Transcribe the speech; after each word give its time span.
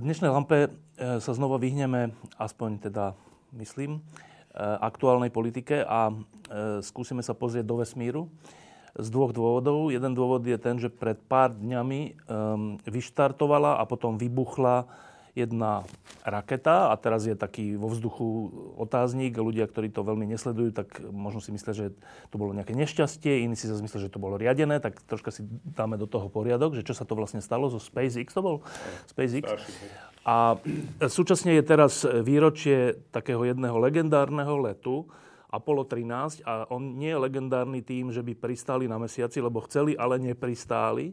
V 0.00 0.08
dnešnej 0.08 0.32
lampe 0.32 0.58
e, 0.64 0.70
sa 1.20 1.32
znova 1.36 1.60
vyhneme, 1.60 2.16
aspoň 2.40 2.88
teda 2.88 3.12
myslím, 3.52 4.00
e, 4.00 4.02
aktuálnej 4.80 5.28
politike 5.28 5.84
a 5.84 6.08
e, 6.08 6.14
skúsime 6.80 7.20
sa 7.20 7.36
pozrieť 7.36 7.68
do 7.68 7.84
vesmíru 7.84 8.32
z 8.96 9.12
dvoch 9.12 9.36
dôvodov. 9.36 9.92
Jeden 9.92 10.16
dôvod 10.16 10.40
je 10.48 10.56
ten, 10.56 10.80
že 10.80 10.88
pred 10.88 11.20
pár 11.20 11.52
dňami 11.52 12.16
vyštartovala 12.88 13.76
a 13.76 13.84
potom 13.84 14.16
vybuchla 14.16 14.88
jedna 15.34 15.86
raketa 16.26 16.90
a 16.90 16.94
teraz 16.98 17.24
je 17.24 17.38
taký 17.38 17.78
vo 17.78 17.88
vzduchu 17.88 18.50
otáznik. 18.76 19.38
Ľudia, 19.38 19.64
ktorí 19.70 19.88
to 19.88 20.04
veľmi 20.04 20.26
nesledujú, 20.28 20.74
tak 20.74 21.00
možno 21.10 21.40
si 21.40 21.54
myslia, 21.54 21.72
že 21.72 21.86
to 22.28 22.36
bolo 22.36 22.52
nejaké 22.52 22.76
nešťastie, 22.76 23.46
iní 23.46 23.54
si 23.56 23.70
zase 23.70 23.80
myslia, 23.80 24.10
že 24.10 24.12
to 24.12 24.22
bolo 24.22 24.36
riadené, 24.36 24.82
tak 24.82 25.00
troška 25.06 25.32
si 25.32 25.46
dáme 25.74 25.96
do 25.96 26.10
toho 26.10 26.28
poriadok, 26.28 26.76
že 26.76 26.86
čo 26.86 26.92
sa 26.92 27.08
to 27.08 27.16
vlastne 27.16 27.40
stalo 27.40 27.70
zo 27.70 27.78
SpaceX, 27.80 28.34
to 28.34 28.42
bol 28.42 28.56
SpaceX. 29.08 29.48
A 30.26 30.60
súčasne 31.08 31.56
je 31.56 31.64
teraz 31.64 32.04
výročie 32.04 33.00
takého 33.08 33.40
jedného 33.46 33.80
legendárneho 33.80 34.60
letu, 34.60 35.08
Apollo 35.50 35.90
13 35.90 36.46
a 36.46 36.70
on 36.70 36.94
nie 36.94 37.10
je 37.10 37.18
legendárny 37.18 37.82
tým, 37.82 38.14
že 38.14 38.22
by 38.22 38.38
pristáli 38.38 38.86
na 38.86 39.02
mesiaci, 39.02 39.42
lebo 39.42 39.58
chceli, 39.66 39.98
ale 39.98 40.22
nepristáli 40.22 41.10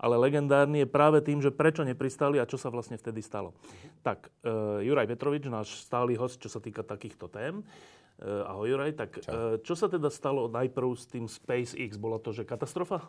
ale 0.00 0.16
legendárny 0.16 0.82
je 0.82 0.88
práve 0.88 1.20
tým, 1.20 1.44
že 1.44 1.52
prečo 1.52 1.84
nepristali 1.84 2.40
a 2.40 2.48
čo 2.48 2.56
sa 2.56 2.72
vlastne 2.72 2.96
vtedy 2.96 3.20
stalo. 3.20 3.52
Tak, 4.00 4.32
uh, 4.42 4.80
Juraj 4.80 5.12
Petrovič, 5.12 5.44
náš 5.52 5.84
stály 5.84 6.16
host, 6.16 6.40
čo 6.40 6.48
sa 6.48 6.56
týka 6.56 6.80
takýchto 6.80 7.28
tém. 7.28 7.60
Uh, 8.16 8.48
ahoj 8.48 8.72
Juraj, 8.72 8.96
tak 8.96 9.10
uh, 9.28 9.60
čo 9.60 9.76
sa 9.76 9.92
teda 9.92 10.08
stalo 10.08 10.48
najprv 10.48 10.88
s 10.96 11.04
tým 11.04 11.28
SpaceX? 11.28 12.00
Bola 12.00 12.16
to, 12.16 12.32
že 12.32 12.48
katastrofa? 12.48 13.04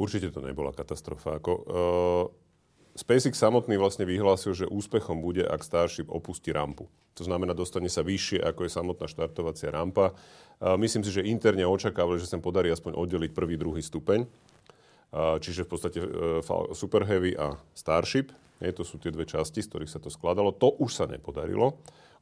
Určite 0.00 0.32
to 0.32 0.40
nebola 0.40 0.72
katastrofa. 0.72 1.36
Ako, 1.36 1.52
uh, 1.52 2.24
SpaceX 2.96 3.36
samotný 3.36 3.76
vlastne 3.76 4.08
vyhlásil, 4.08 4.56
že 4.56 4.64
úspechom 4.64 5.20
bude, 5.20 5.44
ak 5.44 5.60
Starship 5.60 6.08
opustí 6.08 6.50
rampu. 6.50 6.88
To 7.20 7.22
znamená, 7.22 7.52
dostane 7.52 7.92
sa 7.92 8.00
vyššie, 8.00 8.40
ako 8.40 8.64
je 8.64 8.70
samotná 8.72 9.06
štartovacia 9.06 9.68
rampa. 9.68 10.16
Uh, 10.56 10.74
myslím 10.80 11.04
si, 11.04 11.12
že 11.12 11.28
interne 11.28 11.68
očakávali, 11.68 12.16
že 12.16 12.32
sa 12.32 12.40
podarí 12.40 12.72
aspoň 12.72 12.96
oddeliť 12.96 13.30
prvý, 13.36 13.60
druhý 13.60 13.84
stupeň 13.84 14.24
čiže 15.14 15.64
v 15.64 15.70
podstate 15.70 15.98
e, 16.04 16.08
Super 16.76 17.08
Heavy 17.08 17.32
a 17.36 17.56
Starship. 17.72 18.34
Nie, 18.58 18.74
to 18.74 18.82
sú 18.82 18.98
tie 18.98 19.14
dve 19.14 19.24
časti, 19.24 19.62
z 19.62 19.70
ktorých 19.70 19.92
sa 19.92 20.02
to 20.02 20.10
skladalo. 20.10 20.50
To 20.58 20.74
už 20.82 20.90
sa 20.90 21.04
nepodarilo. 21.06 21.78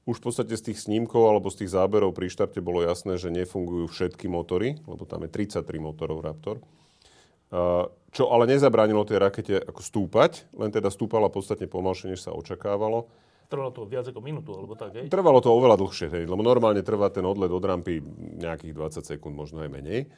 Už 0.06 0.22
v 0.22 0.30
podstate 0.30 0.54
z 0.54 0.70
tých 0.70 0.78
snímkov 0.78 1.26
alebo 1.26 1.50
z 1.50 1.64
tých 1.64 1.74
záberov 1.74 2.14
pri 2.14 2.30
štarte 2.30 2.62
bolo 2.62 2.84
jasné, 2.84 3.18
že 3.18 3.32
nefungujú 3.32 3.90
všetky 3.90 4.30
motory, 4.30 4.78
lebo 4.86 5.02
tam 5.02 5.26
je 5.26 5.30
33 5.34 5.66
motorov 5.82 6.22
Raptor. 6.22 6.62
Čo 8.14 8.30
ale 8.30 8.44
nezabránilo 8.46 9.02
tej 9.02 9.18
rakete 9.18 9.54
ako 9.58 9.82
stúpať, 9.82 10.46
len 10.54 10.70
teda 10.70 10.94
stúpala 10.94 11.26
podstatne 11.26 11.66
pomalšie, 11.66 12.14
než 12.14 12.22
sa 12.22 12.30
očakávalo. 12.30 13.10
Trvalo 13.46 13.70
to 13.70 13.86
viac 13.86 14.06
ako 14.06 14.18
minútu, 14.18 14.54
alebo 14.54 14.74
tak, 14.74 14.94
hej? 14.98 15.06
Trvalo 15.06 15.38
to 15.38 15.54
oveľa 15.54 15.78
dlhšie, 15.78 16.10
hej, 16.10 16.24
lebo 16.26 16.42
normálne 16.42 16.82
trvá 16.82 17.10
ten 17.14 17.22
odlet 17.22 17.50
od 17.50 17.62
rampy 17.62 18.02
nejakých 18.42 18.74
20 18.74 19.06
sekúnd, 19.06 19.34
možno 19.38 19.62
aj 19.62 19.70
menej. 19.70 20.10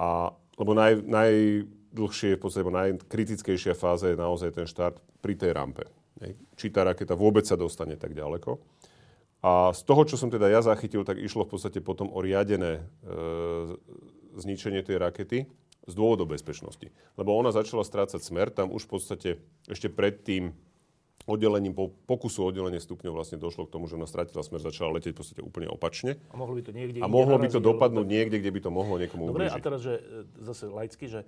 A, 0.00 0.32
lebo 0.56 0.72
naj, 0.72 1.04
naj, 1.04 1.32
najdlhšie, 1.96 2.36
v 2.36 2.42
podstate 2.44 2.68
najkritickejšia 2.68 3.72
fáza 3.72 4.12
je 4.12 4.20
naozaj 4.20 4.52
ten 4.52 4.68
štart 4.68 5.00
pri 5.24 5.32
tej 5.32 5.56
rampe. 5.56 5.88
Či 6.60 6.68
tá 6.68 6.84
raketa 6.84 7.16
vôbec 7.16 7.48
sa 7.48 7.56
dostane 7.56 7.96
tak 7.96 8.12
ďaleko. 8.12 8.60
A 9.40 9.72
z 9.72 9.80
toho, 9.88 10.04
čo 10.04 10.20
som 10.20 10.28
teda 10.28 10.52
ja 10.52 10.60
zachytil, 10.60 11.08
tak 11.08 11.16
išlo 11.16 11.48
v 11.48 11.56
podstate 11.56 11.80
potom 11.80 12.12
o 12.12 12.20
riadené 12.20 12.80
e, 12.80 12.82
zničenie 14.36 14.84
tej 14.84 15.00
rakety 15.00 15.38
z 15.86 15.92
dôvodov 15.92 16.36
bezpečnosti. 16.36 16.92
Lebo 17.16 17.36
ona 17.36 17.52
začala 17.52 17.84
strácať 17.86 18.20
smer, 18.20 18.52
tam 18.52 18.72
už 18.72 18.88
v 18.88 18.92
podstate 18.92 19.30
ešte 19.70 19.88
predtým 19.88 20.52
oddelením, 21.26 21.74
po 21.74 21.90
pokusu 22.06 22.46
oddelenie 22.46 22.78
stupňov 22.78 23.12
vlastne 23.12 23.36
došlo 23.36 23.66
k 23.66 23.74
tomu, 23.74 23.90
že 23.90 23.98
ona 23.98 24.06
stratila 24.06 24.46
smer, 24.46 24.62
začala 24.62 24.94
letieť 24.96 25.12
v 25.12 25.18
podstate 25.18 25.42
úplne 25.42 25.66
opačne. 25.66 26.22
A 26.30 26.38
mohlo 26.38 26.54
by 26.54 26.62
to 26.62 26.72
niekde 26.72 27.02
A 27.02 27.10
mohlo 27.10 27.36
by 27.36 27.50
to 27.50 27.58
dopadnúť 27.58 28.06
niekde, 28.06 28.38
kde 28.38 28.54
by 28.54 28.60
to 28.62 28.70
mohlo 28.70 28.94
niekomu 28.96 29.34
Dobre, 29.34 29.50
ubližiť. 29.50 29.58
a 29.58 29.64
teraz, 29.66 29.80
že 29.82 29.94
e, 29.98 30.02
zase 30.46 30.70
laicky, 30.70 31.10
že 31.10 31.20
e, 31.22 31.26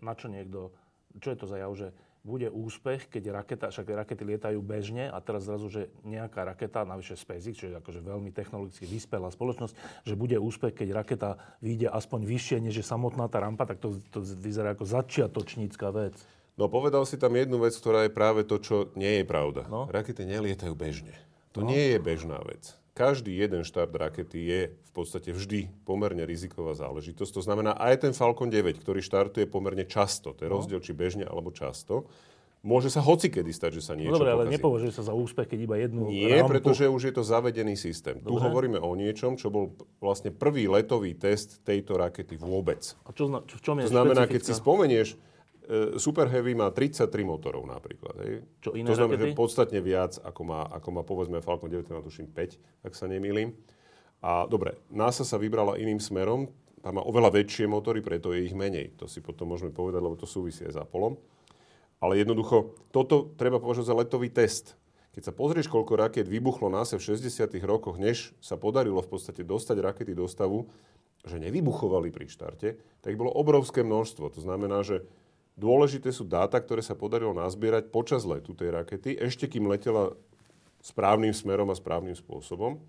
na 0.00 0.16
čo 0.16 0.32
niekto, 0.32 0.72
čo 1.20 1.28
je 1.30 1.38
to 1.38 1.46
za 1.46 1.60
jav, 1.60 1.72
že 1.76 1.92
bude 2.20 2.52
úspech, 2.52 3.08
keď 3.08 3.32
raketa, 3.32 3.66
však 3.72 3.96
rakety 4.04 4.24
lietajú 4.28 4.60
bežne 4.60 5.08
a 5.08 5.16
teraz 5.24 5.48
zrazu, 5.48 5.72
že 5.72 5.82
nejaká 6.04 6.44
raketa, 6.44 6.84
navyše 6.84 7.16
SpaceX, 7.16 7.56
čo 7.56 7.72
je 7.72 7.80
akože 7.80 8.04
veľmi 8.04 8.28
technologicky 8.28 8.84
vyspelá 8.84 9.32
spoločnosť, 9.32 10.04
že 10.04 10.14
bude 10.20 10.36
úspech, 10.36 10.84
keď 10.84 10.88
raketa 10.92 11.30
vyjde 11.64 11.88
aspoň 11.88 12.20
vyššie, 12.28 12.56
než 12.60 12.74
je 12.76 12.84
samotná 12.84 13.24
tá 13.32 13.40
rampa, 13.40 13.64
tak 13.64 13.80
to, 13.80 13.96
to 14.12 14.20
vyzerá 14.20 14.76
ako 14.76 14.84
začiatočnícka 14.84 15.88
vec. 15.96 16.20
No 16.60 16.68
povedal 16.68 17.08
si 17.08 17.16
tam 17.16 17.32
jednu 17.32 17.56
vec, 17.64 17.72
ktorá 17.72 18.04
je 18.04 18.12
práve 18.12 18.44
to, 18.44 18.60
čo 18.60 18.92
nie 18.92 19.20
je 19.20 19.24
pravda. 19.24 19.64
No? 19.72 19.88
Rakety 19.88 20.28
nelietajú 20.28 20.76
bežne. 20.76 21.16
To 21.56 21.64
no. 21.64 21.72
nie 21.72 21.96
je 21.96 21.98
bežná 21.98 22.36
vec. 22.44 22.76
Každý 22.92 23.32
jeden 23.32 23.64
štart 23.64 23.96
rakety 23.96 24.38
je 24.44 24.60
v 24.76 24.92
podstate 24.92 25.32
vždy 25.32 25.72
pomerne 25.88 26.20
riziková 26.28 26.76
záležitosť. 26.76 27.32
To 27.32 27.40
znamená, 27.40 27.72
aj 27.80 28.04
ten 28.04 28.12
Falcon 28.12 28.52
9, 28.52 28.76
ktorý 28.76 29.00
štartuje 29.00 29.48
pomerne 29.48 29.88
často, 29.88 30.36
to 30.36 30.44
je 30.44 30.50
no. 30.52 30.60
rozdiel, 30.60 30.84
či 30.84 30.92
bežne 30.92 31.24
alebo 31.24 31.48
často, 31.48 32.04
Môže 32.60 32.92
sa 32.92 33.00
hoci 33.00 33.32
kedy 33.32 33.56
stať, 33.56 33.80
že 33.80 33.82
sa 33.88 33.96
niečo 33.96 34.12
no 34.12 34.20
Dobre, 34.20 34.36
ale 34.36 34.44
nepovažuje 34.52 34.92
sa 34.92 35.00
za 35.00 35.16
úspech, 35.16 35.48
keď 35.48 35.58
iba 35.64 35.76
jednu 35.80 36.12
Nie, 36.12 36.44
rampu. 36.44 36.60
pretože 36.60 36.92
už 36.92 37.08
je 37.08 37.14
to 37.16 37.24
zavedený 37.24 37.72
systém. 37.72 38.20
Dobre. 38.20 38.28
Tu 38.28 38.34
hovoríme 38.36 38.76
o 38.76 38.92
niečom, 38.92 39.40
čo 39.40 39.48
bol 39.48 39.72
vlastne 39.96 40.28
prvý 40.28 40.68
letový 40.68 41.16
test 41.16 41.64
tejto 41.64 41.96
rakety 41.96 42.36
vôbec. 42.36 42.84
A 43.08 43.16
čo, 43.16 43.32
v 43.32 43.60
čom 43.64 43.80
je 43.80 43.88
To 43.88 43.96
znamená, 43.96 44.28
špecifická? 44.28 44.32
keď 44.36 44.40
si 44.44 44.52
spomenieš, 44.52 45.08
Super 45.96 46.26
Heavy 46.26 46.58
má 46.58 46.74
33 46.74 47.06
motorov 47.22 47.62
napríklad. 47.62 48.14
Hej. 48.26 48.42
Čo 48.58 48.74
iné 48.74 48.90
To 48.90 48.98
znamená, 48.98 49.22
rakety? 49.22 49.32
že 49.34 49.38
podstatne 49.38 49.80
viac, 49.80 50.18
ako 50.18 50.42
má, 50.42 50.66
ako 50.66 50.88
má 50.90 51.02
povedzme 51.06 51.38
Falcon 51.38 51.70
9, 51.70 51.86
má 51.94 52.02
tuším 52.02 52.26
5, 52.34 52.86
ak 52.86 52.92
sa 52.98 53.06
nemýlim. 53.06 53.54
A 54.20 54.44
dobre, 54.50 54.76
NASA 54.90 55.22
sa 55.22 55.38
vybrala 55.38 55.78
iným 55.78 56.02
smerom, 56.02 56.50
tam 56.80 56.96
má 56.96 57.02
oveľa 57.04 57.38
väčšie 57.40 57.68
motory, 57.68 58.00
preto 58.00 58.32
je 58.32 58.48
ich 58.48 58.56
menej. 58.56 58.96
To 59.00 59.04
si 59.04 59.20
potom 59.20 59.52
môžeme 59.52 59.70
povedať, 59.70 60.00
lebo 60.00 60.16
to 60.16 60.24
súvisí 60.24 60.64
aj 60.64 60.74
s 60.74 60.80
Apollo. 60.80 61.20
Ale 62.00 62.16
jednoducho, 62.16 62.72
toto 62.88 63.36
treba 63.36 63.60
považovať 63.60 63.88
za 63.88 63.96
letový 63.96 64.28
test. 64.32 64.80
Keď 65.12 65.22
sa 65.28 65.32
pozrieš, 65.36 65.68
koľko 65.68 66.00
raket 66.00 66.24
vybuchlo 66.24 66.72
NASA 66.72 66.96
v 66.96 67.04
60. 67.12 67.52
rokoch, 67.66 68.00
než 68.00 68.32
sa 68.40 68.56
podarilo 68.56 69.04
v 69.04 69.10
podstate 69.12 69.44
dostať 69.44 69.76
rakety 69.76 70.16
do 70.16 70.24
stavu, 70.24 70.72
že 71.20 71.36
nevybuchovali 71.36 72.08
pri 72.08 72.32
štarte, 72.32 72.80
tak 73.04 73.12
bolo 73.20 73.28
obrovské 73.28 73.84
množstvo. 73.84 74.32
To 74.32 74.40
znamená, 74.40 74.80
že 74.80 75.04
Dôležité 75.60 76.08
sú 76.08 76.24
dáta, 76.24 76.56
ktoré 76.56 76.80
sa 76.80 76.96
podarilo 76.96 77.36
nazbierať 77.36 77.92
počas 77.92 78.24
letu 78.24 78.56
tej 78.56 78.72
rakety, 78.72 79.12
ešte 79.20 79.44
kým 79.44 79.68
letela 79.68 80.16
správnym 80.80 81.36
smerom 81.36 81.68
a 81.68 81.76
správnym 81.76 82.16
spôsobom. 82.16 82.80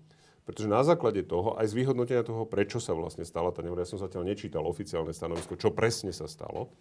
Pretože 0.48 0.72
na 0.72 0.80
základe 0.82 1.22
toho, 1.22 1.54
aj 1.54 1.70
z 1.70 1.76
vyhodnotenia 1.76 2.24
toho, 2.24 2.48
prečo 2.48 2.80
sa 2.80 2.96
vlastne 2.96 3.22
stala 3.22 3.52
tá 3.54 3.60
nehoda, 3.60 3.84
ja 3.84 3.92
som 3.92 4.00
zatiaľ 4.00 4.26
nečítal 4.26 4.64
oficiálne 4.64 5.12
stanovisko, 5.12 5.54
čo 5.54 5.70
presne 5.70 6.10
sa 6.10 6.24
stalo, 6.26 6.72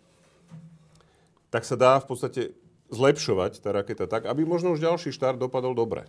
tak 1.52 1.68
sa 1.68 1.76
dá 1.76 2.00
v 2.00 2.08
podstate 2.08 2.42
zlepšovať 2.90 3.60
tá 3.60 3.70
raketa 3.76 4.08
tak, 4.08 4.26
aby 4.26 4.48
možno 4.48 4.74
už 4.74 4.82
ďalší 4.82 5.12
štart 5.12 5.38
dopadol 5.38 5.76
dobre. 5.76 6.08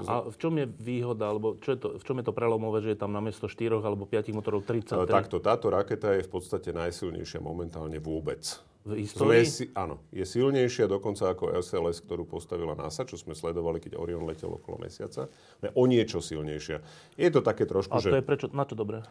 A 0.00 0.26
v 0.26 0.36
čom 0.36 0.56
je 0.56 0.66
výhoda, 0.66 1.28
alebo 1.28 1.60
čo 1.60 1.76
je 1.76 1.78
to, 1.78 1.88
v 2.00 2.04
čom 2.04 2.16
je 2.18 2.24
to 2.24 2.32
prelomové, 2.32 2.80
že 2.80 2.96
je 2.96 2.98
tam 3.00 3.12
namiesto 3.12 3.46
4 3.46 3.80
alebo 3.84 4.08
5 4.08 4.32
motorov 4.32 4.64
30? 4.64 5.06
Takto, 5.06 5.38
táto 5.38 5.68
raketa 5.68 6.16
je 6.16 6.24
v 6.24 6.30
podstate 6.30 6.72
najsilnejšia 6.72 7.40
momentálne 7.40 8.00
vôbec. 8.00 8.40
V 8.80 8.96
histórii? 9.04 9.44
Si, 9.44 9.68
áno, 9.76 10.00
je 10.08 10.24
silnejšia 10.24 10.88
dokonca 10.88 11.28
ako 11.28 11.52
SLS, 11.60 12.00
ktorú 12.00 12.24
postavila 12.24 12.72
NASA, 12.72 13.04
čo 13.04 13.20
sme 13.20 13.36
sledovali, 13.36 13.76
keď 13.76 14.00
Orion 14.00 14.24
letel 14.24 14.48
okolo 14.48 14.80
mesiaca. 14.80 15.28
Je 15.60 15.68
o 15.68 15.84
niečo 15.84 16.24
silnejšia. 16.24 16.80
Je 17.20 17.28
to 17.28 17.44
také 17.44 17.68
trošku, 17.68 17.92
A 17.92 18.00
to 18.00 18.08
že... 18.08 18.24
je 18.24 18.24
prečo, 18.24 18.48
na 18.56 18.64
čo 18.64 18.72
dobré? 18.72 19.04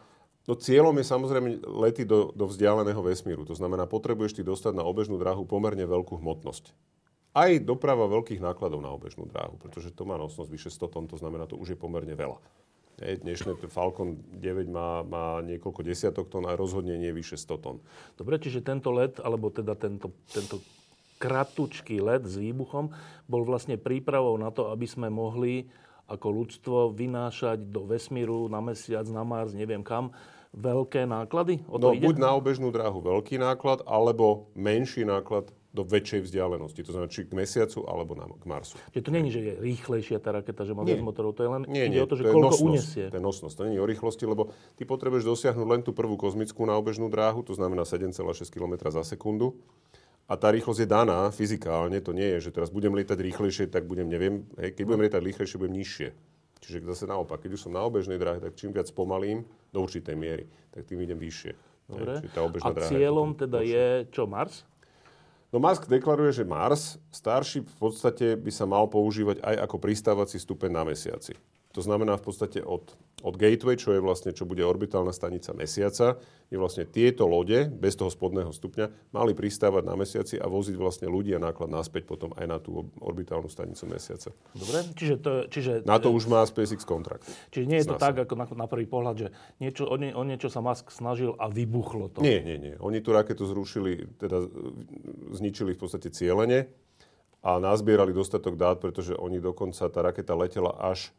No 0.49 0.57
cieľom 0.57 0.97
je 0.97 1.05
samozrejme 1.05 1.61
lety 1.85 2.09
do, 2.09 2.33
do 2.33 2.49
vzdialeného 2.49 2.97
vesmíru. 3.05 3.45
To 3.45 3.53
znamená, 3.53 3.85
potrebuješ 3.85 4.41
ty 4.41 4.41
dostať 4.41 4.73
na 4.73 4.81
obežnú 4.81 5.21
dráhu 5.21 5.45
pomerne 5.45 5.85
veľkú 5.85 6.17
hmotnosť. 6.17 6.73
Aj 7.37 7.53
doprava 7.61 8.09
veľkých 8.09 8.41
nákladov 8.41 8.81
na 8.81 8.89
obežnú 8.89 9.29
dráhu, 9.29 9.61
pretože 9.61 9.93
to 9.93 10.01
má 10.01 10.17
nosnosť 10.17 10.49
vyše 10.49 10.73
100 10.73 10.89
tón, 10.89 11.05
to 11.05 11.21
znamená, 11.21 11.45
to 11.45 11.53
už 11.61 11.77
je 11.77 11.77
pomerne 11.77 12.17
veľa. 12.17 12.41
Dnešné 12.99 13.55
Falcon 13.71 14.19
9 14.43 14.67
má, 14.67 15.07
má 15.07 15.39
niekoľko 15.39 15.81
desiatok 15.87 16.27
tón 16.27 16.43
a 16.43 16.59
rozhodne 16.59 16.99
nie 16.99 17.15
vyše 17.15 17.39
100 17.39 17.63
tón. 17.63 17.77
Dobre, 18.19 18.35
čiže 18.37 18.59
tento 18.59 18.91
let, 18.91 19.23
alebo 19.23 19.47
teda 19.47 19.73
tento, 19.79 20.11
tento 20.27 20.59
kratučký 21.19 22.03
let 22.03 22.27
s 22.27 22.35
výbuchom 22.35 22.91
bol 23.27 23.43
vlastne 23.47 23.79
prípravou 23.79 24.35
na 24.35 24.51
to, 24.51 24.71
aby 24.71 24.87
sme 24.87 25.07
mohli 25.07 25.67
ako 26.09 26.27
ľudstvo 26.27 26.77
vynášať 26.91 27.69
do 27.69 27.85
vesmíru, 27.85 28.49
na 28.49 28.59
mesiac, 28.59 29.05
na 29.07 29.21
Mars, 29.21 29.53
neviem 29.53 29.85
kam, 29.85 30.09
veľké 30.57 31.05
náklady? 31.05 31.61
O 31.69 31.77
to 31.77 31.93
no, 31.93 31.95
ide? 31.95 32.09
buď 32.09 32.17
na 32.17 32.33
obežnú 32.33 32.73
dráhu 32.73 32.99
veľký 33.05 33.37
náklad, 33.37 33.85
alebo 33.85 34.49
menší 34.57 35.05
náklad 35.05 35.53
do 35.69 35.85
väčšej 35.85 36.25
vzdialenosti. 36.25 36.81
To 36.81 36.91
znamená, 36.97 37.09
či 37.13 37.29
k 37.29 37.37
mesiacu, 37.37 37.85
alebo 37.85 38.17
na, 38.17 38.25
k 38.25 38.45
Marsu. 38.49 38.73
Čiže 38.89 39.03
to 39.05 39.09
je, 39.13 39.29
že 39.29 39.41
je 39.41 39.53
rýchlejšia 39.61 40.17
tá 40.17 40.33
raketa, 40.33 40.65
že 40.65 40.73
má 40.73 40.81
viac 40.81 40.97
motorov. 41.05 41.37
To 41.37 41.45
je 41.45 41.49
len 41.49 41.61
nie, 41.69 41.85
nie, 41.85 42.01
o 42.01 42.09
to, 42.09 42.17
že 42.17 42.25
to 42.25 42.33
koľko 42.33 42.49
nosnosť, 42.49 42.65
unesie. 42.65 43.05
To 43.13 43.17
je 43.21 43.25
nosnosť. 43.25 43.53
To 43.53 43.61
je 43.69 43.77
o 43.77 43.85
rýchlosti, 43.85 44.25
lebo 44.25 44.49
ty 44.73 44.83
potrebuješ 44.89 45.29
dosiahnuť 45.29 45.67
len 45.69 45.81
tú 45.85 45.93
prvú 45.93 46.17
kozmickú 46.17 46.65
na 46.65 46.73
obežnú 46.73 47.05
dráhu, 47.05 47.45
to 47.45 47.53
znamená 47.53 47.85
7,6 47.85 48.49
km 48.49 48.89
za 48.89 49.05
sekundu. 49.05 49.61
A 50.29 50.37
tá 50.37 50.49
rýchlosť 50.53 50.85
je 50.85 50.89
daná 50.89 51.29
fyzikálne, 51.33 52.01
to 52.05 52.13
nie 52.13 52.37
je, 52.37 52.49
že 52.49 52.53
teraz 52.53 52.69
budem 52.69 52.93
lietať 52.93 53.17
rýchlejšie, 53.17 53.65
tak 53.69 53.89
budem, 53.89 54.05
neviem, 54.05 54.45
hej, 54.61 54.77
keď 54.77 54.83
budem 54.85 55.01
lietať 55.09 55.21
rýchlejšie, 55.25 55.57
budem 55.57 55.77
nižšie. 55.81 56.09
Čiže 56.61 56.85
zase 56.85 57.09
naopak, 57.09 57.41
keď 57.41 57.57
už 57.57 57.65
som 57.65 57.73
na 57.73 57.81
obežnej 57.81 58.21
dráhe, 58.21 58.37
tak 58.37 58.53
čím 58.53 58.69
viac 58.69 58.85
pomalím, 58.93 59.41
do 59.73 59.81
určitej 59.81 60.13
miery, 60.13 60.45
tak 60.69 60.85
tým 60.85 61.01
idem 61.01 61.17
vyššie. 61.17 61.53
Dobre. 61.89 62.21
Hej, 62.21 62.29
tá 62.29 62.45
a 62.45 62.69
cieľom 62.85 63.33
je 63.33 63.37
teda 63.41 63.59
je 63.65 63.85
čo, 64.13 64.29
Mars? 64.29 64.69
No 65.49 65.57
Musk 65.57 65.89
deklaruje, 65.89 66.29
že 66.29 66.45
Mars, 66.45 67.01
Starship 67.09 67.65
v 67.65 67.77
podstate 67.89 68.37
by 68.37 68.51
sa 68.53 68.69
mal 68.69 68.85
používať 68.85 69.41
aj 69.41 69.55
ako 69.65 69.75
pristávací 69.81 70.37
stupeň 70.37 70.69
na 70.69 70.83
mesiaci. 70.85 71.33
To 71.77 71.85
znamená 71.85 72.17
v 72.17 72.25
podstate 72.25 72.65
od, 72.65 72.97
od 73.21 73.37
Gateway, 73.37 73.77
čo 73.77 73.93
je 73.93 74.01
vlastne, 74.01 74.33
čo 74.33 74.49
bude 74.49 74.65
orbitálna 74.65 75.13
stanica 75.13 75.53
Mesiaca, 75.53 76.17
je 76.49 76.57
vlastne 76.57 76.89
tieto 76.89 77.29
lode, 77.29 77.69
bez 77.69 77.93
toho 77.93 78.09
spodného 78.09 78.49
stupňa, 78.49 79.13
mali 79.13 79.37
pristávať 79.37 79.85
na 79.85 79.93
Mesiaci 79.93 80.41
a 80.41 80.49
voziť 80.49 80.73
vlastne 80.73 81.05
ľudí 81.13 81.29
a 81.37 81.39
náklad 81.39 81.69
naspäť 81.69 82.09
potom 82.09 82.33
aj 82.33 82.45
na 82.49 82.57
tú 82.57 82.89
orbitálnu 82.97 83.53
stanicu 83.53 83.85
Mesiaca. 83.85 84.33
Dobre, 84.57 84.81
čiže 84.97 85.15
to, 85.21 85.31
čiže, 85.45 85.71
na 85.85 86.01
to 86.01 86.09
už 86.09 86.25
má 86.25 86.41
SpaceX 86.41 86.81
kontrakt. 86.89 87.29
Čiže 87.53 87.65
nie 87.69 87.77
je 87.85 87.93
to 87.93 88.01
tak, 88.01 88.17
ako 88.17 88.33
na, 88.33 88.49
na 88.49 88.65
prvý 88.65 88.89
pohľad, 88.89 89.15
že 89.21 89.27
niečo, 89.61 89.85
o, 89.85 89.93
nie, 89.93 90.09
o 90.09 90.25
niečo 90.25 90.49
sa 90.49 90.65
Musk 90.65 90.89
snažil 90.89 91.37
a 91.37 91.53
vybuchlo 91.53 92.09
to. 92.09 92.25
Nie, 92.25 92.41
nie, 92.41 92.57
nie. 92.57 92.73
Oni 92.81 92.97
tú 92.97 93.13
raketu 93.13 93.45
zrušili, 93.45 94.09
teda 94.17 94.41
zničili 95.37 95.77
v 95.77 95.79
podstate 95.85 96.09
cieľene 96.09 96.65
a 97.45 97.61
nazbierali 97.61 98.09
dostatok 98.09 98.57
dát, 98.57 98.81
pretože 98.81 99.13
oni 99.13 99.37
dokonca, 99.37 99.85
tá 99.85 100.01
raketa 100.01 100.33
letela 100.33 100.73
až 100.73 101.13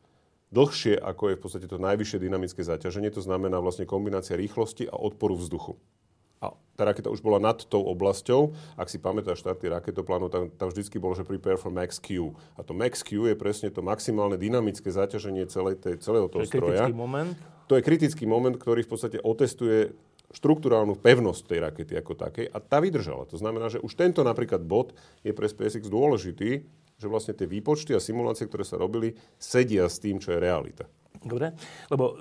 dlhšie, 0.51 0.99
ako 0.99 1.33
je 1.33 1.39
v 1.39 1.43
podstate 1.43 1.67
to 1.71 1.79
najvyššie 1.79 2.19
dynamické 2.19 2.61
zaťaženie. 2.63 3.11
To 3.15 3.23
znamená 3.23 3.59
vlastne 3.63 3.87
kombinácia 3.87 4.35
rýchlosti 4.35 4.87
a 4.91 4.99
odporu 4.99 5.39
vzduchu. 5.39 5.79
A 6.41 6.57
tá 6.73 6.89
raketa 6.89 7.13
už 7.13 7.21
bola 7.21 7.37
nad 7.37 7.61
tou 7.69 7.85
oblasťou. 7.85 8.57
Ak 8.81 8.89
si 8.89 8.97
pamätáš 8.97 9.45
štarty 9.45 9.69
raketoplánu, 9.69 10.33
tam, 10.33 10.49
tam 10.49 10.73
vždycky 10.73 10.97
bolo, 10.97 11.13
že 11.13 11.29
prepare 11.29 11.61
for 11.61 11.69
max 11.69 12.01
Q. 12.01 12.33
A 12.57 12.65
to 12.65 12.73
max 12.73 13.05
Q 13.05 13.29
je 13.29 13.37
presne 13.37 13.69
to 13.69 13.85
maximálne 13.85 14.41
dynamické 14.41 14.89
zaťaženie 14.89 15.45
celej 15.53 15.77
tej, 15.77 16.01
celého 16.01 16.33
toho 16.33 16.49
to 16.49 16.51
stroja. 16.51 16.89
moment? 16.97 17.37
To 17.69 17.77
je 17.77 17.85
kritický 17.85 18.25
moment, 18.25 18.57
ktorý 18.57 18.83
v 18.83 18.91
podstate 18.91 19.19
otestuje 19.21 19.93
štruktúrálnu 20.33 20.97
pevnosť 20.97 21.43
tej 21.45 21.59
rakety 21.61 21.93
ako 21.99 22.15
takej 22.15 22.47
a 22.49 22.59
tá 22.63 22.79
vydržala. 22.79 23.27
To 23.29 23.37
znamená, 23.37 23.67
že 23.69 23.83
už 23.83 23.93
tento 23.99 24.23
napríklad 24.23 24.63
bod 24.63 24.95
je 25.27 25.35
pre 25.35 25.51
SpaceX 25.51 25.91
dôležitý, 25.91 26.65
že 27.01 27.09
vlastne 27.09 27.33
tie 27.33 27.49
výpočty 27.49 27.97
a 27.97 28.01
simulácie, 28.01 28.45
ktoré 28.45 28.69
sa 28.69 28.77
robili, 28.77 29.17
sedia 29.41 29.89
s 29.89 29.97
tým, 29.97 30.21
čo 30.21 30.37
je 30.37 30.39
realita. 30.39 30.85
Dobre, 31.21 31.53
lebo 31.93 32.17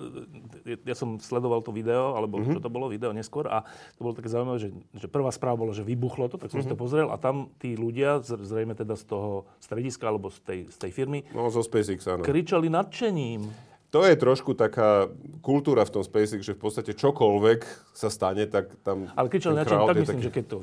e, 0.67 0.75
ja 0.83 0.91
som 0.91 1.15
sledoval 1.23 1.63
to 1.63 1.71
video, 1.71 2.19
alebo 2.19 2.35
mm-hmm. 2.35 2.59
čo 2.59 2.59
to 2.59 2.67
bolo, 2.67 2.91
video 2.91 3.15
neskôr 3.15 3.47
a 3.47 3.63
to 3.95 4.01
bolo 4.03 4.11
také 4.11 4.27
zaujímavé, 4.27 4.59
že, 4.59 4.69
že 4.91 5.07
prvá 5.07 5.31
správa 5.31 5.55
bolo, 5.55 5.71
že 5.71 5.87
vybuchlo 5.87 6.27
to, 6.27 6.35
tak 6.35 6.51
som 6.51 6.59
mm-hmm. 6.59 6.67
si 6.67 6.71
to 6.71 6.75
mhm. 6.75 6.83
pozrel 6.83 7.07
a 7.07 7.15
tam 7.15 7.47
tí 7.63 7.79
ľudia, 7.79 8.19
zrejme 8.23 8.75
teda 8.75 8.99
z 8.99 9.07
toho 9.07 9.47
strediska 9.63 10.11
alebo 10.11 10.27
z 10.27 10.43
tej, 10.43 10.59
z 10.67 10.77
tej 10.83 10.91
firmy, 10.91 11.23
no, 11.31 11.47
zo 11.47 11.63
SpaceX, 11.63 12.03
áno. 12.11 12.27
kričali 12.27 12.67
nadšením. 12.67 13.47
To 13.89 14.05
je 14.05 14.13
trošku 14.13 14.53
taká 14.53 15.09
kultúra 15.41 15.81
v 15.81 15.91
tom 15.97 16.03
SpaceX, 16.05 16.45
že 16.45 16.53
v 16.53 16.61
podstate 16.61 16.91
čokoľvek 16.93 17.59
sa 17.95 18.11
stane, 18.11 18.45
tak 18.45 18.69
tam... 18.83 19.09
Ale 19.15 19.31
kričali 19.31 19.63
nadšením, 19.63 19.87
tak 19.87 19.97
myslím, 19.97 20.19
taký... 20.19 20.27
že 20.27 20.31
keď, 20.35 20.45
to, 20.45 20.57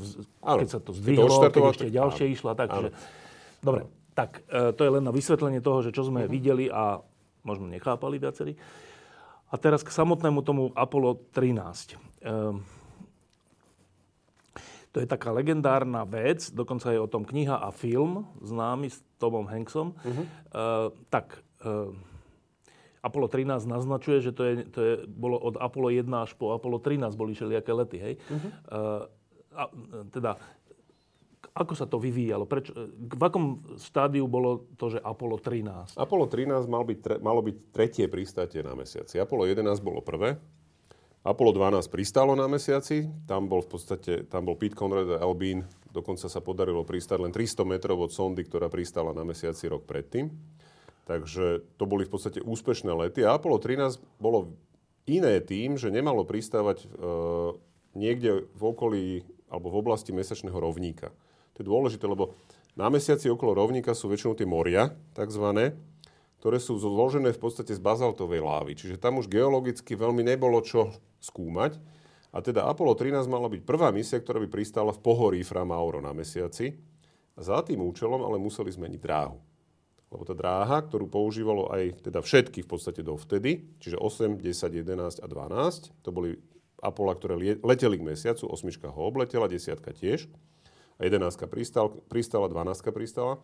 keď 0.44 0.68
sa 0.68 0.80
to 0.84 0.90
zdvihlo, 0.92 1.26
keď, 1.26 1.50
keď 1.50 1.62
ešte 1.72 1.86
ďalšie 1.90 2.26
áno. 2.28 2.34
išlo, 2.36 2.50
tak, 2.54 2.68
že... 2.70 2.88
Dobre, 3.64 3.82
tak 4.16 4.40
e, 4.48 4.72
to 4.72 4.80
je 4.80 4.94
len 4.96 5.04
na 5.04 5.12
vysvetlenie 5.12 5.60
toho, 5.60 5.84
že 5.84 5.92
čo 5.92 6.08
sme 6.08 6.24
uh-huh. 6.24 6.32
videli 6.32 6.72
a 6.72 7.04
možno 7.44 7.68
nechápali 7.68 8.16
viacerí. 8.16 8.56
A 9.52 9.54
teraz 9.60 9.84
k 9.84 9.92
samotnému 9.92 10.40
tomu 10.40 10.72
Apollo 10.72 11.20
13. 11.36 11.60
E, 11.92 11.96
to 14.90 14.96
je 15.04 15.06
taká 15.06 15.28
legendárna 15.28 16.08
vec, 16.08 16.48
dokonca 16.48 16.88
je 16.88 16.96
o 16.96 17.04
tom 17.04 17.28
kniha 17.28 17.60
a 17.60 17.68
film 17.68 18.24
známy 18.40 18.88
s 18.88 19.04
Tomom 19.20 19.44
Hanksom. 19.44 19.92
Uh-huh. 19.92 20.24
E, 20.24 20.26
tak 21.12 21.44
e, 21.60 21.92
Apollo 23.04 23.28
13 23.28 23.68
naznačuje, 23.68 24.24
že 24.24 24.32
to, 24.32 24.42
je, 24.42 24.52
to 24.72 24.80
je, 24.80 24.92
bolo 25.04 25.36
od 25.36 25.60
Apollo 25.60 25.92
1 25.92 26.08
až 26.16 26.32
po 26.34 26.56
Apollo 26.56 26.80
13 26.80 27.12
boli 27.12 27.36
všelijaké 27.36 27.70
lety. 27.76 27.98
Hej? 28.00 28.14
Uh-huh. 28.32 28.48
E, 28.48 28.80
a, 29.52 29.62
teda 30.08 30.40
ako 31.56 31.72
sa 31.72 31.88
to 31.88 31.96
vyvíjalo? 31.96 32.44
Prečo, 32.44 32.76
v 32.92 33.22
akom 33.24 33.64
štádiu 33.80 34.28
bolo 34.28 34.68
to, 34.76 34.92
že 34.92 35.00
Apollo 35.00 35.40
13? 35.40 35.96
Apollo 35.96 36.28
13 36.28 36.68
mal 36.68 36.84
byť, 36.84 36.98
tre, 37.00 37.14
malo 37.16 37.40
byť 37.40 37.56
tretie 37.72 38.06
pristátie 38.12 38.60
na 38.60 38.76
mesiaci. 38.76 39.16
Apollo 39.16 39.48
11 39.48 39.64
bolo 39.80 40.04
prvé. 40.04 40.36
Apollo 41.24 41.56
12 41.56 41.88
pristálo 41.88 42.36
na 42.36 42.44
mesiaci. 42.44 43.08
Tam 43.24 43.48
bol 43.48 43.64
v 43.64 43.72
podstate, 43.72 44.28
tam 44.28 44.44
bol 44.44 44.60
Pete 44.60 44.76
Conrad 44.76 45.16
a 45.16 45.24
Albin. 45.24 45.64
Dokonca 45.90 46.28
sa 46.28 46.44
podarilo 46.44 46.84
pristáť 46.84 47.24
len 47.24 47.32
300 47.32 47.64
metrov 47.64 48.04
od 48.04 48.12
sondy, 48.12 48.44
ktorá 48.44 48.68
pristála 48.68 49.16
na 49.16 49.24
mesiaci 49.24 49.64
rok 49.72 49.88
predtým. 49.88 50.28
Takže 51.08 51.64
to 51.80 51.84
boli 51.88 52.04
v 52.04 52.12
podstate 52.12 52.44
úspešné 52.44 52.92
lety. 52.92 53.24
A 53.24 53.40
Apollo 53.40 53.64
13 53.64 53.96
bolo 54.20 54.54
iné 55.08 55.40
tým, 55.40 55.80
že 55.80 55.88
nemalo 55.88 56.28
pristávať 56.28 56.84
e, 56.84 56.86
niekde 57.96 58.44
v 58.52 58.62
okolí 58.62 59.04
alebo 59.48 59.72
v 59.72 59.78
oblasti 59.80 60.12
mesačného 60.12 60.58
rovníka. 60.58 61.14
To 61.56 61.64
je 61.64 61.72
dôležité, 61.72 62.04
lebo 62.04 62.36
na 62.76 62.92
mesiaci 62.92 63.32
okolo 63.32 63.56
rovníka 63.56 63.96
sú 63.96 64.12
väčšinou 64.12 64.36
tie 64.36 64.44
moria, 64.44 64.92
takzvané, 65.16 65.72
ktoré 66.44 66.60
sú 66.60 66.76
zložené 66.76 67.32
v 67.32 67.40
podstate 67.40 67.72
z 67.72 67.80
bazaltovej 67.80 68.44
lávy. 68.44 68.76
Čiže 68.76 69.00
tam 69.00 69.16
už 69.16 69.32
geologicky 69.32 69.96
veľmi 69.96 70.20
nebolo 70.20 70.60
čo 70.60 70.92
skúmať. 71.24 71.80
A 72.36 72.44
teda 72.44 72.68
Apollo 72.68 73.00
13 73.00 73.24
mala 73.32 73.48
byť 73.48 73.64
prvá 73.64 73.88
misia, 73.88 74.20
ktorá 74.20 74.36
by 74.44 74.48
pristála 74.52 74.92
v 74.92 75.00
pohorí 75.00 75.40
Fra 75.40 75.64
Mauro 75.64 76.04
na 76.04 76.12
mesiaci. 76.12 76.76
A 77.32 77.40
za 77.40 77.64
tým 77.64 77.80
účelom 77.80 78.20
ale 78.20 78.36
museli 78.36 78.68
zmeniť 78.68 79.00
dráhu. 79.00 79.40
Lebo 80.12 80.22
tá 80.28 80.36
dráha, 80.36 80.84
ktorú 80.84 81.08
používalo 81.08 81.72
aj 81.72 82.04
teda 82.04 82.20
všetky 82.20 82.62
v 82.62 82.68
podstate 82.68 83.00
dovtedy, 83.00 83.64
čiže 83.80 83.96
8, 83.96 84.38
10, 84.38 84.84
11 84.84 85.24
a 85.24 85.26
12, 85.26 86.04
to 86.04 86.10
boli 86.12 86.36
Apollo, 86.78 87.12
ktoré 87.18 87.34
leteli 87.64 87.96
k 87.96 88.06
mesiacu, 88.06 88.46
osmička 88.46 88.92
ho 88.92 89.00
obletela, 89.08 89.50
desiatka 89.50 89.90
tiež, 89.90 90.28
11 90.98 91.50
pristal, 91.50 91.92
pristala, 92.08 92.48
12 92.48 92.92
pristala, 92.92 93.40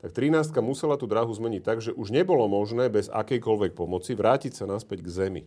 tak 0.00 0.12
13 0.12 0.52
musela 0.60 1.00
tú 1.00 1.08
dráhu 1.08 1.32
zmeniť 1.32 1.62
tak, 1.64 1.78
že 1.80 1.96
už 1.96 2.12
nebolo 2.12 2.44
možné 2.44 2.92
bez 2.92 3.08
akejkoľvek 3.08 3.72
pomoci 3.72 4.12
vrátiť 4.12 4.52
sa 4.52 4.64
naspäť 4.68 5.00
k 5.04 5.08
Zemi. 5.08 5.42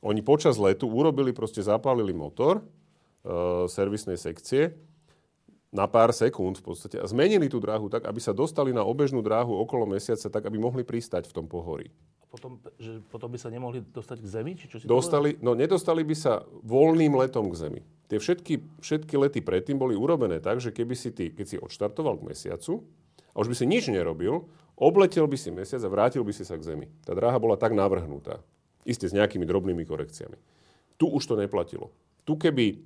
Oni 0.00 0.24
počas 0.24 0.56
letu 0.56 0.88
urobili, 0.88 1.30
proste 1.30 1.60
zapálili 1.60 2.10
motor 2.10 2.58
e, 2.58 2.62
servisnej 3.68 4.16
sekcie 4.16 4.72
na 5.70 5.86
pár 5.86 6.10
sekúnd 6.10 6.58
v 6.58 6.64
podstate 6.66 6.98
a 6.98 7.06
zmenili 7.06 7.46
tú 7.46 7.62
dráhu 7.62 7.86
tak, 7.86 8.08
aby 8.08 8.18
sa 8.18 8.34
dostali 8.34 8.74
na 8.74 8.82
obežnú 8.82 9.22
dráhu 9.22 9.54
okolo 9.62 9.86
mesiaca, 9.86 10.26
tak 10.26 10.42
aby 10.50 10.58
mohli 10.58 10.82
pristať 10.82 11.30
v 11.30 11.34
tom 11.36 11.46
pohorí. 11.46 11.92
A 12.18 12.26
potom, 12.26 12.58
že 12.74 12.98
potom 13.06 13.30
by 13.30 13.38
sa 13.38 13.54
nemohli 13.54 13.84
dostať 13.86 14.18
k 14.18 14.26
Zemi? 14.26 14.52
Či 14.58 14.66
čo 14.66 14.76
si 14.82 14.90
dostali, 14.90 15.38
no 15.38 15.54
nedostali 15.54 16.02
by 16.02 16.16
sa 16.16 16.42
voľným 16.66 17.14
letom 17.14 17.46
k 17.52 17.58
Zemi. 17.60 17.82
Tie 18.10 18.18
všetky, 18.18 18.82
všetky 18.82 19.14
lety 19.14 19.38
predtým 19.38 19.78
boli 19.78 19.94
urobené 19.94 20.42
tak, 20.42 20.58
že 20.58 20.74
keby 20.74 20.98
si 20.98 21.14
ty, 21.14 21.30
keď 21.30 21.46
si 21.46 21.56
odštartoval 21.62 22.18
k 22.18 22.34
mesiacu 22.34 22.82
a 23.30 23.36
už 23.38 23.46
by 23.46 23.54
si 23.54 23.70
nič 23.70 23.86
nerobil, 23.86 24.50
obletel 24.74 25.30
by 25.30 25.38
si 25.38 25.54
mesiac 25.54 25.78
a 25.78 25.88
vrátil 25.88 26.26
by 26.26 26.34
si 26.34 26.42
sa 26.42 26.58
k 26.58 26.66
Zemi. 26.74 26.90
Tá 27.06 27.14
dráha 27.14 27.38
bola 27.38 27.54
tak 27.54 27.70
navrhnutá. 27.70 28.42
Isté 28.82 29.06
s 29.06 29.14
nejakými 29.14 29.46
drobnými 29.46 29.86
korekciami. 29.86 30.34
Tu 30.98 31.06
už 31.06 31.22
to 31.22 31.38
neplatilo. 31.38 31.94
Tu 32.26 32.34
keby 32.34 32.66
e, 32.74 32.76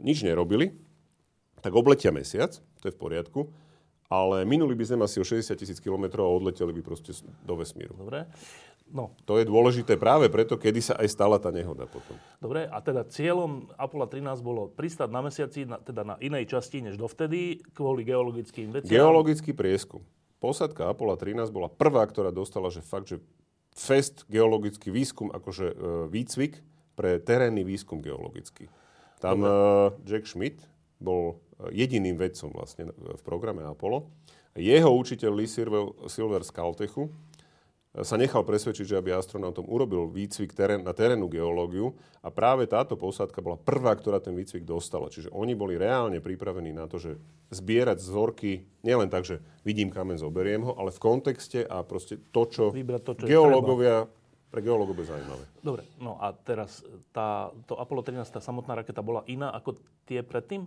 nič 0.00 0.24
nerobili, 0.24 0.72
tak 1.60 1.76
obletia 1.76 2.08
mesiac, 2.08 2.56
to 2.80 2.88
je 2.88 2.94
v 2.96 3.00
poriadku, 3.00 3.52
ale 4.08 4.48
minuli 4.48 4.72
by 4.72 4.84
sme 4.84 5.04
asi 5.04 5.20
o 5.20 5.26
60 5.26 5.60
tisíc 5.60 5.76
kilometrov 5.76 6.24
a 6.24 6.34
odleteli 6.40 6.72
by 6.72 6.80
proste 6.80 7.12
do 7.44 7.54
vesmíru. 7.56 7.92
Dobre. 8.00 8.24
No. 8.90 9.16
To 9.24 9.40
je 9.40 9.48
dôležité 9.48 9.96
práve 9.96 10.28
preto, 10.28 10.60
kedy 10.60 10.80
sa 10.84 10.94
aj 11.00 11.08
stala 11.08 11.40
tá 11.40 11.48
nehoda 11.48 11.88
potom. 11.88 12.14
Dobre, 12.38 12.68
a 12.68 12.78
teda 12.84 13.08
cieľom 13.08 13.72
Apollo 13.80 14.12
13 14.12 14.44
bolo 14.44 14.68
pristať 14.70 15.08
na 15.08 15.24
mesiaci, 15.24 15.64
na, 15.64 15.80
teda 15.80 16.04
na 16.04 16.14
inej 16.20 16.52
časti 16.52 16.84
než 16.84 17.00
dovtedy, 17.00 17.64
kvôli 17.72 18.04
geologickým 18.04 18.70
veciam. 18.70 18.92
Geologický 18.92 19.56
prieskum. 19.56 20.04
Posadka 20.38 20.92
Apollo 20.92 21.16
13 21.16 21.48
bola 21.48 21.72
prvá, 21.72 22.04
ktorá 22.04 22.28
dostala, 22.28 22.68
že 22.68 22.84
fakt, 22.84 23.08
že 23.08 23.24
fest 23.72 24.28
geologický 24.28 24.92
výskum, 24.92 25.32
akože 25.32 25.66
e, 25.66 25.76
výcvik 26.12 26.60
pre 26.94 27.18
terénny 27.18 27.64
výskum 27.66 27.98
geologický. 28.04 28.70
Tam 29.18 29.42
e, 29.42 29.48
Jack 30.04 30.28
Schmidt 30.28 30.60
bol 31.02 31.42
jediným 31.72 32.20
vedcom 32.20 32.52
vlastne 32.54 32.92
v 32.94 33.22
programe 33.24 33.64
Apollo. 33.66 34.06
Jeho 34.54 34.90
učiteľ 34.94 35.30
Lee 35.34 35.50
Silver 35.50 36.42
z 36.46 36.50
Caltechu 36.54 37.10
sa 38.02 38.18
nechal 38.18 38.42
presvedčiť, 38.42 38.90
že 38.90 38.98
aby 38.98 39.14
astronautom 39.14 39.70
urobil 39.70 40.10
výcvik 40.10 40.50
terén, 40.50 40.82
na 40.82 40.90
terénnu 40.90 41.30
geológiu 41.30 41.94
a 42.26 42.28
práve 42.34 42.66
táto 42.66 42.98
posádka 42.98 43.38
bola 43.38 43.54
prvá, 43.54 43.94
ktorá 43.94 44.18
ten 44.18 44.34
výcvik 44.34 44.66
dostala. 44.66 45.06
Čiže 45.06 45.30
oni 45.30 45.54
boli 45.54 45.78
reálne 45.78 46.18
pripravení 46.18 46.74
na 46.74 46.90
to, 46.90 46.98
že 46.98 47.14
zbierať 47.54 48.02
vzorky, 48.02 48.66
nielen 48.82 49.06
tak, 49.06 49.22
že 49.22 49.38
vidím 49.62 49.94
kamen, 49.94 50.18
zoberiem 50.18 50.66
ho, 50.66 50.74
ale 50.74 50.90
v 50.90 50.98
kontexte 50.98 51.62
a 51.62 51.86
proste 51.86 52.18
to, 52.34 52.50
čo, 52.50 52.74
to, 52.74 53.12
čo 53.14 53.30
geológovia 53.30 54.10
pre 54.50 54.58
geológov 54.58 54.98
je 54.98 55.14
zaujímavé. 55.14 55.44
Dobre, 55.62 55.82
no 56.02 56.18
a 56.18 56.34
teraz 56.34 56.82
tá, 57.14 57.54
to 57.70 57.78
Apollo 57.78 58.06
13, 58.06 58.26
tá 58.26 58.42
samotná 58.42 58.82
raketa 58.82 59.06
bola 59.06 59.22
iná 59.30 59.54
ako 59.54 59.78
tie 60.06 60.22
predtým? 60.26 60.66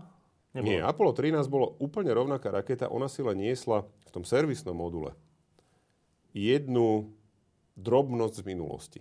Nebola. 0.56 0.68
Nie, 0.68 0.80
Apollo 0.80 1.12
13 1.16 1.44
bolo 1.52 1.76
úplne 1.84 2.12
rovnaká 2.16 2.52
raketa, 2.56 2.88
ona 2.88 3.12
si 3.12 3.20
len 3.20 3.36
niesla 3.36 3.84
v 3.84 4.10
tom 4.16 4.24
servisnom 4.24 4.76
module 4.76 5.12
jednu 6.38 7.17
drobnosť 7.78 8.42
z 8.42 8.48
minulosti. 8.50 9.00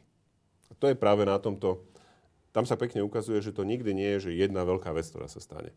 A 0.68 0.76
to 0.76 0.92
je 0.92 0.96
práve 0.98 1.24
na 1.24 1.40
tomto, 1.40 1.82
tam 2.52 2.68
sa 2.68 2.76
pekne 2.76 3.00
ukazuje, 3.00 3.40
že 3.40 3.56
to 3.56 3.64
nikdy 3.64 3.96
nie 3.96 4.10
je, 4.16 4.30
že 4.30 4.38
jedna 4.38 4.62
veľká 4.62 4.92
vec, 4.92 5.08
ktorá 5.08 5.26
sa 5.26 5.40
stane. 5.40 5.72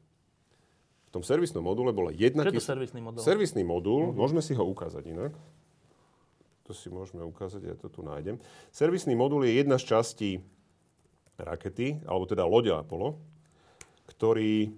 V 1.09 1.17
tom 1.17 1.25
servisnom 1.25 1.65
module 1.65 1.89
bola 1.89 2.13
jedna... 2.13 2.45
Čo 2.45 2.53
je 2.53 2.61
to 2.61 2.69
servisný 2.75 3.01
modul? 3.01 3.19
Servisný 3.25 3.63
modul, 3.65 4.01
uh-huh. 4.11 4.17
môžeme 4.19 4.45
si 4.45 4.53
ho 4.53 4.61
ukázať 4.61 5.09
inak. 5.09 5.33
To 6.69 6.71
si 6.77 6.93
môžeme 6.93 7.25
ukázať, 7.25 7.65
ja 7.65 7.73
to 7.73 7.89
tu 7.89 8.05
nájdem. 8.05 8.37
Servisný 8.69 9.17
modul 9.17 9.41
je 9.41 9.57
jedna 9.57 9.81
z 9.81 9.89
častí 9.89 10.31
rakety, 11.33 12.05
alebo 12.05 12.29
teda 12.29 12.45
lode 12.45 12.69
Apollo, 12.69 13.17
ktorý 14.05 14.69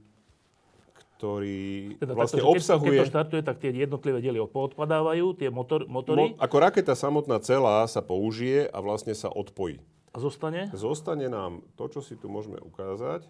ktorý 1.22 2.01
teda 2.01 2.18
vlastne 2.18 2.42
takto, 2.42 2.50
obsahuje... 2.50 2.98
Keď 2.98 3.06
to 3.06 3.13
štartuje, 3.13 3.42
tak 3.46 3.62
tie 3.62 3.70
jednotlivé 3.70 4.18
diely 4.25 4.42
poodpadávajú, 4.42 5.38
tie 5.38 5.54
motor, 5.54 5.86
motory. 5.86 6.34
Mo, 6.34 6.42
ako 6.42 6.58
raketa 6.58 6.98
samotná 6.98 7.38
celá 7.46 7.86
sa 7.86 8.01
použije 8.01 8.66
a 8.66 8.82
vlastne 8.82 9.13
sa 9.13 9.30
odpojí. 9.30 9.78
A 10.12 10.18
zostane? 10.18 10.74
Zostane 10.74 11.30
nám 11.30 11.62
to, 11.78 11.86
čo 11.94 12.01
si 12.01 12.18
tu 12.18 12.25
môžeme 12.25 12.58
ukázať. 12.58 13.30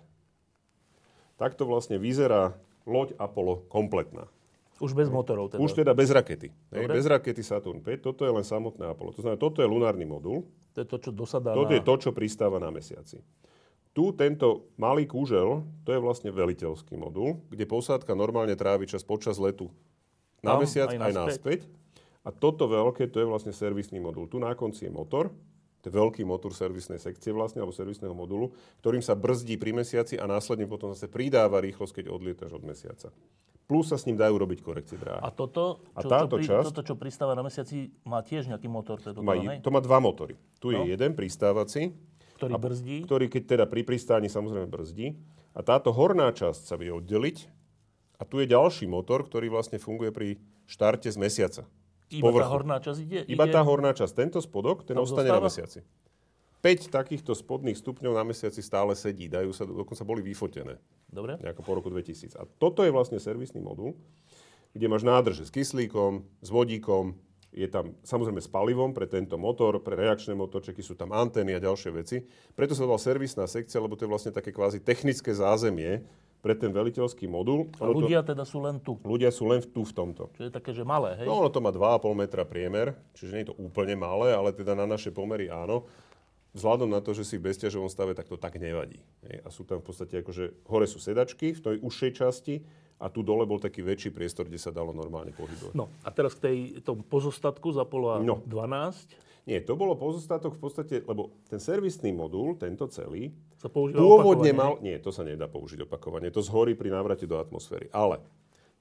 Takto 1.36 1.68
vlastne 1.68 2.00
vyzerá 2.00 2.56
loď 2.88 3.12
Apollo 3.20 3.68
kompletná. 3.68 4.32
Už 4.80 4.96
bez 4.96 5.12
motorov 5.12 5.52
teda? 5.52 5.60
Už 5.60 5.76
teda 5.76 5.92
bez 5.92 6.10
rakety. 6.16 6.48
Hej, 6.72 6.88
bez 6.90 7.06
rakety 7.06 7.44
Saturn 7.44 7.84
5. 7.84 8.08
Toto 8.08 8.24
je 8.24 8.32
len 8.32 8.42
samotné 8.48 8.88
Apollo. 8.88 9.20
To 9.20 9.22
znamená, 9.22 9.38
toto 9.38 9.60
je 9.60 9.68
lunárny 9.68 10.08
modul. 10.08 10.48
To 10.74 10.78
je 10.80 10.88
to, 10.88 10.98
čo 10.98 11.12
dosadá 11.12 11.52
Toto 11.54 11.70
na... 11.70 11.78
je 11.78 11.84
to, 11.84 11.96
čo 12.08 12.10
pristáva 12.16 12.56
na 12.58 12.72
mesiaci. 12.72 13.20
Tu 13.92 14.04
tento 14.16 14.72
malý 14.80 15.04
kúžel, 15.04 15.68
to 15.84 15.92
je 15.92 16.00
vlastne 16.00 16.32
veliteľský 16.32 16.96
modul, 16.96 17.44
kde 17.52 17.68
posádka 17.68 18.16
normálne 18.16 18.56
trávi 18.56 18.88
čas 18.88 19.04
počas 19.04 19.36
letu 19.36 19.68
na 20.40 20.56
Tam, 20.56 20.64
mesiac 20.64 20.96
aj, 20.96 21.00
aj 21.00 21.14
naspäť. 21.14 21.60
A 22.24 22.30
toto 22.32 22.70
veľké, 22.70 23.10
to 23.12 23.20
je 23.20 23.28
vlastne 23.28 23.52
servisný 23.52 24.00
modul. 24.00 24.30
Tu 24.32 24.40
na 24.40 24.56
konci 24.56 24.88
je 24.88 24.92
motor, 24.94 25.34
to 25.82 25.90
je 25.90 25.94
veľký 25.98 26.22
motor 26.22 26.54
servisnej 26.54 27.02
sekcie 27.02 27.34
vlastne, 27.34 27.60
alebo 27.60 27.74
servisného 27.74 28.14
modulu, 28.14 28.54
ktorým 28.80 29.02
sa 29.02 29.18
brzdí 29.18 29.58
pri 29.58 29.74
mesiaci 29.74 30.16
a 30.22 30.30
následne 30.30 30.70
potom 30.70 30.94
zase 30.94 31.10
pridáva 31.10 31.58
rýchlosť, 31.60 32.00
keď 32.00 32.06
odlietaš 32.14 32.54
od 32.54 32.64
mesiaca. 32.64 33.10
Plus 33.66 33.90
sa 33.90 33.98
s 33.98 34.06
ním 34.06 34.20
dajú 34.20 34.36
robiť 34.38 34.60
korekcie 34.62 35.00
dráhy. 35.00 35.24
A 35.24 35.34
toto, 35.34 35.82
čo, 35.96 35.98
a 35.98 36.02
táto 36.06 36.38
čo, 36.38 36.40
pri, 36.40 36.46
časť, 36.46 36.66
toto, 36.70 36.82
čo 36.86 36.96
pristáva 37.00 37.34
na 37.34 37.42
mesiaci, 37.42 37.90
má 38.06 38.22
tiež 38.22 38.52
nejaký 38.52 38.68
motor? 38.70 39.02
To, 39.02 39.24
má, 39.26 39.34
to 39.58 39.70
má 39.74 39.80
dva 39.82 39.98
motory. 39.98 40.38
Tu 40.62 40.70
no. 40.70 40.86
je 40.86 40.94
jeden 40.94 41.12
pristávací, 41.18 41.96
ktorý 42.42 42.54
brzdí. 42.58 42.98
Ktorý, 43.06 43.26
keď 43.30 43.44
teda 43.46 43.66
pri 43.70 43.86
pristáni 43.86 44.26
samozrejme 44.26 44.66
brzdí. 44.66 45.14
A 45.54 45.62
táto 45.62 45.94
horná 45.94 46.34
časť 46.34 46.62
sa 46.66 46.76
vie 46.80 46.90
oddeliť. 46.90 47.46
A 48.18 48.26
tu 48.26 48.42
je 48.42 48.50
ďalší 48.50 48.90
motor, 48.90 49.26
ktorý 49.26 49.54
vlastne 49.54 49.78
funguje 49.78 50.10
pri 50.10 50.28
štarte 50.66 51.10
z 51.10 51.18
mesiaca. 51.18 51.64
Iba 52.12 52.28
povrchu. 52.28 52.44
tá 52.44 52.50
horná 52.52 52.78
časť 52.84 53.00
ide? 53.02 53.20
Iba 53.30 53.46
ide... 53.48 53.54
tá 53.56 53.62
horná 53.64 53.92
časť. 53.96 54.14
Tento 54.14 54.40
spodok, 54.44 54.84
ten 54.84 54.98
ostane 55.00 55.30
zostáva? 55.32 55.40
na 55.40 55.48
mesiaci. 55.48 55.80
5 56.62 56.94
takýchto 56.94 57.34
spodných 57.34 57.80
stupňov 57.82 58.14
na 58.14 58.22
mesiaci 58.22 58.62
stále 58.62 58.94
sedí. 58.94 59.26
Dajú 59.26 59.50
sa, 59.50 59.66
dokonca 59.66 60.06
boli 60.06 60.22
vyfotené. 60.22 60.78
Dobre. 61.10 61.42
Nejako 61.42 61.62
po 61.66 61.74
roku 61.74 61.90
2000. 61.90 62.38
A 62.38 62.46
toto 62.46 62.86
je 62.86 62.94
vlastne 62.94 63.18
servisný 63.18 63.66
modul, 63.66 63.98
kde 64.78 64.86
máš 64.86 65.02
nádrže 65.02 65.50
s 65.50 65.52
kyslíkom, 65.52 66.22
s 66.22 66.50
vodíkom, 66.54 67.18
je 67.52 67.68
tam 67.68 67.92
samozrejme 68.02 68.40
s 68.40 68.48
palivom 68.48 68.96
pre 68.96 69.06
tento 69.06 69.36
motor, 69.36 69.84
pre 69.84 70.00
reakčné 70.00 70.32
motorčeky 70.32 70.80
sú 70.80 70.96
tam 70.96 71.12
antény 71.12 71.52
a 71.56 71.60
ďalšie 71.60 71.92
veci. 71.92 72.24
Preto 72.56 72.72
sa 72.72 72.88
volá 72.88 72.98
servisná 72.98 73.44
sekcia, 73.44 73.84
lebo 73.84 74.00
to 74.00 74.08
je 74.08 74.12
vlastne 74.12 74.32
také 74.32 74.56
kvázi 74.56 74.80
technické 74.80 75.36
zázemie 75.36 76.00
pre 76.42 76.58
ten 76.58 76.74
veliteľský 76.74 77.30
modul. 77.30 77.70
A 77.78 77.86
ľudia 77.86 78.26
to, 78.26 78.34
teda 78.34 78.44
sú 78.48 78.64
len 78.64 78.82
tu? 78.82 78.98
Ľudia 79.04 79.30
sú 79.30 79.46
len 79.52 79.62
tu 79.62 79.86
v 79.86 79.94
tomto. 79.94 80.32
Čiže 80.34 80.48
je 80.50 80.54
také, 80.54 80.72
že 80.74 80.82
malé, 80.82 81.22
hej? 81.22 81.28
No 81.30 81.44
ono 81.44 81.54
to 81.54 81.62
má 81.62 81.70
2,5 81.70 82.02
metra 82.18 82.44
priemer, 82.48 82.98
čiže 83.14 83.32
nie 83.36 83.44
je 83.46 83.50
to 83.54 83.60
úplne 83.62 83.94
malé, 84.00 84.34
ale 84.34 84.50
teda 84.56 84.74
na 84.74 84.90
naše 84.90 85.14
pomery 85.14 85.52
áno. 85.52 85.86
Vzhľadom 86.52 86.90
na 86.92 87.00
to, 87.00 87.16
že 87.16 87.24
si 87.24 87.36
v 87.40 87.48
bezťažovom 87.48 87.88
stave, 87.88 88.12
tak 88.12 88.28
to 88.28 88.36
tak 88.36 88.60
nevadí. 88.60 89.00
Hej? 89.24 89.36
A 89.46 89.48
sú 89.54 89.64
tam 89.64 89.80
v 89.80 89.88
podstate 89.88 90.20
akože, 90.20 90.68
hore 90.68 90.88
sú 90.90 91.00
sedačky 91.00 91.56
v 91.56 91.62
tej 91.62 91.76
užšej 91.80 92.12
časti 92.16 92.56
a 93.02 93.10
tu 93.10 93.26
dole 93.26 93.50
bol 93.50 93.58
taký 93.58 93.82
väčší 93.82 94.14
priestor, 94.14 94.46
kde 94.46 94.62
sa 94.62 94.70
dalo 94.70 94.94
normálne 94.94 95.34
pohybovať. 95.34 95.74
No 95.74 95.90
a 96.06 96.10
teraz 96.14 96.38
k 96.38 96.40
tej, 96.46 96.58
tom 96.86 97.02
pozostatku 97.02 97.74
z 97.74 97.82
Apollo 97.82 98.22
no. 98.22 98.46
12. 98.46 99.50
Nie, 99.50 99.58
to 99.66 99.74
bolo 99.74 99.98
pozostatok 99.98 100.54
v 100.54 100.62
podstate, 100.62 100.96
lebo 101.02 101.34
ten 101.50 101.58
servisný 101.58 102.14
modul, 102.14 102.54
tento 102.62 102.86
celý, 102.94 103.34
sa 103.58 103.74
pôvodne 103.74 104.54
mal... 104.54 104.78
Nie, 104.86 105.02
to 105.02 105.10
sa 105.10 105.26
nedá 105.26 105.50
použiť 105.50 105.90
opakovane. 105.90 106.30
To 106.30 106.46
zhorí 106.46 106.78
pri 106.78 106.94
návrate 106.94 107.26
do 107.26 107.42
atmosféry. 107.42 107.90
Ale 107.90 108.22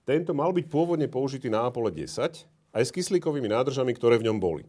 tento 0.04 0.36
mal 0.36 0.52
byť 0.52 0.68
pôvodne 0.68 1.08
použitý 1.08 1.48
na 1.48 1.64
Apollo 1.64 1.96
10 1.96 2.76
aj 2.76 2.82
s 2.84 2.92
kyslíkovými 2.92 3.48
nádržami, 3.48 3.96
ktoré 3.96 4.20
v 4.20 4.28
ňom 4.28 4.36
boli. 4.36 4.68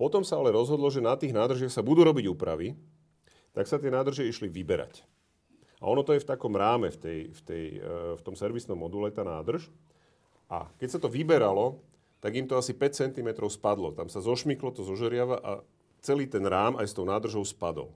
Potom 0.00 0.24
sa 0.24 0.40
ale 0.40 0.54
rozhodlo, 0.54 0.88
že 0.88 1.04
na 1.04 1.12
tých 1.12 1.36
nádržiach 1.36 1.76
sa 1.76 1.84
budú 1.84 2.08
robiť 2.08 2.24
úpravy, 2.30 2.72
tak 3.52 3.68
sa 3.68 3.76
tie 3.76 3.92
nádrže 3.92 4.24
išli 4.24 4.48
vyberať. 4.48 5.04
A 5.78 5.86
ono 5.86 6.02
to 6.02 6.14
je 6.14 6.22
v 6.22 6.28
takom 6.28 6.58
ráme, 6.58 6.90
v, 6.90 6.98
tej, 6.98 7.18
v, 7.30 7.40
tej, 7.46 7.64
e, 7.78 7.92
v 8.18 8.22
tom 8.26 8.34
servisnom 8.34 8.74
module, 8.74 9.14
tá 9.14 9.22
nádrž. 9.22 9.70
A 10.50 10.66
keď 10.82 10.88
sa 10.90 10.98
to 10.98 11.06
vyberalo, 11.06 11.78
tak 12.18 12.34
im 12.34 12.50
to 12.50 12.58
asi 12.58 12.74
5 12.74 12.98
cm 12.98 13.28
spadlo. 13.46 13.94
Tam 13.94 14.10
sa 14.10 14.18
zošmyklo 14.18 14.74
to 14.74 14.82
zožeriava 14.82 15.38
a 15.38 15.50
celý 16.02 16.26
ten 16.26 16.42
rám 16.42 16.82
aj 16.82 16.90
s 16.90 16.96
tou 16.98 17.06
nádržou 17.06 17.46
spadol. 17.46 17.94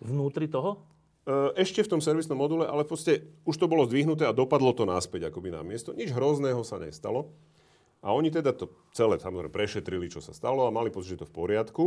Vnútri 0.00 0.48
toho? 0.48 0.80
E, 1.28 1.60
ešte 1.60 1.84
v 1.84 1.92
tom 1.92 2.00
servisnom 2.00 2.40
module, 2.40 2.64
ale 2.64 2.88
v 2.88 2.96
podstate 2.96 3.28
už 3.44 3.60
to 3.60 3.68
bolo 3.68 3.84
zdvihnuté 3.84 4.24
a 4.24 4.32
dopadlo 4.32 4.72
to 4.72 4.88
náspäť 4.88 5.28
akoby 5.28 5.52
na 5.52 5.60
miesto. 5.60 5.92
Nič 5.92 6.16
hrozného 6.16 6.64
sa 6.64 6.80
nestalo. 6.80 7.28
A 8.00 8.14
oni 8.14 8.32
teda 8.32 8.56
to 8.56 8.72
celé 8.96 9.20
samozrejme 9.20 9.52
prešetrili, 9.52 10.08
čo 10.08 10.24
sa 10.24 10.32
stalo 10.32 10.64
a 10.64 10.72
mali 10.72 10.88
pocit, 10.88 11.18
že 11.18 11.26
to 11.26 11.28
v 11.28 11.34
poriadku. 11.34 11.84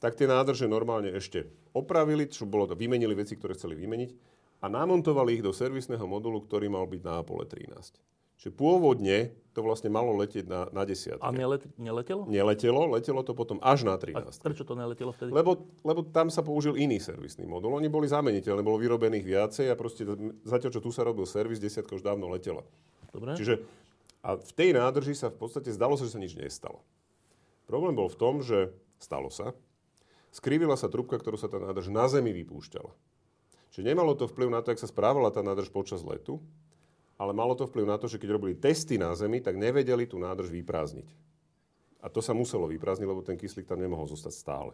Tak 0.00 0.16
tie 0.16 0.24
nádrže 0.24 0.64
normálne 0.64 1.12
ešte 1.12 1.44
opravili, 1.76 2.24
čo 2.32 2.48
bolo 2.48 2.64
to, 2.64 2.78
vymenili 2.78 3.12
veci, 3.12 3.36
ktoré 3.36 3.52
chceli 3.52 3.76
vymeniť 3.76 4.39
a 4.60 4.66
namontovali 4.68 5.40
ich 5.40 5.44
do 5.44 5.50
servisného 5.50 6.04
modulu, 6.04 6.44
ktorý 6.44 6.68
mal 6.68 6.84
byť 6.84 7.02
na 7.02 7.24
Apollo 7.24 7.48
13. 7.48 7.96
Čiže 8.40 8.56
pôvodne 8.56 9.36
to 9.52 9.60
vlastne 9.60 9.92
malo 9.92 10.16
letieť 10.16 10.48
na, 10.48 10.64
na 10.72 10.88
10. 10.88 11.20
A 11.20 11.28
nelet, 11.28 11.60
neletelo? 11.76 12.24
Neletelo, 12.24 12.88
letelo 12.88 13.20
to 13.20 13.36
potom 13.36 13.60
až 13.60 13.84
na 13.84 14.00
13. 14.00 14.16
A 14.16 14.32
prečo 14.40 14.64
to 14.64 14.72
neletelo 14.72 15.12
vtedy? 15.12 15.28
Lebo, 15.28 15.68
lebo 15.84 16.00
tam 16.08 16.32
sa 16.32 16.40
použil 16.40 16.72
iný 16.80 16.96
servisný 17.04 17.44
modul. 17.44 17.76
Oni 17.76 17.92
boli 17.92 18.08
zameniteľné, 18.08 18.64
bolo 18.64 18.80
vyrobených 18.80 19.24
viacej 19.28 19.66
a 19.68 19.76
proste 19.76 20.08
zatiaľ, 20.48 20.72
čo 20.72 20.80
tu 20.80 20.88
sa 20.88 21.04
robil 21.04 21.28
servis, 21.28 21.60
desiatka 21.60 21.92
už 21.92 22.00
dávno 22.00 22.32
letela. 22.32 22.64
Dobre. 23.12 23.36
Čiže 23.36 23.60
a 24.20 24.36
v 24.36 24.52
tej 24.52 24.76
nádrži 24.76 25.16
sa 25.16 25.32
v 25.32 25.36
podstate 25.40 25.72
zdalo 25.72 25.96
sa, 25.96 26.04
že 26.04 26.16
sa 26.16 26.20
nič 26.20 26.36
nestalo. 26.36 26.84
Problém 27.64 27.96
bol 27.96 28.08
v 28.08 28.20
tom, 28.20 28.44
že 28.44 28.72
stalo 29.00 29.32
sa. 29.32 29.56
Skrivila 30.30 30.76
sa 30.76 30.92
trubka, 30.92 31.16
ktorú 31.16 31.40
sa 31.40 31.48
tá 31.48 31.56
nádrž 31.56 31.88
na 31.88 32.04
Zemi 32.06 32.30
vypúšťala. 32.36 32.92
Čiže 33.70 33.86
nemalo 33.86 34.18
to 34.18 34.26
vplyv 34.26 34.50
na 34.50 34.60
to, 34.62 34.74
jak 34.74 34.82
sa 34.82 34.90
správala 34.90 35.30
tá 35.30 35.40
nádrž 35.40 35.70
počas 35.70 36.02
letu, 36.02 36.42
ale 37.20 37.30
malo 37.36 37.54
to 37.54 37.68
vplyv 37.68 37.86
na 37.86 38.00
to, 38.00 38.08
že 38.08 38.18
keď 38.18 38.34
robili 38.34 38.56
testy 38.56 38.96
na 38.96 39.12
Zemi, 39.14 39.44
tak 39.44 39.54
nevedeli 39.54 40.08
tú 40.08 40.16
nádrž 40.16 40.50
vyprázdniť. 40.50 41.06
A 42.00 42.08
to 42.08 42.24
sa 42.24 42.32
muselo 42.32 42.64
vyprázdniť, 42.64 43.06
lebo 43.06 43.20
ten 43.20 43.36
kyslík 43.36 43.68
tam 43.68 43.76
nemohol 43.76 44.08
zostať 44.08 44.32
stále. 44.32 44.72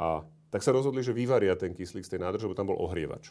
A 0.00 0.24
tak 0.48 0.64
sa 0.64 0.72
rozhodli, 0.72 1.04
že 1.04 1.12
vyvaria 1.12 1.52
ten 1.54 1.76
kyslík 1.76 2.08
z 2.08 2.16
tej 2.16 2.20
nádrže, 2.24 2.48
lebo 2.48 2.56
tam 2.56 2.72
bol 2.72 2.80
ohrievač. 2.80 3.30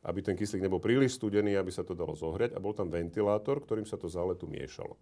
Aby 0.00 0.24
ten 0.24 0.34
kyslík 0.34 0.64
nebol 0.64 0.80
príliš 0.80 1.20
studený, 1.20 1.60
aby 1.60 1.68
sa 1.68 1.84
to 1.84 1.92
dalo 1.92 2.16
zohriať 2.16 2.56
a 2.56 2.62
bol 2.64 2.72
tam 2.72 2.88
ventilátor, 2.88 3.60
ktorým 3.60 3.84
sa 3.84 4.00
to 4.00 4.08
za 4.08 4.24
letu 4.24 4.48
miešalo. 4.48 4.96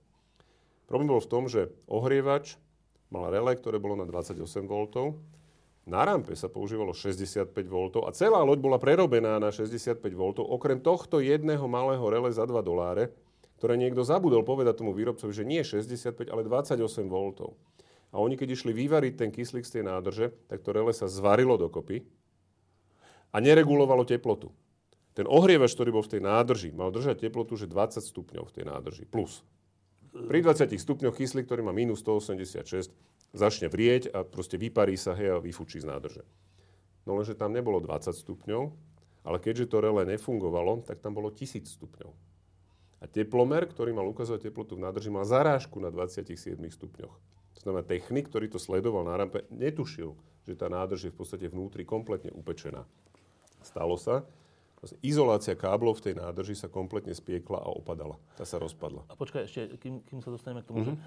Problém 0.91 1.07
bol 1.07 1.23
v 1.23 1.31
tom, 1.31 1.47
že 1.47 1.71
ohrievač 1.87 2.59
mal 3.07 3.31
relé, 3.31 3.55
ktoré 3.55 3.79
bolo 3.79 3.95
na 3.95 4.03
28 4.03 4.43
V 4.67 5.15
na 5.89 6.05
rampe 6.05 6.37
sa 6.37 6.53
používalo 6.53 6.93
65 6.93 7.49
V 7.57 7.77
a 8.05 8.13
celá 8.13 8.45
loď 8.45 8.61
bola 8.61 8.77
prerobená 8.77 9.41
na 9.41 9.49
65 9.49 10.05
V, 10.05 10.23
okrem 10.45 10.77
tohto 10.79 11.25
jedného 11.25 11.65
malého 11.65 12.05
rele 12.05 12.29
za 12.29 12.45
2 12.45 12.61
doláre, 12.61 13.09
ktoré 13.57 13.81
niekto 13.81 14.05
zabudol 14.05 14.45
povedať 14.45 14.85
tomu 14.85 14.93
výrobcovi, 14.93 15.33
že 15.33 15.49
nie 15.49 15.65
65, 15.65 16.29
ale 16.29 16.45
28 16.45 16.85
V. 17.09 17.17
A 18.13 18.17
oni, 18.21 18.37
keď 18.37 18.55
išli 18.55 18.73
vyvariť 18.73 19.15
ten 19.17 19.31
kyslík 19.33 19.65
z 19.65 19.81
tej 19.81 19.85
nádrže, 19.89 20.33
tak 20.49 20.61
to 20.61 20.77
rele 20.77 20.93
sa 20.93 21.09
zvarilo 21.09 21.57
dokopy 21.57 22.05
a 23.33 23.37
neregulovalo 23.41 24.05
teplotu. 24.05 24.53
Ten 25.13 25.27
ohrievač, 25.27 25.75
ktorý 25.75 25.91
bol 25.99 26.05
v 26.07 26.17
tej 26.17 26.23
nádrži, 26.23 26.71
mal 26.71 26.95
držať 26.95 27.27
teplotu, 27.27 27.59
že 27.59 27.67
20 27.67 27.99
stupňov 27.99 28.45
v 28.49 28.55
tej 28.55 28.65
nádrži, 28.65 29.05
plus. 29.09 29.43
Pri 30.13 30.39
20 30.41 30.73
stupňoch 30.77 31.15
kyslík, 31.17 31.45
ktorý 31.45 31.63
má 31.65 31.73
minus 31.73 32.01
186, 32.05 32.93
začne 33.33 33.69
vrieť 33.69 34.13
a 34.13 34.25
proste 34.25 34.57
vyparí 34.57 34.97
sa 34.97 35.13
hej, 35.13 35.37
a 35.37 35.43
vyfučí 35.43 35.81
z 35.81 35.89
nádrže. 35.89 36.23
No 37.05 37.17
lenže 37.17 37.37
tam 37.37 37.53
nebolo 37.53 37.81
20 37.81 38.13
stupňov, 38.13 38.63
ale 39.25 39.37
keďže 39.41 39.69
to 39.69 39.85
relé 39.85 40.09
nefungovalo, 40.09 40.85
tak 40.85 41.01
tam 41.01 41.17
bolo 41.17 41.29
1000 41.33 41.69
stupňov. 41.69 42.13
A 42.99 43.07
teplomer, 43.07 43.63
ktorý 43.69 43.95
mal 43.95 44.09
ukazovať 44.11 44.51
teplotu 44.51 44.75
v 44.75 44.83
nádrži, 44.89 45.13
mal 45.13 45.23
zarážku 45.23 45.79
na 45.79 45.93
27 45.93 46.59
stupňoch. 46.59 47.15
To 47.55 47.61
znamená, 47.63 47.87
technik, 47.87 48.27
ktorý 48.31 48.51
to 48.51 48.59
sledoval 48.59 49.07
na 49.07 49.15
rampe, 49.15 49.47
netušil, 49.55 50.15
že 50.47 50.55
tá 50.59 50.67
nádrž 50.67 51.11
je 51.11 51.13
v 51.15 51.19
podstate 51.19 51.47
vnútri 51.47 51.87
kompletne 51.87 52.35
upečená. 52.35 52.87
Stalo 53.63 53.95
sa, 53.99 54.27
izolácia 55.03 55.59
káblov 55.59 55.99
v 55.99 56.11
tej 56.11 56.15
nádrži 56.23 56.55
sa 56.55 56.71
kompletne 56.71 57.11
spiekla 57.17 57.59
a 57.59 57.69
opadala. 57.73 58.15
Tá 58.39 58.47
sa 58.47 58.63
rozpadla. 58.63 59.03
A 59.11 59.15
počkaj, 59.19 59.47
ešte, 59.51 59.75
kým, 59.83 60.03
kým 60.07 60.21
sa 60.23 60.31
dostaneme 60.31 60.63
k 60.63 60.69
tomu, 60.71 60.79
mm-hmm. 60.87 60.99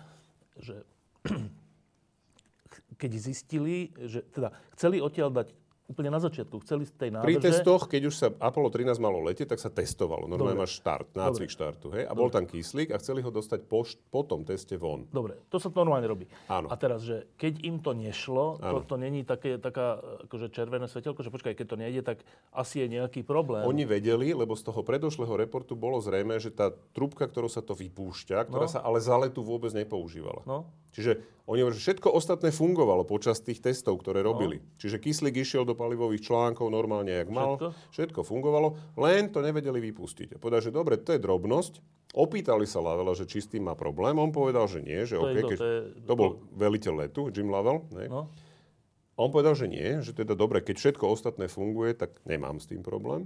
že, 0.60 0.78
že 1.24 1.38
keď 3.02 3.12
zistili, 3.18 3.96
že 3.96 4.28
teda 4.32 4.52
chceli 4.76 5.00
odtiaľ 5.00 5.32
dať 5.32 5.48
úplne 5.92 6.08
na 6.08 6.24
začiatku. 6.24 6.64
Chceli 6.64 6.88
z 6.88 6.94
tej 6.96 7.10
nádrže... 7.12 7.28
Pri 7.28 7.38
testoch, 7.44 7.84
keď 7.92 8.02
už 8.08 8.16
sa 8.16 8.28
Apollo 8.40 8.72
13 8.72 8.96
malo 9.04 9.20
letieť, 9.20 9.52
tak 9.52 9.60
sa 9.60 9.68
testovalo. 9.68 10.32
Normálne 10.32 10.56
máš 10.56 10.80
štart, 10.80 11.12
nácvik 11.12 11.52
štartu. 11.52 11.92
Hej? 11.92 12.08
A 12.08 12.16
Dobre. 12.16 12.20
bol 12.24 12.30
tam 12.32 12.48
kyslík 12.48 12.96
a 12.96 12.98
chceli 13.04 13.20
ho 13.20 13.28
dostať 13.28 13.68
po, 13.68 13.84
po 14.08 14.22
tom 14.24 14.48
teste 14.48 14.80
von. 14.80 15.04
Dobre, 15.12 15.36
to 15.52 15.60
sa 15.60 15.68
normálne 15.76 16.08
robí. 16.08 16.26
Áno. 16.48 16.72
A 16.72 16.80
teraz, 16.80 17.04
že 17.04 17.28
keď 17.36 17.60
im 17.68 17.84
to 17.84 17.92
nešlo, 17.92 18.58
to, 18.64 18.78
to 18.88 18.96
není 18.96 19.28
také, 19.28 19.60
taká 19.60 20.00
akože 20.26 20.48
červené 20.56 20.88
svetelko, 20.88 21.20
že 21.20 21.34
počkaj, 21.34 21.54
keď 21.60 21.68
to 21.68 21.78
nejde, 21.78 22.02
tak 22.08 22.24
asi 22.56 22.88
je 22.88 22.88
nejaký 22.88 23.28
problém. 23.28 23.68
Oni 23.68 23.84
vedeli, 23.84 24.32
lebo 24.32 24.56
z 24.56 24.64
toho 24.64 24.80
predošlého 24.88 25.36
reportu 25.36 25.76
bolo 25.76 26.00
zrejme, 26.00 26.40
že 26.40 26.56
tá 26.56 26.72
trubka, 26.96 27.28
ktorou 27.28 27.52
sa 27.52 27.60
to 27.60 27.76
vypúšťa, 27.76 28.48
ktorá 28.48 28.66
no. 28.66 28.72
sa 28.72 28.80
ale 28.80 29.04
za 29.04 29.20
letu 29.20 29.44
vôbec 29.44 29.76
nepoužívala. 29.76 30.48
No. 30.48 30.72
Čiže 30.92 31.24
oni 31.48 31.66
hovorí, 31.66 31.76
že 31.76 31.84
všetko 31.90 32.14
ostatné 32.14 32.54
fungovalo 32.54 33.04
počas 33.08 33.42
tých 33.44 33.60
testov, 33.60 34.00
ktoré 34.00 34.22
robili. 34.24 34.62
No. 34.62 34.66
Čiže 34.78 35.02
kyslík 35.04 35.42
išiel 35.42 35.64
do 35.68 35.76
palivových 35.82 36.22
článkov 36.30 36.70
normálne, 36.70 37.10
jak 37.10 37.34
mal. 37.34 37.58
Všetko? 37.58 37.70
všetko 37.90 38.20
fungovalo, 38.22 38.78
len 39.02 39.34
to 39.34 39.42
nevedeli 39.42 39.82
vypustiť. 39.82 40.38
A 40.38 40.62
že 40.62 40.70
dobre, 40.70 41.02
to 41.02 41.18
je 41.18 41.20
drobnosť. 41.20 41.82
Opýtali 42.14 42.70
sa 42.70 42.84
Lavela, 42.84 43.18
že 43.18 43.26
či 43.26 43.42
s 43.42 43.50
tým 43.50 43.66
má 43.66 43.74
problém. 43.74 44.14
On 44.20 44.30
povedal, 44.30 44.70
že 44.70 44.84
nie, 44.84 45.02
že 45.08 45.18
to, 45.18 45.26
okay, 45.26 45.42
keď, 45.42 45.58
to, 45.58 45.66
je... 45.66 45.80
to 46.06 46.14
bol 46.14 46.30
veliteľ 46.54 46.94
letu, 47.08 47.32
Jim 47.34 47.50
Lavel. 47.50 47.88
Ne? 47.96 48.06
No. 48.12 48.30
On 49.16 49.32
povedal, 49.32 49.56
že 49.58 49.72
nie, 49.72 50.04
že 50.04 50.14
teda 50.14 50.36
dobre, 50.38 50.62
keď 50.62 50.76
všetko 50.78 51.08
ostatné 51.08 51.48
funguje, 51.48 51.96
tak 51.96 52.20
nemám 52.28 52.60
s 52.62 52.70
tým 52.70 52.84
problém 52.84 53.26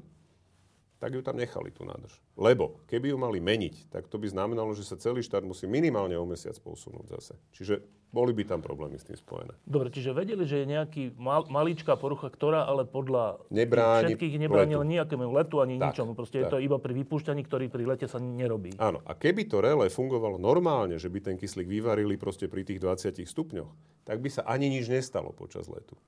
tak 1.05 1.13
ju 1.13 1.21
tam 1.21 1.37
nechali, 1.37 1.69
tú 1.69 1.83
nádrž. 1.85 2.17
Lebo 2.33 2.81
keby 2.87 3.13
ju 3.13 3.17
mali 3.19 3.37
meniť, 3.37 3.93
tak 3.93 4.07
to 4.09 4.17
by 4.17 4.25
znamenalo, 4.25 4.71
že 4.73 4.87
sa 4.87 4.97
celý 4.97 5.21
štát 5.21 5.43
musí 5.43 5.67
minimálne 5.69 6.15
o 6.17 6.25
mesiac 6.25 6.55
posunúť 6.57 7.13
zase. 7.19 7.35
Čiže 7.53 7.83
boli 8.15 8.31
by 8.31 8.47
tam 8.47 8.63
problémy 8.63 8.95
s 8.95 9.03
tým 9.03 9.19
spojené. 9.19 9.51
Dobre, 9.67 9.91
čiže 9.91 10.15
vedeli, 10.15 10.47
že 10.47 10.63
je 10.63 10.71
nejaký 10.71 11.03
mal, 11.19 11.43
maličká 11.51 11.99
porucha, 11.99 12.31
ktorá 12.31 12.63
ale 12.63 12.87
podľa 12.87 13.43
Nebráni 13.51 14.15
všetkých 14.15 14.39
nebránila 14.39 14.87
nejakému 14.87 15.27
letu 15.35 15.59
ani 15.59 15.75
tak, 15.75 15.91
ničomu. 15.91 16.15
Proste 16.15 16.39
tak. 16.39 16.43
je 16.47 16.51
to 16.55 16.57
iba 16.63 16.79
pri 16.79 16.95
vypúšťaní, 17.03 17.43
ktorý 17.43 17.67
pri 17.67 17.83
lete 17.83 18.07
sa 18.07 18.23
nerobí. 18.23 18.79
Áno, 18.79 19.03
a 19.03 19.11
keby 19.11 19.51
to 19.51 19.59
relé 19.59 19.91
fungovalo 19.91 20.39
normálne, 20.39 20.95
že 20.95 21.11
by 21.11 21.19
ten 21.19 21.35
kyslík 21.35 21.67
vyvarili 21.67 22.15
proste 22.15 22.47
pri 22.47 22.63
tých 22.63 22.79
20 22.79 23.19
stupňoch, 23.27 23.71
tak 24.07 24.23
by 24.23 24.31
sa 24.31 24.47
ani 24.47 24.71
nič 24.71 24.87
nestalo 24.87 25.35
počas 25.35 25.67
letu. 25.67 25.99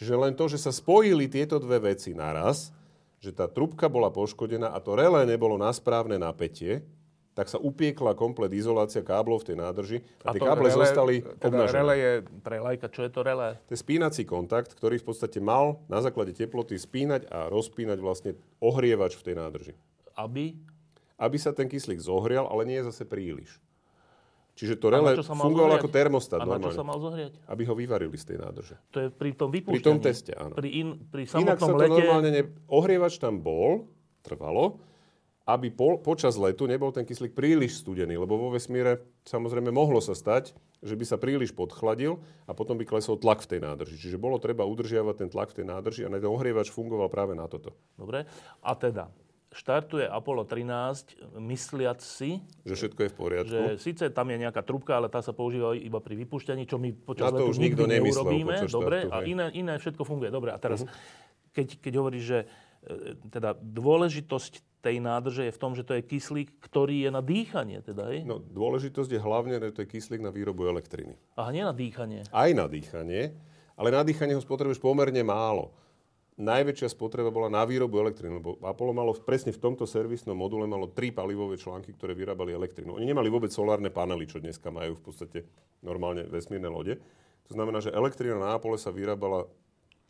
Čiže 0.00 0.16
len 0.16 0.32
to, 0.32 0.48
že 0.48 0.58
sa 0.58 0.72
spojili 0.72 1.28
tieto 1.28 1.60
dve 1.60 1.92
veci 1.92 2.16
naraz, 2.16 2.72
že 3.22 3.30
tá 3.30 3.46
trubka 3.46 3.86
bola 3.86 4.08
poškodená 4.08 4.72
a 4.72 4.78
to 4.82 4.96
relé 4.96 5.28
nebolo 5.28 5.60
na 5.60 5.70
správne 5.70 6.18
napätie, 6.18 6.82
tak 7.34 7.50
sa 7.50 7.58
upiekla 7.58 8.14
komplet 8.14 8.54
izolácia 8.54 9.02
káblov 9.02 9.42
v 9.42 9.52
tej 9.52 9.56
nádrži 9.58 9.98
a, 10.22 10.30
a 10.30 10.38
tie 10.38 10.40
káble 10.40 10.70
relé, 10.70 10.78
zostali 10.78 11.16
teda 11.20 11.46
obnažené. 11.50 11.74
relé 11.74 11.94
je 11.98 12.12
pre 12.46 12.56
lajka, 12.62 12.86
čo 12.94 13.02
je 13.02 13.10
to 13.10 13.20
relé? 13.26 13.58
To 13.66 13.72
je 13.74 13.80
spínací 13.82 14.22
kontakt, 14.22 14.70
ktorý 14.72 15.02
v 15.02 15.06
podstate 15.10 15.42
mal 15.42 15.82
na 15.90 15.98
základe 15.98 16.30
teploty 16.30 16.78
spínať 16.78 17.26
a 17.28 17.50
rozpínať 17.50 17.98
vlastne 17.98 18.38
ohrievač 18.62 19.18
v 19.18 19.22
tej 19.26 19.34
nádrži. 19.34 19.74
Aby? 20.14 20.54
Aby 21.18 21.36
sa 21.42 21.50
ten 21.50 21.66
kyslík 21.66 21.98
zohrial, 21.98 22.46
ale 22.46 22.62
nie 22.70 22.78
je 22.78 22.94
zase 22.94 23.02
príliš. 23.02 23.58
Čiže 24.54 24.78
to 24.78 24.86
relé 24.86 25.18
fungovalo 25.18 25.82
ako 25.82 25.90
termostat. 25.90 26.38
A 26.38 26.62
čo 26.62 26.70
sa 26.70 26.86
mal 26.86 27.02
zohriať? 27.02 27.42
Aby 27.50 27.66
ho 27.66 27.74
vyvarili 27.74 28.14
z 28.14 28.34
tej 28.34 28.38
nádrže. 28.38 28.78
To 28.94 28.98
je 29.02 29.08
pri 29.10 29.34
tom 29.34 29.50
vypúšťaní. 29.50 29.82
Pri 29.82 29.82
tom 29.82 29.98
teste, 29.98 30.30
áno. 30.30 30.54
Pri, 30.54 30.70
in, 30.70 31.10
pri 31.10 31.26
samotnom 31.26 31.42
Inak 31.42 31.58
sa 31.58 31.72
to 31.74 31.78
lete... 31.82 31.90
normálne... 31.90 32.30
Ne... 32.30 32.42
Ohrievač 32.70 33.18
tam 33.18 33.42
bol, 33.42 33.90
trvalo, 34.22 34.78
aby 35.44 35.68
po, 35.68 36.00
počas 36.00 36.40
letu 36.40 36.64
nebol 36.64 36.88
ten 36.88 37.04
kyslík 37.04 37.36
príliš 37.36 37.84
studený, 37.84 38.16
lebo 38.16 38.40
vo 38.40 38.48
vesmíre 38.48 39.04
samozrejme 39.28 39.68
mohlo 39.68 40.00
sa 40.00 40.16
stať, 40.16 40.56
že 40.80 40.96
by 40.96 41.04
sa 41.04 41.20
príliš 41.20 41.52
podchladil 41.52 42.20
a 42.48 42.56
potom 42.56 42.80
by 42.80 42.88
klesol 42.88 43.20
tlak 43.20 43.44
v 43.44 43.56
tej 43.56 43.60
nádrži. 43.60 43.96
Čiže 44.00 44.16
bolo 44.16 44.40
treba 44.40 44.64
udržiavať 44.64 45.14
ten 45.20 45.28
tlak 45.28 45.52
v 45.52 45.60
tej 45.60 45.66
nádrži 45.68 46.02
a 46.08 46.12
ten 46.12 46.32
ohrievač 46.32 46.72
fungoval 46.72 47.12
práve 47.12 47.36
na 47.36 47.44
toto. 47.44 47.76
Dobre. 47.96 48.24
A 48.64 48.72
teda, 48.72 49.12
štartuje 49.54 50.08
Apollo 50.08 50.48
13, 50.48 51.38
mysliac 51.38 52.00
si... 52.00 52.40
Že 52.64 52.74
všetko 52.74 53.00
je 53.04 53.10
v 53.12 53.16
poriadku. 53.16 53.52
Že 53.52 53.62
síce 53.78 54.04
tam 54.10 54.32
je 54.32 54.36
nejaká 54.42 54.66
trubka, 54.66 54.96
ale 54.98 55.06
tá 55.06 55.22
sa 55.22 55.30
používa 55.30 55.76
iba 55.78 56.02
pri 56.02 56.24
vypušťaní, 56.26 56.66
čo 56.66 56.80
my 56.80 56.90
počas 56.90 57.30
Na 57.30 57.38
to 57.38 57.52
už 57.52 57.62
nikto 57.62 57.86
neurobíme. 57.86 58.66
Dobre, 58.66 59.06
a 59.12 59.22
iné, 59.22 59.52
iné 59.54 59.76
všetko 59.78 60.02
funguje. 60.02 60.34
Dobre, 60.34 60.50
a 60.50 60.58
teraz, 60.58 60.82
uh-huh. 60.82 61.52
keď, 61.54 61.78
keď 61.84 61.92
hovoríš, 62.02 62.24
že 62.26 62.38
e, 62.42 62.46
teda 63.30 63.54
dôležitosť 63.54 64.73
tej 64.84 65.00
nádrže 65.00 65.48
je 65.48 65.56
v 65.56 65.60
tom, 65.60 65.72
že 65.72 65.88
to 65.88 65.96
je 65.96 66.04
kyslík, 66.04 66.60
ktorý 66.60 67.08
je 67.08 67.10
na 67.10 67.24
dýchanie. 67.24 67.80
Teda, 67.80 68.12
hej? 68.12 68.28
No, 68.28 68.36
dôležitosť 68.36 69.16
je 69.16 69.20
hlavne, 69.20 69.56
že 69.56 69.72
to 69.72 69.82
je 69.82 69.88
kyslík 69.88 70.20
na 70.20 70.28
výrobu 70.28 70.68
elektriny. 70.68 71.16
Aha, 71.40 71.48
nie 71.48 71.64
na 71.64 71.72
dýchanie. 71.72 72.28
Aj 72.28 72.50
na 72.52 72.68
dýchanie, 72.68 73.32
ale 73.80 73.88
na 73.88 74.04
dýchanie 74.04 74.36
ho 74.36 74.44
spotrebuješ 74.44 74.84
pomerne 74.84 75.24
málo 75.24 75.72
najväčšia 76.34 76.90
spotreba 76.90 77.30
bola 77.30 77.46
na 77.46 77.62
výrobu 77.62 78.02
elektriny, 78.02 78.42
lebo 78.42 78.58
Apollo 78.58 78.92
malo 78.94 79.12
presne 79.14 79.54
v 79.54 79.62
tomto 79.62 79.86
servisnom 79.86 80.34
module 80.34 80.66
malo 80.66 80.90
tri 80.90 81.14
palivové 81.14 81.54
články, 81.54 81.94
ktoré 81.94 82.14
vyrábali 82.14 82.50
elektrinu. 82.50 82.98
Oni 82.98 83.06
nemali 83.06 83.30
vôbec 83.30 83.54
solárne 83.54 83.90
panely, 83.90 84.26
čo 84.26 84.42
dneska 84.42 84.74
majú 84.74 84.98
v 84.98 85.02
podstate 85.02 85.38
normálne 85.78 86.26
vesmírne 86.26 86.66
lode. 86.66 86.98
To 87.46 87.52
znamená, 87.54 87.78
že 87.78 87.94
elektrina 87.94 88.40
na 88.40 88.58
Apollo 88.58 88.80
sa 88.80 88.90
vyrábala 88.90 89.46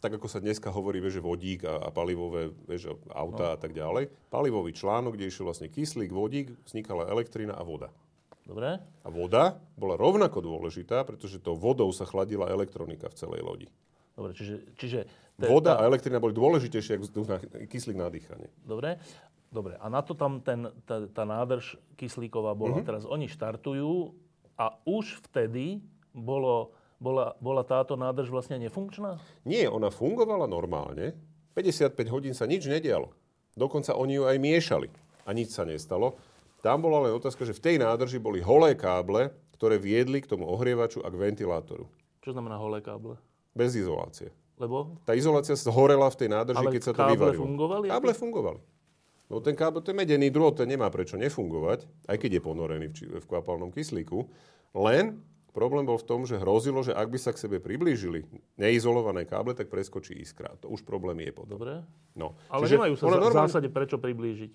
tak 0.04 0.20
ako 0.20 0.28
sa 0.28 0.44
dneska 0.44 0.68
hovorí, 0.68 1.00
že 1.08 1.24
vodík 1.24 1.64
a, 1.64 1.80
a 1.80 1.88
palivové 1.88 2.52
vieš, 2.68 2.92
auta 3.08 3.48
no. 3.48 3.54
a 3.54 3.58
tak 3.58 3.72
ďalej. 3.72 4.12
Palivový 4.28 4.76
článok, 4.76 5.16
kde 5.16 5.32
išiel 5.32 5.48
vlastne 5.48 5.72
kyslík, 5.72 6.12
vodík, 6.12 6.52
vznikala 6.68 7.08
elektrina 7.08 7.56
a 7.56 7.64
voda. 7.64 7.88
Dobre. 8.44 8.76
A 8.76 9.08
voda 9.08 9.56
bola 9.80 9.96
rovnako 9.96 10.44
dôležitá, 10.44 11.00
pretože 11.08 11.40
to 11.40 11.56
vodou 11.56 11.88
sa 11.96 12.04
chladila 12.04 12.52
elektronika 12.52 13.08
v 13.08 13.16
celej 13.16 13.40
lodi. 13.40 13.68
Dobre, 14.12 14.36
čiže, 14.36 14.76
čiže 14.76 15.00
Voda 15.34 15.82
a 15.82 15.82
elektrina 15.82 16.22
boli 16.22 16.30
dôležitejšie 16.30 17.02
ako 17.02 17.06
kyslík 17.66 17.98
na 17.98 18.06
dýchanie. 18.06 18.46
Dobre. 18.62 19.02
Dobre, 19.54 19.78
a 19.78 19.86
na 19.86 20.02
to 20.02 20.18
tam 20.18 20.42
ten, 20.42 20.66
tá, 20.82 21.06
tá 21.06 21.22
nádrž 21.22 21.78
kyslíková 21.94 22.58
bola. 22.58 22.82
Mm-hmm. 22.82 22.90
Teraz 22.90 23.06
oni 23.06 23.30
štartujú 23.30 24.10
a 24.58 24.74
už 24.82 25.22
vtedy 25.30 25.78
bolo, 26.10 26.74
bola, 26.98 27.34
bola 27.42 27.62
táto 27.66 27.94
nádrž 27.98 28.30
vlastne 28.30 28.58
nefunkčná? 28.60 29.18
Nie, 29.44 29.68
ona 29.68 29.88
fungovala 29.90 30.46
normálne. 30.46 31.14
55 31.54 31.94
hodín 32.10 32.34
sa 32.34 32.44
nič 32.48 32.66
nedialo. 32.66 33.14
Dokonca 33.54 33.94
oni 33.94 34.18
ju 34.18 34.24
aj 34.26 34.36
miešali 34.42 34.88
a 35.22 35.30
nič 35.30 35.54
sa 35.54 35.62
nestalo. 35.62 36.18
Tam 36.64 36.82
bola 36.82 37.06
len 37.06 37.12
otázka, 37.14 37.46
že 37.46 37.54
v 37.54 37.62
tej 37.62 37.76
nádrži 37.78 38.18
boli 38.18 38.42
holé 38.42 38.74
káble, 38.74 39.30
ktoré 39.54 39.78
viedli 39.78 40.18
k 40.18 40.26
tomu 40.26 40.48
ohrievaču 40.50 41.04
a 41.04 41.08
k 41.12 41.16
ventilátoru. 41.30 41.86
Čo 42.24 42.34
znamená 42.34 42.58
holé 42.58 42.82
káble? 42.82 43.20
Bez 43.54 43.78
izolácie. 43.78 44.34
Lebo? 44.58 44.98
Tá 45.06 45.14
izolácia 45.14 45.54
zhorela 45.54 46.10
v 46.10 46.18
tej 46.18 46.28
nádrži, 46.30 46.58
Ale 46.62 46.72
keď 46.74 46.82
sa 46.82 46.92
to 46.94 47.02
vyvarilo. 47.06 47.42
fungovali? 47.46 47.86
Káble 47.90 48.12
fungovali. 48.14 48.60
No 49.30 49.40
ten 49.40 49.56
kábel, 49.56 49.80
ten 49.80 49.96
medený 49.96 50.28
drôt, 50.28 50.52
ten 50.52 50.68
nemá 50.68 50.86
prečo 50.92 51.16
nefungovať, 51.16 51.86
aj 52.06 52.16
keď 52.20 52.30
je 52.38 52.42
ponorený 52.44 52.86
v, 52.92 53.18
v 53.18 53.24
kvapalnom 53.24 53.72
kyslíku. 53.72 54.28
Len 54.76 55.16
problém 55.54 55.86
bol 55.86 55.94
v 55.94 56.04
tom, 56.04 56.26
že 56.26 56.34
hrozilo, 56.36 56.82
že 56.82 56.90
ak 56.90 57.08
by 57.14 57.18
sa 57.22 57.30
k 57.30 57.46
sebe 57.46 57.62
priblížili 57.62 58.26
neizolované 58.58 59.22
káble, 59.22 59.54
tak 59.54 59.70
preskočí 59.70 60.18
iskra. 60.18 60.50
To 60.66 60.74
už 60.74 60.82
problém 60.82 61.22
je 61.22 61.30
potom. 61.30 61.54
Dobre. 61.54 61.86
No. 62.18 62.34
Ale 62.50 62.66
Čiže 62.66 62.74
nemajú 62.74 62.94
sa 62.98 63.04
v 63.06 63.10
normálne... 63.14 63.38
zásade 63.46 63.68
prečo 63.70 63.96
priblížiť. 64.02 64.52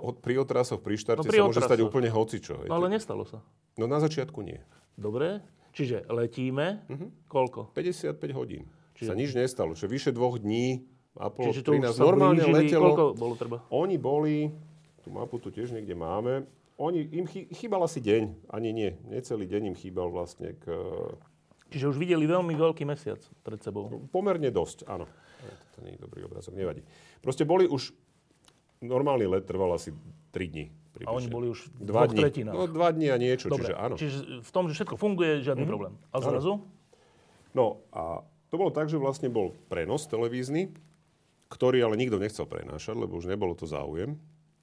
Od, 0.00 0.16
pri 0.20 0.40
otrasoch, 0.40 0.80
pri 0.80 0.96
štarte 0.96 1.24
no, 1.24 1.28
pri 1.28 1.38
sa 1.38 1.44
môže 1.48 1.60
stať 1.60 1.80
úplne 1.84 2.08
hocičo. 2.08 2.64
No, 2.64 2.80
ale 2.80 2.88
nestalo 2.92 3.28
sa. 3.28 3.44
No 3.76 3.84
na 3.84 4.00
začiatku 4.00 4.40
nie. 4.40 4.60
Dobre. 4.96 5.44
Čiže 5.72 6.04
letíme, 6.12 6.84
uh-huh. 6.84 7.08
koľko? 7.32 7.72
55 7.72 8.20
hodín. 8.36 8.68
Čiže... 8.92 9.08
Sa 9.08 9.16
nič 9.16 9.32
nestalo. 9.32 9.72
Čiže 9.72 9.88
vyše 9.88 10.10
dvoch 10.12 10.36
dní 10.36 10.84
Apollo 11.16 11.52
Čiže 11.52 11.62
to 11.64 11.72
13 11.76 11.96
normálne 12.00 12.40
blížili, 12.40 12.68
letelo. 12.68 12.88
Koľko 12.92 13.04
bolo 13.16 13.34
treba? 13.36 13.56
Oni 13.72 13.96
boli, 13.96 14.52
tú 15.00 15.08
mapu 15.12 15.36
tu 15.40 15.48
tiež 15.52 15.72
niekde 15.72 15.96
máme, 15.96 16.44
Oni, 16.82 17.06
im 17.14 17.30
chýbal 17.30 17.86
asi 17.86 18.02
deň, 18.02 18.50
ani 18.50 18.74
nie. 18.74 18.90
Necelý 19.06 19.46
deň 19.46 19.70
im 19.70 19.76
chýbal 19.78 20.10
vlastne 20.10 20.58
k... 20.58 20.66
Čiže 21.70 21.94
už 21.94 21.96
videli 21.96 22.26
veľmi 22.26 22.58
veľký 22.58 22.82
mesiac 22.82 23.22
pred 23.46 23.62
sebou. 23.62 23.86
Pomerne 24.10 24.50
dosť, 24.50 24.90
áno. 24.90 25.06
To 25.78 25.78
nie 25.86 25.94
je 25.94 26.02
dobrý 26.02 26.26
obrazok, 26.26 26.58
nevadí. 26.58 26.82
Proste 27.22 27.46
boli 27.46 27.70
už... 27.70 27.94
Normálny 28.82 29.30
let 29.30 29.46
trval 29.46 29.78
asi 29.78 29.94
3 30.34 30.42
dní. 30.50 30.74
Približne. 30.90 31.06
A 31.06 31.14
oni 31.14 31.28
boli 31.30 31.46
už 31.54 31.70
v 31.70 31.86
dva 31.86 32.10
dní. 32.10 32.18
tretinách. 32.18 32.54
No 32.58 32.66
dva 32.66 32.90
dní 32.90 33.14
a 33.14 33.16
niečo, 33.16 33.46
Dobre, 33.46 33.70
čiže 33.70 33.74
áno. 33.78 33.94
Čiže 33.94 34.18
v 34.42 34.50
tom, 34.50 34.66
že 34.66 34.74
všetko 34.74 34.98
funguje, 34.98 35.38
žiadny 35.38 35.62
mm-hmm. 35.62 35.70
problém. 35.70 35.94
A 36.10 36.18
zrazu? 36.18 36.66
No 37.54 37.78
a 37.94 38.26
to 38.50 38.58
bolo 38.58 38.74
tak, 38.74 38.90
že 38.90 38.98
vlastne 38.98 39.30
bol 39.30 39.54
prenos 39.70 40.10
televízny, 40.10 40.74
ktorý 41.46 41.86
ale 41.86 41.94
nikto 41.94 42.18
nechcel 42.18 42.44
prenášať, 42.44 42.98
lebo 42.98 43.22
už 43.22 43.30
nebolo 43.30 43.54
to 43.54 43.70
záujem. 43.70 44.18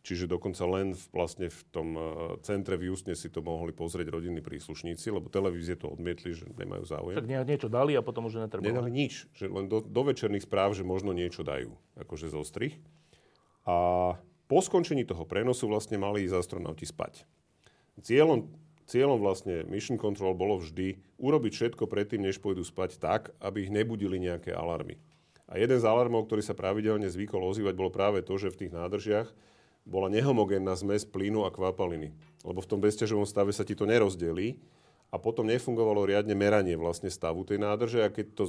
Čiže 0.09 0.25
dokonca 0.25 0.65
len 0.65 0.97
v, 0.97 1.03
vlastne 1.13 1.53
v 1.53 1.61
tom 1.69 1.93
uh, 1.93 2.03
centre 2.41 2.73
v 2.81 2.89
Justne 2.89 3.13
si 3.13 3.29
to 3.29 3.45
mohli 3.45 3.69
pozrieť 3.69 4.09
rodinní 4.09 4.41
príslušníci, 4.41 5.13
lebo 5.13 5.29
televízie 5.29 5.77
to 5.77 5.85
odmietli, 5.85 6.33
že 6.33 6.49
nemajú 6.49 6.81
záujem. 6.81 7.21
Tak 7.21 7.29
niečo 7.45 7.69
dali 7.69 7.93
a 7.93 8.01
potom 8.01 8.25
už 8.25 8.41
netrebalo. 8.41 8.65
Nedali 8.65 8.89
nič, 8.89 9.29
že 9.37 9.45
len 9.45 9.69
do, 9.69 9.85
do 9.85 10.01
večerných 10.01 10.49
správ, 10.49 10.73
že 10.73 10.81
možno 10.81 11.13
niečo 11.13 11.45
dajú, 11.45 11.77
akože 11.93 12.33
zo 12.33 12.41
strich. 12.41 12.81
A 13.69 14.17
po 14.49 14.59
skončení 14.65 15.05
toho 15.05 15.29
prenosu 15.29 15.69
vlastne 15.69 16.01
mali 16.01 16.25
ísť 16.25 16.41
astronauti 16.41 16.89
spať. 16.89 17.29
Cieľom 18.01 18.49
cieľom 18.89 19.21
vlastne 19.21 19.61
Mission 19.69 20.01
Control 20.01 20.33
bolo 20.33 20.57
vždy 20.57 20.97
urobiť 21.21 21.53
všetko 21.53 21.85
predtým, 21.85 22.25
než 22.25 22.41
pôjdu 22.41 22.65
spať 22.65 22.97
tak, 22.97 23.29
aby 23.37 23.69
ich 23.69 23.69
nebudili 23.69 24.17
nejaké 24.17 24.49
alarmy. 24.57 24.97
A 25.45 25.61
jeden 25.61 25.77
z 25.77 25.85
alarmov, 25.85 26.25
ktorý 26.25 26.41
sa 26.41 26.57
pravidelne 26.57 27.05
zvykol 27.05 27.45
ozývať, 27.45 27.77
bolo 27.77 27.93
práve 27.93 28.25
to, 28.25 28.33
že 28.41 28.49
v 28.49 28.65
tých 28.65 28.73
nádržiach 28.73 29.29
bola 29.87 30.11
nehomogénna 30.11 30.75
zmes 30.75 31.03
plynu 31.07 31.47
a 31.47 31.53
kvapaliny. 31.53 32.15
Lebo 32.43 32.59
v 32.63 32.69
tom 32.69 32.79
bezťažovom 32.79 33.27
stave 33.27 33.51
sa 33.51 33.67
ti 33.67 33.75
to 33.75 33.83
nerozdelí 33.83 34.59
a 35.09 35.17
potom 35.17 35.49
nefungovalo 35.49 36.05
riadne 36.05 36.37
meranie 36.37 36.77
vlastne 36.77 37.09
stavu 37.09 37.43
tej 37.43 37.59
nádrže 37.59 38.05
a 38.05 38.13
keď 38.13 38.25
to 38.37 38.43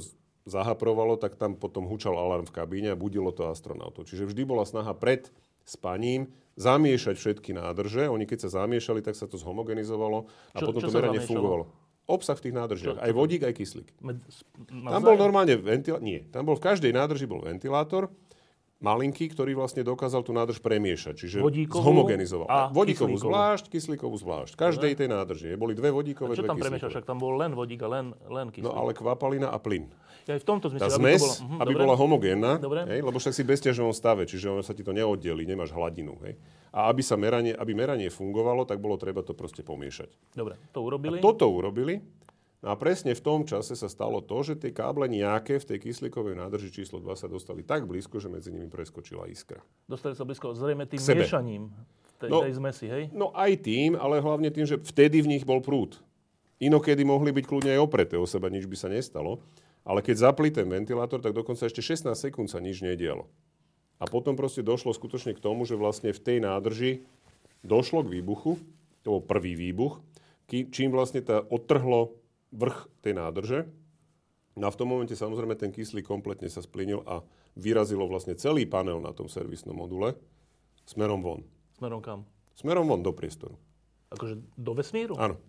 zahaprovalo, 0.45 1.17
tak 1.17 1.37
tam 1.37 1.53
potom 1.53 1.85
hučal 1.85 2.17
alarm 2.17 2.49
v 2.49 2.55
kabíne 2.55 2.89
a 2.93 2.97
budilo 2.97 3.29
to 3.29 3.49
astronautov. 3.49 4.09
Čiže 4.09 4.29
vždy 4.29 4.41
bola 4.45 4.65
snaha 4.65 4.93
pred 4.97 5.29
spaním 5.65 6.33
zamiešať 6.57 7.15
všetky 7.17 7.53
nádrže. 7.53 8.09
Oni 8.09 8.25
keď 8.25 8.49
sa 8.49 8.65
zamiešali, 8.65 9.05
tak 9.05 9.13
sa 9.17 9.29
to 9.29 9.37
zhomogenizovalo 9.37 10.29
a 10.53 10.57
čo, 10.57 10.65
potom 10.65 10.81
čo 10.81 10.89
to 10.89 10.97
meranie 10.97 11.21
fungovalo. 11.21 11.69
Obsah 12.09 12.35
v 12.35 12.43
tých 12.49 12.55
nádržiach. 12.57 12.97
Čo? 12.97 13.03
Aj 13.05 13.11
vodík, 13.13 13.45
aj 13.45 13.53
kyslík. 13.55 13.89
Med, 14.01 14.19
tam 14.67 15.01
bol 15.05 15.15
normálne 15.15 15.55
ventilátor. 15.55 16.03
Nie, 16.03 16.27
tam 16.33 16.49
bol 16.49 16.57
v 16.57 16.65
každej 16.65 16.91
nádrži 16.91 17.29
bol 17.29 17.45
ventilátor 17.45 18.09
malinký, 18.81 19.29
ktorý 19.29 19.53
vlastne 19.53 19.85
dokázal 19.85 20.25
tú 20.25 20.33
nádrž 20.33 20.57
premiešať. 20.59 21.13
Čiže 21.21 21.37
vodíkovú 21.39 21.85
zhomogenizoval. 21.85 22.47
A 22.49 22.59
vodíkovú 22.73 23.15
kyslíkovú. 23.15 23.29
zvlášť, 23.29 23.65
kyslíkovú 23.69 24.15
zvlášť. 24.17 24.53
Každej 24.57 24.97
tej 24.97 25.07
nádrži. 25.07 25.53
Boli 25.55 25.77
dve 25.77 25.93
vodíkové, 25.93 26.33
a 26.33 26.37
čo 26.37 26.43
dve 26.43 26.51
tam 26.51 26.57
premiešal? 26.59 26.89
Však 26.89 27.05
tam 27.05 27.21
bol 27.21 27.37
len 27.37 27.53
vodík 27.53 27.85
a 27.85 27.87
len, 27.87 28.05
len 28.27 28.49
kyslík. 28.49 28.65
No 28.65 28.73
ale 28.73 28.97
kvapalina 28.97 29.53
a 29.53 29.57
plyn. 29.61 29.87
Ja 30.29 30.37
aj 30.37 30.41
v 30.45 30.47
tomto 30.47 30.69
zmysle, 30.69 30.85
Tá 30.85 30.93
zmes, 30.93 31.17
aby, 31.17 31.25
bolo, 31.25 31.33
uh, 31.33 31.61
aby 31.65 31.73
bola 31.73 31.95
homogénna, 31.97 32.51
hej, 32.93 33.01
lebo 33.01 33.17
však 33.17 33.33
si 33.33 33.41
bez 33.41 33.57
ťažovom 33.65 33.89
stave, 33.89 34.29
čiže 34.29 34.53
ono 34.53 34.61
sa 34.61 34.77
ti 34.77 34.85
to 34.85 34.93
neoddeli, 34.93 35.49
nemáš 35.49 35.73
hladinu. 35.73 36.13
Hej. 36.21 36.37
A 36.69 36.93
aby, 36.93 37.01
sa 37.01 37.17
meranie, 37.17 37.57
aby 37.57 37.73
meranie 37.73 38.07
fungovalo, 38.13 38.63
tak 38.69 38.77
bolo 38.77 39.01
treba 39.01 39.25
to 39.25 39.33
proste 39.33 39.65
pomiešať. 39.65 40.37
Dobre, 40.37 40.61
to 40.69 40.85
urobili. 40.85 41.17
A 41.17 41.25
toto 41.25 41.49
urobili. 41.49 42.05
No 42.61 42.69
a 42.69 42.77
presne 42.77 43.17
v 43.17 43.25
tom 43.25 43.41
čase 43.41 43.73
sa 43.73 43.89
stalo 43.89 44.21
to, 44.21 44.45
že 44.45 44.53
tie 44.53 44.69
káble 44.69 45.09
nejaké 45.09 45.57
v 45.57 45.65
tej 45.65 45.77
kyslíkovej 45.81 46.37
nádrži 46.37 46.69
číslo 46.69 47.01
2 47.01 47.09
sa 47.17 47.25
dostali 47.25 47.65
tak 47.65 47.89
blízko, 47.89 48.21
že 48.21 48.29
medzi 48.29 48.53
nimi 48.53 48.69
preskočila 48.69 49.25
iskra. 49.25 49.65
Dostali 49.89 50.13
sa 50.13 50.21
blízko 50.21 50.53
zrejme 50.53 50.85
tým 50.85 51.01
miešaním 51.01 51.73
tej, 52.21 52.29
no, 52.29 52.45
tej 52.45 52.53
zmesi, 52.61 52.85
hej? 52.85 53.03
No 53.09 53.33
aj 53.33 53.65
tým, 53.65 53.97
ale 53.97 54.21
hlavne 54.21 54.53
tým, 54.53 54.69
že 54.69 54.77
vtedy 54.77 55.25
v 55.25 55.33
nich 55.33 55.43
bol 55.43 55.57
prúd. 55.57 55.97
Inokedy 56.61 57.01
mohli 57.01 57.33
byť 57.33 57.45
kľudne 57.49 57.73
aj 57.73 57.81
opreté 57.81 58.21
o 58.21 58.29
seba, 58.29 58.45
nič 58.53 58.69
by 58.69 58.77
sa 58.77 58.93
nestalo. 58.93 59.41
Ale 59.81 60.05
keď 60.05 60.29
zapli 60.29 60.53
ten 60.53 60.69
ventilátor, 60.69 61.17
tak 61.17 61.33
dokonca 61.33 61.65
ešte 61.65 61.81
16 61.81 62.13
sekúnd 62.13 62.45
sa 62.45 62.61
nič 62.61 62.85
nedialo. 62.85 63.25
A 63.97 64.05
potom 64.05 64.37
proste 64.37 64.61
došlo 64.61 64.93
skutočne 64.93 65.33
k 65.33 65.41
tomu, 65.41 65.65
že 65.65 65.73
vlastne 65.73 66.13
v 66.13 66.21
tej 66.21 66.37
nádrži 66.45 67.01
došlo 67.65 68.05
k 68.05 68.21
výbuchu, 68.21 68.61
to 69.01 69.17
bol 69.17 69.21
prvý 69.25 69.57
výbuch, 69.57 69.97
čím 70.45 70.93
vlastne 70.93 71.25
tá 71.25 71.41
odtrhlo 71.41 72.20
vrch 72.51 72.87
tej 73.03 73.13
nádrže. 73.15 73.59
No 74.59 74.67
a 74.67 74.73
v 74.73 74.79
tom 74.79 74.91
momente 74.91 75.15
samozrejme 75.15 75.55
ten 75.55 75.71
kyslík 75.71 76.03
kompletne 76.03 76.51
sa 76.51 76.59
splynil 76.59 77.03
a 77.07 77.23
vyrazilo 77.55 78.03
vlastne 78.07 78.35
celý 78.35 78.67
panel 78.67 78.99
na 78.99 79.15
tom 79.15 79.31
servisnom 79.31 79.75
module 79.75 80.19
smerom 80.83 81.23
von. 81.23 81.41
Smerom 81.79 82.03
kam? 82.03 82.27
Smerom 82.55 82.85
von 82.87 83.01
do 83.01 83.15
priestoru. 83.15 83.55
Akože 84.11 84.43
do 84.59 84.71
vesmíru? 84.75 85.15
Áno. 85.15 85.39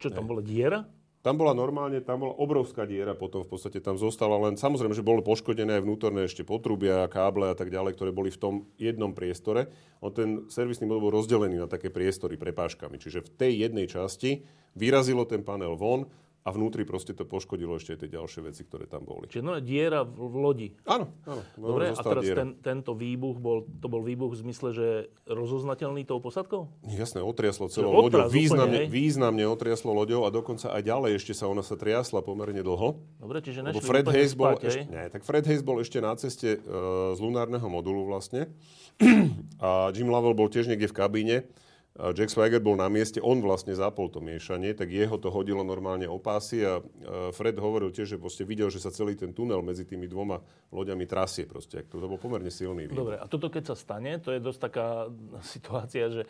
Čo 0.00 0.08
tam 0.08 0.24
bola 0.24 0.40
diera? 0.40 0.88
Tam 1.22 1.38
bola 1.38 1.54
normálne, 1.54 2.02
tam 2.02 2.26
bola 2.26 2.34
obrovská 2.34 2.82
diera, 2.82 3.14
potom 3.14 3.46
v 3.46 3.54
podstate 3.54 3.78
tam 3.78 3.94
zostala 3.94 4.34
len, 4.42 4.58
samozrejme, 4.58 4.90
že 4.90 5.06
boli 5.06 5.22
poškodené 5.22 5.78
aj 5.78 5.86
vnútorné 5.86 6.26
ešte 6.26 6.42
potrubia, 6.42 7.06
káble 7.06 7.46
a 7.46 7.54
tak 7.54 7.70
ďalej, 7.70 7.94
ktoré 7.94 8.10
boli 8.10 8.34
v 8.34 8.42
tom 8.42 8.54
jednom 8.74 9.14
priestore. 9.14 9.70
On 10.02 10.10
ten 10.10 10.50
servisný 10.50 10.90
modul 10.90 11.06
bol 11.06 11.14
rozdelený 11.14 11.62
na 11.62 11.70
také 11.70 11.94
priestory 11.94 12.34
prepážkami. 12.34 12.98
Čiže 12.98 13.22
v 13.22 13.30
tej 13.38 13.52
jednej 13.54 13.86
časti 13.86 14.42
vyrazilo 14.74 15.22
ten 15.22 15.46
panel 15.46 15.78
von, 15.78 16.10
a 16.42 16.48
vnútri 16.50 16.82
proste 16.82 17.14
to 17.14 17.22
poškodilo 17.22 17.78
ešte 17.78 17.94
tie 17.94 18.10
ďalšie 18.10 18.42
veci, 18.42 18.66
ktoré 18.66 18.90
tam 18.90 19.06
boli. 19.06 19.30
Čiže 19.30 19.44
no, 19.46 19.54
diera 19.62 20.02
v, 20.02 20.26
v 20.26 20.36
lodi. 20.42 20.68
Áno, 20.90 21.14
áno. 21.22 21.42
Dobre, 21.54 21.94
a 21.94 22.02
teraz 22.02 22.26
ten, 22.26 22.58
tento 22.58 22.98
výbuch, 22.98 23.38
bol, 23.38 23.62
to 23.78 23.86
bol 23.86 24.02
výbuch 24.02 24.34
v 24.34 24.38
zmysle, 24.42 24.68
že 24.74 24.86
rozoznateľný 25.30 26.02
tou 26.02 26.18
posadkou? 26.18 26.66
Jasné, 26.90 27.22
otriaslo 27.22 27.70
celou 27.70 27.94
loďou. 27.94 28.26
Významne, 28.26 28.90
úplne, 28.90 28.90
významne 28.90 29.44
otriaslo 29.46 29.94
loďou 29.94 30.26
a 30.26 30.34
dokonca 30.34 30.74
aj 30.74 30.82
ďalej 30.82 31.10
ešte 31.22 31.32
sa 31.38 31.46
ona 31.46 31.62
sa 31.62 31.78
triasla 31.78 32.26
pomerne 32.26 32.66
dlho. 32.66 32.98
Dobre, 33.22 33.38
čiže 33.38 33.62
nešli 33.62 33.86
Fred 33.86 34.06
Hayes 34.10 34.34
bol 34.34 34.58
spať, 34.58 34.66
ešte, 34.66 34.82
nie, 34.90 35.04
tak 35.14 35.22
Fred 35.22 35.44
Hayes 35.46 35.62
bol 35.62 35.78
ešte 35.78 35.98
na 36.02 36.12
ceste 36.18 36.58
uh, 36.58 37.14
z 37.14 37.18
lunárneho 37.22 37.66
modulu 37.70 38.10
vlastne. 38.10 38.50
a 39.62 39.94
Jim 39.94 40.10
Lovell 40.10 40.34
bol 40.34 40.50
tiež 40.50 40.66
niekde 40.66 40.90
v 40.90 40.96
kabíne 40.98 41.36
Jack 41.92 42.32
Swagger 42.32 42.56
bol 42.56 42.72
na 42.72 42.88
mieste, 42.88 43.20
on 43.20 43.44
vlastne 43.44 43.76
zapol 43.76 44.08
to 44.08 44.24
miešanie, 44.24 44.72
tak 44.72 44.88
jeho 44.88 45.20
to 45.20 45.28
hodilo 45.28 45.60
normálne 45.60 46.08
o 46.08 46.16
a 46.16 46.80
Fred 47.36 47.56
hovoril 47.60 47.92
tiež, 47.92 48.16
že 48.16 48.18
proste 48.18 48.48
videl, 48.48 48.72
že 48.72 48.80
sa 48.80 48.88
celý 48.88 49.12
ten 49.12 49.36
tunel 49.36 49.60
medzi 49.60 49.84
tými 49.84 50.08
dvoma 50.08 50.40
loďami 50.72 51.04
trasie 51.04 51.44
proste. 51.44 51.84
To, 51.92 52.00
to 52.00 52.06
bol 52.08 52.16
pomerne 52.16 52.48
silný 52.48 52.88
výbuch. 52.88 52.96
Dobre, 52.96 53.16
a 53.20 53.28
toto 53.28 53.52
keď 53.52 53.72
sa 53.72 53.76
stane, 53.76 54.16
to 54.24 54.32
je 54.32 54.40
dosť 54.40 54.60
taká 54.72 55.12
situácia, 55.54 56.08
že 56.08 56.22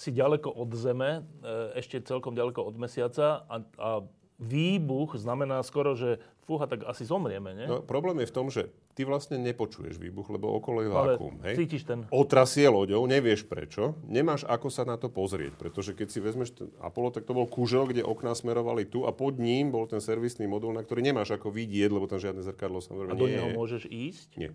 si 0.00 0.16
ďaleko 0.16 0.48
od 0.48 0.70
Zeme, 0.72 1.24
e, 1.44 1.76
ešte 1.76 2.00
celkom 2.00 2.32
ďaleko 2.32 2.64
od 2.64 2.76
Mesiaca 2.80 3.44
a, 3.48 3.56
a 3.76 3.90
výbuch 4.36 5.16
znamená 5.16 5.64
skoro, 5.64 5.96
že 5.96 6.20
fúha, 6.46 6.68
tak 6.70 6.86
asi 6.86 7.02
zomrieme, 7.02 7.56
nie? 7.56 7.66
No, 7.66 7.82
problém 7.82 8.22
je 8.22 8.30
v 8.30 8.34
tom, 8.36 8.46
že 8.52 8.70
ty 8.94 9.02
vlastne 9.02 9.40
nepočuješ 9.42 9.98
výbuch, 9.98 10.30
lebo 10.30 10.52
okolo 10.54 10.84
je 10.84 10.88
vákuum. 10.92 11.36
hej? 11.42 11.54
cítiš 11.58 11.82
ten... 11.82 12.06
Otrasie 12.12 12.70
loďou, 12.70 13.02
nevieš 13.08 13.48
prečo, 13.48 13.98
nemáš 14.06 14.46
ako 14.46 14.70
sa 14.70 14.86
na 14.86 14.94
to 14.94 15.10
pozrieť, 15.10 15.58
pretože 15.58 15.96
keď 15.96 16.08
si 16.08 16.18
vezmeš 16.22 16.54
ten 16.54 16.68
Apollo, 16.78 17.18
tak 17.18 17.26
to 17.26 17.34
bol 17.34 17.50
kúžel, 17.50 17.90
kde 17.90 18.06
okná 18.06 18.36
smerovali 18.36 18.86
tu 18.86 19.04
a 19.04 19.10
pod 19.10 19.42
ním 19.42 19.74
bol 19.74 19.90
ten 19.90 19.98
servisný 19.98 20.46
modul, 20.46 20.70
na 20.70 20.86
ktorý 20.86 21.02
nemáš 21.02 21.34
ako 21.34 21.50
vidieť, 21.50 21.90
lebo 21.90 22.06
tam 22.06 22.22
žiadne 22.22 22.44
zrkadlo 22.46 22.78
samozrejme 22.78 23.12
A 23.12 23.18
do 23.18 23.26
neho 23.26 23.50
môžeš 23.56 23.90
ísť? 23.90 24.38
Nie. 24.38 24.54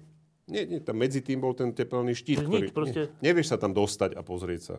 Nie, 0.52 0.68
nie, 0.68 0.84
tam 0.84 1.00
medzi 1.00 1.24
tým 1.24 1.40
bol 1.40 1.56
ten 1.56 1.72
tepelný 1.72 2.12
štít, 2.18 2.44
ktorý... 2.44 2.68
Nič, 2.68 2.76
proste... 2.76 3.14
nie, 3.24 3.32
nevieš 3.32 3.56
sa 3.56 3.58
tam 3.62 3.72
dostať 3.72 4.20
a 4.20 4.22
pozrieť 4.26 4.62
sa. 4.62 4.76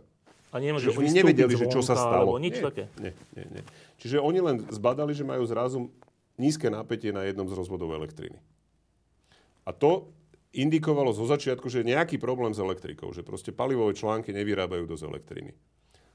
A 0.53 0.61
nemôžeš 0.61 0.93
oni 1.01 1.17
nevedeli, 1.17 1.57
že 1.57 1.67
čo 1.73 1.81
sa 1.81 1.97
stalo. 1.97 2.37
nič 2.37 2.61
nie, 2.61 2.65
také. 2.65 2.85
Nie, 3.01 3.13
nie, 3.33 3.47
nie. 3.59 3.63
Čiže 3.97 4.21
oni 4.21 4.41
len 4.45 4.57
zbadali, 4.69 5.17
že 5.17 5.25
majú 5.25 5.49
zrazu 5.49 5.89
nízke 6.37 6.69
napätie 6.69 7.09
na 7.09 7.25
jednom 7.25 7.49
z 7.49 7.57
rozvodov 7.57 7.89
elektriny. 7.97 8.37
A 9.65 9.73
to 9.73 10.13
indikovalo 10.53 11.09
zo 11.17 11.25
začiatku, 11.25 11.73
že 11.73 11.81
nejaký 11.81 12.21
problém 12.21 12.53
s 12.53 12.61
elektrikou, 12.61 13.09
že 13.17 13.25
proste 13.25 13.51
palivové 13.57 13.97
články 13.97 14.37
nevyrábajú 14.37 14.85
dosť 14.85 15.05
elektriny. 15.09 15.53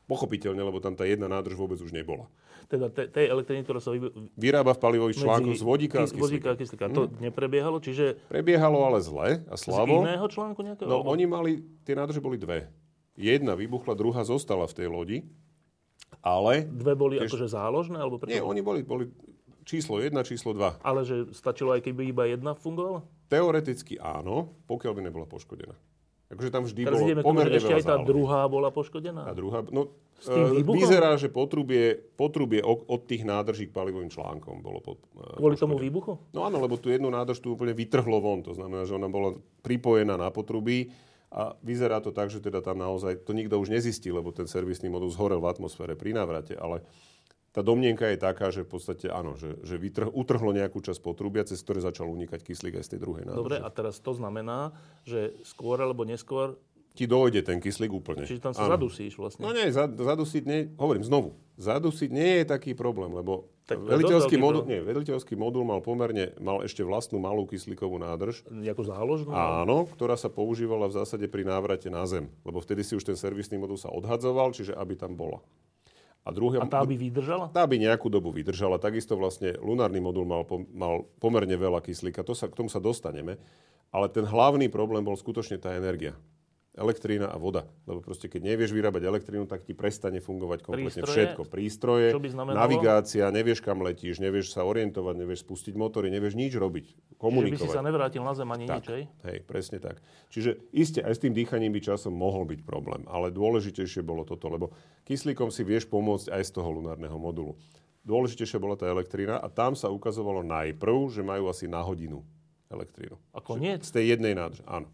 Pochopiteľne, 0.07 0.63
lebo 0.63 0.79
tam 0.79 0.95
tá 0.95 1.03
jedna 1.03 1.27
nádrž 1.27 1.59
vôbec 1.59 1.81
už 1.83 1.91
nebola. 1.91 2.31
Teda 2.71 2.87
te, 2.87 3.11
tej 3.11 3.27
elektriny, 3.27 3.67
ktorá 3.67 3.83
sa 3.83 3.91
vy... 3.91 4.07
vyrába 4.39 4.71
v 4.71 4.79
palivových 4.79 5.19
článkoch 5.19 5.55
z 5.59 5.63
vodíka 5.67 5.97
a 6.03 6.07
z 6.07 6.15
kyslíka. 6.15 6.55
kyslíka. 6.55 6.87
To 6.95 7.11
hmm. 7.11 7.27
neprebiehalo, 7.27 7.83
čiže... 7.83 8.15
Prebiehalo 8.31 8.87
ale 8.87 9.03
zle 9.03 9.43
a 9.51 9.55
slabo. 9.59 10.03
Z 10.03 10.15
iného 10.15 10.27
článku 10.31 10.59
nejakého? 10.63 10.87
No, 10.87 11.03
oni 11.03 11.27
mali, 11.27 11.51
tie 11.83 11.95
nádrže 11.95 12.23
boli 12.23 12.39
dve. 12.39 12.71
Jedna 13.17 13.57
vybuchla, 13.57 13.97
druhá 13.97 14.21
zostala 14.21 14.69
v 14.69 14.77
tej 14.77 14.87
lodi, 14.93 15.17
ale... 16.21 16.69
Dve 16.69 16.93
boli 16.93 17.17
tiež... 17.17 17.33
akože 17.33 17.47
záložné? 17.49 17.97
Alebo 17.97 18.21
prečo? 18.21 18.37
Nie, 18.37 18.45
oni 18.45 18.61
boli, 18.61 18.85
boli 18.85 19.09
číslo 19.67 19.99
1, 19.99 20.13
číslo 20.23 20.53
2. 20.53 20.85
Ale 20.85 21.01
že 21.03 21.27
stačilo 21.33 21.75
aj 21.75 21.81
keby 21.83 22.13
iba 22.13 22.23
jedna 22.29 22.55
fungovala? 22.55 23.03
Teoreticky 23.27 23.99
áno, 23.99 24.55
pokiaľ 24.69 24.93
by 24.95 25.01
nebola 25.03 25.25
poškodená. 25.27 25.75
Akože 26.27 26.51
tam 26.51 26.67
vždy 26.67 26.81
Teraz 26.83 26.99
bolo 26.99 27.07
ideme 27.07 27.21
pomerne 27.23 27.55
tomu, 27.55 27.59
ešte 27.63 27.73
aj 27.79 27.83
tá 27.87 27.95
zálohy. 27.95 28.07
druhá 28.11 28.41
bola 28.51 28.69
poškodená? 28.69 29.21
Tá 29.31 29.35
druhá, 29.35 29.63
no, 29.71 29.95
S 30.19 30.27
tým 30.27 30.43
uh, 30.43 30.75
vyzerá, 30.75 31.15
že 31.15 31.31
potrubie, 31.31 31.95
potrubie 32.19 32.59
od 32.67 33.01
tých 33.07 33.23
nádrží 33.23 33.71
k 33.71 33.75
palivovým 33.75 34.11
článkom 34.11 34.59
bolo 34.59 34.83
pod, 34.83 34.99
uh, 35.15 35.39
Kvôli 35.39 35.55
tomu 35.55 35.79
výbuchu? 35.79 36.19
No 36.35 36.43
áno, 36.43 36.59
lebo 36.59 36.75
tú 36.75 36.91
jednu 36.91 37.07
nádrž 37.07 37.39
tu 37.39 37.55
úplne 37.55 37.71
vytrhlo 37.71 38.19
von. 38.19 38.43
To 38.43 38.51
znamená, 38.51 38.83
že 38.83 38.99
ona 38.99 39.07
bola 39.07 39.39
pripojená 39.63 40.19
na 40.19 40.27
potrubí 40.27 40.91
A 41.27 41.59
vyzerá 41.59 41.99
to 41.99 42.15
tak, 42.15 42.31
že 42.31 42.39
teda 42.39 42.63
tam 42.63 42.79
naozaj, 42.79 43.27
to 43.27 43.35
nikto 43.35 43.59
už 43.59 43.67
nezistí, 43.67 44.07
lebo 44.07 44.31
ten 44.31 44.47
servisný 44.47 44.87
modul 44.87 45.11
zhorel 45.11 45.43
v 45.43 45.51
atmosfére 45.51 45.99
pri 45.99 46.15
návrate, 46.15 46.55
ale 46.55 46.87
tá 47.51 47.65
domnienka 47.65 48.05
je 48.13 48.21
taká, 48.21 48.53
že 48.53 48.63
v 48.63 48.69
podstate 48.77 49.09
áno, 49.09 49.33
že, 49.33 49.57
že 49.65 49.81
vytrh, 49.81 50.13
utrhlo 50.13 50.53
nejakú 50.53 50.77
časť 50.77 51.01
potrubia, 51.01 51.41
cez 51.41 51.59
ktoré 51.65 51.81
začal 51.81 52.05
unikať 52.05 52.45
kyslík 52.45 52.79
aj 52.79 52.85
z 52.85 52.91
tej 52.95 52.99
druhej 53.01 53.23
nádrže. 53.25 53.41
Dobre, 53.43 53.57
a 53.57 53.69
teraz 53.73 53.97
to 53.97 54.13
znamená, 54.13 54.77
že 55.03 55.33
skôr 55.41 55.81
alebo 55.81 56.05
neskôr 56.05 56.55
ti 56.97 57.05
dojde 57.05 57.45
ten 57.45 57.61
kyslík 57.61 57.93
úplne. 57.93 58.25
Čiže 58.25 58.41
tam 58.49 58.53
sa 58.57 58.65
ano. 58.65 58.73
zadusíš 58.73 59.13
vlastne. 59.21 59.45
No 59.45 59.53
nie, 59.53 59.69
zadusiť 59.69 60.43
nie, 60.49 60.73
hovorím 60.81 61.05
znovu, 61.05 61.37
zadusiť 61.61 62.09
nie 62.09 62.41
je 62.41 62.43
taký 62.49 62.73
problém, 62.73 63.13
lebo 63.13 63.53
tak 63.69 63.83
veliteľský, 63.83 64.39
modul, 64.39 64.63
nie, 64.63 64.79
veliteľský 64.79 65.35
modul 65.35 65.67
mal 65.67 65.83
pomerne, 65.83 66.31
mal 66.39 66.63
ešte 66.63 66.81
vlastnú 66.87 67.19
malú 67.19 67.43
kyslíkovú 67.43 67.99
nádrž. 67.99 68.47
Jako 68.47 68.81
záložnú? 68.87 69.35
Áno, 69.35 69.85
ktorá 69.91 70.15
sa 70.15 70.31
používala 70.31 70.87
v 70.87 70.97
zásade 70.97 71.27
pri 71.27 71.43
návrate 71.43 71.91
na 71.91 72.07
Zem, 72.07 72.31
lebo 72.47 72.63
vtedy 72.63 72.87
si 72.87 72.95
už 72.95 73.03
ten 73.03 73.19
servisný 73.19 73.59
modul 73.59 73.75
sa 73.75 73.91
odhadzoval, 73.91 74.55
čiže 74.55 74.71
aby 74.71 74.95
tam 74.95 75.19
bola. 75.19 75.43
A, 76.23 76.31
druhé, 76.31 76.59
a 76.59 76.67
tá 76.67 76.83
by 76.83 76.95
vydržala? 76.95 77.51
Tá 77.55 77.63
by 77.63 77.75
nejakú 77.79 78.11
dobu 78.11 78.35
vydržala. 78.35 78.79
Takisto 78.79 79.15
vlastne 79.15 79.55
lunárny 79.63 80.03
modul 80.03 80.27
mal, 80.27 80.43
mal 80.75 81.07
pomerne 81.23 81.55
veľa 81.55 81.79
kyslíka. 81.79 82.19
To 82.27 82.35
sa, 82.35 82.51
k 82.51 82.55
tomu 82.55 82.67
sa 82.67 82.83
dostaneme. 82.83 83.39
Ale 83.95 84.11
ten 84.11 84.27
hlavný 84.27 84.67
problém 84.67 85.07
bol 85.07 85.15
skutočne 85.15 85.55
tá 85.55 85.71
energia 85.79 86.19
elektrína 86.77 87.27
a 87.33 87.37
voda. 87.41 87.65
Lebo 87.89 88.05
proste 88.05 88.29
keď 88.29 88.53
nevieš 88.53 88.71
vyrábať 88.71 89.09
elektrínu, 89.09 89.49
tak 89.49 89.65
ti 89.65 89.73
prestane 89.73 90.21
fungovať 90.21 90.61
kompletne 90.61 91.01
Prístroje, 91.01 91.17
všetko. 91.17 91.41
Prístroje, 91.49 92.07
navigácia, 92.53 93.25
nevieš 93.33 93.65
kam 93.65 93.81
letíš, 93.81 94.21
nevieš 94.21 94.53
sa 94.53 94.61
orientovať, 94.63 95.15
nevieš 95.17 95.41
spustiť 95.41 95.73
motory, 95.73 96.13
nevieš 96.13 96.37
nič 96.37 96.53
robiť, 96.53 97.17
komunikovať. 97.17 97.57
Čiže 97.57 97.65
by 97.65 97.73
si 97.73 97.77
sa 97.81 97.83
nevrátil 97.83 98.21
na 98.21 98.33
zem 98.37 98.49
ani 98.53 98.65
tak, 98.69 98.85
nič, 98.85 98.87
hej? 98.93 99.03
Hej, 99.25 99.37
presne 99.49 99.77
tak. 99.81 99.97
Čiže 100.29 100.61
iste 100.69 101.01
aj 101.01 101.13
s 101.17 101.21
tým 101.25 101.33
dýchaním 101.33 101.73
by 101.73 101.81
časom 101.81 102.13
mohol 102.13 102.45
byť 102.45 102.61
problém, 102.61 103.01
ale 103.09 103.33
dôležitejšie 103.33 104.05
bolo 104.05 104.21
toto, 104.21 104.45
lebo 104.47 104.69
kyslíkom 105.09 105.49
si 105.49 105.65
vieš 105.65 105.89
pomôcť 105.89 106.29
aj 106.29 106.43
z 106.45 106.51
toho 106.53 106.69
lunárneho 106.77 107.17
modulu. 107.17 107.57
Dôležitejšia 108.07 108.61
bola 108.63 108.79
tá 108.79 108.87
elektrína 108.87 109.35
a 109.41 109.51
tam 109.51 109.75
sa 109.75 109.91
ukazovalo 109.91 110.39
najprv, 110.39 111.11
že 111.11 111.27
majú 111.27 111.51
asi 111.51 111.67
na 111.67 111.83
hodinu 111.83 112.23
elektrínu. 112.71 113.19
A 113.35 113.43
koniec? 113.43 113.83
Z 113.83 113.99
tej 113.99 114.15
jednej 114.15 114.31
nádrže, 114.31 114.63
áno. 114.63 114.87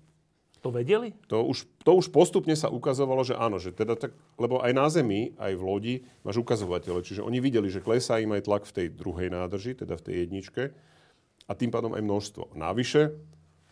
To 0.64 0.72
vedeli? 0.72 1.12
To 1.28 1.44
už, 1.44 1.68
to 1.84 1.92
už 2.00 2.08
postupne 2.08 2.56
sa 2.56 2.72
ukazovalo, 2.72 3.28
že 3.28 3.36
áno, 3.36 3.60
že 3.60 3.76
teda 3.76 4.00
tak, 4.00 4.16
lebo 4.40 4.64
aj 4.64 4.72
na 4.72 4.88
Zemi, 4.88 5.36
aj 5.36 5.60
v 5.60 5.64
lodi 5.64 5.96
máš 6.24 6.40
ukazovatele, 6.40 7.04
čiže 7.04 7.20
oni 7.20 7.44
videli, 7.44 7.68
že 7.68 7.84
klesá 7.84 8.24
im 8.24 8.32
aj 8.32 8.48
tlak 8.48 8.64
v 8.64 8.76
tej 8.80 8.88
druhej 8.96 9.28
nádrži, 9.28 9.76
teda 9.76 10.00
v 10.00 10.06
tej 10.08 10.16
jedničke 10.24 10.72
a 11.44 11.52
tým 11.52 11.68
pádom 11.68 11.92
aj 11.92 12.04
množstvo. 12.08 12.56
Navyše, 12.56 13.12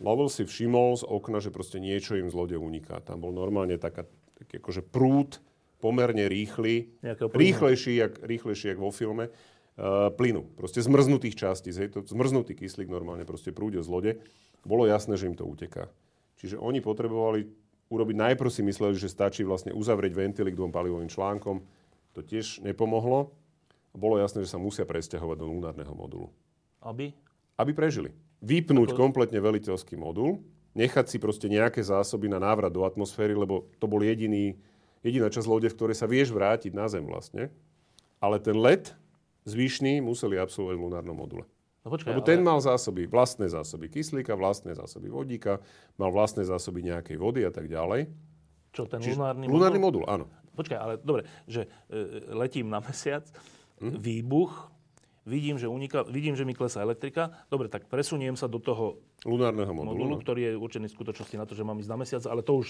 Lovell 0.03 0.27
si 0.27 0.43
všimol 0.43 0.99
z 0.99 1.07
okna, 1.07 1.39
že 1.39 1.53
proste 1.53 1.79
niečo 1.79 2.19
im 2.19 2.27
z 2.27 2.35
lode 2.35 2.57
uniká. 2.59 2.99
Tam 2.99 3.23
bol 3.23 3.31
normálne 3.31 3.79
taká, 3.79 4.03
taký 4.35 4.59
akože 4.59 4.83
prúd, 4.83 5.39
pomerne 5.79 6.27
rýchly, 6.27 6.91
rýchlejší, 7.31 8.03
jak, 8.03 8.13
rýchlejší, 8.19 8.75
jak 8.75 8.79
vo 8.83 8.91
filme, 8.91 9.31
uh, 9.31 10.11
plynu. 10.11 10.43
Proste 10.59 10.83
zmrznutých 10.83 11.39
častí, 11.39 11.71
hej, 11.71 11.93
to 11.93 12.03
zmrznutý 12.03 12.53
kyslík 12.53 12.91
normálne 12.91 13.23
proste 13.23 13.55
prúde 13.55 13.79
z 13.79 13.87
lode. 13.87 14.11
Bolo 14.67 14.85
jasné, 14.85 15.15
že 15.15 15.31
im 15.31 15.37
to 15.37 15.47
uteká. 15.47 15.87
Čiže 16.41 16.57
oni 16.57 16.81
potrebovali 16.81 17.45
urobiť, 17.93 18.15
najprv 18.17 18.49
si 18.49 18.65
mysleli, 18.65 18.97
že 18.97 19.13
stačí 19.13 19.45
vlastne 19.45 19.77
uzavrieť 19.77 20.17
ventily 20.17 20.49
k 20.49 20.57
dvom 20.57 20.73
palivovým 20.73 21.05
článkom. 21.05 21.61
To 22.17 22.19
tiež 22.25 22.65
nepomohlo. 22.65 23.29
Bolo 23.93 24.17
jasné, 24.17 24.41
že 24.41 24.49
sa 24.49 24.57
musia 24.57 24.87
presťahovať 24.87 25.37
do 25.37 25.45
lunárneho 25.45 25.93
modulu. 25.93 26.33
Aby? 26.81 27.13
Aby 27.61 27.77
prežili. 27.77 28.09
Vypnúť 28.41 28.95
Ako... 28.95 28.97
kompletne 28.97 29.37
veliteľský 29.37 29.99
modul, 30.01 30.41
nechať 30.73 31.13
si 31.13 31.21
proste 31.21 31.45
nejaké 31.45 31.83
zásoby 31.85 32.25
na 32.25 32.41
návrat 32.41 32.73
do 32.73 32.81
atmosféry, 32.87 33.37
lebo 33.37 33.69
to 33.77 33.85
bol 33.85 34.01
jediný, 34.01 34.57
jediná 35.05 35.29
časť 35.29 35.45
lode, 35.45 35.69
v 35.69 35.77
ktorej 35.77 35.99
sa 35.99 36.09
vieš 36.09 36.33
vrátiť 36.33 36.73
na 36.73 36.89
Zem 36.89 37.05
vlastne. 37.05 37.53
Ale 38.17 38.41
ten 38.41 38.57
let 38.57 38.97
zvyšný 39.45 40.01
museli 40.01 40.41
absolvovať 40.41 40.75
v 40.79 40.83
lunárnom 40.89 41.13
module. 41.13 41.45
No 41.81 41.89
počkaj, 41.89 42.13
Lebo 42.13 42.21
ale... 42.21 42.29
ten 42.29 42.39
mal 42.45 42.61
zásoby, 42.61 43.09
vlastné 43.09 43.49
zásoby 43.49 43.89
kyslíka, 43.89 44.37
vlastné 44.37 44.77
zásoby 44.77 45.09
vodíka, 45.09 45.57
mal 45.97 46.13
vlastné 46.13 46.45
zásoby 46.45 46.85
nejakej 46.85 47.17
vody 47.17 47.41
a 47.41 47.49
tak 47.49 47.65
ďalej. 47.65 48.05
Čo, 48.69 48.85
ten 48.85 49.01
Čiže, 49.01 49.17
lunárny 49.17 49.45
modul? 49.49 49.55
Lunárny 49.57 49.79
modul, 49.81 50.03
áno. 50.05 50.25
Počkaj, 50.53 50.77
ale 50.77 50.93
dobre, 51.01 51.25
že 51.49 51.65
e, 51.89 52.37
letím 52.37 52.69
na 52.69 52.79
mesiac, 52.85 53.25
hm? 53.81 53.97
výbuch, 53.97 54.69
vidím, 55.25 55.57
že 55.57 55.65
unika, 55.65 56.05
vidím, 56.05 56.37
že 56.37 56.45
mi 56.45 56.53
klesá 56.53 56.85
elektrika, 56.85 57.33
dobre, 57.49 57.65
tak 57.65 57.89
presuniem 57.89 58.37
sa 58.37 58.45
do 58.45 58.61
toho 58.61 59.01
lunárneho 59.25 59.69
modulu, 59.73 59.97
modulu 59.97 60.13
no. 60.17 60.21
ktorý 60.21 60.41
je 60.49 60.51
určený 60.57 60.85
v 60.89 60.95
skutočnosti 60.97 61.35
na 61.37 61.45
to, 61.45 61.53
že 61.57 61.65
mám 61.65 61.77
ísť 61.81 61.91
na 61.93 61.97
mesiac, 61.97 62.23
ale 62.29 62.41
to 62.45 62.61
už, 62.61 62.67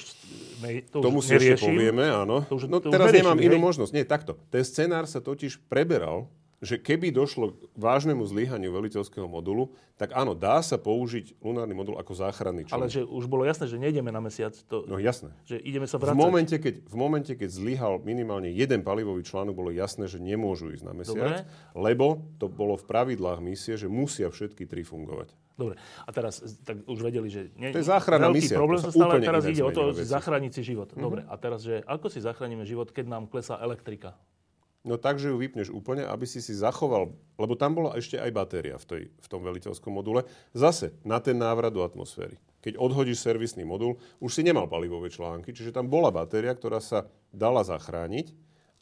ne, 0.64 0.84
to 0.88 1.04
to 1.04 1.10
už 1.12 1.24
si 1.24 1.34
ešte 1.36 1.68
povieme, 1.68 2.08
áno. 2.08 2.48
To 2.48 2.56
už, 2.60 2.72
no 2.72 2.80
to 2.80 2.92
teraz 2.92 3.12
už 3.12 3.20
neriešim, 3.20 3.28
nemám 3.28 3.40
hej? 3.40 3.48
inú 3.52 3.58
možnosť. 3.60 3.92
Nie, 3.92 4.04
takto. 4.04 4.40
Ten 4.52 4.64
scenár 4.64 5.04
sa 5.08 5.24
totiž 5.24 5.64
preberal 5.68 6.32
že 6.62 6.78
keby 6.78 7.10
došlo 7.10 7.58
k 7.58 7.74
vážnemu 7.74 8.22
zlyhaniu 8.22 8.70
veliteľského 8.70 9.26
modulu, 9.26 9.74
tak 9.98 10.14
áno, 10.14 10.38
dá 10.38 10.62
sa 10.62 10.78
použiť 10.78 11.42
lunárny 11.42 11.74
modul 11.74 11.98
ako 11.98 12.14
záchranný 12.14 12.70
člán. 12.70 12.86
Ale 12.86 12.94
že 12.94 13.02
už 13.02 13.26
bolo 13.26 13.50
jasné, 13.50 13.66
že 13.66 13.82
nejdeme 13.82 14.14
na 14.14 14.22
mesiac. 14.22 14.54
To, 14.70 14.86
no 14.86 15.02
jasné. 15.02 15.34
Že 15.50 15.58
ideme 15.58 15.90
sa 15.90 15.98
vrácať. 15.98 16.14
V 16.14 16.22
momente, 16.22 16.56
keď, 16.62 16.76
v 16.86 16.96
momente, 16.96 17.34
keď 17.34 17.50
zlyhal 17.50 17.98
minimálne 18.06 18.54
jeden 18.54 18.86
palivový 18.86 19.26
článok, 19.26 19.58
bolo 19.58 19.74
jasné, 19.74 20.06
že 20.06 20.22
nemôžu 20.22 20.70
ísť 20.70 20.86
na 20.86 20.94
mesiac, 20.94 21.42
Dobre. 21.42 21.50
lebo 21.74 22.30
to 22.38 22.46
bolo 22.46 22.78
v 22.78 22.86
pravidlách 22.86 23.42
misie, 23.42 23.74
že 23.74 23.90
musia 23.90 24.30
všetky 24.30 24.70
tri 24.70 24.86
fungovať. 24.86 25.34
Dobre, 25.58 25.78
a 25.78 26.10
teraz 26.10 26.42
tak 26.66 26.82
už 26.90 27.00
vedeli, 27.06 27.30
že 27.30 27.54
nie, 27.54 27.70
to 27.70 27.82
je 27.82 27.90
záchranná 27.90 28.34
veľký 28.34 28.50
misia. 28.50 28.58
problém 28.58 28.82
sa 28.82 28.90
stále, 28.90 29.22
teraz 29.22 29.46
ide 29.46 29.62
o 29.62 29.70
to 29.70 29.94
zachrániť 29.94 30.52
si 30.58 30.62
život. 30.74 30.90
Mm-hmm. 30.90 31.06
Dobre, 31.06 31.22
a 31.26 31.36
teraz, 31.38 31.62
že 31.62 31.86
ako 31.86 32.10
si 32.10 32.18
zachránime 32.22 32.66
život, 32.66 32.90
keď 32.90 33.06
nám 33.06 33.24
klesá 33.30 33.62
elektrika? 33.62 34.18
No 34.82 34.98
tak, 34.98 35.22
že 35.22 35.30
ju 35.30 35.38
vypneš 35.38 35.70
úplne, 35.70 36.10
aby 36.10 36.26
si 36.26 36.42
si 36.42 36.58
zachoval, 36.58 37.14
lebo 37.38 37.54
tam 37.54 37.78
bola 37.78 37.94
ešte 38.02 38.18
aj 38.18 38.32
batéria 38.34 38.82
v, 38.82 38.86
tej, 38.90 39.04
v 39.14 39.28
tom 39.30 39.46
veliteľskom 39.46 39.94
module, 39.94 40.26
zase 40.58 40.98
na 41.06 41.22
ten 41.22 41.38
návrat 41.38 41.70
do 41.70 41.86
atmosféry. 41.86 42.42
Keď 42.66 42.82
odhodíš 42.82 43.22
servisný 43.22 43.62
modul, 43.62 44.02
už 44.18 44.34
si 44.34 44.42
nemal 44.42 44.66
palivové 44.66 45.14
články, 45.14 45.54
čiže 45.54 45.74
tam 45.74 45.86
bola 45.86 46.10
batéria, 46.10 46.58
ktorá 46.58 46.82
sa 46.82 47.06
dala 47.30 47.62
zachrániť, 47.62 48.34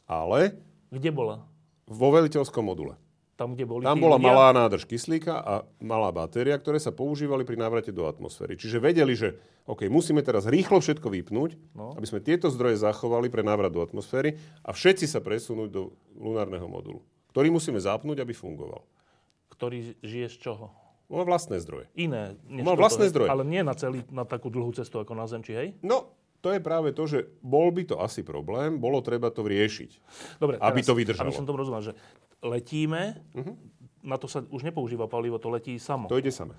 ale... 0.08 0.56
Kde 0.88 1.12
bola? 1.12 1.44
Vo 1.84 2.16
veliteľskom 2.16 2.64
module. 2.64 2.96
Tam, 3.40 3.56
kde 3.56 3.64
boli 3.64 3.88
Tam 3.88 3.96
bola 3.96 4.20
ľudia? 4.20 4.28
malá 4.28 4.48
nádrž 4.52 4.84
kyslíka 4.84 5.40
a 5.40 5.64
malá 5.80 6.12
batéria, 6.12 6.60
ktoré 6.60 6.76
sa 6.76 6.92
používali 6.92 7.48
pri 7.48 7.56
návrate 7.56 7.96
do 7.96 8.04
atmosféry. 8.04 8.60
Čiže 8.60 8.84
vedeli, 8.84 9.16
že 9.16 9.40
OK, 9.64 9.88
musíme 9.88 10.20
teraz 10.20 10.44
rýchlo 10.44 10.84
všetko 10.84 11.08
vypnúť, 11.08 11.56
no. 11.72 11.96
aby 11.96 12.04
sme 12.04 12.20
tieto 12.20 12.52
zdroje 12.52 12.84
zachovali 12.84 13.32
pre 13.32 13.40
návrat 13.40 13.72
do 13.72 13.80
atmosféry 13.80 14.36
a 14.60 14.76
všetci 14.76 15.08
sa 15.08 15.24
presunúť 15.24 15.72
do 15.72 15.96
lunárneho 16.20 16.68
modulu, 16.68 17.00
ktorý 17.32 17.48
musíme 17.48 17.80
zapnúť, 17.80 18.20
aby 18.20 18.36
fungoval. 18.36 18.84
Ktorý 19.56 19.96
žije 20.04 20.28
z 20.36 20.38
čoho? 20.44 20.76
Má 21.08 21.24
vlastné 21.24 21.64
zdroje. 21.64 21.88
Iné. 21.96 22.36
Má 22.44 22.76
vlastné 22.76 23.08
zdroje. 23.08 23.32
Ale 23.32 23.48
nie 23.48 23.64
na, 23.64 23.72
celý, 23.72 24.04
na 24.12 24.28
takú 24.28 24.52
dlhú 24.52 24.76
cestu 24.76 25.00
ako 25.00 25.16
na 25.16 25.26
Zem, 25.32 25.42
či 25.48 25.56
hej? 25.56 25.68
No, 25.80 26.12
to 26.40 26.56
je 26.56 26.60
práve 26.64 26.96
to, 26.96 27.04
že 27.08 27.28
bol 27.44 27.68
by 27.72 27.84
to 27.88 27.96
asi 28.00 28.24
problém, 28.24 28.80
bolo 28.80 29.00
treba 29.04 29.28
to 29.28 29.44
riešiť. 29.44 29.92
Dobre, 30.40 30.56
aby 30.60 30.80
teraz, 30.80 30.88
to 30.88 30.94
vydržalo. 30.96 31.32
Aby 31.32 31.40
som 31.40 31.48
to 31.48 31.56
rozumel, 31.56 31.82
že 31.84 31.94
letíme, 32.44 33.20
uh-huh. 33.36 33.56
na 34.04 34.16
to 34.16 34.28
sa 34.28 34.44
už 34.48 34.64
nepoužíva 34.64 35.08
palivo, 35.12 35.40
to 35.40 35.52
letí 35.52 35.76
samo. 35.80 36.08
To 36.08 36.20
ide 36.20 36.32
samé. 36.32 36.56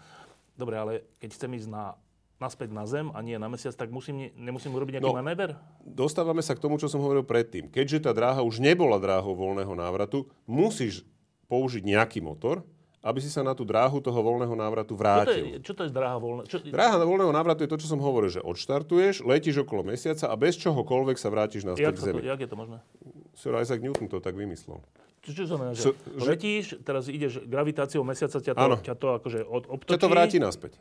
Dobre, 0.57 0.77
ale 0.77 0.93
keď 1.17 1.31
chcem 1.37 1.51
ísť 1.57 1.69
na, 1.73 1.97
naspäť 2.37 2.69
na 2.73 2.85
Zem 2.85 3.09
a 3.13 3.21
nie 3.25 3.37
na 3.41 3.49
Mesiac, 3.49 3.73
tak 3.73 3.89
musím, 3.89 4.29
nemusím 4.37 4.77
urobiť 4.77 5.01
nejaký 5.01 5.13
no, 5.13 5.17
manéver? 5.17 5.57
Dostávame 5.85 6.45
sa 6.45 6.53
k 6.53 6.61
tomu, 6.61 6.77
čo 6.77 6.89
som 6.89 7.01
hovoril 7.01 7.25
predtým. 7.25 7.73
Keďže 7.73 8.09
tá 8.09 8.13
dráha 8.13 8.45
už 8.45 8.61
nebola 8.61 9.01
dráhou 9.01 9.33
voľného 9.33 9.73
návratu, 9.73 10.29
musíš 10.45 11.05
použiť 11.49 11.83
nejaký 11.85 12.21
motor, 12.21 12.65
aby 13.01 13.19
si 13.25 13.33
sa 13.33 13.41
na 13.41 13.57
tú 13.57 13.65
dráhu 13.65 13.97
toho 14.05 14.21
voľného 14.21 14.53
návratu 14.53 14.93
vrátil. 14.93 15.33
Čo 15.33 15.41
to 15.41 15.49
je, 15.49 15.61
čo 15.65 15.73
to 15.73 15.83
je 15.89 15.91
dráha 15.91 16.17
voľného? 16.21 16.47
Čo... 16.47 16.57
Dráha 16.69 17.01
voľného 17.01 17.33
návratu 17.33 17.65
je 17.65 17.71
to, 17.73 17.81
čo 17.81 17.89
som 17.89 18.01
hovoril, 18.01 18.29
že 18.29 18.45
odštartuješ, 18.45 19.25
letíš 19.25 19.65
okolo 19.65 19.89
mesiaca 19.89 20.29
a 20.29 20.35
bez 20.37 20.61
čohokoľvek 20.61 21.17
sa 21.17 21.33
vrátiš 21.33 21.65
na 21.65 21.73
k 21.73 21.97
Zemi. 21.97 22.21
Jak 22.21 22.45
je 22.45 22.49
to 22.49 22.57
možné? 22.61 22.79
Sir 23.33 23.57
Isaac 23.57 23.81
Newton 23.81 24.05
to 24.13 24.21
tak 24.21 24.37
vymyslel. 24.37 24.85
Čo, 25.21 25.31
čo 25.37 25.45
znamená, 25.49 25.77
že, 25.77 25.83
so, 25.85 25.93
že 26.17 26.29
letíš, 26.33 26.65
teraz 26.81 27.09
ideš 27.09 27.45
gravitáciou 27.45 28.05
mesiaca, 28.05 28.41
ťa 28.41 28.53
to, 28.57 28.69
ťa 28.85 28.95
to 28.97 29.09
akože 29.21 29.41
od, 29.45 29.65
obtočí. 29.69 29.97
Ťa 29.97 30.01
to 30.01 30.09
vráti 30.09 30.37
naspäť. 30.41 30.73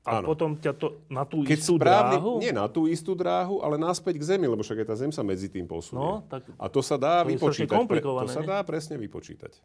A 0.00 0.24
ano. 0.24 0.32
potom 0.32 0.56
ťa 0.56 0.72
to 0.80 1.04
na 1.12 1.28
tú 1.28 1.44
Keď 1.44 1.60
istú 1.60 1.76
správny, 1.76 2.16
dráhu? 2.16 2.32
Nie 2.40 2.52
na 2.56 2.64
tú 2.72 2.88
istú 2.88 3.12
dráhu, 3.12 3.60
ale 3.60 3.76
naspäť 3.76 4.16
k 4.16 4.32
Zemi, 4.32 4.48
lebo 4.48 4.64
však 4.64 4.84
aj 4.84 4.86
tá 4.88 4.96
Zem 4.96 5.12
sa 5.12 5.20
medzi 5.20 5.52
tým 5.52 5.68
posunie. 5.68 6.00
No, 6.00 6.24
tak 6.24 6.48
a 6.56 6.66
to 6.72 6.80
sa 6.80 6.96
dá 6.96 7.20
to 7.20 7.36
vypočítať. 7.36 7.76
Pre, 7.84 8.00
to 8.00 8.32
sa 8.32 8.40
dá 8.40 8.64
presne 8.64 8.96
vypočítať 8.96 9.60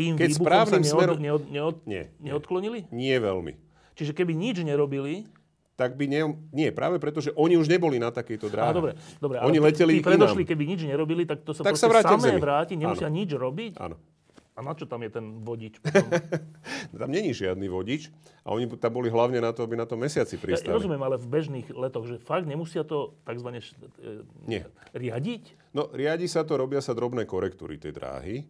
tým 0.00 0.12
Keď 0.16 0.30
výbuchom 0.32 0.64
sa 0.64 0.78
neod, 0.80 0.96
smerom... 0.96 1.16
neod, 1.20 1.42
neod, 1.52 1.76
nie, 1.84 2.08
neodklonili? 2.24 2.88
Nie 2.88 3.20
veľmi. 3.20 3.52
Čiže 4.00 4.16
keby 4.16 4.32
nič 4.32 4.64
nerobili, 4.64 5.28
tak 5.76 5.96
by 5.96 6.04
ne... 6.08 6.36
Nie, 6.52 6.72
práve 6.72 6.96
preto, 6.96 7.20
že 7.20 7.32
oni 7.36 7.60
už 7.60 7.68
neboli 7.68 8.00
na 8.00 8.08
takejto 8.08 8.48
dráhe. 8.48 8.72
dobre, 8.72 8.92
dobre, 9.20 9.36
oni 9.44 9.60
ale 9.60 9.72
leteli 9.72 10.00
tí 10.00 10.04
predošli, 10.04 10.44
keby 10.48 10.64
nič 10.64 10.80
nerobili, 10.88 11.28
tak 11.28 11.44
to 11.44 11.52
sa 11.52 11.64
tak 11.64 11.76
sa 11.76 11.88
samé 12.00 12.40
vráti, 12.40 12.80
nemusia 12.80 13.08
ano. 13.08 13.16
nič 13.16 13.32
robiť? 13.36 13.76
Áno. 13.76 13.96
A 14.56 14.60
na 14.60 14.76
čo 14.76 14.84
tam 14.84 15.00
je 15.00 15.08
ten 15.08 15.40
vodič? 15.40 15.80
tam 17.00 17.08
není 17.08 17.32
žiadny 17.32 17.64
vodič 17.72 18.12
a 18.44 18.52
oni 18.52 18.68
tam 18.76 18.92
boli 18.92 19.08
hlavne 19.08 19.40
na 19.40 19.56
to, 19.56 19.64
aby 19.64 19.72
na 19.72 19.88
tom 19.88 19.96
mesiaci 19.96 20.36
pristali. 20.36 20.68
Ja, 20.68 20.76
rozumiem, 20.76 21.00
ale 21.00 21.16
v 21.16 21.32
bežných 21.32 21.72
letoch, 21.72 22.04
že 22.04 22.20
fakt 22.20 22.44
nemusia 22.44 22.84
to 22.84 23.16
tzv. 23.24 23.48
E, 23.56 23.60
Nie. 24.44 24.68
riadiť? 24.92 25.72
No, 25.72 25.88
riadi 25.88 26.28
sa 26.28 26.44
to, 26.44 26.60
robia 26.60 26.84
sa 26.84 26.92
drobné 26.92 27.24
korektúry 27.24 27.80
tej 27.80 27.96
dráhy, 27.96 28.44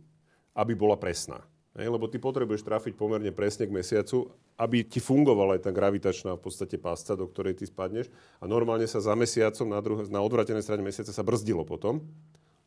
aby 0.54 0.72
bola 0.74 0.98
presná. 0.98 1.42
Hej, 1.78 1.86
lebo 1.86 2.10
ty 2.10 2.18
potrebuješ 2.18 2.66
trafiť 2.66 2.98
pomerne 2.98 3.30
presne 3.30 3.70
k 3.70 3.72
mesiacu, 3.72 4.26
aby 4.58 4.82
ti 4.82 4.98
fungovala 4.98 5.54
aj 5.54 5.70
tá 5.70 5.70
gravitačná 5.70 6.34
v 6.34 6.42
podstate 6.42 6.74
pásca, 6.76 7.14
do 7.14 7.30
ktorej 7.30 7.54
ty 7.54 7.64
spadneš. 7.64 8.10
A 8.42 8.50
normálne 8.50 8.90
sa 8.90 8.98
za 8.98 9.14
mesiacom 9.14 9.70
na, 9.70 9.78
druh- 9.78 10.10
na 10.10 10.18
odvratenej 10.18 10.66
strane 10.66 10.82
mesiaca 10.82 11.14
sa 11.14 11.22
brzdilo 11.22 11.62
potom 11.62 12.02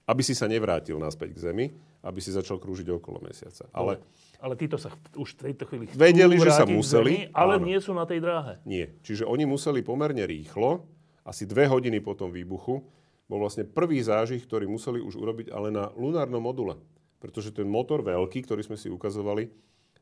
aby 0.03 0.21
si 0.23 0.35
sa 0.35 0.51
nevrátil 0.51 0.99
naspäť 0.99 1.31
k 1.35 1.39
Zemi, 1.49 1.65
aby 2.03 2.19
si 2.19 2.35
začal 2.35 2.59
krúžiť 2.59 2.91
okolo 2.91 3.23
Mesiaca. 3.23 3.71
Ale, 3.71 4.03
ale 4.43 4.53
títo 4.59 4.75
sa 4.75 4.91
už 5.15 5.39
v 5.39 5.51
tejto 5.51 5.63
chvíli 5.71 5.87
chcú 5.87 5.95
vedeli, 5.95 6.35
že 6.43 6.51
sa 6.51 6.67
museli, 6.67 7.31
Zemi, 7.31 7.31
ale 7.31 7.55
áno. 7.55 7.63
nie 7.63 7.79
sú 7.79 7.95
na 7.95 8.03
tej 8.03 8.19
dráhe. 8.19 8.59
Nie. 8.67 8.91
Čiže 8.99 9.23
oni 9.23 9.47
museli 9.47 9.79
pomerne 9.79 10.27
rýchlo, 10.27 10.83
asi 11.23 11.47
dve 11.47 11.71
hodiny 11.71 12.03
po 12.03 12.19
tom 12.19 12.35
výbuchu, 12.35 12.83
bol 13.31 13.39
vlastne 13.39 13.63
prvý 13.63 14.03
zážih, 14.03 14.43
ktorý 14.43 14.67
museli 14.67 14.99
už 14.99 15.15
urobiť 15.15 15.47
ale 15.55 15.71
na 15.71 15.87
lunárnom 15.95 16.43
module. 16.43 16.75
Pretože 17.23 17.55
ten 17.55 17.63
motor 17.63 18.03
veľký, 18.03 18.43
ktorý 18.43 18.67
sme 18.67 18.75
si 18.75 18.91
ukazovali, 18.91 19.47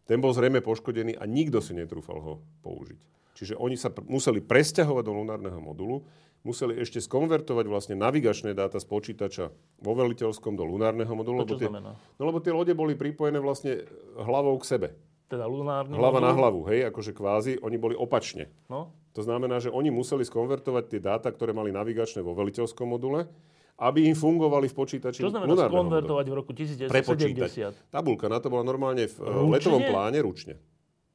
ten 0.10 0.18
bol 0.18 0.34
zrejme 0.34 0.66
poškodený 0.66 1.22
a 1.22 1.30
nikto 1.30 1.62
si 1.62 1.78
netrúfal 1.78 2.18
ho 2.18 2.34
použiť. 2.66 2.98
Čiže 3.38 3.54
oni 3.62 3.78
sa 3.78 3.94
pr- 3.94 4.10
museli 4.10 4.42
presťahovať 4.42 5.04
do 5.06 5.14
lunárneho 5.14 5.62
modulu, 5.62 6.02
museli 6.42 6.82
ešte 6.82 6.98
skonvertovať 6.98 7.66
vlastne 7.70 7.96
navigačné 8.02 8.58
dáta 8.58 8.82
z 8.82 8.90
počítača 8.90 9.54
vo 9.78 9.94
veliteľskom 9.94 10.58
do 10.58 10.66
lunárneho 10.66 11.14
modulu. 11.14 11.46
To 11.46 11.54
čo 11.54 11.62
tie, 11.62 11.70
znamená? 11.70 11.94
No 12.18 12.24
lebo 12.26 12.42
tie 12.42 12.50
lode 12.50 12.74
boli 12.74 12.98
pripojené 12.98 13.38
vlastne 13.38 13.86
hlavou 14.18 14.58
k 14.58 14.66
sebe. 14.66 14.88
Teda 15.30 15.46
lunárny 15.46 15.96
Hlava 15.96 16.20
modul? 16.20 16.28
na 16.28 16.32
hlavu, 16.36 16.62
hej, 16.74 16.80
akože 16.92 17.16
kvázi, 17.16 17.54
oni 17.62 17.78
boli 17.80 17.96
opačne. 17.96 18.52
No? 18.68 18.92
To 19.16 19.22
znamená, 19.24 19.62
že 19.64 19.72
oni 19.72 19.94
museli 19.94 20.28
skonvertovať 20.28 20.84
tie 20.92 21.00
dáta, 21.00 21.30
ktoré 21.32 21.56
mali 21.56 21.72
navigačné 21.72 22.20
vo 22.20 22.36
veliteľskom 22.36 22.90
module, 22.90 23.32
aby 23.80 24.10
im 24.10 24.16
fungovali 24.18 24.68
v 24.68 24.76
počítači 24.76 25.24
Čo 25.24 25.32
znamená 25.32 25.70
skonvertovať 25.70 26.26
v 26.28 26.34
roku 26.36 26.52
1970? 26.52 26.92
Prepočítať. 26.92 27.52
Tabulka 27.94 28.28
na 28.28 28.42
to 28.42 28.52
bola 28.52 28.66
normálne 28.66 29.08
v 29.08 29.16
ručne? 29.22 29.52
letovom 29.56 29.82
pláne 29.86 30.20
ručne. 30.20 30.54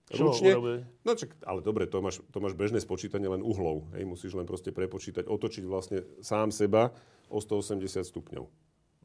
Čo 0.07 0.31
ručne. 0.31 0.55
Urobili? 0.55 0.79
No 1.03 1.19
čak, 1.19 1.35
ale 1.42 1.59
dobre, 1.66 1.90
to 1.90 1.99
máš, 1.99 2.23
to 2.31 2.38
máš 2.38 2.55
bežné 2.55 2.79
spočítanie 2.79 3.27
len 3.27 3.42
uhlov. 3.42 3.90
Hej, 3.99 4.07
musíš 4.07 4.38
len 4.38 4.47
proste 4.47 4.71
prepočítať, 4.71 5.27
otočiť 5.27 5.64
vlastne 5.66 6.07
sám 6.23 6.55
seba 6.55 6.95
o 7.27 7.42
180 7.42 8.07
stupňov. 8.07 8.47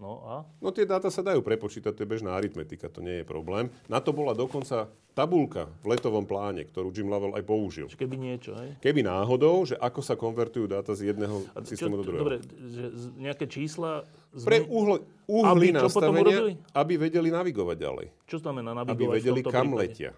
No 0.02 0.26
a? 0.26 0.36
No 0.58 0.74
tie 0.74 0.90
dáta 0.90 1.14
sa 1.14 1.22
dajú 1.22 1.46
prepočítať, 1.46 1.94
to 1.94 2.02
je 2.02 2.10
bežná 2.10 2.34
aritmetika, 2.34 2.90
to 2.90 3.06
nie 3.06 3.22
je 3.22 3.26
problém. 3.26 3.70
Na 3.86 4.02
to 4.02 4.10
bola 4.10 4.34
dokonca 4.34 4.90
tabulka 5.14 5.70
v 5.86 5.94
letovom 5.94 6.26
pláne, 6.26 6.66
ktorú 6.66 6.90
Jim 6.90 7.06
Lovell 7.06 7.38
aj 7.38 7.46
použil. 7.46 7.86
Keby 7.86 8.18
niečo, 8.18 8.58
hej? 8.58 8.82
Keby 8.82 9.06
náhodou, 9.06 9.62
že 9.62 9.78
ako 9.78 10.02
sa 10.02 10.18
konvertujú 10.18 10.66
dáta 10.66 10.98
z 10.98 11.14
jedného 11.14 11.46
A 11.54 11.62
systému 11.62 11.96
čo, 11.96 12.00
do 12.02 12.04
druhého. 12.10 12.22
Dobre, 12.26 12.36
že 12.74 12.84
nejaké 13.14 13.46
čísla... 13.46 14.10
Pre 14.34 14.58
Zme... 14.66 14.74
uhle, 14.74 14.98
uhly 15.30 15.70
Aby 15.70 15.78
nastavenia, 15.78 16.38
aby 16.74 16.94
vedeli 16.98 17.30
navigovať 17.30 17.78
ďalej. 17.78 18.08
Čo 18.26 18.42
znamená 18.42 18.74
Aby 18.74 19.06
navigovať 19.06 19.16
vedeli, 19.22 19.40
v 19.40 19.46
tomto 19.46 19.54
kam 19.54 19.68
prípade? 19.70 19.82
letia. 19.86 20.12